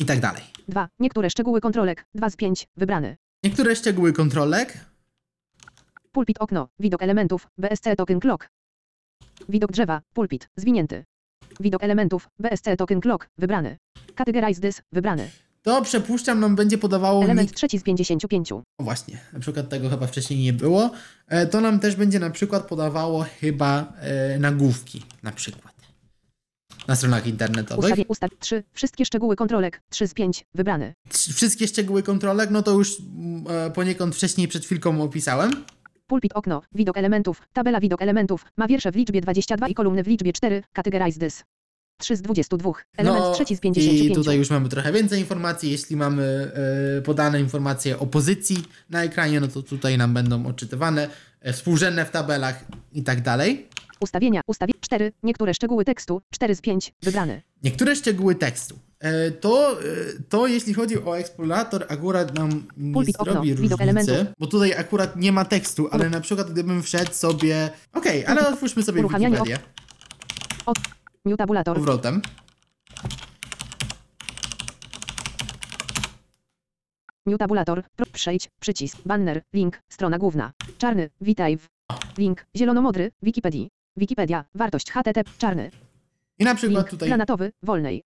i 0.00 0.04
tak 0.04 0.20
dalej. 0.20 0.42
2. 0.68 0.88
Niektóre 0.98 1.30
szczegóły 1.30 1.60
kontrolek, 1.60 2.06
2 2.14 2.30
z 2.30 2.36
5, 2.36 2.68
wybrany. 2.76 3.16
Niektóre 3.44 3.76
szczegóły 3.76 4.12
kontrolek. 4.12 4.78
Pulpit 6.12 6.36
okno, 6.40 6.68
widok 6.78 7.02
elementów, 7.02 7.48
BSC 7.58 7.96
token 7.96 8.20
clock. 8.20 8.48
Widok 9.48 9.72
drzewa, 9.72 10.02
pulpit, 10.14 10.48
zwinięty. 10.56 11.04
Widok 11.60 11.82
elementów, 11.82 12.28
BSC 12.38 12.76
token 12.78 13.00
clock, 13.00 13.28
wybrany. 13.38 13.76
Categorize 14.14 14.60
this, 14.60 14.82
wybrany. 14.92 15.30
To 15.66 15.82
przypuszczam 15.82 16.40
nam 16.40 16.56
będzie 16.56 16.78
podawało 16.78 17.24
Element 17.24 17.50
mi... 17.50 17.54
trzeci 17.54 17.78
z 17.78 17.82
55. 17.82 18.52
O 18.52 18.62
właśnie, 18.80 19.18
na 19.32 19.40
przykład 19.40 19.68
tego 19.68 19.90
chyba 19.90 20.06
wcześniej 20.06 20.40
nie 20.40 20.52
było. 20.52 20.90
E, 21.28 21.46
To 21.46 21.60
nam 21.60 21.80
też 21.80 21.96
będzie 21.96 22.18
na 22.18 22.30
przykład 22.30 22.66
podawało 22.66 23.26
chyba 23.40 23.92
e, 24.00 24.38
nagłówki 24.38 25.02
na 25.22 25.32
przykład. 25.32 25.74
Na 26.88 26.96
stronach 26.96 27.26
internetowych. 27.26 27.84
Ustawie 27.84 28.04
ustaw 28.08 28.30
3. 28.38 28.64
Wszystkie 28.72 29.04
szczegóły 29.04 29.36
kontrolek 29.36 29.80
3 29.90 30.06
z 30.06 30.14
5, 30.14 30.44
wybrany. 30.54 30.94
Wszystkie 31.10 31.68
szczegóły 31.68 32.02
kontrolek, 32.02 32.50
no 32.50 32.62
to 32.62 32.72
już 32.72 33.00
mm, 33.00 33.44
e, 33.48 33.70
poniekąd 33.70 34.16
wcześniej 34.16 34.48
przed 34.48 34.64
chwilką 34.64 35.02
opisałem. 35.02 35.50
Pulpit 36.06 36.32
okno, 36.34 36.62
widok 36.72 36.96
elementów, 36.96 37.42
tabela 37.52 37.80
widok 37.80 38.02
elementów, 38.02 38.44
ma 38.56 38.66
wiersze 38.66 38.92
w 38.92 38.96
liczbie 38.96 39.20
22 39.20 39.68
i 39.68 39.74
kolumny 39.74 40.02
w 40.02 40.06
liczbie 40.06 40.32
4, 40.32 40.62
categorize 40.76 41.20
this. 41.20 41.44
3 41.98 42.16
z 42.16 42.22
22. 42.22 42.72
Element 42.96 43.24
no, 43.24 43.34
trzeci 43.34 43.56
z 43.56 43.60
55. 43.60 44.10
I 44.10 44.14
tutaj 44.14 44.38
już 44.38 44.50
mamy 44.50 44.68
trochę 44.68 44.92
więcej 44.92 45.20
informacji. 45.20 45.70
Jeśli 45.70 45.96
mamy 45.96 46.52
e, 46.98 47.02
podane 47.02 47.40
informacje 47.40 47.98
o 47.98 48.06
pozycji 48.06 48.64
na 48.90 49.04
ekranie, 49.04 49.40
no 49.40 49.48
to 49.48 49.62
tutaj 49.62 49.98
nam 49.98 50.14
będą 50.14 50.46
odczytywane, 50.46 51.08
e, 51.40 51.52
współrzędne 51.52 52.04
w 52.04 52.10
tabelach 52.10 52.64
i 52.92 53.02
tak 53.02 53.22
dalej. 53.22 53.68
Ustawienia, 54.00 54.40
ustawie 54.46 54.72
4. 54.80 55.12
Niektóre 55.22 55.54
szczegóły 55.54 55.84
tekstu 55.84 56.22
4 56.30 56.54
z 56.54 56.60
5, 56.60 56.92
wybrany. 57.02 57.42
Niektóre 57.62 57.96
szczegóły 57.96 58.34
tekstu. 58.34 58.78
E, 59.00 59.30
to, 59.30 59.80
e, 59.80 59.84
to 60.28 60.46
jeśli 60.46 60.74
chodzi 60.74 61.04
o 61.04 61.18
eksplorator, 61.18 61.86
akurat 61.88 62.34
nam 62.34 62.66
nie 62.76 62.92
Pulpit, 62.92 63.16
zrobi 63.24 63.54
różnicy, 63.54 64.26
bo 64.38 64.46
tutaj 64.46 64.72
akurat 64.74 65.16
nie 65.16 65.32
ma 65.32 65.44
tekstu, 65.44 65.88
ale 65.90 66.10
na 66.10 66.20
przykład 66.20 66.50
gdybym 66.50 66.82
wszedł 66.82 67.12
sobie... 67.12 67.70
Okej, 67.92 68.26
ale 68.26 68.48
otwórzmy 68.48 68.82
sobie 68.82 69.00
Uruchamianie 69.00 69.36
Wikipedię 69.36 69.58
Od. 70.66 70.78
New 71.26 71.36
tabulator. 71.36 71.76
powrotem. 71.76 72.22
New 77.26 77.38
tabulator. 77.38 77.82
Przejdź. 78.12 78.48
Przycisk. 78.60 78.98
Banner. 79.06 79.42
Link. 79.54 79.80
Strona 79.88 80.18
główna. 80.18 80.52
Czarny. 80.78 81.10
Witaj 81.20 81.58
w. 81.58 81.68
Link. 82.18 82.46
Zielonomodry. 82.56 83.10
Wikipedii. 83.22 83.68
Wikipedia. 83.96 84.44
Wartość 84.54 84.90
HTTP. 84.90 85.30
Czarny. 85.38 85.70
I 86.38 86.44
na 86.44 86.54
przykład 86.54 86.78
Link. 86.78 86.90
tutaj... 86.90 87.08
Granatowy. 87.08 87.52
Wolnej. 87.62 88.02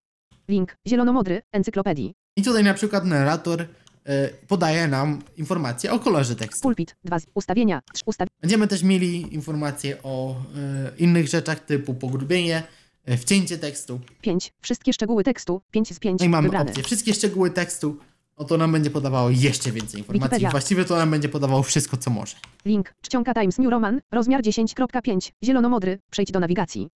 Link. 0.49 0.77
Zielonomodry. 0.89 1.43
Encyklopedii. 1.53 2.15
I 2.37 2.43
tutaj 2.43 2.65
na 2.65 2.75
przykład 2.75 3.05
narrator 3.05 3.67
e, 4.05 4.29
podaje 4.49 4.89
nam 4.89 5.23
informacje 5.37 5.93
o 5.93 5.99
kolorze 5.99 6.37
tekstu. 6.37 6.63
Pulpit. 6.63 6.97
2 7.05 7.19
z. 7.19 7.27
Ustawienia. 7.35 7.81
3 7.93 8.03
ustaw. 8.07 8.29
Będziemy 8.41 8.69
też 8.69 8.83
mieli 8.83 9.35
informacje 9.35 10.03
o 10.03 10.37
e, 10.57 10.91
innych 10.99 11.29
rzeczach 11.29 11.61
typu 11.61 11.95
pogrubienie, 11.95 12.63
wcięcie 13.17 13.59
tekstu. 13.59 14.01
5. 14.21 14.53
Wszystkie 14.61 14.93
szczegóły 14.93 15.25
tekstu. 15.25 15.61
5 15.71 15.95
z 15.95 15.99
5. 15.99 16.21
No 16.21 16.27
i 16.27 16.29
mamy 16.29 16.49
wybrane. 16.49 16.71
opcję 16.71 16.85
wszystkie 16.85 17.15
szczegóły 17.15 17.51
tekstu. 17.51 17.97
O 18.37 18.45
to 18.45 18.57
nam 18.57 18.73
będzie 18.73 18.91
podawało 18.91 19.31
jeszcze 19.31 19.73
więcej 19.73 19.99
informacji. 20.01 20.31
Wikipedia. 20.31 20.51
Właściwie 20.51 20.85
to 20.85 20.97
nam 20.97 21.11
będzie 21.11 21.29
podawało 21.29 21.63
wszystko, 21.63 21.97
co 21.97 22.11
może. 22.11 22.37
Link. 22.65 22.95
Czcionka 23.03 23.35
Times 23.35 23.59
New 23.59 23.71
Roman. 23.71 24.01
Rozmiar 24.13 24.43
10.5. 24.43 25.33
Zielonomodry. 25.45 25.99
Przejdź 26.11 26.33
do 26.33 26.41
nawigacji. 26.41 26.89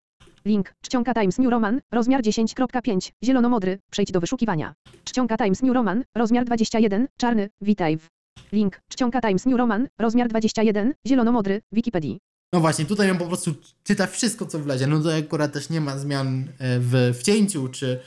Link. 0.45 0.73
Czcionka 0.81 1.13
Times 1.13 1.37
New 1.39 1.51
Roman. 1.51 1.81
Rozmiar 1.91 2.21
10.5. 2.21 3.11
Zielonomodry. 3.23 3.79
Przejdź 3.91 4.11
do 4.11 4.19
wyszukiwania. 4.19 4.73
Czcionka 5.03 5.37
Times 5.37 5.61
New 5.61 5.73
Roman. 5.73 6.03
Rozmiar 6.17 6.45
21. 6.45 7.07
Czarny. 7.17 7.49
Witaj 7.61 7.97
w. 7.97 8.07
Link. 8.51 8.81
Czcionka 8.89 9.21
Times 9.21 9.45
New 9.45 9.57
Roman. 9.57 9.87
Rozmiar 9.99 10.27
21. 10.27 10.93
Zielonomodry. 11.07 11.61
Wikipedii. 11.71 12.19
No 12.53 12.59
właśnie, 12.59 12.85
tutaj 12.85 13.11
on 13.11 13.17
po 13.17 13.25
prostu 13.25 13.53
czyta 13.83 14.07
wszystko, 14.07 14.45
co 14.45 14.59
wlezie. 14.59 14.87
No 14.87 14.99
to 14.99 15.15
akurat 15.15 15.53
też 15.53 15.69
nie 15.69 15.81
ma 15.81 15.97
zmian 15.97 16.43
e, 16.43 16.79
w 16.79 17.13
wcięciu, 17.19 17.67
czy 17.67 17.99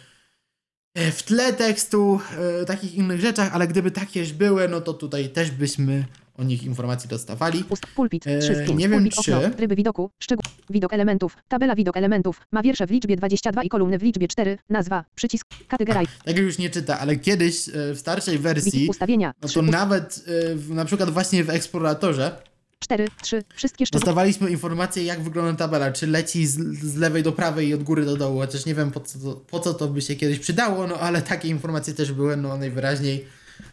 e, 0.95 1.11
w 1.13 1.23
tle 1.23 1.53
tekstu, 1.53 2.21
e, 2.63 2.65
takich 2.65 2.95
innych 2.95 3.21
rzeczach, 3.21 3.55
ale 3.55 3.69
gdyby 3.69 3.91
takież 3.91 4.33
były, 4.33 4.69
no 4.69 4.81
to 4.81 4.95
tutaj 4.95 5.29
też 5.29 5.51
byśmy 5.51 6.05
o 6.35 6.45
nich 6.45 6.65
informacji 6.65 7.09
dostawali. 7.09 7.65
Ust. 7.69 7.87
Pulpit. 7.87 8.23
3 8.25 8.41
z 8.43 8.51
Eee, 8.59 8.67
5. 8.67 8.79
nie 8.79 8.89
wiem, 8.89 9.01
Pulpit 9.03 9.25
czy- 9.25 9.37
okno. 9.37 9.51
Tryby 9.51 9.77
widoku. 9.77 10.11
Szczegół. 10.19 10.43
Widok 10.71 10.93
elementów. 10.93 11.37
Tabela 11.49 11.75
widok 11.75 11.97
elementów. 11.97 12.41
Ma 12.53 12.63
wiersze 12.63 12.87
w 12.87 12.91
liczbie 12.91 13.17
22 13.17 13.63
i 13.63 13.69
kolumny 13.69 13.99
w 13.99 14.03
liczbie 14.03 14.29
4. 14.29 14.59
Nazwa. 14.71 15.05
Przycisk. 15.15 15.47
Categorize. 15.71 16.13
Tak 16.25 16.39
już 16.39 16.59
nie 16.59 16.71
czyta, 16.71 16.99
ale 17.01 17.17
kiedyś 17.17 17.71
w 17.75 17.97
starszej 17.99 18.39
wersji. 18.39 18.89
Ustawienia. 18.89 19.33
no 19.43 19.49
3. 19.49 19.55
to 19.55 19.63
nawet 19.63 20.25
e, 20.53 20.55
w, 20.55 20.71
na 20.71 20.85
przykład 20.85 21.11
właśnie 21.11 21.45
w 21.45 21.51
Eksploratorze 21.51 22.43
4. 22.79 23.09
3. 23.23 23.43
Wszystkie 23.55 23.87
szczegóły. 23.87 24.01
dostawaliśmy 24.01 24.51
informację, 24.51 25.05
jak 25.05 25.23
wygląda 25.23 25.55
tabela, 25.55 25.93
czy 25.93 26.07
leci 26.07 26.47
z, 26.47 26.59
z 26.83 26.97
lewej 26.97 27.23
do 27.23 27.33
prawej 27.33 27.69
i 27.69 27.75
od 27.75 27.83
góry 27.83 28.05
do 28.05 28.17
dołu, 28.17 28.39
chociaż 28.41 28.67
nie 28.67 28.75
wiem 28.75 28.91
po 28.91 29.01
co, 29.01 29.19
to, 29.19 29.35
po 29.35 29.61
co 29.61 29.75
to 29.75 29.89
by 29.89 30.03
się 30.03 30.17
kiedyś 30.17 30.39
przydało, 30.39 30.87
no 30.87 30.99
ale 31.01 31.23
takie 31.23 31.49
informacje 31.49 31.95
też 31.95 32.13
były, 32.13 32.37
no 32.37 32.57
najwyraźniej 32.57 33.27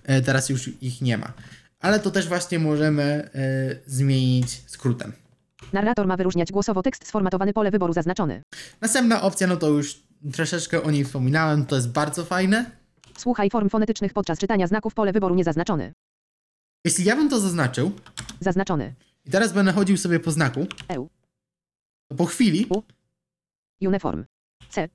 e, 0.04 0.22
teraz 0.22 0.50
już 0.50 0.70
ich 0.82 1.02
nie 1.02 1.18
ma. 1.18 1.34
Ale 1.80 2.00
to 2.00 2.12
też 2.12 2.28
właśnie 2.28 2.60
możemy 2.60 3.04
e, 3.04 3.30
zmienić 3.86 4.62
skrótem. 4.68 5.14
Narrator 5.74 6.08
ma 6.08 6.18
wyróżniać 6.18 6.52
głosowo 6.52 6.84
tekst 6.84 7.08
sformatowany 7.08 7.54
pole 7.54 7.72
wyboru 7.72 7.94
zaznaczony. 7.94 8.42
Następna 8.82 9.22
opcja, 9.22 9.48
no 9.48 9.58
to 9.58 9.70
już 9.70 10.00
troszeczkę 10.34 10.84
o 10.84 10.92
niej 10.92 11.06
wspominałem, 11.06 11.66
to 11.66 11.76
jest 11.76 11.92
bardzo 11.92 12.26
fajne. 12.26 12.72
Słuchaj 13.18 13.50
form 13.50 13.70
fonetycznych 13.70 14.14
podczas 14.14 14.40
czytania 14.40 14.68
znaków 14.68 14.94
pole 14.94 15.14
wyboru 15.14 15.36
niezaznaczony. 15.36 15.94
Jeśli 16.86 17.06
ja 17.06 17.16
bym 17.16 17.30
to 17.30 17.40
zaznaczył 17.40 17.92
Zaznaczony. 18.40 18.94
i 19.26 19.32
teraz 19.32 19.54
będę 19.54 19.72
chodził 19.72 19.98
sobie 19.98 20.20
po 20.20 20.32
znaku, 20.32 20.66
EU. 20.90 21.10
to 22.10 22.16
po 22.16 22.26
chwili, 22.26 22.68
Uniform. 23.82 24.26
C. 24.70 24.90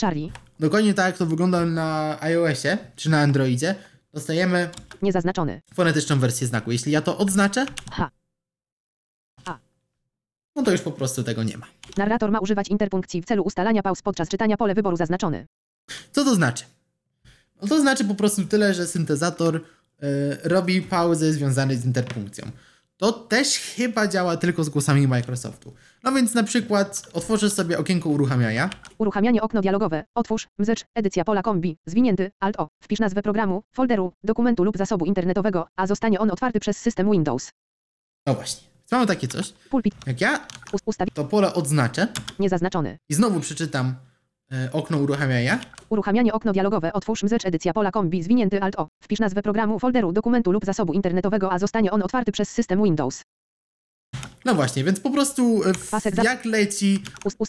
Charlie. 0.00 0.30
dokładnie 0.60 0.94
tak 0.94 1.06
jak 1.06 1.16
to 1.18 1.26
wygląda 1.26 1.64
na 1.66 2.18
iOSie 2.20 2.78
czy 2.96 3.10
na 3.10 3.20
Androidzie, 3.20 3.74
dostajemy 4.12 4.70
Niezaznaczony. 5.02 5.62
fonetyczną 5.74 6.18
wersję 6.18 6.46
znaku. 6.46 6.72
Jeśli 6.72 6.92
ja 6.92 7.02
to 7.02 7.18
odznaczę, 7.18 7.66
H. 7.92 8.10
no 10.56 10.62
to 10.62 10.70
już 10.72 10.80
po 10.80 10.92
prostu 10.92 11.22
tego 11.22 11.42
nie 11.42 11.56
ma. 11.58 11.66
Narrator 11.96 12.30
ma 12.30 12.38
używać 12.38 12.68
interpunkcji 12.68 13.22
w 13.22 13.24
celu 13.24 13.42
ustalania 13.42 13.82
pauz 13.82 14.02
podczas 14.02 14.28
czytania 14.28 14.56
pole 14.56 14.74
wyboru 14.74 14.96
zaznaczony. 14.96 15.46
Co 16.12 16.24
to 16.24 16.34
znaczy? 16.34 16.64
No 17.62 17.68
to 17.68 17.80
znaczy 17.80 18.04
po 18.04 18.14
prostu 18.14 18.44
tyle, 18.44 18.74
że 18.74 18.86
syntezator 18.86 19.60
robi 20.44 20.82
pauzy 20.82 21.32
związane 21.32 21.76
z 21.76 21.84
interpunkcją. 21.84 22.50
To 22.96 23.12
też 23.12 23.48
chyba 23.58 24.08
działa 24.08 24.36
tylko 24.36 24.64
z 24.64 24.68
głosami 24.68 25.08
Microsoftu. 25.08 25.74
No 26.04 26.12
więc 26.12 26.34
na 26.34 26.42
przykład 26.42 27.02
otworzę 27.12 27.50
sobie 27.50 27.78
okienko 27.78 28.08
uruchamiania. 28.08 28.70
Uruchamianie 28.98 29.42
okno 29.42 29.60
dialogowe. 29.60 30.04
Otwórz. 30.14 30.48
Mzecz. 30.58 30.84
Edycja 30.94 31.24
pola 31.24 31.42
kombi. 31.42 31.78
Zwinięty. 31.86 32.30
Alt 32.40 32.56
O. 32.60 32.68
Wpisz 32.82 33.00
nazwę 33.00 33.22
programu, 33.22 33.62
folderu, 33.72 34.12
dokumentu 34.24 34.64
lub 34.64 34.76
zasobu 34.78 35.04
internetowego, 35.06 35.66
a 35.76 35.86
zostanie 35.86 36.18
on 36.20 36.30
otwarty 36.30 36.60
przez 36.60 36.76
system 36.78 37.10
Windows. 37.10 37.50
No 38.26 38.34
właśnie. 38.34 38.68
Mamy 38.92 39.06
takie 39.06 39.28
coś. 39.28 39.52
Pulpit. 39.70 39.94
Jak 40.06 40.20
ja 40.20 40.46
to 41.14 41.24
pole 41.24 41.54
odznaczę 41.54 42.08
Niezaznaczony. 42.38 42.98
i 43.08 43.14
znowu 43.14 43.40
przeczytam 43.40 43.94
okno 44.72 44.98
uruchamiania, 44.98 45.60
Uruchamianie 45.88 46.32
okno 46.32 46.52
dialogowe. 46.52 46.92
Otwórz. 46.92 47.22
Mzecz. 47.22 47.46
Edycja 47.46 47.72
pola 47.72 47.90
kombi. 47.90 48.22
Zwinięty. 48.22 48.62
Alt 48.62 48.76
O. 48.78 48.88
Wpisz 49.02 49.20
nazwę 49.20 49.42
programu, 49.42 49.78
folderu, 49.78 50.12
dokumentu 50.12 50.52
lub 50.52 50.64
zasobu 50.64 50.92
internetowego, 50.92 51.52
a 51.52 51.58
zostanie 51.58 51.90
on 51.90 52.02
otwarty 52.02 52.32
przez 52.32 52.48
system 52.50 52.82
Windows. 52.82 53.22
no 54.44 54.54
właśnie, 54.54 54.84
więc 54.84 55.00
po 55.00 55.10
prostu 55.10 55.62
y, 55.62 55.74
w, 55.74 56.24
jak 56.24 56.44
leci. 56.44 57.02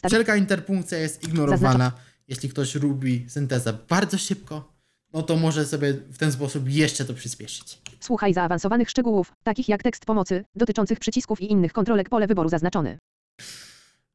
Wszelka 0.08 0.36
interpunkcja 0.36 0.98
jest 0.98 1.24
ignorowana. 1.24 1.92
Jeśli 2.28 2.50
ktoś 2.50 2.76
lubi 2.76 3.26
syntezę 3.30 3.74
bardzo 3.90 4.18
szybko, 4.18 4.74
no 5.14 5.24
to 5.24 5.36
może 5.36 5.66
sobie 5.66 5.94
w 5.94 6.18
ten 6.18 6.32
sposób 6.32 6.70
jeszcze 6.70 7.06
to 7.06 7.14
przyspieszyć. 7.14 7.82
Słuchaj 8.00 8.34
zaawansowanych 8.34 8.90
szczegółów, 8.90 9.34
takich 9.44 9.70
jak 9.70 9.84
tekst 9.84 10.06
pomocy, 10.06 10.46
dotyczących 10.56 11.00
przycisków 11.00 11.42
i 11.42 11.52
innych 11.52 11.74
kontrolek 11.74 12.10
pole 12.10 12.28
wyboru 12.28 12.50
zaznaczony. 12.50 12.98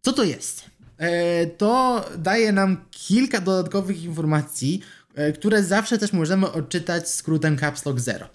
Co 0.01 0.13
to 0.13 0.25
jest? 0.25 0.71
E, 1.01 1.47
to 1.47 2.05
daje 2.19 2.53
nam 2.53 2.77
kilka 2.91 3.41
dodatkowych 3.41 4.05
informacji, 4.05 4.81
e, 5.15 5.33
które 5.33 5.63
zawsze 5.63 5.99
też 5.99 6.13
możemy 6.13 6.53
odczytać 6.53 7.11
skrótem 7.11 7.59
Caps 7.59 7.87
Lock 7.87 8.01
0. 8.01 8.27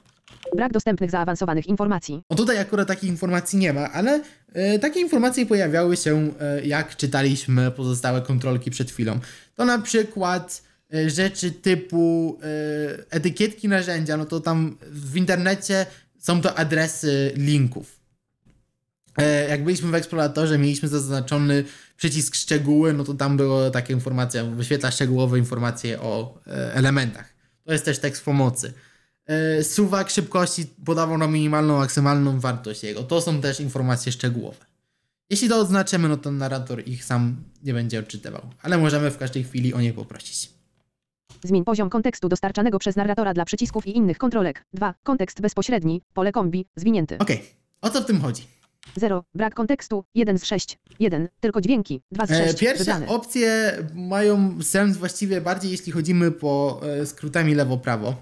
Brak 0.56 0.74
dostępnych 0.74 1.12
zaawansowanych 1.12 1.68
informacji. 1.68 2.22
No 2.30 2.38
tutaj 2.38 2.58
akurat 2.58 2.88
takich 2.88 3.10
informacji 3.10 3.60
nie 3.60 3.74
ma, 3.74 3.92
ale 3.92 4.22
e, 4.54 4.80
takie 4.80 5.00
informacje 5.00 5.46
pojawiały 5.46 5.98
się, 5.98 6.32
e, 6.40 6.66
jak 6.66 6.96
czytaliśmy 6.96 7.72
pozostałe 7.72 8.22
kontrolki 8.22 8.72
przed 8.72 8.92
chwilą. 8.92 9.20
To 9.56 9.66
na 9.66 9.80
przykład 9.80 10.64
e, 10.94 11.10
rzeczy 11.10 11.52
typu 11.52 12.38
e, 12.44 13.12
etykietki 13.12 13.68
narzędzia, 13.68 14.18
no 14.18 14.26
to 14.26 14.40
tam 14.40 14.78
w 14.92 15.18
internecie 15.18 15.86
są 16.20 16.42
to 16.42 16.58
adresy 16.58 17.32
linków. 17.36 17.96
Jak 19.50 19.64
byliśmy 19.64 19.92
w 19.92 19.96
eksploratorze, 19.96 20.58
mieliśmy 20.58 20.90
zaznaczony 20.90 21.64
przycisk 21.98 22.36
szczegóły, 22.36 22.94
no 22.94 23.04
to 23.04 23.14
tam 23.14 23.38
było 23.38 23.72
takie 23.72 23.94
informacje, 23.94 24.44
wyświetla 24.44 24.92
szczegółowe 24.92 25.40
informacje 25.40 26.02
o 26.02 26.40
e, 26.48 26.74
elementach. 26.74 27.34
To 27.64 27.74
jest 27.74 27.86
też 27.86 28.00
tekst 28.00 28.26
pomocy. 28.26 28.74
e, 29.26 29.64
suwak 29.64 30.10
szybkości 30.10 30.66
podawał 30.86 31.18
nam 31.18 31.34
minimalną, 31.34 31.78
maksymalną 31.78 32.40
wartość 32.40 32.84
jego. 32.84 33.04
To 33.04 33.22
są 33.22 33.42
też 33.42 33.60
informacje 33.60 34.12
szczegółowe. 34.12 34.66
Jeśli 35.30 35.50
to 35.50 35.60
odznaczymy, 35.60 36.10
no 36.10 36.18
to 36.18 36.32
narrator 36.32 36.88
ich 36.88 37.06
sam 37.06 37.44
nie 37.64 37.74
będzie 37.74 38.00
odczytywał, 38.00 38.42
ale 38.62 38.78
możemy 38.78 39.12
w 39.12 39.18
każdej 39.18 39.44
chwili 39.44 39.74
o 39.74 39.82
nie 39.82 39.94
poprosić. 39.94 40.50
Zmień 41.44 41.64
poziom 41.64 41.90
kontekstu 41.90 42.30
dostarczanego 42.30 42.80
przez 42.80 42.96
narratora 42.96 43.34
dla 43.34 43.46
przycisków 43.46 43.88
i 43.88 43.98
innych 43.98 44.18
kontrolek. 44.18 44.66
2. 44.74 44.94
Kontekst 45.04 45.42
bezpośredni, 45.42 46.02
pole 46.14 46.32
kombi, 46.32 46.66
zwinięty. 46.76 47.18
Okej, 47.18 47.44
o 47.82 47.90
co 47.90 48.02
w 48.02 48.06
tym 48.06 48.22
chodzi? 48.22 48.44
0. 48.98 49.24
Brak 49.36 49.54
kontekstu, 49.54 50.04
1 50.16 50.40
z 50.40 50.46
6. 50.46 50.80
1. 51.00 51.28
Tylko 51.40 51.62
dźwięki, 51.62 52.02
2 52.12 52.26
z 52.26 52.30
6. 52.30 52.42
E, 52.42 52.54
pierwsze 52.54 52.84
Wybrane. 52.84 53.08
opcje 53.08 53.78
mają 53.94 54.64
sens 54.64 54.98
właściwie 54.98 55.42
bardziej, 55.42 55.72
jeśli 55.72 55.92
chodzimy 55.92 56.32
po 56.32 56.82
e, 56.84 57.06
skrótami 57.06 57.56
lewo-prawo. 57.56 58.16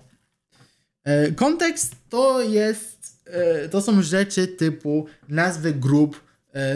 E, 1.04 1.32
kontekst 1.32 1.96
to 2.10 2.42
jest, 2.42 3.24
to 3.72 3.82
są 3.82 4.02
rzeczy 4.02 4.48
typu 4.48 5.06
nazwy 5.30 5.74
grup. 5.74 6.24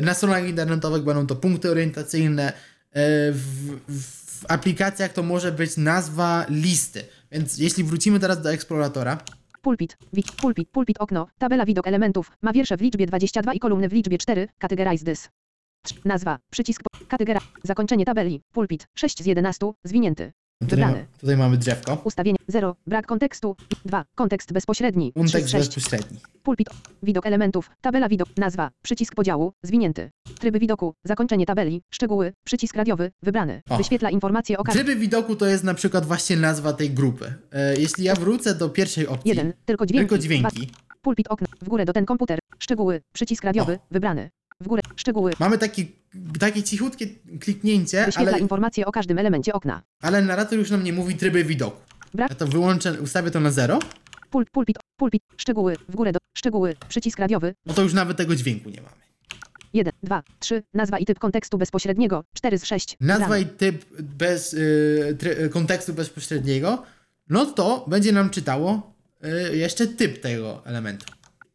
Na 0.02 0.14
stronach 0.14 0.48
internetowych 0.48 1.04
będą 1.04 1.28
to 1.28 1.36
punkty 1.36 1.72
orientacyjne. 1.72 2.54
W, 3.32 3.78
w 3.88 4.46
aplikacjach 4.48 5.14
to 5.14 5.24
może 5.24 5.52
być 5.52 5.78
nazwa 5.78 6.46
listy. 6.50 7.04
Więc 7.32 7.58
jeśli 7.58 7.84
wrócimy 7.84 8.20
teraz 8.20 8.42
do 8.42 8.52
eksploratora, 8.52 9.18
Pulpit, 9.68 9.98
wik, 10.14 10.32
pulpit, 10.32 10.70
pulpit 10.70 10.98
okno, 11.00 11.28
tabela 11.38 11.66
widok 11.66 11.88
elementów, 11.88 12.32
ma 12.42 12.54
wiersze 12.54 12.78
w 12.78 12.82
liczbie 12.82 13.06
22 13.06 13.54
i 13.54 13.60
kolumny 13.60 13.90
w 13.90 13.94
liczbie 13.94 14.18
4, 14.18 14.48
categorize 14.60 15.06
this. 15.06 15.30
Nazwa, 16.06 16.40
przycisk, 16.52 16.82
kategoria, 17.08 17.42
zakończenie 17.64 18.06
tabeli, 18.06 18.42
pulpit, 18.52 18.88
6 18.96 19.24
z 19.24 19.26
11, 19.26 19.72
zwinięty. 19.84 20.32
Tutaj, 20.60 20.80
ma, 20.80 20.94
tutaj 21.20 21.38
mamy 21.38 21.58
drzewko. 21.58 22.02
Ustawienie, 22.04 22.38
0, 22.48 22.76
brak 22.88 23.06
kontekstu, 23.06 23.56
2, 23.86 24.06
kontekst 24.16 24.54
bezpośredni, 24.54 25.14
3 25.14 25.20
z 25.28 25.32
Kontekst 25.32 25.52
6, 25.52 25.76
bezpośredni. 25.76 26.20
pulpit, 26.44 26.68
widok 27.04 27.26
elementów, 27.26 27.72
tabela 27.82 28.10
widok, 28.10 28.30
nazwa, 28.38 28.72
przycisk 28.82 29.16
podziału, 29.16 29.54
zwinięty. 29.64 30.12
Tryby 30.40 30.60
widoku, 30.60 30.94
zakończenie 31.04 31.46
tabeli, 31.46 31.82
szczegóły, 31.90 32.34
przycisk 32.44 32.76
radiowy, 32.76 33.12
wybrany. 33.24 33.62
O. 33.70 33.78
Wyświetla 33.78 34.10
informacje 34.10 34.58
o 34.58 34.64
każdym. 34.64 34.86
Tryby 34.86 35.02
widoku 35.02 35.36
to 35.36 35.46
jest 35.46 35.64
na 35.64 35.74
przykład 35.74 36.06
właśnie 36.06 36.38
nazwa 36.38 36.74
tej 36.74 36.90
grupy. 36.92 37.34
E, 37.52 37.80
jeśli 37.80 38.04
ja 38.04 38.16
wrócę 38.16 38.56
do 38.56 38.70
pierwszej 38.70 39.08
opcji, 39.08 39.30
1, 39.30 39.54
tylko 39.66 39.86
dźwięki. 39.86 40.00
tylko 40.10 40.18
dźwięki, 40.24 40.70
pulpit 41.02 41.28
okno, 41.28 41.48
w 41.62 41.70
górę 41.70 41.86
do 41.86 41.94
ten 41.94 42.06
komputer, 42.06 42.40
szczegóły, 42.60 43.02
przycisk 43.14 43.44
radiowy, 43.44 43.80
wybrany. 43.92 44.30
W 44.62 44.68
górę, 44.68 44.82
szczegóły, 44.96 45.34
mamy 45.40 45.58
takie, 45.58 45.86
takie 46.40 46.64
cichutkie 46.64 47.08
kliknięcie, 47.40 48.06
wyświetla 48.06 48.32
ale, 48.32 48.40
informacje 48.42 48.86
o 48.86 48.92
każdym 48.92 49.18
elemencie 49.20 49.54
okna. 49.54 49.82
ale 50.02 50.22
narrator 50.22 50.60
już 50.60 50.72
nam 50.72 50.84
nie 50.84 50.94
mówi 50.94 51.16
tryby 51.16 51.44
widoku. 51.44 51.82
Brak- 52.16 52.30
Ja 52.30 52.36
to 52.36 52.48
wyłączę, 52.48 53.02
ustawię 53.02 53.32
to 53.32 53.40
na 53.40 53.52
zero, 53.52 53.80
Pul, 54.30 54.46
pulpit, 54.52 54.78
pulpit, 54.98 55.24
szczegóły, 55.38 55.76
w 55.90 55.96
górę 55.96 56.12
do, 56.12 56.20
szczegóły, 56.38 56.76
przycisk 56.90 57.20
radiowy, 57.20 57.56
no 57.66 57.74
to 57.74 57.82
już 57.84 57.94
nawet 57.94 58.18
tego 58.18 58.36
dźwięku 58.36 58.70
nie 58.70 58.82
mamy. 58.82 58.96
1, 59.74 59.94
2, 60.04 60.24
3, 60.40 60.64
nazwa 60.74 61.00
i 61.00 61.06
typ 61.06 61.20
kontekstu 61.20 61.58
bezpośredniego, 61.58 62.24
4 62.34 62.60
z 62.60 62.66
6. 62.66 62.98
Nazwa 63.02 63.38
i 63.38 63.46
typ 63.46 63.86
bez 64.00 64.54
y, 64.54 65.16
try, 65.20 65.50
kontekstu 65.50 65.94
bezpośredniego, 65.94 66.84
no 67.30 67.46
to 67.46 67.86
będzie 67.88 68.12
nam 68.12 68.30
czytało 68.30 68.94
y, 69.52 69.58
jeszcze 69.58 69.88
typ 69.88 70.22
tego 70.22 70.62
elementu. 70.66 71.06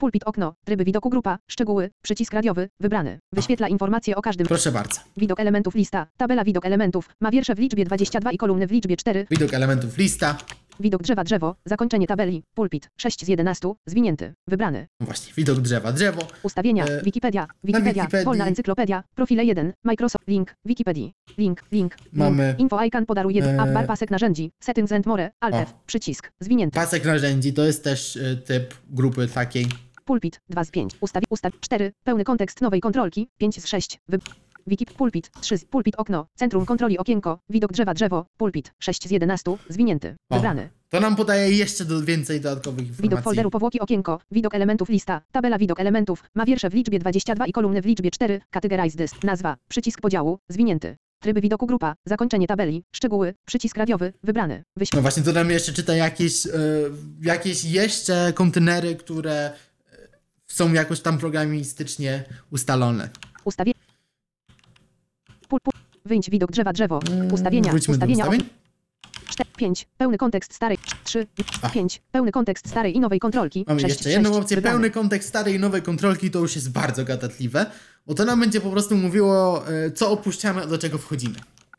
Pulpit 0.02 0.22
okno, 0.26 0.54
tryby 0.64 0.84
widoku 0.84 1.10
grupa, 1.10 1.38
szczegóły, 1.50 1.90
przycisk 2.02 2.32
radiowy, 2.32 2.68
wybrany. 2.80 3.18
Wyświetla 3.34 3.68
informacje 3.68 4.16
o 4.16 4.22
każdym. 4.22 4.46
Proszę 4.46 4.72
bardzo. 4.72 5.00
Widok 5.16 5.40
elementów 5.40 5.74
lista, 5.74 6.06
tabela 6.16 6.44
widok 6.44 6.66
elementów, 6.66 7.10
ma 7.20 7.30
wiersze 7.30 7.54
w 7.54 7.58
liczbie 7.58 7.84
22 7.84 8.32
i 8.32 8.38
kolumny 8.38 8.66
w 8.66 8.70
liczbie 8.70 8.96
4, 8.96 9.26
Widok 9.30 9.54
elementów 9.54 9.98
lista. 9.98 10.38
widok 10.80 11.02
drzewa 11.02 11.24
drzewo, 11.24 11.54
zakończenie 11.64 12.06
tabeli, 12.06 12.42
pulpit, 12.54 12.88
6 12.96 13.24
z 13.24 13.28
11, 13.28 13.68
zwinięty, 13.86 14.34
wybrany. 14.48 14.86
No 15.00 15.06
właśnie, 15.06 15.32
widok 15.36 15.58
drzewa, 15.60 15.92
drzewo. 15.92 16.22
Ustawienia, 16.42 16.84
E, 16.84 17.02
Wikipedia, 17.02 17.46
Wikipedia, 17.64 18.06
wolna 18.24 18.46
encyklopedia, 18.46 19.04
profile 19.14 19.44
1, 19.44 19.72
Microsoft, 19.84 20.28
link, 20.28 20.54
Wikipedii, 20.64 21.12
link, 21.38 21.62
link, 21.72 21.96
Mamy, 22.12 22.46
link, 22.48 22.60
info 22.60 22.84
icon 22.84 23.06
podaruj 23.06 23.34
1, 23.34 23.60
e, 23.60 23.72
bar 23.72 23.86
pasek 23.86 24.10
narzędzi, 24.10 24.50
settings 24.62 24.92
and 24.92 25.06
more, 25.06 25.30
alt. 25.40 25.54
F, 25.54 25.74
przycisk, 25.86 26.30
zwinięty, 26.40 26.74
Pasek 26.74 27.04
narzędzi 27.04 27.52
to 27.52 27.64
jest 27.64 27.84
też 27.84 28.16
y, 28.16 28.36
typ 28.46 28.74
grupy 28.90 29.28
takiej. 29.28 29.66
Pulpit, 30.04 30.40
2 30.48 30.64
z 30.64 30.70
5, 30.70 30.96
ustawi, 31.00 31.26
ustaw, 31.30 31.52
4, 31.60 31.92
pełny 32.04 32.24
kontekst 32.24 32.60
nowej 32.60 32.80
kontrolki, 32.80 33.28
5 33.38 33.62
z 33.62 33.66
6, 33.66 34.00
wy... 34.08 34.18
Wiki, 34.66 34.86
pulpit, 34.86 35.30
3 35.40 35.58
z, 35.58 35.64
pulpit 35.64 35.94
okno, 35.96 36.26
centrum 36.34 36.66
kontroli 36.66 36.98
okienko, 36.98 37.38
widok 37.50 37.72
drzewa 37.72 37.94
drzewo, 37.94 38.26
pulpit, 38.36 38.72
6 38.78 39.08
z 39.08 39.10
11, 39.10 39.56
zwinięty, 39.68 40.16
O. 40.30 40.34
wybrany. 40.34 40.68
To 40.88 41.00
nam 41.00 41.16
podaje 41.16 41.56
jeszcze 41.56 41.84
do, 41.84 42.02
więcej 42.02 42.40
dodatkowych 42.40 42.78
informacji. 42.78 43.02
Widok 43.02 43.22
folderu 43.24 43.50
powłoki 43.50 43.80
okienko, 43.80 44.20
widok 44.30 44.54
elementów 44.54 44.88
lista, 44.88 45.22
tabela 45.32 45.58
widok 45.58 45.80
elementów, 45.80 46.24
ma 46.34 46.44
wiersze 46.44 46.70
w 46.70 46.74
liczbie 46.74 46.98
22 46.98 47.46
i 47.46 47.52
kolumny 47.52 47.82
w 47.82 47.86
liczbie 47.86 48.10
4, 48.10 48.40
categorize 48.50 48.96
this, 48.98 49.22
nazwa, 49.22 49.56
przycisk 49.68 50.00
podziału, 50.00 50.38
zwinięty. 50.48 50.96
Tryby 51.20 51.40
widoku 51.40 51.66
grupa, 51.66 51.94
zakończenie 52.04 52.46
tabeli, 52.46 52.84
szczegóły, 52.92 53.34
przycisk 53.44 53.76
radiowy, 53.76 54.12
wybrany. 54.22 54.64
Wyświetl 54.76 54.96
No 54.96 55.02
właśnie, 55.02 55.22
to 55.22 55.32
nam 55.32 55.50
jeszcze 55.50 55.72
czyta 55.72 55.94
jakieś, 55.94 56.46
y, 56.46 56.50
jakieś 57.22 57.64
jeszcze 57.64 58.32
kontenery, 58.34 58.96
które 58.96 59.52
są 60.52 60.72
jakoś 60.72 61.00
tam 61.00 61.18
programistycznie 61.18 62.24
ustalone. 62.50 63.08
ustawienie. 63.44 63.78
Pul, 65.48 65.58
pul, 65.62 65.72
wyjdź 66.04 66.30
widok 66.30 66.50
drzewa 66.52 66.72
drzewo, 66.72 67.00
Mm, 67.10 67.32
ustawienia, 67.32 67.70
Wróćmy 67.70 67.92
ustawienia 67.94 68.24
do 68.24 68.30
ustawień. 68.30 68.50
4, 69.28 69.50
5, 69.56 69.88
pełny 69.98 70.18
kontekst 70.18 70.54
starej, 70.54 70.78
3, 71.04 71.26
A. 71.62 71.68
5, 71.70 72.02
pełny 72.12 72.32
kontekst 72.32 72.68
starej 72.68 72.96
i 72.96 73.00
nowej 73.00 73.20
kontrolki, 73.20 73.64
Mamy 73.68 73.80
6, 73.80 73.94
jeszcze 73.94 74.10
jedną 74.10 74.30
6, 74.30 74.40
opcję, 74.40 74.56
wybrany. 74.56 74.74
pełny 74.74 74.90
kontekst 74.90 75.28
starej 75.28 75.54
i 75.54 75.58
nowej 75.58 75.82
kontrolki, 75.82 76.30
to 76.30 76.38
już 76.38 76.54
jest 76.56 76.72
bardzo 76.72 77.04
gadatliwe, 77.04 77.66
bo 78.06 78.14
to 78.14 78.24
nam 78.24 78.40
będzie 78.40 78.60
po 78.60 78.70
prostu 78.70 78.96
mówiło, 78.96 79.64
e, 79.68 79.90
co 79.90 80.10
opuszczamy, 80.10 80.62
a 80.62 80.66
do 80.66 80.78
czego 80.78 80.98
wchodzimy. 80.98 81.34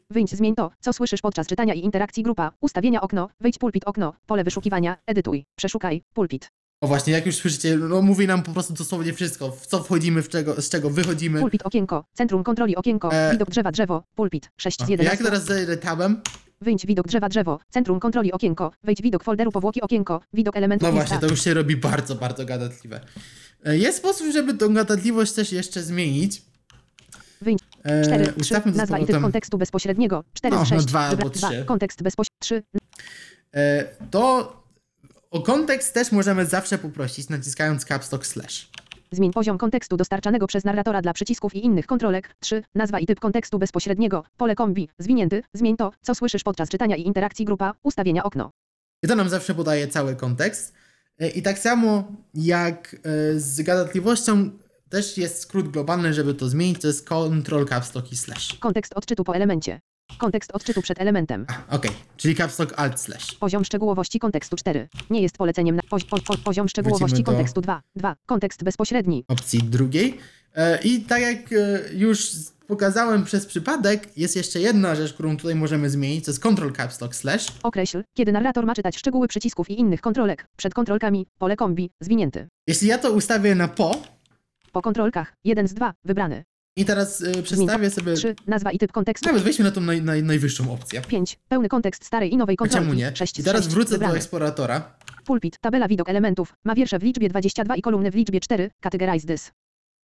Wyjdź, 0.10 0.32
zmień 0.36 0.56
to, 0.56 0.72
co 0.80 0.94
słyszysz 0.94 1.22
podczas 1.22 1.48
czytania 1.48 1.74
i 1.74 1.80
interakcji 1.80 2.24
grupa, 2.24 2.52
ustawienia 2.62 3.02
okno, 3.02 3.30
wyjdź 3.40 3.58
pulpit 3.58 3.84
okno, 3.86 4.14
pole 4.26 4.44
wyszukiwania, 4.44 4.98
edytuj, 5.08 5.46
przeszukaj, 5.56 6.04
pulpit. 6.14 6.50
O 6.84 6.88
właśnie, 6.88 7.14
jak 7.14 7.26
już 7.26 7.36
słyszycie, 7.36 7.78
no 7.78 8.02
mówi 8.02 8.28
nam 8.28 8.44
po 8.44 8.52
prostu 8.52 8.74
dosłownie 8.74 9.14
wszystko, 9.14 9.52
w 9.52 9.68
co 9.68 9.84
wchodzimy, 9.84 10.22
w 10.22 10.30
czego, 10.30 10.62
z 10.62 10.70
czego 10.70 10.90
wychodzimy. 10.90 11.40
Pulpit 11.40 11.62
okienko, 11.62 12.06
centrum 12.14 12.44
kontroli 12.44 12.76
okienko, 12.76 13.14
E. 13.14 13.32
widok 13.32 13.50
drzewa 13.50 13.72
drzewo, 13.72 14.04
pulpit, 14.16 14.50
6 14.58 14.78
z 14.80 14.82
O, 14.82 14.86
11. 14.92 15.16
jak 15.24 15.32
teraz 15.32 15.46
zajdę 15.46 15.78
tabem, 15.78 16.22
Wyjdź 16.62 16.86
widok 16.86 17.08
drzewa 17.08 17.30
drzewo, 17.30 17.60
centrum 17.70 18.00
kontroli 18.00 18.32
okienko, 18.32 18.72
wejdź 18.84 19.02
widok 19.02 19.24
folderu 19.24 19.52
powłoki 19.52 19.82
okienko, 19.82 20.22
widok 20.34 20.56
elementów 20.58 20.88
no 20.88 20.92
właśnie, 20.94 21.18
to 21.20 21.28
już 21.28 21.44
się 21.44 21.54
robi 21.54 21.76
bardzo, 21.78 22.16
bardzo 22.16 22.46
gadatliwe. 22.46 23.00
E, 23.66 23.78
Jest 23.78 23.98
sposób, 23.98 24.28
żeby 24.34 24.54
tą 24.54 24.74
gadatliwość 24.74 25.32
też 25.34 25.52
jeszcze 25.52 25.84
zmienić. 25.84 26.42
Wyjdź, 27.42 27.60
E, 27.84 28.04
4, 28.04 28.26
3, 28.26 28.34
ustawmy 28.42 28.72
to 28.72 28.76
z 28.76 28.78
nazwa 28.78 28.98
i 28.98 29.00
typ 29.02 29.08
powrotem. 29.08 29.24
kontekstu 29.24 29.58
bezpośredniego, 29.58 30.24
4 30.34 30.56
No, 30.56 30.66
z 30.66 30.72
no 30.72 30.76
6, 30.78 30.86
dwa 30.88 31.00
albo 31.00 31.30
trzy. 31.30 31.40
2, 31.40 31.64
kontekst 31.66 32.04
bezpośredni, 32.04 32.38
3, 32.40 32.64
E, 33.54 33.86
to 34.12 34.63
o 35.34 35.42
kontekst 35.42 35.94
też 35.94 36.12
możemy 36.12 36.46
zawsze 36.46 36.78
poprosić, 36.78 37.30
naciskając 37.30 37.86
caps 37.86 38.12
lock 38.12 38.26
slash. 38.26 38.70
zmień 39.12 39.34
poziom 39.34 39.58
kontekstu 39.58 39.98
dostarczanego 39.98 40.48
przez 40.48 40.64
narratora 40.64 41.02
dla 41.02 41.14
przycisków 41.14 41.56
i 41.56 41.66
innych 41.66 41.86
kontrolek, 41.86 42.36
3, 42.40 42.64
nazwa 42.76 43.00
i 43.00 43.06
typ 43.06 43.20
kontekstu 43.20 43.60
bezpośredniego, 43.60 44.24
pole 44.38 44.56
kombi, 44.56 44.90
zwinięty, 45.00 45.44
zmień 45.54 45.78
to, 45.78 45.92
co 46.02 46.16
słyszysz 46.16 46.44
podczas 46.44 46.70
czytania 46.70 46.96
i 46.96 47.02
interakcji 47.02 47.46
grupa, 47.46 47.74
ustawienia 47.84 48.24
okno. 48.24 48.52
I 49.04 49.08
to 49.08 49.16
nam 49.16 49.30
zawsze 49.30 49.56
podaje 49.56 49.88
cały 49.88 50.16
kontekst. 50.16 50.74
E, 51.20 51.30
I 51.30 51.42
tak 51.42 51.60
samo 51.60 52.04
jak 52.34 52.96
e, 52.96 53.00
z 53.40 53.62
gadatliwością 53.62 54.50
też 54.90 55.18
jest 55.18 55.42
skrót 55.42 55.68
globalny, 55.68 56.14
żeby 56.14 56.34
to 56.34 56.50
zmienić, 56.50 56.82
to 56.82 56.88
jest 56.88 57.08
control 57.08 57.68
caps 57.68 57.96
lock 57.96 58.12
i 58.12 58.18
slash. 58.18 58.54
Kontekst 58.60 58.94
odczytu 58.94 59.24
po 59.24 59.36
elemencie. 59.36 59.80
Kontekst 60.18 60.52
odczytu 60.52 60.82
przed 60.82 61.02
elementem. 61.02 61.46
Okej, 61.70 61.92
czyli 62.18 62.36
caps 62.36 62.60
lock 62.60 62.74
alt 62.80 63.00
slash. 63.00 63.36
Poziom 63.36 63.66
szczegółowości 63.66 64.20
kontekstu 64.20 64.56
4. 64.56 64.88
Nie 65.10 65.22
jest 65.22 65.38
poleceniem 65.38 65.76
na 65.76 65.82
pozi- 65.82 66.06
po, 66.10 66.20
po, 66.22 66.38
poziom 66.38 66.70
szczegółowości 66.70 67.06
Wrócimy 67.06 67.26
do- 67.26 67.32
kontekstu 67.32 67.62
2. 67.62 67.82
2. 67.96 68.16
Kontekst 68.26 68.64
bezpośredni. 68.64 69.26
opcji 69.28 69.60
drugiej. 69.60 70.18
E, 70.56 70.82
I 70.84 71.02
tak 71.02 71.22
jak 71.22 71.54
e, 71.54 71.80
już 71.94 72.32
pokazałem 72.68 73.24
przez 73.24 73.46
przypadek, 73.46 74.18
jest 74.18 74.36
jeszcze 74.36 74.60
jedna 74.60 74.96
rzecz, 74.96 75.14
którą 75.14 75.38
tutaj 75.38 75.56
możemy 75.56 75.90
zmienić, 75.90 76.26
to 76.26 76.32
jest 76.32 76.44
control 76.44 76.74
caps 76.74 77.02
lock 77.02 77.16
slash. 77.16 77.48
Określ, 77.64 78.04
kiedy 78.14 78.32
narrator 78.32 78.66
ma 78.66 78.76
czytać 78.76 78.98
szczegóły 78.98 79.28
przycisków 79.28 79.70
i 79.70 79.80
innych 79.80 80.02
kontrolek. 80.02 80.48
Przed 80.58 80.74
kontrolkami, 80.74 81.28
pole 81.38 81.56
kombi, 81.56 81.90
zwinięty. 82.00 82.48
Jeśli 82.68 82.88
ja 82.88 82.98
to 82.98 83.12
ustawię 83.12 83.56
na 83.56 83.68
po 83.68 84.02
Po 84.72 84.82
kontrolkach, 84.82 85.34
1 85.44 85.68
z 85.68 85.74
2, 85.74 85.94
wybrany. 86.06 86.44
I 86.76 86.86
teraz 86.86 87.22
e, 87.24 87.44
przestawię 87.44 87.90
sobie, 87.90 88.14
3. 88.14 88.36
Nazwa 88.48 88.72
i 88.72 88.78
typ 88.80 88.92
kontekstu. 88.92 89.30
nawet 89.30 89.44
weźmy 89.44 89.66
na 89.66 89.72
tą 89.72 89.82
naj, 89.82 90.02
naj, 90.02 90.24
najwyższą 90.24 90.74
opcję. 90.74 91.02
5. 91.02 91.40
Pełny 91.48 91.70
kontekst 91.70 92.06
starej 92.06 92.34
i 92.34 92.38
nowej 92.38 92.54
A 92.54 92.58
kontrolki. 92.58 92.86
czemu 92.88 93.00
nie? 93.00 93.16
6 93.16 93.40
I 93.40 93.42
z 93.42 93.46
teraz 93.46 93.64
6, 93.64 93.76
wrócę 93.76 93.98
do 94.00 94.16
eksploratora. 94.16 94.96
Pulpit, 95.26 95.60
tabela 95.60 95.88
widok 95.88 96.10
elementów. 96.10 96.54
Ma 96.64 96.76
wiersze 96.76 97.00
w 97.00 97.04
liczbie 97.04 97.30
22 97.30 97.76
i 97.76 97.82
kolumny 97.82 98.12
w 98.12 98.16
liczbie 98.16 98.40
4. 98.40 98.70
Categorize 98.84 99.28
this. 99.28 99.52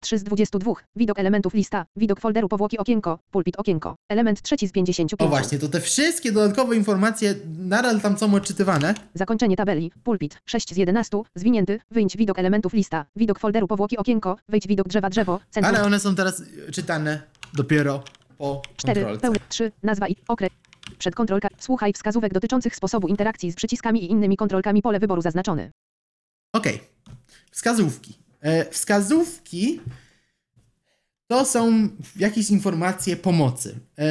3 0.01 0.19
z 0.19 0.25
22. 0.25 0.73
Widok 0.97 1.19
elementów 1.19 1.55
lista. 1.55 1.87
Widok 1.97 2.21
folderu 2.21 2.49
powłoki 2.49 2.79
okienko. 2.79 3.19
Pulpit 3.31 3.57
okienko. 3.57 3.95
Element 4.09 4.43
trzeci 4.43 4.69
z 4.69 4.73
55. 4.73 5.23
O 5.23 5.29
właśnie, 5.29 5.59
to 5.59 5.69
te 5.69 5.81
wszystkie 5.81 6.33
dodatkowe 6.33 6.77
informacje 6.77 7.35
nadal 7.59 8.01
tam 8.01 8.19
są 8.19 8.35
odczytywane. 8.35 8.95
Zakończenie 9.15 9.57
tabeli. 9.57 9.93
Pulpit. 10.05 10.39
6 10.47 10.75
z 10.75 10.77
11. 10.77 11.23
Zwinięty. 11.35 11.81
Wyjdź 11.91 12.17
widok 12.17 12.39
elementów 12.39 12.73
lista. 12.73 13.07
Widok 13.17 13.39
folderu 13.39 13.67
powłoki 13.67 13.97
okienko. 13.97 14.37
Wejdź 14.49 14.67
widok 14.67 14.89
drzewa 14.89 15.11
drzewo. 15.11 15.41
Centrum. 15.51 15.75
Ale 15.75 15.85
one 15.85 16.01
są 16.01 16.15
teraz 16.15 16.43
czytane 16.73 17.23
dopiero 17.55 18.03
po 18.39 18.63
4. 18.77 19.01
kontrolce. 19.01 19.23
Pełny. 19.23 19.39
3. 19.49 19.73
Nazwa 19.83 20.09
i 20.09 20.17
okres. 20.29 20.51
Przed 20.99 21.15
kontrolka. 21.15 21.49
Słuchaj 21.59 21.93
wskazówek 21.93 22.33
dotyczących 22.33 22.77
sposobu 22.77 23.09
interakcji 23.09 23.53
z 23.53 23.55
przyciskami 23.55 24.05
i 24.05 24.11
innymi 24.11 24.37
kontrolkami 24.37 24.83
pole 24.83 24.99
wyboru 25.01 25.23
zaznaczony. 25.23 25.71
Okej. 26.53 26.81
Wskazówki. 27.51 28.28
E, 28.41 28.71
wskazówki 28.71 29.81
to 31.27 31.45
są 31.45 31.89
jakieś 32.17 32.51
informacje 32.51 33.17
pomocy. 33.17 33.75
E, 33.99 34.05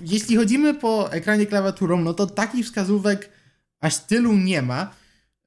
jeśli 0.00 0.36
chodzimy 0.36 0.74
po 0.74 1.12
ekranie 1.12 1.46
klawiaturą, 1.46 2.00
no 2.00 2.14
to 2.14 2.26
takich 2.26 2.66
wskazówek 2.66 3.30
aż 3.80 3.98
tylu 3.98 4.32
nie 4.32 4.62
ma. 4.62 4.90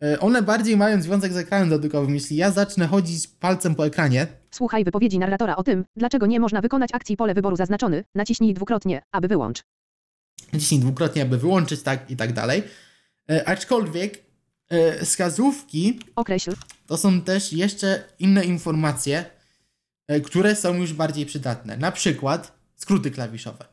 E, 0.01 0.19
one 0.19 0.41
bardziej 0.41 0.77
mają 0.77 1.01
związek 1.01 1.33
z 1.33 1.37
ekranem 1.37 1.69
dotykowym. 1.69 2.13
Jeśli 2.13 2.35
ja 2.37 2.51
zacznę 2.51 2.87
chodzić 2.87 3.27
palcem 3.27 3.75
po 3.75 3.85
ekranie, 3.85 4.27
Słuchaj 4.51 4.83
wypowiedzi 4.83 5.19
narratora 5.19 5.55
o 5.55 5.63
tym, 5.63 5.85
dlaczego 5.95 6.25
nie 6.25 6.39
można 6.39 6.61
wykonać 6.61 6.89
akcji 6.93 7.17
pole 7.17 7.33
wyboru 7.33 7.55
zaznaczony. 7.55 8.03
Naciśnij 8.15 8.53
dwukrotnie, 8.53 9.01
aby 9.11 9.27
wyłącz. 9.27 9.63
naciśnij 10.53 10.79
dwukrotnie, 10.79 11.21
aby 11.21 11.37
wyłączyć, 11.37 11.83
tak 11.83 12.11
i 12.11 12.15
tak 12.15 12.33
dalej. 12.33 12.63
Aczkolwiek 13.45 14.28
e, 14.69 15.05
wskazówki 15.05 15.99
Określ. 16.15 16.51
to 16.87 16.97
są 16.97 17.21
też 17.21 17.53
jeszcze 17.53 18.03
inne 18.19 18.45
informacje, 18.45 19.25
e, 20.07 20.19
które 20.21 20.55
są 20.55 20.73
już 20.75 20.93
bardziej 20.93 21.25
przydatne. 21.25 21.77
Na 21.77 21.91
przykład 21.91 22.59
skróty 22.75 23.11
klawiszowe. 23.11 23.65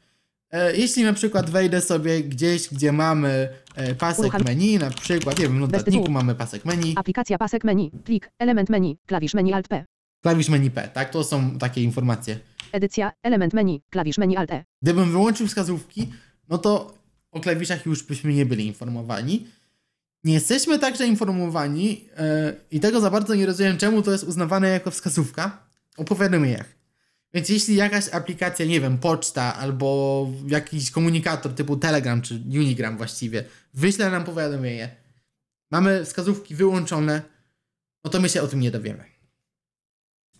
E, 0.51 0.77
Jeśli 0.77 1.05
na 1.05 1.13
przykład 1.13 1.51
wejdę 1.51 1.81
sobie 1.81 2.21
gdzieś, 2.25 2.69
gdzie 2.69 2.93
mamy 2.93 3.49
e, 3.75 3.95
pasek 3.95 4.25
Urucham- 4.25 4.45
menu, 4.45 4.79
na 4.79 4.91
przykład, 4.91 5.39
nie 5.39 5.45
wiem, 5.45 5.57
w 5.57 5.61
notatniku 5.61 5.91
tytułu. 5.91 6.11
mamy 6.11 6.35
pasek 6.35 6.65
menu, 6.65 6.95
Aplikacja 6.97 7.39
pasek 7.39 7.65
menu. 7.65 7.91
Plik. 8.05 8.31
Element 8.39 8.69
menu. 8.71 8.99
Klawisz 9.07 9.35
menu 9.35 9.53
Alt 9.53 9.69
P. 9.69 9.85
klawisz 10.23 10.49
menu 10.49 10.71
P, 10.71 10.89
tak? 10.89 11.11
To 11.11 11.25
są 11.25 11.59
takie 11.59 11.83
informacje. 11.83 12.39
Edycja. 12.73 13.13
Element 13.23 13.55
menu. 13.55 13.83
Klawisz 13.91 14.19
menu 14.19 14.37
Alt 14.37 14.51
E. 14.51 14.65
Gdybym 14.83 15.11
wyłączył 15.11 15.47
wskazówki, 15.47 16.13
no 16.49 16.59
to 16.59 16.95
o 17.33 17.41
klawiszach 17.41 17.87
już 17.87 18.03
byśmy 18.03 18.33
nie 18.35 18.47
byli 18.47 18.67
informowani. 18.67 19.47
Nie 20.27 20.35
jesteśmy 20.35 20.79
także 20.79 21.07
informowani 21.07 22.09
e, 22.17 22.55
i 22.71 22.81
tego 22.81 23.01
za 23.01 23.11
bardzo 23.11 23.35
nie 23.35 23.47
rozumiem, 23.47 23.79
czemu 23.79 24.03
to 24.03 24.13
jest 24.13 24.25
uznawane 24.25 24.69
jako 24.69 24.91
wskazówka 24.91 25.59
o 25.97 26.05
powiadomieniach. 26.05 26.67
Więc 27.35 27.49
jeśli 27.49 27.77
jakaś 27.77 28.09
aplikacja, 28.09 28.67
nie 28.67 28.81
wiem, 28.81 28.99
poczta 28.99 29.55
albo 29.55 30.31
jakiś 30.47 30.91
komunikator 30.91 31.55
typu 31.55 31.77
Telegram 31.77 32.23
czy 32.23 32.35
Unigram 32.35 32.97
właściwie 32.97 33.45
wyśle 33.75 34.11
nam 34.11 34.25
powiadomienie, 34.25 34.97
mamy 35.71 36.05
wskazówki 36.05 36.55
wyłączone, 36.55 37.23
no 38.05 38.11
to 38.11 38.21
my 38.21 38.29
się 38.29 38.43
o 38.43 38.47
tym 38.47 38.61
nie 38.61 38.71
dowiemy. 38.71 39.05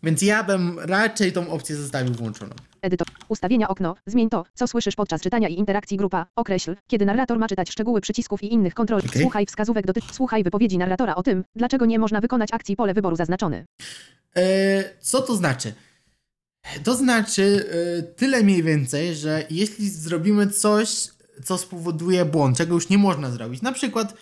Więc 0.03 0.23
ja 0.23 0.45
bym 0.45 0.79
raczej 0.79 1.33
tą 1.33 1.51
opcję 1.51 1.77
zostawił 1.77 2.15
włączoną. 2.15 2.55
Edytor. 2.83 3.07
Ustawienia 3.29 3.69
okno. 3.69 3.95
Zmień 4.07 4.29
to, 4.29 4.45
co 4.55 4.67
słyszysz 4.67 4.95
podczas 4.95 5.23
czytania 5.23 5.49
i 5.49 5.55
interakcji 5.55 5.97
grupa. 5.97 6.27
Określ, 6.37 6.77
kiedy 6.87 7.07
narrator 7.07 7.39
ma 7.39 7.49
czytać 7.49 7.71
szczegóły 7.71 8.01
przycisków 8.01 8.43
i 8.43 8.53
innych 8.53 8.75
kontroli. 8.75 9.09
Okej. 9.09 9.23
Słuchaj 9.23 9.47
wskazówek 9.47 9.87
doty... 9.87 10.01
Słuchaj 10.13 10.45
wypowiedzi 10.45 10.79
narratora 10.79 11.15
o 11.15 11.23
tym, 11.23 11.45
dlaczego 11.57 11.87
nie 11.87 11.99
można 11.99 12.21
wykonać 12.21 12.49
akcji 12.53 12.77
pole 12.77 12.95
wyboru 12.95 13.17
zaznaczony. 13.17 13.65
E, 14.37 14.85
co 15.01 15.23
to 15.23 15.37
znaczy? 15.37 15.73
To 16.85 16.95
znaczy 16.95 17.69
e, 17.99 18.03
tyle 18.03 18.43
mniej 18.43 18.63
więcej, 18.63 19.15
że 19.15 19.45
jeśli 19.51 19.91
zrobimy 19.91 20.51
coś, 20.51 21.09
co 21.45 21.59
spowoduje 21.59 22.25
błąd, 22.25 22.57
czego 22.57 22.75
już 22.75 22.89
nie 22.89 22.99
można 22.99 23.31
zrobić, 23.31 23.63
na 23.63 23.73
przykład, 23.73 24.15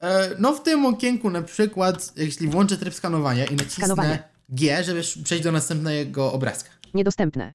e, 0.00 0.30
no 0.38 0.54
w 0.54 0.62
tym 0.62 0.86
okienku 0.86 1.30
na 1.30 1.42
przykład, 1.42 2.12
jeśli 2.16 2.48
włączę 2.48 2.76
tryb 2.76 2.94
skanowania 2.94 3.44
i 3.44 3.56
nacisnę 3.56 3.84
Skanowanie. 3.84 4.22
G, 4.48 4.84
żeby 4.84 5.02
przejść 5.24 5.44
do 5.44 5.52
następnego 5.52 6.32
obrazka. 6.32 6.70
Niedostępne. 6.94 7.52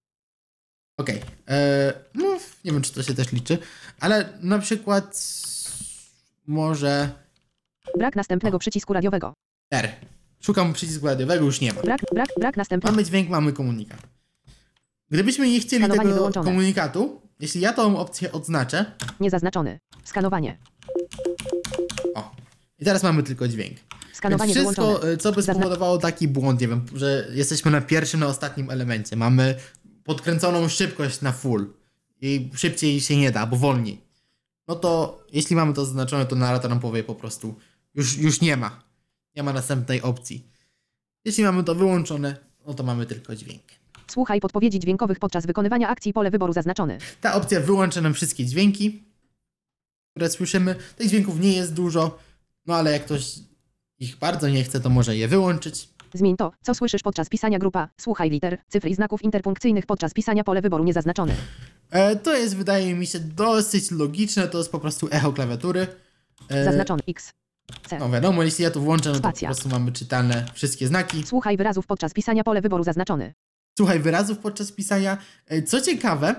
Okej. 0.98 1.22
e, 1.50 1.94
No, 2.14 2.26
nie 2.66 2.72
wiem, 2.72 2.82
czy 2.82 2.94
to 2.94 3.04
się 3.04 3.14
też 3.14 3.32
liczy, 3.32 3.58
ale 4.00 4.30
na 4.42 4.60
przykład 4.60 5.22
może 6.48 7.10
Brak 7.98 8.16
następnego 8.16 8.60
przycisku 8.60 8.94
radiowego. 8.94 9.34
R. 9.72 9.90
Szukam 10.42 10.74
przycisku 10.74 11.06
radiowego, 11.08 11.46
już 11.46 11.62
nie 11.62 11.74
ma. 11.74 11.82
Brak, 11.82 12.02
brak, 12.14 12.28
brak 12.40 12.58
następnego. 12.58 12.92
Mamy 12.92 13.04
dźwięk, 13.06 13.30
mamy 13.30 13.54
komunikat. 13.54 14.00
Gdybyśmy 15.10 15.50
nie 15.50 15.60
chcieli 15.60 15.84
Skanowanie 15.84 16.04
tego 16.10 16.16
wyłączone. 16.16 16.46
komunikatu, 16.46 17.22
jeśli 17.40 17.62
ja 17.62 17.74
tą 17.74 17.98
opcję 17.98 18.32
odznaczę, 18.32 18.86
Niezaznaczony. 19.20 19.80
Skanowanie. 20.04 20.58
o, 22.16 22.32
i 22.80 22.86
teraz 22.86 23.04
mamy 23.04 23.24
tylko 23.24 23.48
dźwięk. 23.48 23.78
Skanowanie 24.14 24.54
Więc 24.54 24.66
wszystko, 24.68 24.86
wyłączone. 24.86 25.12
y, 25.14 25.18
co 25.18 25.32
by 25.32 25.44
spowodowało 25.44 25.98
taki 25.98 26.28
błąd, 26.28 26.62
nie 26.62 26.68
wiem, 26.68 26.86
że 26.96 27.28
jesteśmy 27.34 27.72
na 27.72 27.82
pierwszym, 27.82 28.20
na 28.20 28.28
ostatnim 28.28 28.70
elemencie, 28.72 29.16
mamy 29.16 29.56
podkręconą 30.08 30.70
szybkość 30.70 31.22
na 31.22 31.32
full 31.32 31.74
i 32.22 32.50
szybciej 32.54 33.02
się 33.02 33.18
nie 33.18 33.32
da, 33.32 33.46
bo 33.46 33.58
wolniej. 33.58 34.02
No 34.68 34.76
to 34.76 35.24
jeśli 35.34 35.56
mamy 35.56 35.74
to 35.74 35.86
zaznaczone, 35.86 36.26
to 36.26 36.36
narrator 36.36 36.70
nam 36.70 36.80
powie 36.80 37.04
po 37.04 37.16
prostu, 37.16 37.56
już, 37.96 38.18
już 38.18 38.42
nie 38.42 38.58
ma. 38.58 38.84
Nie 39.36 39.44
ma 39.44 39.54
następnej 39.54 40.02
opcji. 40.02 40.48
Jeśli 41.26 41.44
mamy 41.44 41.64
to 41.64 41.76
wyłączone, 41.76 42.38
no 42.68 42.74
to 42.74 42.84
mamy 42.84 43.06
tylko 43.06 43.36
dźwięk. 43.36 43.64
Słuchaj 44.08 44.42
podpowiedzi 44.42 44.80
dźwiękowych 44.80 45.20
podczas 45.20 45.46
wykonywania 45.46 45.90
akcji 45.90 46.14
pole 46.14 46.32
wyboru 46.32 46.54
zaznaczony. 46.54 46.98
Ta 47.22 47.34
opcja 47.34 47.60
wyłącza 47.60 48.02
nam 48.02 48.14
wszystkie 48.14 48.46
dźwięki, 48.46 49.04
które 50.12 50.30
słyszymy. 50.30 50.76
Tych 50.96 51.10
dźwięków 51.10 51.40
nie 51.40 51.54
jest 51.54 51.74
dużo, 51.74 52.20
no 52.66 52.76
ale 52.76 52.92
jak 52.92 53.06
ktoś 53.06 53.40
ich 54.00 54.18
bardzo 54.18 54.50
nie 54.50 54.64
chce, 54.64 54.80
to 54.80 54.90
może 54.90 55.18
je 55.18 55.28
wyłączyć. 55.28 55.90
Zmień 56.14 56.38
to, 56.38 56.52
co 56.62 56.76
słyszysz 56.76 57.02
podczas 57.02 57.30
pisania 57.30 57.60
grupa. 57.60 57.90
Słuchaj 57.98 58.30
liter, 58.30 58.58
cyfr 58.68 58.88
i 58.88 58.96
znaków 58.96 59.22
interpunkcyjnych 59.24 59.86
podczas 59.86 60.14
pisania 60.14 60.44
pole 60.44 60.62
wyboru 60.62 60.84
niezaznaczony. 60.84 61.36
E, 61.92 62.16
to 62.16 62.38
jest, 62.38 62.56
wydaje 62.58 62.96
mi 62.96 63.08
się, 63.08 63.20
dosyć 63.20 63.92
logiczne. 63.92 64.48
To 64.48 64.58
jest 64.58 64.72
po 64.72 64.80
prostu 64.80 65.08
echo 65.12 65.34
klawiatury. 65.34 65.88
E, 66.50 66.64
Zaznaczony 66.64 67.02
X. 67.08 67.32
C. 67.90 68.00
No 68.00 68.10
wiadomo, 68.10 68.44
jeśli 68.44 68.64
ja 68.64 68.72
to 68.72 68.80
włączę, 68.80 69.10
no 69.10 69.16
to 69.16 69.22
po 69.22 69.28
Spacja. 69.30 69.50
prostu 69.50 69.70
mamy 69.70 69.92
czytane 69.92 70.46
wszystkie 70.54 70.88
znaki. 70.88 71.24
Słuchaj 71.26 71.58
wyrazów 71.58 71.88
podczas 71.88 72.14
pisania 72.14 72.44
pole 72.44 72.62
wyboru 72.62 72.84
zaznaczony. 72.84 73.34
Słuchaj 73.78 74.00
wyrazów 74.00 74.38
podczas 74.38 74.72
pisania. 74.72 75.18
E, 75.48 75.62
Co 75.62 75.82
ciekawe, 75.82 76.36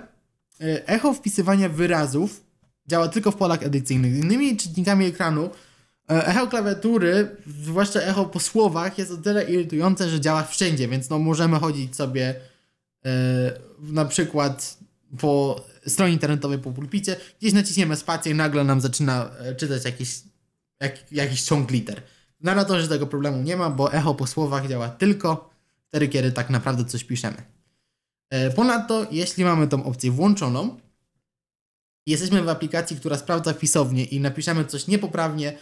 e, 0.61 0.89
echo 0.89 1.15
wpisywania 1.15 1.69
wyrazów 1.69 2.45
działa 2.86 3.09
tylko 3.09 3.31
w 3.31 3.36
polach 3.36 3.62
edycyjnych. 3.62 4.15
Innymi 4.16 4.57
czytnikami 4.57 5.07
ekranu 5.07 5.51
echo 6.09 6.47
klawiatury, 6.47 7.36
zwłaszcza 7.47 8.01
echo 8.01 8.24
po 8.24 8.40
słowach, 8.40 8.98
jest 8.98 9.10
o 9.10 9.16
tyle 9.16 9.44
irytujące, 9.44 10.10
że 10.10 10.20
działa 10.20 10.43
wszędzie, 10.44 10.89
więc 10.89 11.10
no 11.10 11.18
możemy 11.18 11.59
chodzić 11.59 11.97
sobie 11.97 12.35
e, 13.05 13.10
na 13.80 14.05
przykład 14.05 14.78
po 15.18 15.64
stronie 15.86 16.12
internetowej 16.12 16.59
po 16.59 16.72
pulpicie, 16.72 17.16
gdzieś 17.40 17.52
naciśniemy 17.52 17.97
spację 17.97 18.32
i 18.32 18.35
nagle 18.35 18.64
nam 18.64 18.80
zaczyna 18.80 19.30
e, 19.39 19.55
czytać 19.55 19.85
jakiś, 19.85 20.20
jak, 20.80 21.12
jakiś 21.12 21.43
ciąg 21.43 21.70
liter. 21.70 22.02
W 22.40 22.44
narratorze 22.44 22.89
tego 22.89 23.06
problemu 23.06 23.43
nie 23.43 23.56
ma, 23.56 23.70
bo 23.70 23.93
echo 23.93 24.14
po 24.14 24.26
słowach 24.26 24.68
działa 24.68 24.89
tylko 24.89 25.51
wtedy, 25.89 26.09
kiedy 26.09 26.32
tak 26.32 26.51
naprawdę 26.51 26.85
coś 26.85 27.05
piszemy. 27.05 27.43
E, 28.30 28.51
Ponadto, 28.51 29.06
jeśli 29.10 29.44
mamy 29.44 29.68
tą 29.68 29.85
opcję 29.85 30.10
włączoną, 30.10 30.80
jesteśmy 32.06 32.43
w 32.43 32.48
aplikacji, 32.48 32.97
która 32.97 33.18
sprawdza 33.18 33.55
pisownię 33.55 34.05
i 34.05 34.20
napiszemy 34.20 34.64
coś 34.64 34.86
niepoprawnie, 34.86 35.48
e, 35.52 35.59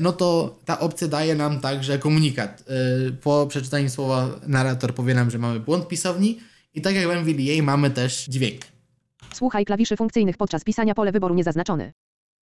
no 0.00 0.12
to 0.12 0.58
ta 0.64 0.80
opcja 0.80 1.08
daje 1.08 1.34
nam 1.34 1.60
także 1.60 1.98
komunikat. 1.98 2.64
E, 3.08 3.10
Po 3.12 3.46
przeczytaniu 3.46 3.90
słowa 3.90 4.28
narrator 4.46 4.94
powie 4.94 5.14
nam, 5.14 5.30
że 5.30 5.38
mamy 5.38 5.60
błąd 5.60 5.88
pisowni 5.88 6.38
i 6.74 6.80
tak 6.80 6.94
jak 6.94 7.08
w 7.08 7.10
NVDA 7.10 7.62
mamy 7.62 7.90
też 7.90 8.24
dźwięk. 8.26 8.60
Słuchaj 9.34 9.64
klawiszy 9.64 9.96
funkcyjnych 9.96 10.36
podczas 10.36 10.64
pisania 10.64 10.94
pole 10.94 11.12
wyboru 11.12 11.34
niezaznaczony. 11.34 11.92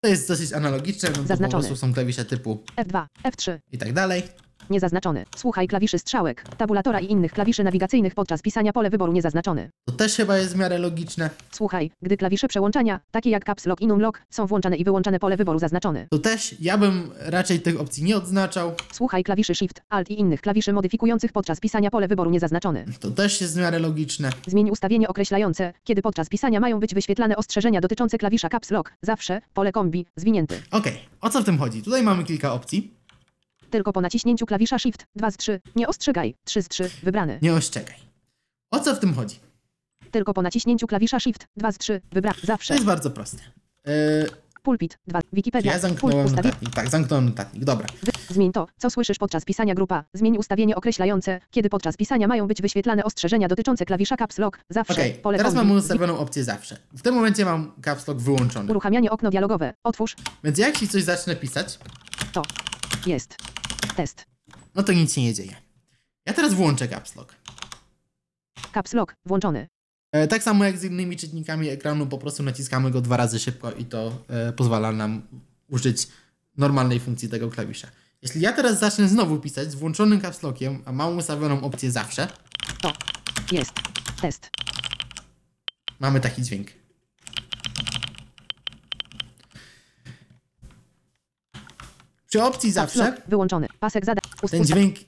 To 0.01 0.09
jest 0.09 0.27
dosyć 0.27 0.53
analogiczne, 0.53 1.09
no 1.09 1.35
to 1.37 1.43
po 1.43 1.49
prostu 1.49 1.75
są 1.75 1.93
klawisze 1.93 2.25
typu 2.25 2.63
F2, 2.77 3.05
F3. 3.23 3.59
i 3.71 3.77
tak 3.77 3.93
dalej. 3.93 4.23
Niezaznaczony. 4.69 5.25
Słuchaj 5.35 5.67
klawiszy 5.67 5.99
strzałek, 5.99 6.43
tabulatora 6.57 6.99
i 6.99 7.11
innych 7.11 7.31
klawiszy 7.31 7.63
nawigacyjnych 7.63 8.15
podczas 8.15 8.41
pisania 8.41 8.73
pole 8.73 8.89
wyboru 8.89 9.11
niezaznaczony. 9.13 9.69
To 9.85 9.93
też 9.93 10.15
chyba 10.15 10.37
jest 10.37 10.53
w 10.53 10.57
miarę 10.57 10.77
logiczne. 10.77 11.29
Słuchaj, 11.51 11.91
gdy 12.01 12.17
klawisze 12.17 12.47
przełączania, 12.47 12.99
takie 13.11 13.29
jak 13.29 13.45
Caps 13.45 13.65
Lock 13.65 13.81
i 13.81 13.87
Num 13.87 14.01
Lock, 14.01 14.21
są 14.29 14.45
włączane 14.45 14.75
i 14.77 14.83
wyłączane 14.83 15.19
pole 15.19 15.37
wyboru 15.37 15.59
zaznaczony. 15.59 16.07
To 16.09 16.19
też 16.19 16.55
ja 16.59 16.77
bym 16.77 17.11
raczej 17.19 17.59
tych 17.59 17.79
opcji 17.81 18.03
nie 18.03 18.17
odznaczał. 18.17 18.71
Słuchaj 18.93 19.23
klawiszy 19.23 19.55
Shift, 19.55 19.81
Alt 19.89 20.09
i 20.09 20.19
innych 20.19 20.41
klawiszy 20.41 20.73
modyfikujących 20.73 21.31
podczas 21.31 21.59
pisania 21.59 21.91
pole 21.91 22.07
wyboru 22.07 22.29
niezaznaczony. 22.29 22.85
To 22.99 23.11
też 23.11 23.41
jest 23.41 23.55
w 23.55 23.59
miarę 23.59 23.79
logiczne. 23.79 24.29
Zmień 24.47 24.69
ustawienie 24.69 25.07
określające, 25.07 25.73
kiedy 25.83 26.01
podczas 26.01 26.29
pisania 26.29 26.59
mają 26.59 26.79
być 26.79 26.93
wyświetlane 26.93 27.35
ostrzeżenia 27.35 27.81
dotyczące 27.81 28.17
klawisza 28.17 28.49
Caps 28.49 28.71
Lock. 28.71 28.93
Zawsze, 29.01 29.41
pole 29.53 29.71
kombi, 29.71 30.05
zwinięty. 30.15 30.61
Okej, 30.71 30.97
o 31.21 31.29
co 31.29 31.41
w 31.41 31.45
tym 31.45 31.57
chodzi? 31.57 31.83
Tutaj 31.83 32.03
mamy 32.03 32.23
kilka 32.23 32.53
opcji. 32.53 32.95
Tylko 33.69 33.93
po 33.93 34.01
naciśnięciu 34.01 34.45
klawisza 34.45 34.79
Shift, 34.79 35.05
2 35.15 35.31
z 35.31 35.37
3, 35.37 35.61
nie 35.75 35.87
ostrzegaj, 35.87 36.35
3 36.43 36.61
z 36.61 36.67
3, 36.67 36.89
wybrany. 37.03 37.39
Nie 37.41 37.53
ostrzegaj. 37.53 37.95
O 38.71 38.79
co 38.79 38.95
w 38.95 38.99
tym 38.99 39.13
chodzi? 39.13 39.39
Tylko 40.11 40.33
po 40.33 40.41
naciśnięciu 40.41 40.87
klawisza 40.87 41.19
Shift 41.19 41.47
2 41.57 41.71
z 41.71 41.77
3 41.77 42.01
wybra 42.11 42.33
To 42.33 42.47
zawsze. 42.47 42.73
jest 42.73 42.85
bardzo 42.85 43.11
proste. 43.11 43.37
Yy, 43.85 43.91
Pulpit 44.63 44.99
2 45.07 45.19
Wikipedia. 45.33 45.71
ja 45.73 45.79
zamknąłem 45.79 46.25
ustawienia. 46.25 46.43
notatnik. 46.49 46.73
Tak, 46.75 46.89
zamknąłem 46.89 47.25
notatnik. 47.25 47.63
Dobra. 47.63 47.87
Zmień 48.29 48.51
to, 48.51 48.67
co 48.77 48.89
słyszysz 48.89 49.17
podczas 49.17 49.45
pisania 49.45 49.75
grupa. 49.75 50.03
Zmień 50.13 50.37
ustawienie 50.37 50.75
określające, 50.75 51.39
kiedy 51.51 51.69
podczas 51.69 51.97
pisania 51.97 52.27
mają 52.27 52.47
być 52.47 52.61
wyświetlane 52.61 53.03
ostrzeżenia 53.03 53.47
dotyczące 53.47 53.85
klawisza 53.85 54.17
Caps 54.17 54.37
Lock. 54.37 54.59
Zawsze. 54.69 54.93
Okej, 54.93 55.13
Pole 55.13 55.37
teraz 55.37 55.53
mamy 55.53 55.73
ustawioną 55.73 56.17
opcję 56.17 56.43
zawsze. 56.43 56.77
W 56.93 57.01
tym 57.01 57.15
momencie 57.15 57.45
mam 57.45 57.71
caps 57.85 58.07
lock 58.07 58.19
wyłączony. 58.21 58.71
Uruchamianie 58.71 59.11
okno 59.11 59.29
dialogowe. 59.29 59.73
Otwórz. 59.83 60.15
Więc 60.43 60.57
jak 60.57 60.69
jeśli 60.73 60.87
coś 60.87 61.03
zacznę 61.03 61.35
pisać, 61.35 61.79
To. 62.33 62.43
Jest. 63.05 63.35
Test. 63.95 64.25
no 64.75 64.83
to 64.83 64.93
nic 64.93 65.13
się 65.13 65.21
nie 65.21 65.33
dzieje. 65.33 65.55
Ja 66.25 66.33
teraz 66.33 66.53
włączę 66.53 66.87
caps 66.87 67.15
lock. 67.15 67.35
Caps 68.73 68.93
Lock 68.93 69.15
włączony. 69.25 69.67
E, 70.11 70.27
tak 70.27 70.43
samo 70.43 70.65
jak 70.65 70.77
z 70.77 70.83
innymi 70.83 71.17
czytnikami 71.17 71.69
ekranu, 71.69 72.07
po 72.07 72.17
prostu 72.17 72.43
naciskamy 72.43 72.91
go 72.91 73.01
dwa 73.01 73.17
razy 73.17 73.39
szybko 73.39 73.71
i 73.71 73.85
to 73.85 74.23
e, 74.27 74.53
pozwala 74.53 74.91
nam 74.91 75.21
użyć 75.67 76.07
normalnej 76.57 76.99
funkcji 76.99 77.29
tego 77.29 77.49
klawisza. 77.49 77.87
Jeśli 78.21 78.41
ja 78.41 78.53
teraz 78.53 78.79
zacznę 78.79 79.07
znowu 79.07 79.39
pisać 79.39 79.71
z 79.71 79.75
włączonym 79.75 80.21
caps 80.21 80.43
lockiem, 80.43 80.81
a 80.85 80.91
mam 80.91 81.17
ustawioną 81.17 81.61
opcję 81.61 81.91
zawsze, 81.91 82.27
To. 82.81 82.93
Jest. 83.51 83.73
Test. 84.21 84.49
mamy 85.99 86.19
taki 86.19 86.41
dźwięk. 86.41 86.67
Przy 92.35 92.43
opcji 92.43 92.73
Caps 92.73 92.95
zawsze 92.95 93.17
wyłączony. 93.27 93.67
Pasek 93.79 94.05
zadań. 94.05 94.21
Ust- 94.41 94.51
ten 94.51 94.65
dźwięk 94.65 94.95
e, 94.99 95.03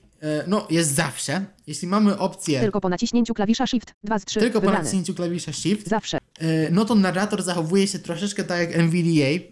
no, 0.46 0.66
jest 0.70 0.94
zawsze. 0.94 1.44
Jeśli 1.66 1.88
mamy 1.88 2.18
opcję 2.18 2.60
Tylko 2.60 2.80
po 2.80 2.88
naciśnięciu 2.88 3.34
klawisza 3.34 3.66
Shift 3.66 3.94
2 4.04 4.18
z 4.18 4.24
3 4.24 4.40
tylko 4.40 4.60
po 4.60 4.70
naciśnięciu 4.70 5.14
klawisza 5.14 5.52
Shift, 5.52 5.88
Zawsze. 5.88 6.18
e, 6.38 6.70
no 6.70 6.84
to 6.84 6.94
narrator 6.94 7.42
zachowuje 7.42 7.86
się 7.86 7.98
troszeczkę 7.98 8.44
tak 8.44 8.60
jak 8.60 8.76
NVDA. 8.76 9.44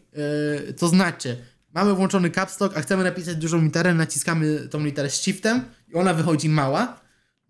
e, 0.68 0.72
To 0.72 0.88
znaczy, 0.88 1.36
mamy 1.74 1.94
włączony 1.94 2.30
caps 2.30 2.60
lock, 2.60 2.76
a 2.76 2.80
chcemy 2.80 3.04
napisać 3.04 3.36
dużą 3.36 3.62
literę, 3.62 3.94
naciskamy 3.94 4.68
tą 4.70 4.84
literę 4.84 5.10
z 5.10 5.14
shiftem 5.22 5.64
i 5.88 5.94
ona 5.94 6.14
wychodzi 6.14 6.48
mała, 6.48 7.00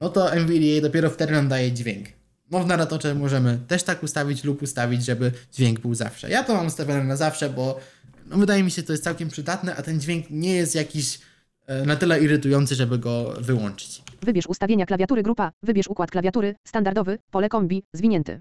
no 0.00 0.08
to 0.08 0.32
NVDA 0.32 0.80
dopiero 0.82 1.10
wtedy 1.10 1.32
nam 1.32 1.48
daje 1.48 1.72
dźwięk. 1.72 2.06
No 2.50 2.60
w 2.60 2.66
narratorze 2.66 3.14
możemy 3.14 3.58
też 3.68 3.82
tak 3.82 4.02
ustawić 4.02 4.44
lub 4.44 4.62
ustawić, 4.62 5.04
żeby 5.04 5.32
dźwięk 5.52 5.80
był 5.80 5.94
zawsze. 5.94 6.30
Ja 6.30 6.44
to 6.44 6.54
mam 6.54 6.66
ustawione 6.66 7.04
na 7.04 7.16
zawsze, 7.16 7.50
bo 7.50 7.80
no 8.30 8.36
wydaje 8.36 8.62
mi 8.62 8.70
się 8.70 8.82
to 8.82 8.92
jest 8.92 9.04
całkiem 9.04 9.28
przydatne, 9.28 9.76
a 9.76 9.82
ten 9.82 10.00
dźwięk 10.00 10.30
nie 10.30 10.54
jest 10.54 10.74
jakiś 10.74 11.18
e, 11.66 11.86
na 11.86 11.96
tyle 11.96 12.20
irytujący, 12.20 12.74
żeby 12.74 12.98
go 12.98 13.34
wyłączyć. 13.40 14.02
Wybierz 14.22 14.46
ustawienia 14.46 14.86
klawiatury 14.86 15.22
grupa. 15.22 15.52
Wybierz 15.62 15.88
układ 15.88 16.10
klawiatury. 16.10 16.54
Standardowy. 16.64 17.18
Pole 17.30 17.48
kombi. 17.48 17.82
Zwinięty. 17.92 18.40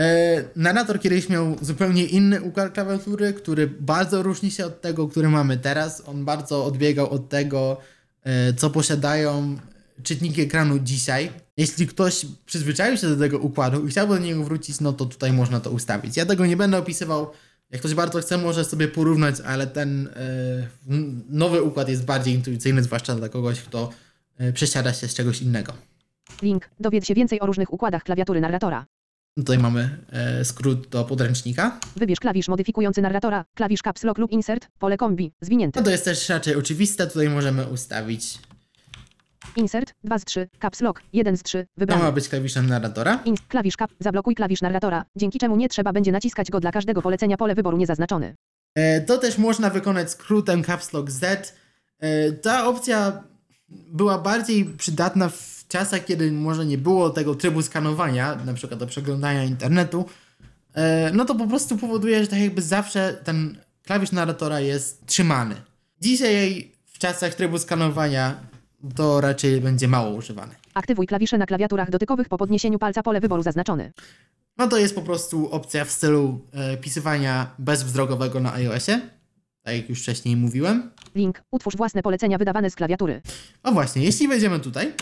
E, 0.00 0.44
narrator 0.56 1.00
kiedyś 1.00 1.28
miał 1.28 1.56
zupełnie 1.60 2.04
inny 2.04 2.42
układ 2.42 2.72
klawiatury, 2.72 3.32
który 3.32 3.66
bardzo 3.66 4.22
różni 4.22 4.50
się 4.50 4.66
od 4.66 4.80
tego, 4.80 5.08
który 5.08 5.28
mamy 5.28 5.56
teraz. 5.56 6.02
On 6.06 6.24
bardzo 6.24 6.64
odbiegał 6.64 7.10
od 7.10 7.28
tego, 7.28 7.80
e, 8.22 8.52
co 8.54 8.70
posiadają 8.70 9.56
czytniki 10.02 10.40
ekranu 10.40 10.78
dzisiaj. 10.78 11.30
Jeśli 11.56 11.86
ktoś 11.86 12.26
przyzwyczaił 12.46 12.96
się 12.96 13.08
do 13.08 13.16
tego 13.16 13.38
układu 13.38 13.86
i 13.86 13.90
chciałby 13.90 14.14
do 14.14 14.20
niego 14.20 14.44
wrócić, 14.44 14.80
no 14.80 14.92
to 14.92 15.06
tutaj 15.06 15.32
można 15.32 15.60
to 15.60 15.70
ustawić. 15.70 16.16
Ja 16.16 16.26
tego 16.26 16.46
nie 16.46 16.56
będę 16.56 16.78
opisywał. 16.78 17.30
Jak 17.72 17.80
ktoś 17.80 17.94
bardzo 17.94 18.20
chce, 18.20 18.38
może 18.38 18.64
sobie 18.64 18.88
porównać, 18.88 19.40
ale 19.40 19.66
ten 19.66 20.06
e, 20.06 20.68
nowy 21.28 21.62
układ 21.62 21.88
jest 21.88 22.04
bardziej 22.04 22.34
intuicyjny, 22.34 22.82
zwłaszcza 22.82 23.14
dla 23.14 23.28
kogoś, 23.28 23.60
kto 23.60 23.90
e, 24.38 24.52
przesiada 24.52 24.92
się 24.92 25.08
z 25.08 25.14
czegoś 25.14 25.42
innego. 25.42 25.72
Link. 26.42 26.70
Dowiedz 26.80 27.06
się 27.06 27.14
więcej 27.14 27.40
o 27.40 27.46
różnych 27.46 27.72
układach 27.72 28.02
klawiatury 28.02 28.40
narratora. 28.40 28.86
Tutaj 29.36 29.58
mamy 29.58 29.98
e, 30.12 30.44
skrót 30.44 30.88
do 30.88 31.04
podręcznika. 31.04 31.80
Wybierz 31.96 32.20
klawisz 32.20 32.48
modyfikujący 32.48 33.02
narratora. 33.02 33.44
Klawisz 33.54 33.82
Caps 33.82 34.04
Lock 34.04 34.18
lub 34.18 34.30
Insert. 34.30 34.68
Pole 34.78 34.96
kombi. 34.96 35.32
Zwinięty. 35.40 35.80
No 35.80 35.84
to 35.84 35.90
jest 35.90 36.04
też 36.04 36.28
raczej 36.28 36.56
oczywiste. 36.56 37.06
Tutaj 37.06 37.28
możemy 37.28 37.66
ustawić. 37.66 38.38
Insert. 39.56 39.94
2 40.04 40.18
z 40.18 40.24
3. 40.24 40.48
Caps 40.62 40.80
Lock. 40.80 41.02
1 41.12 41.36
z 41.36 41.42
3. 41.42 41.58
To 41.58 41.64
ma 41.64 41.72
Wybrany. 41.76 42.12
być 42.12 42.28
klawiszem 42.28 42.66
narratora. 42.66 43.20
Ins 43.24 43.40
klawisz 43.48 43.76
Cap. 43.76 43.90
Zablokuj 44.00 44.34
klawisz 44.34 44.60
narratora. 44.62 45.04
Dzięki 45.16 45.38
czemu 45.38 45.56
nie 45.56 45.68
trzeba 45.68 45.92
będzie 45.92 46.12
naciskać 46.12 46.50
go 46.50 46.60
dla 46.60 46.72
każdego 46.72 47.02
polecenia. 47.02 47.36
Pole 47.36 47.54
wyboru 47.54 47.76
niezaznaczony. 47.76 48.34
E, 48.74 49.00
To 49.00 49.18
też 49.18 49.38
można 49.38 49.70
wykonać 49.70 50.10
skrótem 50.10 50.64
Caps 50.64 50.92
Lock 50.92 51.10
Z. 51.10 51.54
E, 52.00 52.32
Ta 52.32 52.66
opcja 52.66 53.22
była 53.68 54.18
bardziej 54.18 54.64
przydatna 54.64 55.28
w 55.28 55.64
czasach, 55.68 56.04
kiedy 56.04 56.32
może 56.32 56.66
nie 56.66 56.78
było 56.78 57.10
tego 57.10 57.34
trybu 57.34 57.62
skanowania, 57.62 58.36
na 58.44 58.54
przykład 58.54 58.80
do 58.80 58.86
przeglądania 58.86 59.44
internetu. 59.44 60.04
E, 60.74 61.10
No 61.14 61.24
to 61.24 61.34
po 61.34 61.46
prostu 61.46 61.76
powoduje, 61.78 62.20
że 62.22 62.26
tak 62.30 62.38
jakby 62.40 62.62
zawsze 62.62 63.14
ten 63.24 63.58
klawisz 63.84 64.12
narratora 64.12 64.60
jest 64.60 65.06
trzymany. 65.06 65.54
Dzisiaj 66.00 66.72
w 66.86 66.98
czasach 66.98 67.34
trybu 67.34 67.58
skanowania 67.58 68.51
to 68.96 69.20
raczej 69.20 69.60
będzie 69.60 69.88
mało 69.88 70.10
używane. 70.10 70.54
Aktywuj 70.74 71.06
klawisze 71.06 71.38
na 71.38 71.46
klawiaturach 71.46 71.90
dotykowych 71.90 72.28
po 72.28 72.38
podniesieniu 72.38 72.78
palca. 72.78 73.02
Pole 73.02 73.20
wyboru 73.20 73.42
zaznaczony. 73.42 73.92
No 74.58 74.68
to 74.68 74.78
jest 74.78 74.94
po 74.94 75.02
prostu 75.02 75.50
opcja 75.50 75.84
w 75.84 75.90
stylu 75.90 76.40
e, 76.52 76.76
pisywania 76.76 77.54
bezwzrokowego 77.58 78.40
na 78.40 78.52
iOSie, 78.54 79.00
tak 79.62 79.76
jak 79.76 79.88
już 79.88 80.02
wcześniej 80.02 80.36
mówiłem. 80.36 80.90
Link. 81.14 81.42
Utwórz 81.50 81.76
własne 81.76 82.02
polecenia 82.02 82.38
wydawane 82.38 82.70
z 82.70 82.74
klawiatury. 82.74 83.20
O 83.62 83.72
właśnie, 83.72 84.02
jeśli 84.02 84.28
wejdziemy 84.28 84.60
tutaj, 84.60 84.92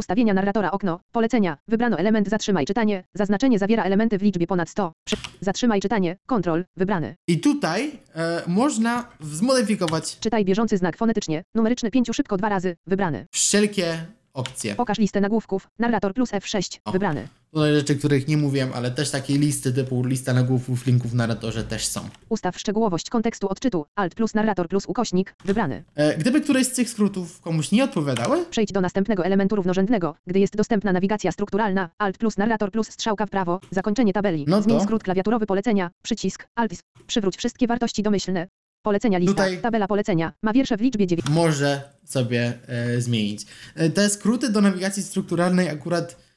Ustawienia 0.00 0.34
narratora 0.34 0.70
okno. 0.70 1.00
Polecenia. 1.12 1.58
Wybrano 1.68 1.98
element 1.98 2.28
zatrzymaj 2.28 2.66
czytanie. 2.66 3.04
Zaznaczenie 3.14 3.58
zawiera 3.58 3.84
elementy 3.84 4.18
w 4.18 4.22
liczbie 4.22 4.46
ponad 4.46 4.70
100. 4.70 4.92
Przy... 5.04 5.16
Zatrzymaj 5.40 5.80
czytanie. 5.80 6.16
Kontrol. 6.26 6.64
Wybrany. 6.76 7.16
i 7.26 7.40
tutaj 7.40 7.92
e, 8.14 8.42
można 8.46 9.08
zmodyfikować 9.20 10.18
Czytaj 10.18 10.44
bieżący 10.44 10.76
znak 10.76 10.96
fonetycznie. 10.96 11.42
Numeryczny 11.54 11.90
5 11.90 12.10
szybko 12.12 12.36
dwa 12.36 12.48
razy. 12.48 12.76
Wybrany. 12.86 13.26
wszelkie 13.32 14.06
opcje. 14.34 14.74
Pokaż 14.74 14.98
listę 14.98 15.20
nagłówków. 15.20 15.68
Narrator 15.78 16.14
plus 16.14 16.30
F6. 16.30 16.78
O. 16.84 16.92
Wybrany. 16.92 17.28
Tutaj 17.52 17.74
rzeczy, 17.74 17.96
których 17.96 18.28
nie 18.28 18.36
mówiłem, 18.36 18.70
ale 18.74 18.90
też 18.90 19.10
takie 19.10 19.38
listy 19.38 19.72
typu 19.72 20.04
lista 20.04 20.32
nagłówków, 20.34 20.86
linków 20.86 21.10
w 21.10 21.14
narratorze 21.14 21.64
też 21.64 21.86
są. 21.86 22.00
Ustaw 22.28 22.58
szczegółowość 22.58 23.10
kontekstu 23.10 23.48
odczytu. 23.48 23.86
Alt 23.94 24.14
plus 24.14 24.34
narrator 24.34 24.68
plus 24.68 24.86
ukośnik. 24.86 25.34
Wybrany. 25.44 25.84
E, 25.94 26.18
gdyby 26.18 26.40
któreś 26.40 26.66
z 26.66 26.72
tych 26.72 26.90
skrótów 26.90 27.40
komuś 27.40 27.70
nie 27.72 27.84
odpowiadały, 27.84 28.44
Przejdź 28.50 28.72
do 28.72 28.80
następnego 28.80 29.24
elementu 29.24 29.56
równorzędnego. 29.56 30.14
Gdy 30.26 30.40
jest 30.40 30.56
dostępna 30.56 30.92
nawigacja 30.92 31.32
strukturalna. 31.32 31.90
Alt 31.98 32.18
plus 32.18 32.36
narrator 32.36 32.70
plus 32.70 32.88
strzałka 32.88 33.26
w 33.26 33.30
prawo. 33.30 33.60
Zakończenie 33.70 34.12
tabeli. 34.12 34.44
No 34.48 34.56
to- 34.56 34.62
Zmień 34.62 34.80
skrót 34.80 35.02
klawiaturowy 35.02 35.46
polecenia. 35.46 35.90
Przycisk. 36.02 36.46
Alt. 36.54 36.72
Przywróć 37.06 37.36
wszystkie 37.36 37.66
wartości 37.66 38.02
domyślne. 38.02 38.48
Polecenia 38.82 39.18
lista. 39.18 39.32
Tutaj- 39.32 39.58
Tabela 39.60 39.86
polecenia. 39.88 40.32
Ma 40.42 40.52
wiersze 40.52 40.76
w 40.76 40.80
liczbie 40.80 41.06
9. 41.06 41.28
może 41.30 41.82
sobie 42.04 42.52
e, 42.66 43.00
zmienić. 43.00 43.46
E, 43.74 43.90
te 43.90 44.10
skróty 44.10 44.50
do 44.52 44.60
nawigacji 44.60 45.02
strukturalnej 45.02 45.68
akurat 45.68 46.29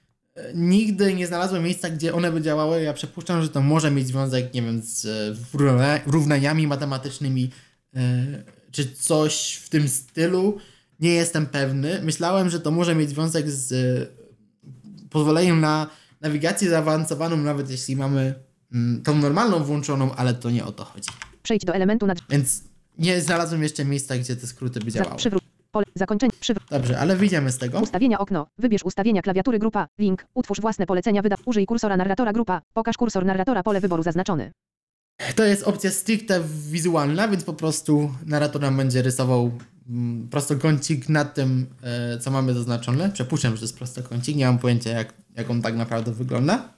nigdy 0.55 1.13
nie 1.13 1.27
znalazłem 1.27 1.63
miejsca, 1.63 1.89
gdzie 1.89 2.13
one 2.13 2.31
by 2.31 2.41
działały. 2.41 2.81
Ja 2.81 2.93
przypuszczam, 2.93 3.41
że 3.41 3.49
to 3.49 3.61
może 3.61 3.91
mieć 3.91 4.07
związek, 4.07 4.53
nie 4.53 4.61
wiem, 4.61 4.81
z 4.81 5.05
e, 5.05 5.35
równa- 5.57 5.99
równaniami 6.05 6.67
matematycznymi 6.67 7.49
e, 7.95 7.99
czy 8.71 8.93
coś 8.95 9.53
w 9.53 9.69
tym 9.69 9.87
stylu. 9.87 10.57
Nie 10.99 11.13
jestem 11.13 11.45
pewny. 11.45 12.01
Myślałem, 12.01 12.49
że 12.49 12.59
to 12.59 12.71
może 12.71 12.95
mieć 12.95 13.09
związek 13.09 13.49
z 13.51 13.71
e, 13.71 14.07
pozwoleniem 15.09 15.61
na 15.61 15.87
nawigację 16.21 16.69
zaawansowaną, 16.69 17.37
nawet 17.37 17.69
jeśli 17.69 17.95
mamy 17.95 18.33
mm, 18.73 19.01
tą 19.03 19.17
normalną 19.17 19.63
włączoną, 19.63 20.15
ale 20.15 20.33
to 20.33 20.49
nie 20.49 20.65
o 20.65 20.71
to 20.71 20.85
chodzi. 20.85 21.09
Przejdź 21.43 21.65
do 21.65 21.73
elementu 21.73 22.05
nad. 22.05 22.17
Więc 22.29 22.63
nie 22.97 23.21
znalazłem 23.21 23.63
jeszcze 23.63 23.85
miejsca, 23.85 24.17
gdzie 24.17 24.35
te 24.35 24.47
skróty 24.47 24.79
by 24.79 24.91
działały. 24.91 25.19
Pole. 25.73 25.85
Zakończenie. 25.95 26.31
Przywróć. 26.39 26.67
Dobrze, 26.69 26.99
ale 26.99 27.15
wyjdziemy 27.15 27.51
z 27.51 27.57
tego. 27.57 27.79
Ustawienia 27.79 28.19
okno. 28.19 28.47
Wybierz 28.57 28.83
ustawienia 28.83 29.21
klawiatury 29.21 29.59
grupa. 29.59 29.87
Link. 29.99 30.25
Utwórz 30.33 30.61
własne 30.61 30.85
polecenia. 30.85 31.21
Wyda. 31.21 31.35
Użyj 31.45 31.65
kursora 31.65 31.97
narratora 31.97 32.33
grupa. 32.33 32.61
Pokaż 32.73 32.97
kursor 32.97 33.25
narratora. 33.25 33.63
Pole 33.63 33.81
wyboru 33.81 34.03
zaznaczony. 34.03 34.51
To 35.35 35.43
jest 35.43 35.63
opcja 35.63 35.91
stricte 35.91 36.41
wizualna, 36.71 37.27
więc 37.27 37.43
po 37.43 37.53
prostu 37.53 38.11
narrator 38.25 38.61
nam 38.61 38.77
będzie 38.77 39.01
rysował 39.01 39.51
mm, 39.89 40.29
prostokącik 40.29 41.09
nad 41.09 41.33
tym, 41.33 41.67
e, 41.83 42.17
co 42.17 42.31
mamy 42.31 42.53
zaznaczone. 42.53 43.09
Przypuszczam, 43.09 43.51
że 43.51 43.57
to 43.57 43.63
jest 43.63 43.77
prostokącik, 43.77 44.35
nie 44.35 44.45
mam 44.45 44.59
pojęcia, 44.59 44.89
jak, 44.89 45.13
jak 45.35 45.49
on 45.49 45.61
tak 45.61 45.75
naprawdę 45.75 46.11
wygląda. 46.11 46.73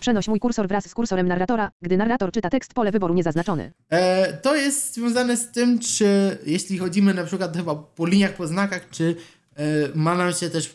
Przenoś 0.00 0.28
mój 0.28 0.40
kursor 0.40 0.68
wraz 0.68 0.88
z 0.90 0.94
kursorem 0.94 1.28
narratora. 1.28 1.70
Gdy 1.82 1.96
narrator 1.96 2.32
czyta 2.32 2.50
tekst. 2.50 2.74
Pole 2.74 2.92
wyboru 2.92 3.14
niezaznaczony. 3.14 3.72
E, 3.90 4.32
to 4.32 4.56
jest 4.56 4.94
związane 4.94 5.36
z 5.36 5.50
tym, 5.52 5.78
czy 5.78 6.38
jeśli 6.46 6.78
chodzimy 6.78 7.14
na 7.14 7.24
przykład 7.24 7.56
chyba 7.56 7.74
po 7.74 8.06
liniach, 8.06 8.34
po 8.34 8.46
znakach, 8.46 8.90
czy 8.90 9.16
e, 9.56 9.64
ma 9.94 10.14
nam 10.14 10.32
się 10.32 10.50
też 10.50 10.72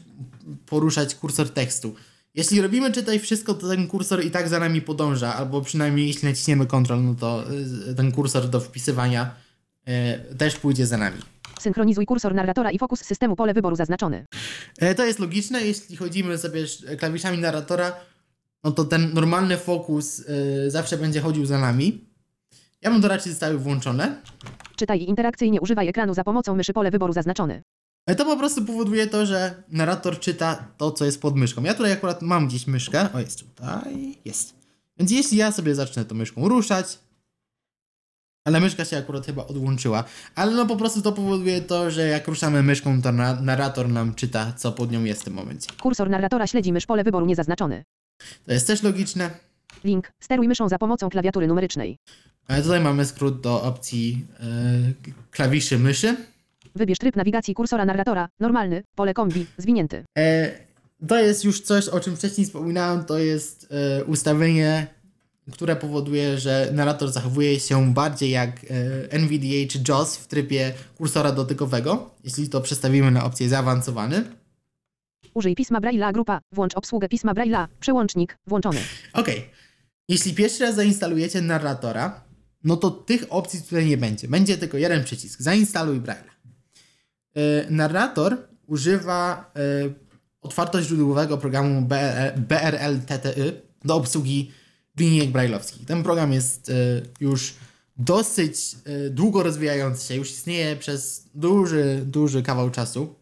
poruszać 0.65 1.15
kursor 1.15 1.49
tekstu. 1.49 1.95
Jeśli 2.36 2.61
robimy 2.61 2.91
czytaj 2.91 3.19
wszystko, 3.19 3.53
to 3.53 3.68
ten 3.69 3.88
kursor 3.88 4.26
i 4.26 4.31
tak 4.31 4.49
za 4.49 4.60
nami 4.60 4.81
podąża, 4.81 5.36
albo 5.36 5.61
przynajmniej 5.61 6.07
jeśli 6.07 6.27
naciśniemy 6.27 6.65
Ctrl, 6.65 7.02
no 7.03 7.15
to 7.15 7.44
e, 7.91 7.94
ten 7.95 8.11
kursor 8.11 8.49
do 8.49 8.60
wpisywania 8.60 9.31
e, 9.86 10.19
też 10.19 10.56
pójdzie 10.56 10.88
za 10.88 10.98
nami. 10.98 11.18
Synchronizuj 11.60 12.06
kursor 12.06 12.36
narratora 12.36 12.72
i 12.72 12.80
fokus 12.80 13.02
systemu 13.02 13.36
pole 13.36 13.53
wyboru 13.53 13.76
zaznaczony. 13.76 14.26
E, 14.77 14.95
To 14.95 15.06
jest 15.06 15.19
logiczne, 15.19 15.61
jeśli 15.61 15.95
chodzimy 15.95 16.38
sobie 16.38 16.61
sz- 16.61 16.99
klawiszami 16.99 17.38
narratora, 17.38 17.91
no 18.64 18.72
to 18.72 18.86
ten 18.86 19.14
normalny 19.14 19.57
fokus 19.57 20.19
e, 20.65 20.72
zawsze 20.72 20.98
będzie 20.98 21.22
chodził 21.22 21.45
za 21.45 21.60
nami. 21.60 22.06
Ja 22.81 22.91
bym 22.91 23.02
to 23.02 23.07
raczej 23.07 23.31
zostawił 23.31 23.60
włączone. 23.60 24.22
Czytaj 24.76 25.03
interakcyjnie 25.03 25.61
używaj 25.61 25.88
ekranu 25.88 26.14
za 26.14 26.23
pomocą 26.23 26.56
myszy 26.56 26.73
pole 26.73 26.91
wyboru 26.91 27.14
zaznaczony. 27.14 27.64
E, 28.06 28.15
To 28.15 28.26
po 28.26 28.38
prostu 28.38 28.65
powoduje 28.65 29.07
to, 29.07 29.26
że 29.26 29.64
narrator 29.72 30.19
czyta 30.19 30.68
to, 30.77 30.91
co 30.91 31.06
jest 31.06 31.22
pod 31.22 31.36
myszką. 31.36 31.64
Ja 31.64 31.73
tutaj 31.73 31.91
akurat 31.91 32.22
mam 32.22 32.48
gdzieś 32.48 32.68
myszkę. 32.68 33.14
O, 33.14 33.19
jest 33.19 33.40
tutaj. 33.40 34.18
Jest. 34.26 34.56
Więc 34.98 35.11
jeśli 35.11 35.38
ja 35.38 35.52
sobie 35.52 35.76
zacznę 35.76 36.06
tą 36.06 36.15
myszką 36.15 36.48
ruszać, 36.48 36.99
ale 38.45 38.60
myszka 38.60 38.86
się 38.86 38.98
akurat 38.98 39.26
chyba 39.26 39.48
odłączyła. 39.48 40.03
Ale 40.36 40.52
no 40.52 40.65
po 40.65 40.76
prostu 40.76 41.02
to 41.02 41.11
powoduje 41.11 41.61
to, 41.61 41.91
że 41.91 42.07
jak 42.07 42.27
ruszamy 42.27 42.64
myszką, 42.64 43.02
to 43.02 43.11
na 43.11 43.41
narrator 43.41 43.90
nam 43.90 44.15
czyta, 44.15 44.53
co 44.53 44.72
pod 44.72 44.91
nią 44.91 45.03
jest 45.03 45.22
w 45.22 45.23
tym 45.26 45.34
momencie. 45.34 45.72
Kursor 45.81 46.10
narratora 46.10 46.48
śledzi 46.48 46.73
mysz 46.73 46.86
pole 46.86 47.03
wyboru 47.03 47.26
niezaznaczony. 47.26 47.84
To 48.45 48.53
jest 48.53 48.67
też 48.67 48.83
logiczne. 48.83 49.29
Link. 49.83 50.11
Steruj 50.19 50.47
myszą 50.47 50.69
za 50.69 50.77
pomocą 50.77 51.09
klawiatury 51.09 51.47
numerycznej. 51.47 51.97
Ale 52.47 52.61
tutaj 52.61 52.81
mamy 52.81 53.05
skrót 53.05 53.41
do 53.41 53.63
opcji 53.63 54.25
e, 54.39 54.43
klawiszy 55.31 55.79
myszy. 55.79 56.15
Wybierz 56.75 56.97
tryb 56.97 57.15
nawigacji 57.15 57.53
kursora 57.53 57.85
narratora. 57.85 58.29
Normalny. 58.39 58.83
Pole 58.95 59.13
kombi. 59.13 59.45
Zwinięty. 59.57 60.05
E, 60.17 60.51
to 61.07 61.19
jest 61.19 61.43
już 61.43 61.61
coś, 61.61 61.87
o 61.87 61.99
czym 61.99 62.15
wcześniej 62.15 62.47
wspominałem, 62.47 63.05
to 63.05 63.19
jest 63.19 63.67
e, 63.71 64.03
ustawienie, 64.03 64.87
które 65.51 65.75
powoduje, 65.75 66.37
że 66.37 66.69
narrator 66.73 67.11
zachowuje 67.11 67.59
się 67.59 67.93
bardziej 67.93 68.29
jak 68.29 68.49
e, 68.49 69.11
NVDA 69.11 69.67
czy 69.69 69.79
JAWS 69.87 70.17
w 70.17 70.27
trybie 70.27 70.73
kursora 70.97 71.31
dotykowego, 71.31 72.09
jeśli 72.23 72.49
to 72.49 72.61
przestawimy 72.61 73.11
na 73.11 73.25
opcję 73.25 73.49
zaawansowany. 73.49 74.23
Użyj 75.39 75.55
pisma 75.55 75.81
Braille'a 75.81 76.13
grupa. 76.13 76.41
Włącz 76.51 76.75
obsługę 76.75 77.09
pisma 77.09 77.33
Braille'a. 77.33 77.67
Przełącznik. 77.79 78.37
Włączony. 78.47 78.79
Ok. 79.13 79.27
Jeśli 80.07 80.33
pierwszy 80.33 80.63
raz 80.63 80.75
zainstalujecie 80.75 81.41
narratora, 81.41 82.23
no 82.63 82.77
to 82.77 82.91
tych 82.91 83.25
opcji 83.29 83.61
tutaj 83.61 83.85
nie 83.85 83.97
będzie. 83.97 84.27
Będzie 84.27 84.57
tylko 84.57 84.77
jeden 84.77 85.03
przycisk. 85.03 85.41
Zainstaluj 85.41 85.99
Braille. 85.99 86.29
E, 87.35 87.71
narrator 87.71 88.37
używa 88.67 89.51
e, 89.55 89.59
otwartość 90.41 90.87
źródłowego 90.87 91.37
programu 91.37 91.81
BRL, 91.81 92.41
BRL 92.41 92.99
TTY 92.99 93.61
do 93.85 93.95
obsługi 93.95 94.51
linijek 94.97 95.31
brailleowskich. 95.31 95.85
Ten 95.85 96.03
program 96.03 96.33
jest 96.33 96.69
e, 96.69 96.73
już 97.19 97.53
dosyć 97.97 98.75
e, 98.85 99.09
długo 99.09 99.43
rozwijający 99.43 100.07
się, 100.07 100.15
już 100.15 100.31
istnieje 100.31 100.75
przez 100.75 101.29
duży, 101.35 102.01
duży 102.05 102.43
kawał 102.43 102.69
czasu. 102.69 103.15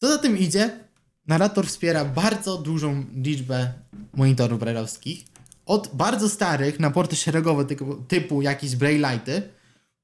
Co 0.00 0.08
za 0.08 0.18
tym 0.18 0.38
idzie, 0.38 0.87
narrator 1.28 1.66
wspiera 1.66 2.04
bardzo 2.04 2.58
dużą 2.58 3.04
liczbę 3.14 3.72
monitorów 4.14 4.60
brailleowskich. 4.60 5.24
Od 5.66 5.90
bardzo 5.94 6.28
starych 6.28 6.80
na 6.80 6.90
porty 6.90 7.16
szeregowe 7.16 7.64
typu, 7.64 7.94
typu 7.94 8.42
jakieś 8.42 8.76
braillelighty 8.76 9.42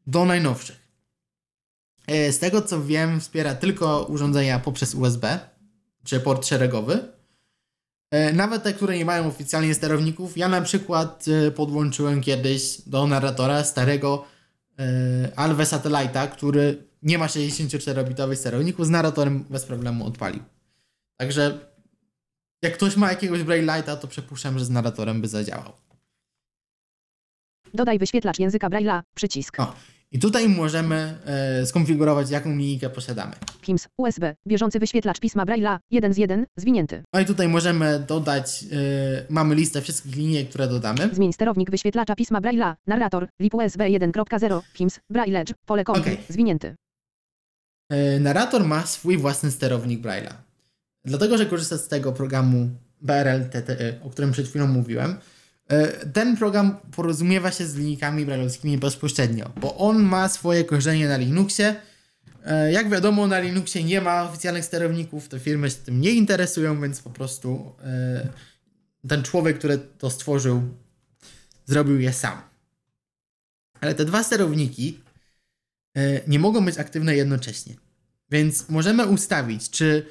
do 0.07 0.25
najnowszych. 0.25 0.85
E, 2.07 2.33
Z 2.33 2.39
tego 2.39 2.63
co 2.63 2.85
wiem, 2.85 3.21
wspiera 3.21 3.55
tylko 3.55 4.05
urządzenia 4.05 4.59
poprzez 4.59 4.95
USB, 4.95 5.39
czy 6.05 6.21
port 6.21 6.47
szeregowy. 6.47 7.09
E, 8.11 8.33
Nawet 8.33 8.63
te, 8.63 8.73
które 8.73 8.99
nie 8.99 9.05
mają 9.05 9.27
oficjalnie 9.27 9.75
sterowników. 9.75 10.37
Ja 10.37 10.49
na 10.49 10.61
przykład 10.61 11.25
e, 11.29 11.51
podłączyłem 11.51 12.21
kiedyś 12.21 12.81
do 12.87 13.07
narratora 13.07 13.65
starego 13.65 14.25
Alve 15.37 15.59
Satellite'a, 15.59 16.29
który 16.29 16.89
nie 17.03 17.19
ma 17.19 17.27
64-bitowych 17.27 18.37
sterowników, 18.37 18.87
z 18.87 18.91
narratorem 18.91 19.45
bez 19.51 19.65
problemu 19.65 20.07
odpalił. 20.07 20.43
Także 21.25 21.59
jak 22.63 22.75
ktoś 22.75 22.97
ma 22.97 23.11
jakiegoś 23.11 23.41
Braille'a, 23.41 23.97
to 23.97 24.09
przypuszczam, 24.09 24.59
że 24.59 24.65
z 24.65 24.71
narratorem 24.71 25.21
by 25.21 25.29
zadziałał. 25.29 25.73
Dodaj 27.75 27.99
wyświetlacz 27.99 28.39
języka 28.39 28.69
Braille'a. 28.69 29.03
Przycisk. 29.15 29.61
O, 29.61 29.75
i 30.13 30.19
tutaj 30.19 30.49
możemy 30.49 31.19
e, 31.27 31.67
skonfigurować, 31.67 32.31
jaką 32.31 32.51
linijkę 32.51 32.91
posiadamy. 32.91 33.33
PIMS. 33.61 33.89
USB. 33.99 34.37
Bieżący 34.47 34.79
wyświetlacz 34.79 35.21
pisma 35.21 35.45
Braille'a. 35.45 35.79
1 35.91 36.15
z 36.15 36.17
1. 36.17 36.47
Zwinięty. 36.57 37.03
No 37.15 37.21
i 37.21 37.25
tutaj 37.25 37.49
możemy 37.49 38.05
dodać, 38.09 38.65
e, 38.73 39.27
mamy 39.31 39.55
listę 39.55 39.83
wszystkich 39.83 40.17
linijek, 40.17 40.49
które 40.49 40.69
dodamy. 40.69 41.11
Zmień 41.13 41.33
sterownik 41.33 41.71
wyświetlacza 41.71 42.15
pisma 42.15 42.41
Braille'a. 42.41 42.75
Narrator. 42.87 43.29
Lip 43.41 43.55
USB 43.55 43.85
1.0. 43.85 44.61
PIMS. 44.75 45.01
Braille 45.11 45.41
Edge. 45.41 45.55
Pole. 45.67 45.83
Okej. 45.87 46.19
Zwinięty. 46.29 46.75
E, 47.91 48.21
narrator 48.21 48.65
ma 48.65 48.87
swój 48.87 49.19
własny 49.19 49.51
sterownik 49.51 50.01
Braille'a. 50.01 50.35
Dlatego, 51.05 51.39
że 51.39 51.47
korzysta 51.47 51.79
z 51.79 51.89
tego 51.89 52.13
programu 52.13 52.71
BRL 53.01 53.45
TTY, 53.51 54.01
o 54.03 54.11
którym 54.11 54.33
przed 54.33 54.49
chwilą 54.49 54.67
mówiłem. 54.67 55.17
E, 55.69 56.07
Ten 56.07 56.37
program 56.37 56.77
porozumiewa 56.97 57.51
się 57.51 57.67
z 57.67 57.75
linijkami 57.75 58.27
brailleowskimi 58.27 58.79
bezpośrednio, 58.79 59.51
bo 59.61 59.77
on 59.77 60.03
ma 60.03 60.29
swoje 60.29 60.65
korzenie 60.65 61.09
na 61.09 61.17
Linuxie. 61.17 61.77
E, 62.45 62.73
Jak 62.73 62.91
wiadomo, 62.91 63.27
na 63.27 63.41
Linuxie 63.41 63.85
nie 63.85 64.01
ma 64.01 64.23
oficjalnych 64.23 64.65
sterowników, 64.65 65.29
te 65.29 65.39
firmy 65.39 65.71
się 65.71 65.77
tym 65.77 66.01
nie 66.01 66.11
interesują, 66.11 66.81
więc 66.81 67.01
po 67.01 67.11
prostu 67.11 67.73
e, 67.85 68.29
ten 69.09 69.23
człowiek, 69.23 69.59
który 69.59 69.79
to 69.79 70.11
stworzył, 70.11 70.63
zrobił 71.67 72.01
je 72.01 72.13
sam. 72.13 72.39
Ale 73.81 73.95
te 73.95 74.05
dwa 74.05 74.23
sterowniki 74.23 75.01
nie 76.27 76.39
mogą 76.39 76.65
być 76.65 76.79
aktywne 76.79 77.17
jednocześnie. 77.17 77.75
Więc 78.31 78.69
możemy 78.69 79.07
ustawić, 79.07 79.71
czy 79.71 80.07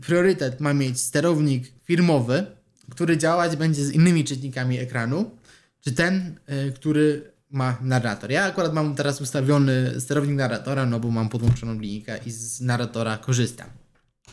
priorytet 0.00 0.60
ma 0.60 0.74
mieć 0.74 1.00
sterownik 1.00 1.72
firmowy, 1.84 2.46
który 2.90 3.18
działać 3.18 3.56
będzie 3.56 3.84
z 3.84 3.92
innymi 3.92 4.24
czytnikami 4.24 4.78
ekranu, 4.78 5.30
czy 5.80 5.92
ten, 5.92 6.38
y, 6.68 6.72
który 6.72 7.32
ma 7.50 7.76
narrator. 7.80 8.30
Ja 8.30 8.44
akurat 8.44 8.72
mam 8.72 8.94
teraz 8.94 9.20
ustawiony 9.20 10.00
sterownik 10.00 10.36
narratora, 10.36 10.86
no 10.86 11.00
bo 11.00 11.10
mam 11.10 11.28
podłączoną 11.28 11.80
linijkę 11.80 12.18
i 12.26 12.30
z 12.30 12.60
narratora 12.60 13.18
korzystam. 13.18 13.68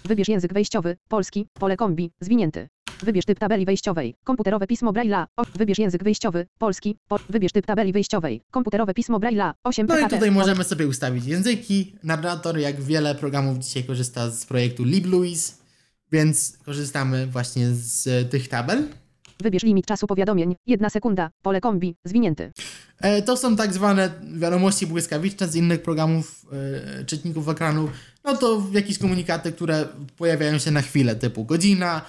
Wybierz 0.06 0.28
język 0.28 0.54
wejściowy. 0.54 0.98
Polski. 1.08 1.48
Pole 1.54 1.78
kombi. 1.78 2.12
Zwinięty. 2.20 2.68
Wybierz 3.04 3.26
typ 3.26 3.40
tabeli 3.40 3.66
wejściowej. 3.66 4.16
Komputerowe 4.24 4.68
pismo 4.68 4.92
Braille'a. 4.94 5.26
O, 5.38 5.44
wybierz 5.56 5.78
język 5.78 6.04
wyjściowy. 6.04 6.48
Polski. 6.58 6.98
Po, 7.08 7.20
wybierz 7.30 7.52
typ 7.52 7.66
tabeli 7.66 7.94
wejściowej. 7.94 8.42
Komputerowe 8.52 8.94
pismo 8.94 9.20
Braille'a. 9.20 9.54
8 9.64 9.88
No 9.88 10.00
i 10.00 10.08
tutaj 10.08 10.32
możemy 10.32 10.64
sobie 10.64 10.88
ustawić 10.88 11.26
języki. 11.26 11.96
Narrator, 12.04 12.58
jak 12.58 12.82
wiele 12.82 13.16
programów 13.16 13.58
dzisiaj 13.58 13.84
korzysta 13.84 14.30
z 14.30 14.46
projektu 14.46 14.84
LibLouis, 14.84 15.58
więc 16.12 16.58
korzystamy 16.66 17.28
właśnie 17.28 17.68
z 17.72 18.32
tych 18.32 18.48
tabel. 18.48 18.88
Wybierz 19.42 19.64
limit 19.64 19.86
czasu 19.86 20.08
powiadomień. 20.08 20.56
1 20.68 20.90
sekunda. 20.90 21.32
Pole 21.42 21.62
kombi. 21.62 21.96
Zwinięty. 22.06 22.52
E, 23.00 23.22
To 23.22 23.38
są 23.38 23.56
tak 23.56 23.74
zwane 23.74 24.10
wiadomości 24.34 24.88
błyskawiczne 24.88 25.48
z 25.48 25.56
innych 25.56 25.82
programów 25.82 26.46
e, 27.02 27.06
czytników 27.06 27.50
ekranu. 27.50 27.90
No 28.24 28.38
to 28.38 28.64
jakieś 28.74 28.98
komunikaty, 28.98 29.52
które 29.52 29.88
pojawiają 30.18 30.58
się 30.58 30.72
na 30.72 30.82
chwilę, 30.82 31.16
typu 31.16 31.46
godzina, 31.46 32.02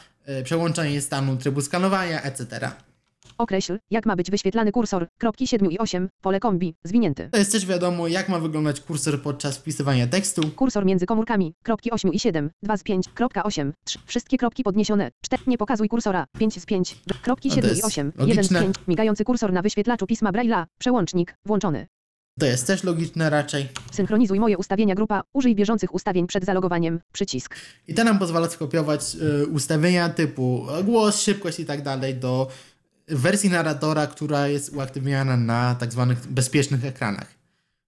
przełączenie 0.44 1.00
stanu 1.00 1.36
trybu 1.36 1.60
skanowania, 1.60 2.22
etc. 2.22 2.70
Określ, 3.38 3.78
jak 3.90 4.06
ma 4.06 4.16
być 4.16 4.30
wyświetlany 4.30 4.72
kursor. 4.72 5.08
Kropki 5.18 5.46
7 5.46 5.70
i 5.72 5.78
8. 5.78 6.08
Pole 6.22 6.40
kombi. 6.40 6.74
Zwinięty. 6.84 7.28
To 7.32 7.38
jest 7.38 7.52
też 7.52 7.66
wiadomo, 7.66 8.08
jak 8.08 8.28
ma 8.28 8.38
wyglądać 8.38 8.80
kursor 8.80 9.22
podczas 9.22 9.58
wpisywania 9.58 10.06
tekstu. 10.06 10.50
Kursor 10.50 10.86
między 10.86 11.06
komórkami. 11.06 11.54
Kropki 11.62 11.90
8 11.90 12.12
i 12.12 12.18
7. 12.20 12.50
2 12.62 12.76
z 12.76 12.82
5. 12.82 13.08
Kropka 13.14 13.42
8. 13.42 13.72
3. 13.84 13.98
Wszystkie 14.06 14.38
kropki 14.38 14.62
podniesione. 14.62 15.10
4. 15.24 15.42
Nie 15.46 15.58
pokazuj 15.58 15.88
kursora. 15.88 16.26
5 16.38 16.62
z 16.62 16.66
5. 16.66 16.96
Kropki 17.22 17.48
No 17.48 17.54
to 17.54 17.60
7 17.60 17.70
i 17.70 17.74
jest 17.76 17.86
8. 17.86 18.06
1 18.06 18.26
z 18.26 18.28
logiczne. 18.36 18.60
5. 18.60 18.74
Migający 18.88 19.24
kursor 19.24 19.52
na 19.52 19.62
wyświetlaczu 19.62 20.06
pisma 20.06 20.32
Braille'a. 20.32 20.64
Przełącznik. 20.78 21.34
Włączony. 21.46 21.86
To 22.38 22.46
jest 22.46 22.66
też 22.66 22.84
logiczne 22.84 23.30
raczej. 23.30 23.68
Synchronizuj 23.92 24.40
moje 24.40 24.58
ustawienia 24.58 24.94
grupa. 24.94 25.22
Użyj 25.32 25.54
bieżących 25.54 25.94
ustawień 25.94 26.26
przed 26.26 26.44
zalogowaniem. 26.44 27.00
Przycisk. 27.12 27.56
I 27.88 27.94
to 27.94 28.04
nam 28.04 28.18
pozwala 28.18 28.48
skopiować 28.48 29.16
e, 29.42 29.46
ustawienia 29.46 30.08
typu 30.08 30.66
głos, 30.84 31.20
szybkość 31.20 31.60
i 31.60 31.64
tak 31.64 31.82
dalej 31.82 32.14
do 32.14 32.48
wersji 33.08 33.50
narratora, 33.50 34.06
która 34.06 34.48
jest 34.48 34.72
uaktywniana 34.74 35.36
na 35.36 35.74
tak 35.74 35.92
zwanych 35.92 36.26
bezpiecznych 36.26 36.84
ekranach. 36.84 37.26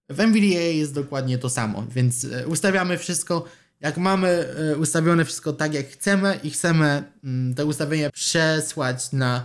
W 0.08 0.20
NVDA 0.20 0.60
jest 0.60 0.94
dokładnie 0.94 1.38
to 1.38 1.50
samo, 1.50 1.84
więc 1.90 2.24
e, 2.24 2.46
ustawiamy 2.46 2.98
wszystko. 2.98 3.44
Jak 3.80 3.96
mamy 3.96 4.28
e, 4.28 4.76
ustawione 4.76 5.24
wszystko 5.24 5.52
tak, 5.52 5.74
jak 5.74 5.86
chcemy 5.86 6.40
i 6.42 6.50
chcemy 6.50 7.02
mm, 7.24 7.54
te 7.54 7.66
ustawienia 7.66 8.10
przesłać 8.10 9.12
na 9.12 9.44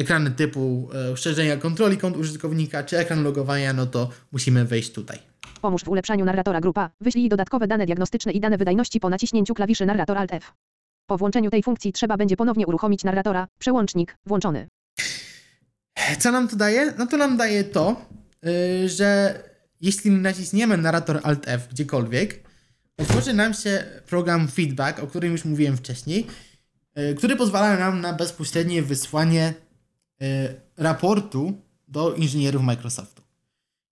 ekrany 0.00 0.30
typu 0.30 0.90
e, 0.94 1.12
uszczelnienia 1.12 1.56
kontroli 1.56 1.98
kont 1.98 2.16
użytkownika 2.16 2.82
czy 2.82 2.98
ekran 2.98 3.22
logowania, 3.22 3.72
no 3.72 3.86
to 3.86 4.08
musimy 4.32 4.64
wejść 4.64 4.92
tutaj. 4.92 5.18
Pomóż 5.60 5.84
w 5.84 5.88
ulepszaniu 5.88 6.24
narratora 6.24 6.60
grupa. 6.60 6.90
Wyślij 7.00 7.28
dodatkowe 7.28 7.66
dane 7.66 7.86
diagnostyczne 7.86 8.32
i 8.32 8.40
dane 8.40 8.58
wydajności 8.58 9.00
po 9.00 9.10
naciśnięciu 9.10 9.54
klawiszy 9.54 9.86
narrator 9.86 10.18
Alt 10.18 10.32
F. 10.32 10.52
Po 11.06 11.18
włączeniu 11.18 11.50
tej 11.50 11.62
funkcji 11.62 11.92
trzeba 11.92 12.16
będzie 12.16 12.36
ponownie 12.36 12.66
uruchomić 12.66 13.04
narratora. 13.04 13.48
Przełącznik 13.58 14.16
włączony. 14.26 14.68
Co 16.18 16.32
nam 16.32 16.48
to 16.48 16.56
daje? 16.56 16.92
No 16.98 17.06
to 17.06 17.16
nam 17.16 17.36
daje 17.36 17.64
to, 17.64 18.06
yy, 18.42 18.88
że 18.88 19.40
jeśli 19.80 20.10
naciśniemy 20.10 20.76
narrator 20.76 21.20
Alt 21.22 21.48
F 21.48 21.68
gdziekolwiek, 21.68 22.40
otworzy 22.98 23.32
nam 23.32 23.54
się 23.54 23.84
program 24.06 24.48
Feedback, 24.48 24.98
o 24.98 25.06
którym 25.06 25.32
już 25.32 25.44
mówiłem 25.44 25.76
wcześniej, 25.76 26.26
y, 26.98 27.14
który 27.14 27.36
pozwala 27.36 27.76
nam 27.76 28.00
na 28.00 28.12
bezpośrednie 28.12 28.82
wysłanie 28.82 29.54
raportu 30.76 31.52
do 31.88 32.14
inżynierów 32.14 32.62
Microsoftu. 32.62 33.22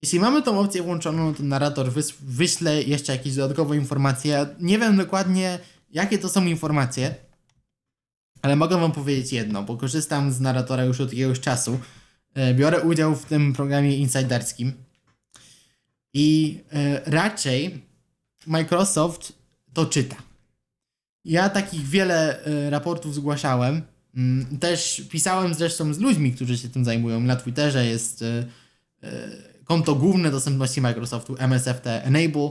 Jeśli 0.02 0.20
mamy 0.20 0.42
tą 0.42 0.60
opcję 0.60 0.82
włączoną, 0.82 1.34
to 1.34 1.42
narrator 1.42 1.92
wys- 1.92 2.14
wyśle 2.20 2.82
jeszcze 2.82 3.12
jakieś 3.12 3.34
dodatkowe 3.34 3.76
informacje. 3.76 4.32
Ja 4.32 4.46
nie 4.60 4.78
wiem 4.78 4.96
dokładnie, 4.96 5.58
jakie 5.90 6.18
to 6.18 6.28
są 6.28 6.46
informacje, 6.46 7.14
ale 8.42 8.56
mogę 8.56 8.80
wam 8.80 8.92
powiedzieć 8.92 9.32
jedno, 9.32 9.62
bo 9.62 9.76
korzystam 9.76 10.32
z 10.32 10.40
narratora 10.40 10.84
już 10.84 11.00
od 11.00 11.12
jakiegoś 11.12 11.40
czasu. 11.40 11.78
E, 12.34 12.54
Biorę 12.54 12.80
udział 12.80 13.16
w 13.16 13.24
tym 13.24 13.52
programie 13.52 13.96
insiderskim 13.96 14.72
i 16.14 16.58
e, 16.72 17.00
raczej 17.10 17.82
Microsoft 18.46 19.32
to 19.72 19.86
czyta. 19.86 20.16
Ja 21.24 21.48
takich 21.48 21.86
wiele 21.86 22.44
e, 22.44 22.70
raportów 22.70 23.14
zgłaszałem. 23.14 23.82
Mm, 24.18 24.58
Też 24.58 25.02
pisałem 25.10 25.54
zresztą 25.54 25.94
z 25.94 25.98
ludźmi, 25.98 26.32
którzy 26.32 26.58
się 26.58 26.68
tym 26.68 26.84
zajmują. 26.84 27.20
Na 27.20 27.36
Twitterze 27.36 27.86
jest 27.86 28.22
e, 28.22 28.46
e, 29.02 29.28
konto 29.64 29.94
główne 29.94 30.30
dostępności 30.30 30.80
Microsoftu 30.80 31.36
MSFT 31.38 31.86
Enable. 31.86 32.50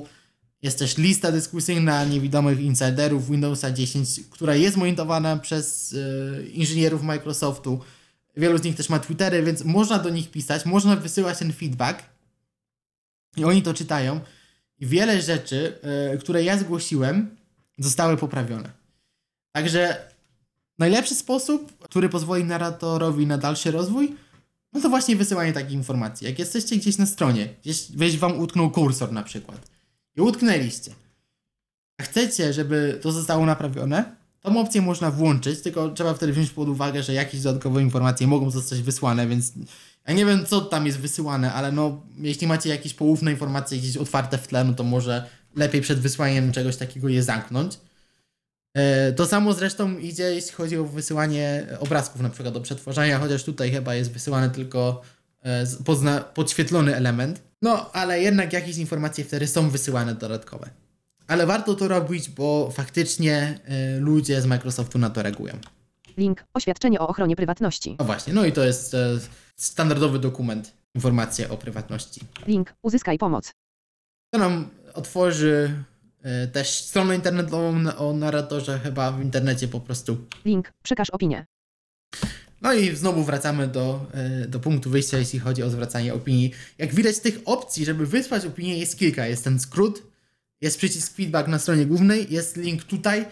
Jest 0.61 0.79
też 0.79 0.97
lista 0.97 1.31
dyskusyjna 1.31 2.05
niewidomych 2.05 2.59
insiderów 2.59 3.29
Windowsa 3.29 3.71
10, 3.71 4.21
która 4.29 4.55
jest 4.55 4.77
monitorowana 4.77 5.37
przez 5.37 5.95
e, 5.95 6.47
inżynierów 6.47 7.03
Microsoftu. 7.03 7.79
Wielu 8.37 8.57
z 8.57 8.63
nich 8.63 8.75
też 8.75 8.89
ma 8.89 8.99
Twittery, 8.99 9.43
więc 9.43 9.63
można 9.63 9.99
do 9.99 10.09
nich 10.09 10.31
pisać, 10.31 10.65
można 10.65 10.95
wysyłać 10.95 11.39
ten 11.39 11.53
feedback 11.53 12.03
i 13.37 13.43
oni 13.45 13.61
to 13.61 13.73
czytają. 13.73 14.19
I 14.79 14.85
wiele 14.85 15.21
rzeczy, 15.21 15.79
które 16.19 16.43
ja 16.43 16.57
zgłosiłem, 16.57 17.35
zostały 17.77 18.17
poprawione. 18.17 18.69
Także 19.51 20.07
najlepszy 20.79 21.15
sposób, 21.15 21.77
który 21.79 22.09
pozwoli 22.09 22.43
narratorowi 22.43 23.27
na 23.27 23.37
dalszy 23.37 23.71
rozwój, 23.71 24.15
no 24.73 24.81
to 24.81 24.89
właśnie 24.89 25.15
wysyłanie 25.15 25.53
takich 25.53 25.71
informacji. 25.71 26.27
Jak 26.27 26.39
jesteście 26.39 26.77
gdzieś 26.77 26.97
na 26.97 27.05
stronie, 27.05 27.49
gdzieś 27.61 27.91
weź 27.91 28.17
wam 28.17 28.39
utknął 28.39 28.71
kursor 28.71 29.11
na 29.11 29.23
przykład 29.23 29.67
i 30.15 30.21
utknęliście, 30.21 30.91
a 31.97 32.03
chcecie, 32.03 32.53
żeby 32.53 32.99
to 33.01 33.11
zostało 33.11 33.45
naprawione, 33.45 34.15
tą 34.41 34.59
opcję 34.59 34.81
można 34.81 35.11
włączyć, 35.11 35.61
tylko 35.61 35.89
trzeba 35.89 36.13
wtedy 36.13 36.33
wziąć 36.33 36.49
pod 36.49 36.69
uwagę, 36.69 37.03
że 37.03 37.13
jakieś 37.13 37.41
dodatkowe 37.41 37.81
informacje 37.81 38.27
mogą 38.27 38.51
zostać 38.51 38.81
wysłane, 38.81 39.27
więc 39.27 39.53
ja 40.07 40.13
nie 40.13 40.25
wiem, 40.25 40.45
co 40.45 40.61
tam 40.61 40.85
jest 40.85 40.99
wysyłane, 40.99 41.53
ale 41.53 41.71
no, 41.71 42.01
jeśli 42.17 42.47
macie 42.47 42.69
jakieś 42.69 42.93
poufne 42.93 43.31
informacje 43.31 43.77
gdzieś 43.77 43.97
otwarte 43.97 44.37
w 44.37 44.47
tle, 44.47 44.63
no 44.63 44.73
to 44.73 44.83
może 44.83 45.29
lepiej 45.55 45.81
przed 45.81 45.99
wysłaniem 45.99 46.51
czegoś 46.51 46.77
takiego 46.77 47.09
je 47.09 47.23
zamknąć. 47.23 47.79
E, 48.77 49.13
To 49.13 49.25
samo 49.25 49.53
zresztą 49.53 49.97
idzie, 49.97 50.23
jeśli 50.23 50.51
chodzi 50.51 50.77
o 50.77 50.85
wysyłanie 50.85 51.67
obrazków 51.79 52.21
na 52.21 52.29
przykład 52.29 52.53
do 52.53 52.61
przetwarzania, 52.61 53.19
chociaż 53.19 53.43
tutaj 53.43 53.71
chyba 53.71 53.95
jest 53.95 54.11
wysyłany 54.11 54.49
tylko 54.49 55.01
e, 55.43 55.65
podświetlony 56.33 56.95
element. 56.95 57.41
No, 57.61 57.91
ale 57.93 58.21
jednak 58.21 58.53
jakieś 58.53 58.77
informacje 58.77 59.23
wtedy 59.23 59.47
są 59.47 59.69
wysyłane 59.69 60.15
dodatkowe. 60.15 60.69
Ale 61.27 61.45
warto 61.45 61.75
to 61.75 61.87
robić, 61.87 62.29
bo 62.29 62.71
faktycznie 62.73 63.59
e, 63.65 63.99
ludzie 63.99 64.41
z 64.41 64.45
Microsoftu 64.45 64.99
na 64.99 65.09
to 65.09 65.23
reagują. 65.23 65.53
Link. 66.17 66.43
Oświadczenie 66.53 66.99
o 66.99 67.07
ochronie 67.07 67.35
prywatności. 67.35 67.95
No 67.99 68.05
właśnie, 68.05 68.33
no 68.33 68.45
i 68.45 68.51
to 68.51 68.63
jest 68.63 68.95
standardowy 69.55 70.19
dokument, 70.19 70.73
informacje 70.95 71.49
o 71.49 71.57
prywatności. 71.57 72.21
Link. 72.47 72.73
Uzyskaj 72.81 73.17
pomoc. 73.17 73.53
To 74.33 74.39
nam 74.39 74.69
otworzy 74.93 75.83
też 76.53 76.69
stronę 76.69 77.15
internetową 77.15 77.75
o 77.97 78.13
narratorze, 78.13 78.79
chyba 78.79 79.11
w 79.11 79.21
internecie 79.21 79.67
po 79.67 79.79
prostu. 79.79 80.17
Link. 80.45 80.73
Przekaż 80.83 81.09
opinię. 81.09 81.45
No 82.61 82.73
i 82.73 82.95
znowu 82.95 83.23
wracamy 83.23 83.67
do, 83.67 84.05
e, 84.13 84.47
do 84.47 84.59
punktu 84.59 84.89
wyjścia, 84.89 85.17
jeśli 85.17 85.39
chodzi 85.39 85.63
o 85.63 85.69
zwracanie 85.69 86.13
opinii. 86.13 86.51
Jak 86.77 86.93
widać, 86.93 87.19
tych 87.19 87.39
opcji, 87.45 87.85
żeby 87.85 88.05
wysłać 88.05 88.45
opinię, 88.45 88.77
jest 88.77 88.99
kilka. 88.99 89.27
Jest 89.27 89.43
ten 89.43 89.59
skrót, 89.59 90.03
jest 90.61 90.77
przycisk 90.77 91.13
feedback 91.13 91.47
na 91.47 91.59
stronie 91.59 91.85
głównej, 91.85 92.33
jest 92.33 92.57
link 92.57 92.83
tutaj, 92.83 93.25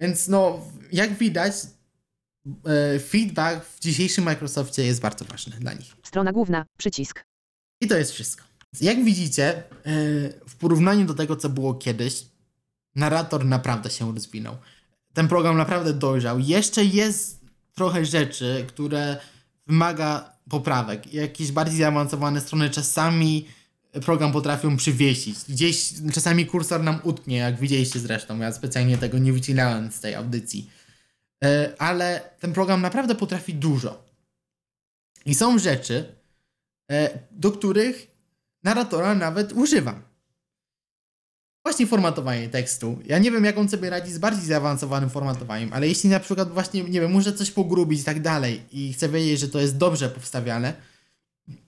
więc 0.00 0.28
no, 0.28 0.60
jak 0.92 1.18
widać, 1.18 1.54
e, 2.66 2.98
feedback 2.98 3.66
w 3.66 3.80
dzisiejszym 3.80 4.24
Microsoftie 4.24 4.84
jest 4.84 5.00
bardzo 5.00 5.24
ważny 5.24 5.56
dla 5.60 5.72
nich. 5.72 5.96
Strona 6.02 6.32
główna. 6.32 6.66
Przycisk. 6.76 7.24
I 7.80 7.88
to 7.88 7.98
jest 7.98 8.12
wszystko. 8.12 8.44
Jak 8.80 9.04
widzicie, 9.04 9.48
e, 9.48 9.62
w 10.48 10.56
porównaniu 10.58 11.06
do 11.06 11.14
tego, 11.14 11.36
co 11.36 11.48
było 11.48 11.74
kiedyś, 11.74 12.26
narrator 12.94 13.44
naprawdę 13.44 13.90
się 13.90 14.14
rozwinął. 14.14 14.56
Ten 15.12 15.28
program 15.28 15.56
naprawdę 15.56 15.92
dojrzał. 15.92 16.38
Jeszcze 16.38 16.84
jest 16.84 17.40
trochę 17.74 18.06
rzeczy, 18.06 18.64
które 18.68 19.16
wymaga 19.66 20.32
poprawek. 20.50 21.14
Jakieś 21.14 21.52
bardziej 21.52 21.78
zaawansowane 21.78 22.40
strony 22.40 22.70
czasami 22.70 23.46
program 24.04 24.32
potrafią 24.32 24.76
przywiesić. 24.76 25.38
Gdzieś 25.48 25.92
czasami 26.12 26.46
kursor 26.46 26.82
nam 26.82 27.00
utknie, 27.02 27.36
jak 27.36 27.60
widzieliście 27.60 28.00
zresztą. 28.00 28.38
Ja 28.38 28.52
specjalnie 28.52 28.98
tego 28.98 29.18
nie 29.18 29.32
wycinałem 29.32 29.92
z 29.92 30.00
tej 30.00 30.14
audycji. 30.14 30.70
E, 31.44 31.74
Ale 31.78 32.30
ten 32.40 32.52
program 32.52 32.80
naprawdę 32.80 33.14
potrafi 33.14 33.54
dużo. 33.54 34.04
I 35.26 35.34
są 35.34 35.58
rzeczy, 35.58 36.14
e, 36.90 37.18
do 37.30 37.52
których 37.52 38.10
narratora 38.64 39.14
nawet 39.14 39.52
używam. 39.52 40.02
Właśnie 41.64 41.86
formatowanie 41.86 42.48
tekstu. 42.48 42.98
Ja 43.06 43.18
nie 43.18 43.30
wiem, 43.30 43.44
jak 43.44 43.58
on 43.58 43.68
sobie 43.68 43.90
radzi 43.90 44.12
z 44.12 44.18
bardziej 44.18 44.44
zaawansowanym 44.44 45.10
formatowaniem, 45.10 45.72
ale 45.72 45.88
jeśli 45.88 46.10
na 46.10 46.20
przykład 46.20 46.52
właśnie, 46.52 46.82
nie 46.82 47.00
wiem, 47.00 47.12
muszę 47.12 47.32
coś 47.32 47.50
pogrubić 47.50 48.00
i 48.00 48.04
tak 48.04 48.20
dalej 48.22 48.62
i 48.72 48.92
chcę 48.92 49.08
wiedzieć, 49.08 49.40
że 49.40 49.48
to 49.48 49.60
jest 49.60 49.76
dobrze 49.76 50.08
powstawiane, 50.08 50.74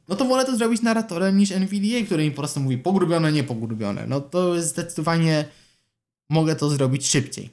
no 0.08 0.16
to 0.16 0.24
wolę 0.24 0.44
to 0.44 0.56
zrobić 0.56 0.82
narratorem 0.82 1.38
niż 1.38 1.52
NVDA, 1.52 2.06
który 2.06 2.24
mi 2.24 2.30
po 2.30 2.36
prostu 2.36 2.60
mówi 2.60 2.78
pogrubione, 2.78 3.32
nie 3.32 3.44
pogrubione. 3.44 4.06
No 4.06 4.20
to 4.20 4.54
jest 4.54 4.68
zdecydowanie 4.68 5.44
mogę 6.30 6.56
to 6.56 6.70
zrobić 6.70 7.08
szybciej. 7.08 7.50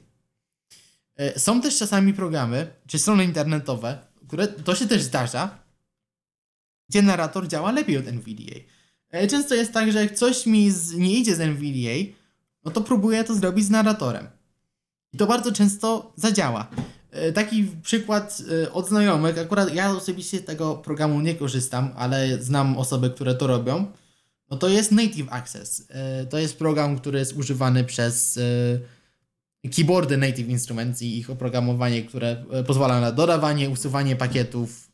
E, 1.16 1.38
Są 1.38 1.60
też 1.60 1.78
czasami 1.78 2.14
programy, 2.14 2.66
czy 2.86 2.98
strony 2.98 3.24
internetowe, 3.24 3.98
które 4.28 4.48
to 4.48 4.74
się 4.74 4.86
też 4.86 5.02
zdarza, 5.02 5.58
gdzie 6.88 7.02
narrator 7.02 7.48
działa 7.48 7.72
lepiej 7.72 7.98
od 7.98 8.06
NVDA. 8.06 8.60
E, 9.10 9.26
Często 9.26 9.54
jest 9.54 9.72
tak, 9.72 9.92
że 9.92 10.00
jak 10.00 10.14
coś 10.14 10.46
mi 10.46 10.70
z, 10.70 10.94
nie 10.94 11.18
idzie 11.18 11.36
z 11.36 11.40
NVDA, 11.40 12.21
no 12.64 12.70
to 12.70 12.80
próbuję 12.80 13.24
to 13.24 13.34
zrobić 13.34 13.64
z 13.64 13.70
narratorem. 13.70 14.26
I 15.12 15.18
to 15.18 15.26
bardzo 15.26 15.52
często 15.52 16.12
zadziała. 16.16 16.66
E, 17.10 17.32
Taki 17.32 17.64
przykład 17.82 18.42
e, 18.64 18.72
od 18.72 18.88
znajomych, 18.88 19.38
akurat 19.38 19.74
ja 19.74 19.90
osobiście 19.90 20.40
tego 20.40 20.74
programu 20.74 21.20
nie 21.20 21.34
korzystam, 21.34 21.90
ale 21.96 22.42
znam 22.42 22.78
osoby, 22.78 23.10
które 23.10 23.34
to 23.34 23.46
robią. 23.46 23.86
No 24.50 24.56
to 24.56 24.68
jest 24.68 24.92
Native 24.92 25.32
Access. 25.32 25.86
E, 25.90 26.26
To 26.26 26.38
jest 26.38 26.58
program, 26.58 26.98
który 26.98 27.18
jest 27.18 27.32
używany 27.32 27.84
przez 27.84 28.38
keyboardy 29.76 30.16
Native 30.16 30.48
Instruments 30.48 31.02
i 31.02 31.18
ich 31.18 31.30
oprogramowanie, 31.30 32.02
które 32.02 32.44
pozwala 32.66 33.00
na 33.00 33.12
dodawanie, 33.12 33.70
usuwanie 33.70 34.16
pakietów, 34.16 34.92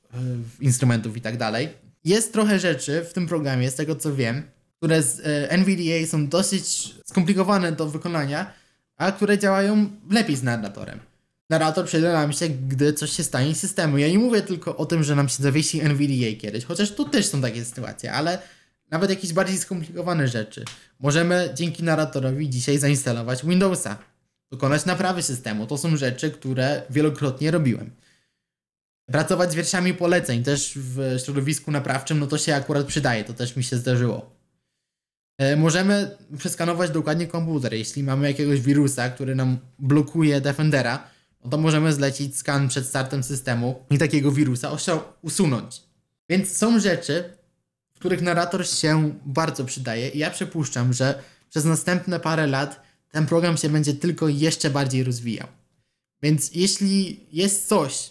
instrumentów 0.61 1.17
i 1.17 1.21
tak 1.21 1.37
dalej. 1.37 1.69
Jest 2.05 2.33
trochę 2.33 2.59
rzeczy 2.59 3.05
w 3.05 3.13
tym 3.13 3.27
programie, 3.27 3.71
z 3.71 3.75
tego 3.75 3.97
co 3.97 4.15
wiem, 4.15 4.43
które 4.79 5.03
z 5.03 5.21
e, 5.21 5.51
NVDA 5.51 6.07
są 6.07 6.29
dosyć 6.29 6.95
skomplikowane 7.05 7.73
do 7.73 7.87
wykonania, 7.87 8.53
a 8.97 9.13
które 9.13 9.39
działają 9.39 9.91
lepiej 10.11 10.37
z 10.37 10.43
narratorem. 10.43 11.01
Narrator 11.51 11.87
przyda 11.87 12.13
nam 12.13 12.33
się, 12.33 12.49
gdy 12.49 12.93
coś 12.93 13.11
się 13.11 13.23
stanie 13.23 13.55
z 13.55 13.61
systemu. 13.61 13.99
Ja 13.99 14.09
nie 14.09 14.19
mówię 14.19 14.43
tylko 14.43 14.77
o 14.77 14.87
tym, 14.87 15.05
że 15.05 15.15
nam 15.15 15.29
się 15.29 15.43
zawiesi 15.43 15.81
NVDA 15.81 16.41
kiedyś, 16.41 16.65
chociaż 16.65 16.93
tu 16.93 17.09
też 17.09 17.27
są 17.27 17.43
takie 17.43 17.65
sytuacje, 17.65 18.13
ale 18.13 18.39
nawet 18.91 19.11
jakieś 19.11 19.33
bardziej 19.33 19.59
skomplikowane 19.59 20.29
rzeczy. 20.29 20.65
Możemy 21.01 21.51
dzięki 21.55 21.83
narratorowi 21.83 22.51
dzisiaj 22.51 22.79
zainstalować 22.79 23.47
Windowsa, 23.47 23.99
dokonać 24.51 24.85
naprawy 24.85 25.23
systemu. 25.23 25.67
To 25.67 25.79
są 25.79 25.97
rzeczy, 25.97 26.31
które 26.31 26.83
wielokrotnie 26.91 27.51
robiłem. 27.51 27.91
Pracować 29.07 29.53
z 29.53 29.55
wierszami 29.55 29.95
poleceń 29.95 30.45
też 30.45 30.73
w 30.77 31.17
środowisku 31.25 31.71
naprawczym, 31.71 32.19
no 32.19 32.27
to 32.27 32.39
się 32.39 32.55
akurat 32.55 32.87
przydaje, 32.87 33.25
to 33.25 33.35
też 33.35 33.57
mi 33.57 33.65
się 33.65 33.77
zdarzyło. 33.77 34.38
E, 35.39 35.57
Możemy 35.57 36.17
przeskanować 36.39 36.91
dokładnie 36.91 37.27
komputer. 37.27 37.75
Jeśli 37.75 38.03
mamy 38.03 38.29
jakiegoś 38.29 38.61
wirusa, 38.61 39.11
który 39.11 39.35
nam 39.35 39.59
blokuje 39.79 40.41
Defendera, 40.41 41.09
no 41.45 41.51
to 41.51 41.59
możemy 41.59 41.93
zlecić 41.93 42.37
skan 42.37 42.69
przed 42.69 42.87
startem 42.87 43.23
systemu 43.23 43.85
i 43.91 43.99
takiego 43.99 44.33
wirusa 44.33 44.77
usunąć. 45.23 45.83
Więc 46.29 46.57
są 46.57 46.81
rzeczy, 46.81 47.39
w 47.93 47.99
których 47.99 48.23
narrator 48.23 48.69
się 48.69 49.19
bardzo 49.27 49.65
przydaje 49.65 50.09
i 50.09 50.19
ja 50.19 50.31
przypuszczam, 50.31 50.93
że 50.93 51.23
przez 51.51 51.65
następne 51.65 52.21
parę 52.21 52.47
lat 52.47 52.83
ten 53.11 53.27
program 53.27 53.57
się 53.57 53.69
będzie 53.69 53.95
tylko 53.95 54.29
jeszcze 54.29 54.71
bardziej 54.71 55.05
rozwijał. 55.05 55.49
Więc 56.23 56.55
jeśli 56.55 57.27
jest 57.33 57.69
coś, 57.69 58.11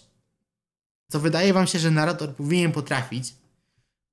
co 1.10 1.20
wydaje 1.20 1.52
wam 1.52 1.66
się, 1.66 1.78
że 1.78 1.90
narrator 1.90 2.34
powinien 2.34 2.72
potrafić, 2.72 3.34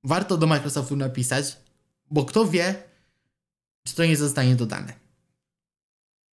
warto 0.04 0.38
do 0.38 0.48
Microsoftu 0.48 0.96
napisać, 0.96 1.58
bo 2.12 2.26
kto 2.26 2.48
wie, 2.48 2.76
czy 3.86 3.96
to 3.96 4.06
nie 4.06 4.18
zostanie 4.18 4.56
dodane. 4.56 4.94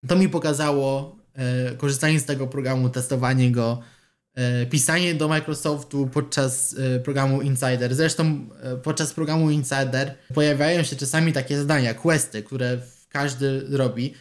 To 0.08 0.16
mi 0.16 0.30
pokazało, 0.30 1.18
e, 1.34 1.76
korzystanie 1.76 2.20
z 2.20 2.26
tego 2.26 2.48
programu, 2.48 2.90
testowanie 2.90 3.52
go, 3.52 3.82
e, 4.34 4.66
pisanie 4.66 5.16
do 5.16 5.28
Microsoftu 5.28 6.08
podczas 6.08 6.76
e, 6.80 7.00
programu 7.00 7.42
Insider. 7.42 7.96
Zresztą 7.96 8.50
e, 8.62 8.78
podczas 8.78 9.14
programu 9.14 9.50
Insider 9.50 10.16
pojawiają 10.34 10.84
się 10.84 10.96
czasami 10.96 11.34
takie 11.34 11.58
zadania, 11.58 11.94
questy, 11.94 12.44
które 12.44 12.78
każdy 13.10 13.66
robi. 13.70 14.14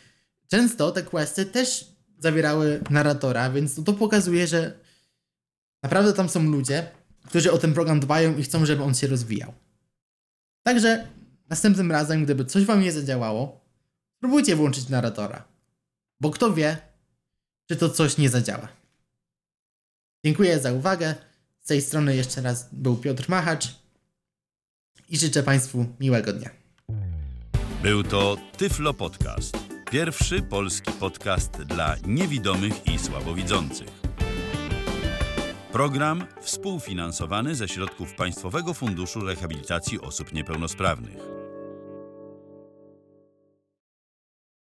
Często 0.49 0.93
te 0.93 1.03
questy 1.03 1.47
też 1.47 1.87
zawierały 2.19 2.81
narratora, 2.91 3.51
więc 3.51 3.85
to 3.85 3.93
pokazuje, 3.93 4.47
że 4.47 4.73
naprawdę 5.83 6.13
tam 6.13 6.29
są 6.29 6.43
ludzie, 6.43 6.91
którzy 7.27 7.53
o 7.53 7.59
ten 7.59 7.75
program 7.75 8.01
dbają 8.01 8.37
i 8.37 8.43
chcą, 8.43 8.67
żeby 8.67 8.83
on 8.83 8.95
się 8.95 9.07
rozwijał. 9.07 9.53
Także 10.63 11.07
następnym 11.51 11.93
razem, 11.93 12.25
gdyby 12.25 12.45
coś 12.45 12.65
wam 12.65 12.81
nie 12.81 12.93
zadziałało, 12.93 13.65
spróbujcie 14.17 14.57
włączyć 14.57 14.89
narratora. 14.89 15.45
Bo 16.21 16.31
kto 16.31 16.55
wie, 16.55 16.77
czy 17.69 17.77
to 17.77 17.91
coś 17.91 18.19
nie 18.19 18.29
zadziała. 18.29 18.69
Dziękuję 20.25 20.61
za 20.61 20.73
uwagę. 20.73 21.15
Z 21.61 21.67
tej 21.67 21.83
strony 21.83 22.17
jeszcze 22.17 22.43
raz 22.43 22.69
był 22.73 22.97
Piotr 22.97 23.29
Machacz 23.29 23.69
i 25.09 25.19
życzę 25.19 25.43
Państwu 25.43 25.87
miłego 26.01 26.33
dnia. 26.33 26.51
Był 27.83 28.03
to 28.03 28.37
Tyflo 28.57 28.95
Podcast. 28.95 29.57
Pierwszy 29.91 30.43
polski 30.43 30.93
podcast 30.93 31.51
dla 31.51 31.97
niewidomych 32.07 32.87
i 32.87 32.99
słabowidzących. 32.99 33.89
Program 35.73 36.25
współfinansowany 36.41 37.55
ze 37.55 37.69
środków 37.69 38.15
Państwowego 38.15 38.75
Funduszu 38.75 39.21
Rehabilitacji 39.21 40.01
Osób 40.01 40.33
Niepełnosprawnych. 40.33 41.40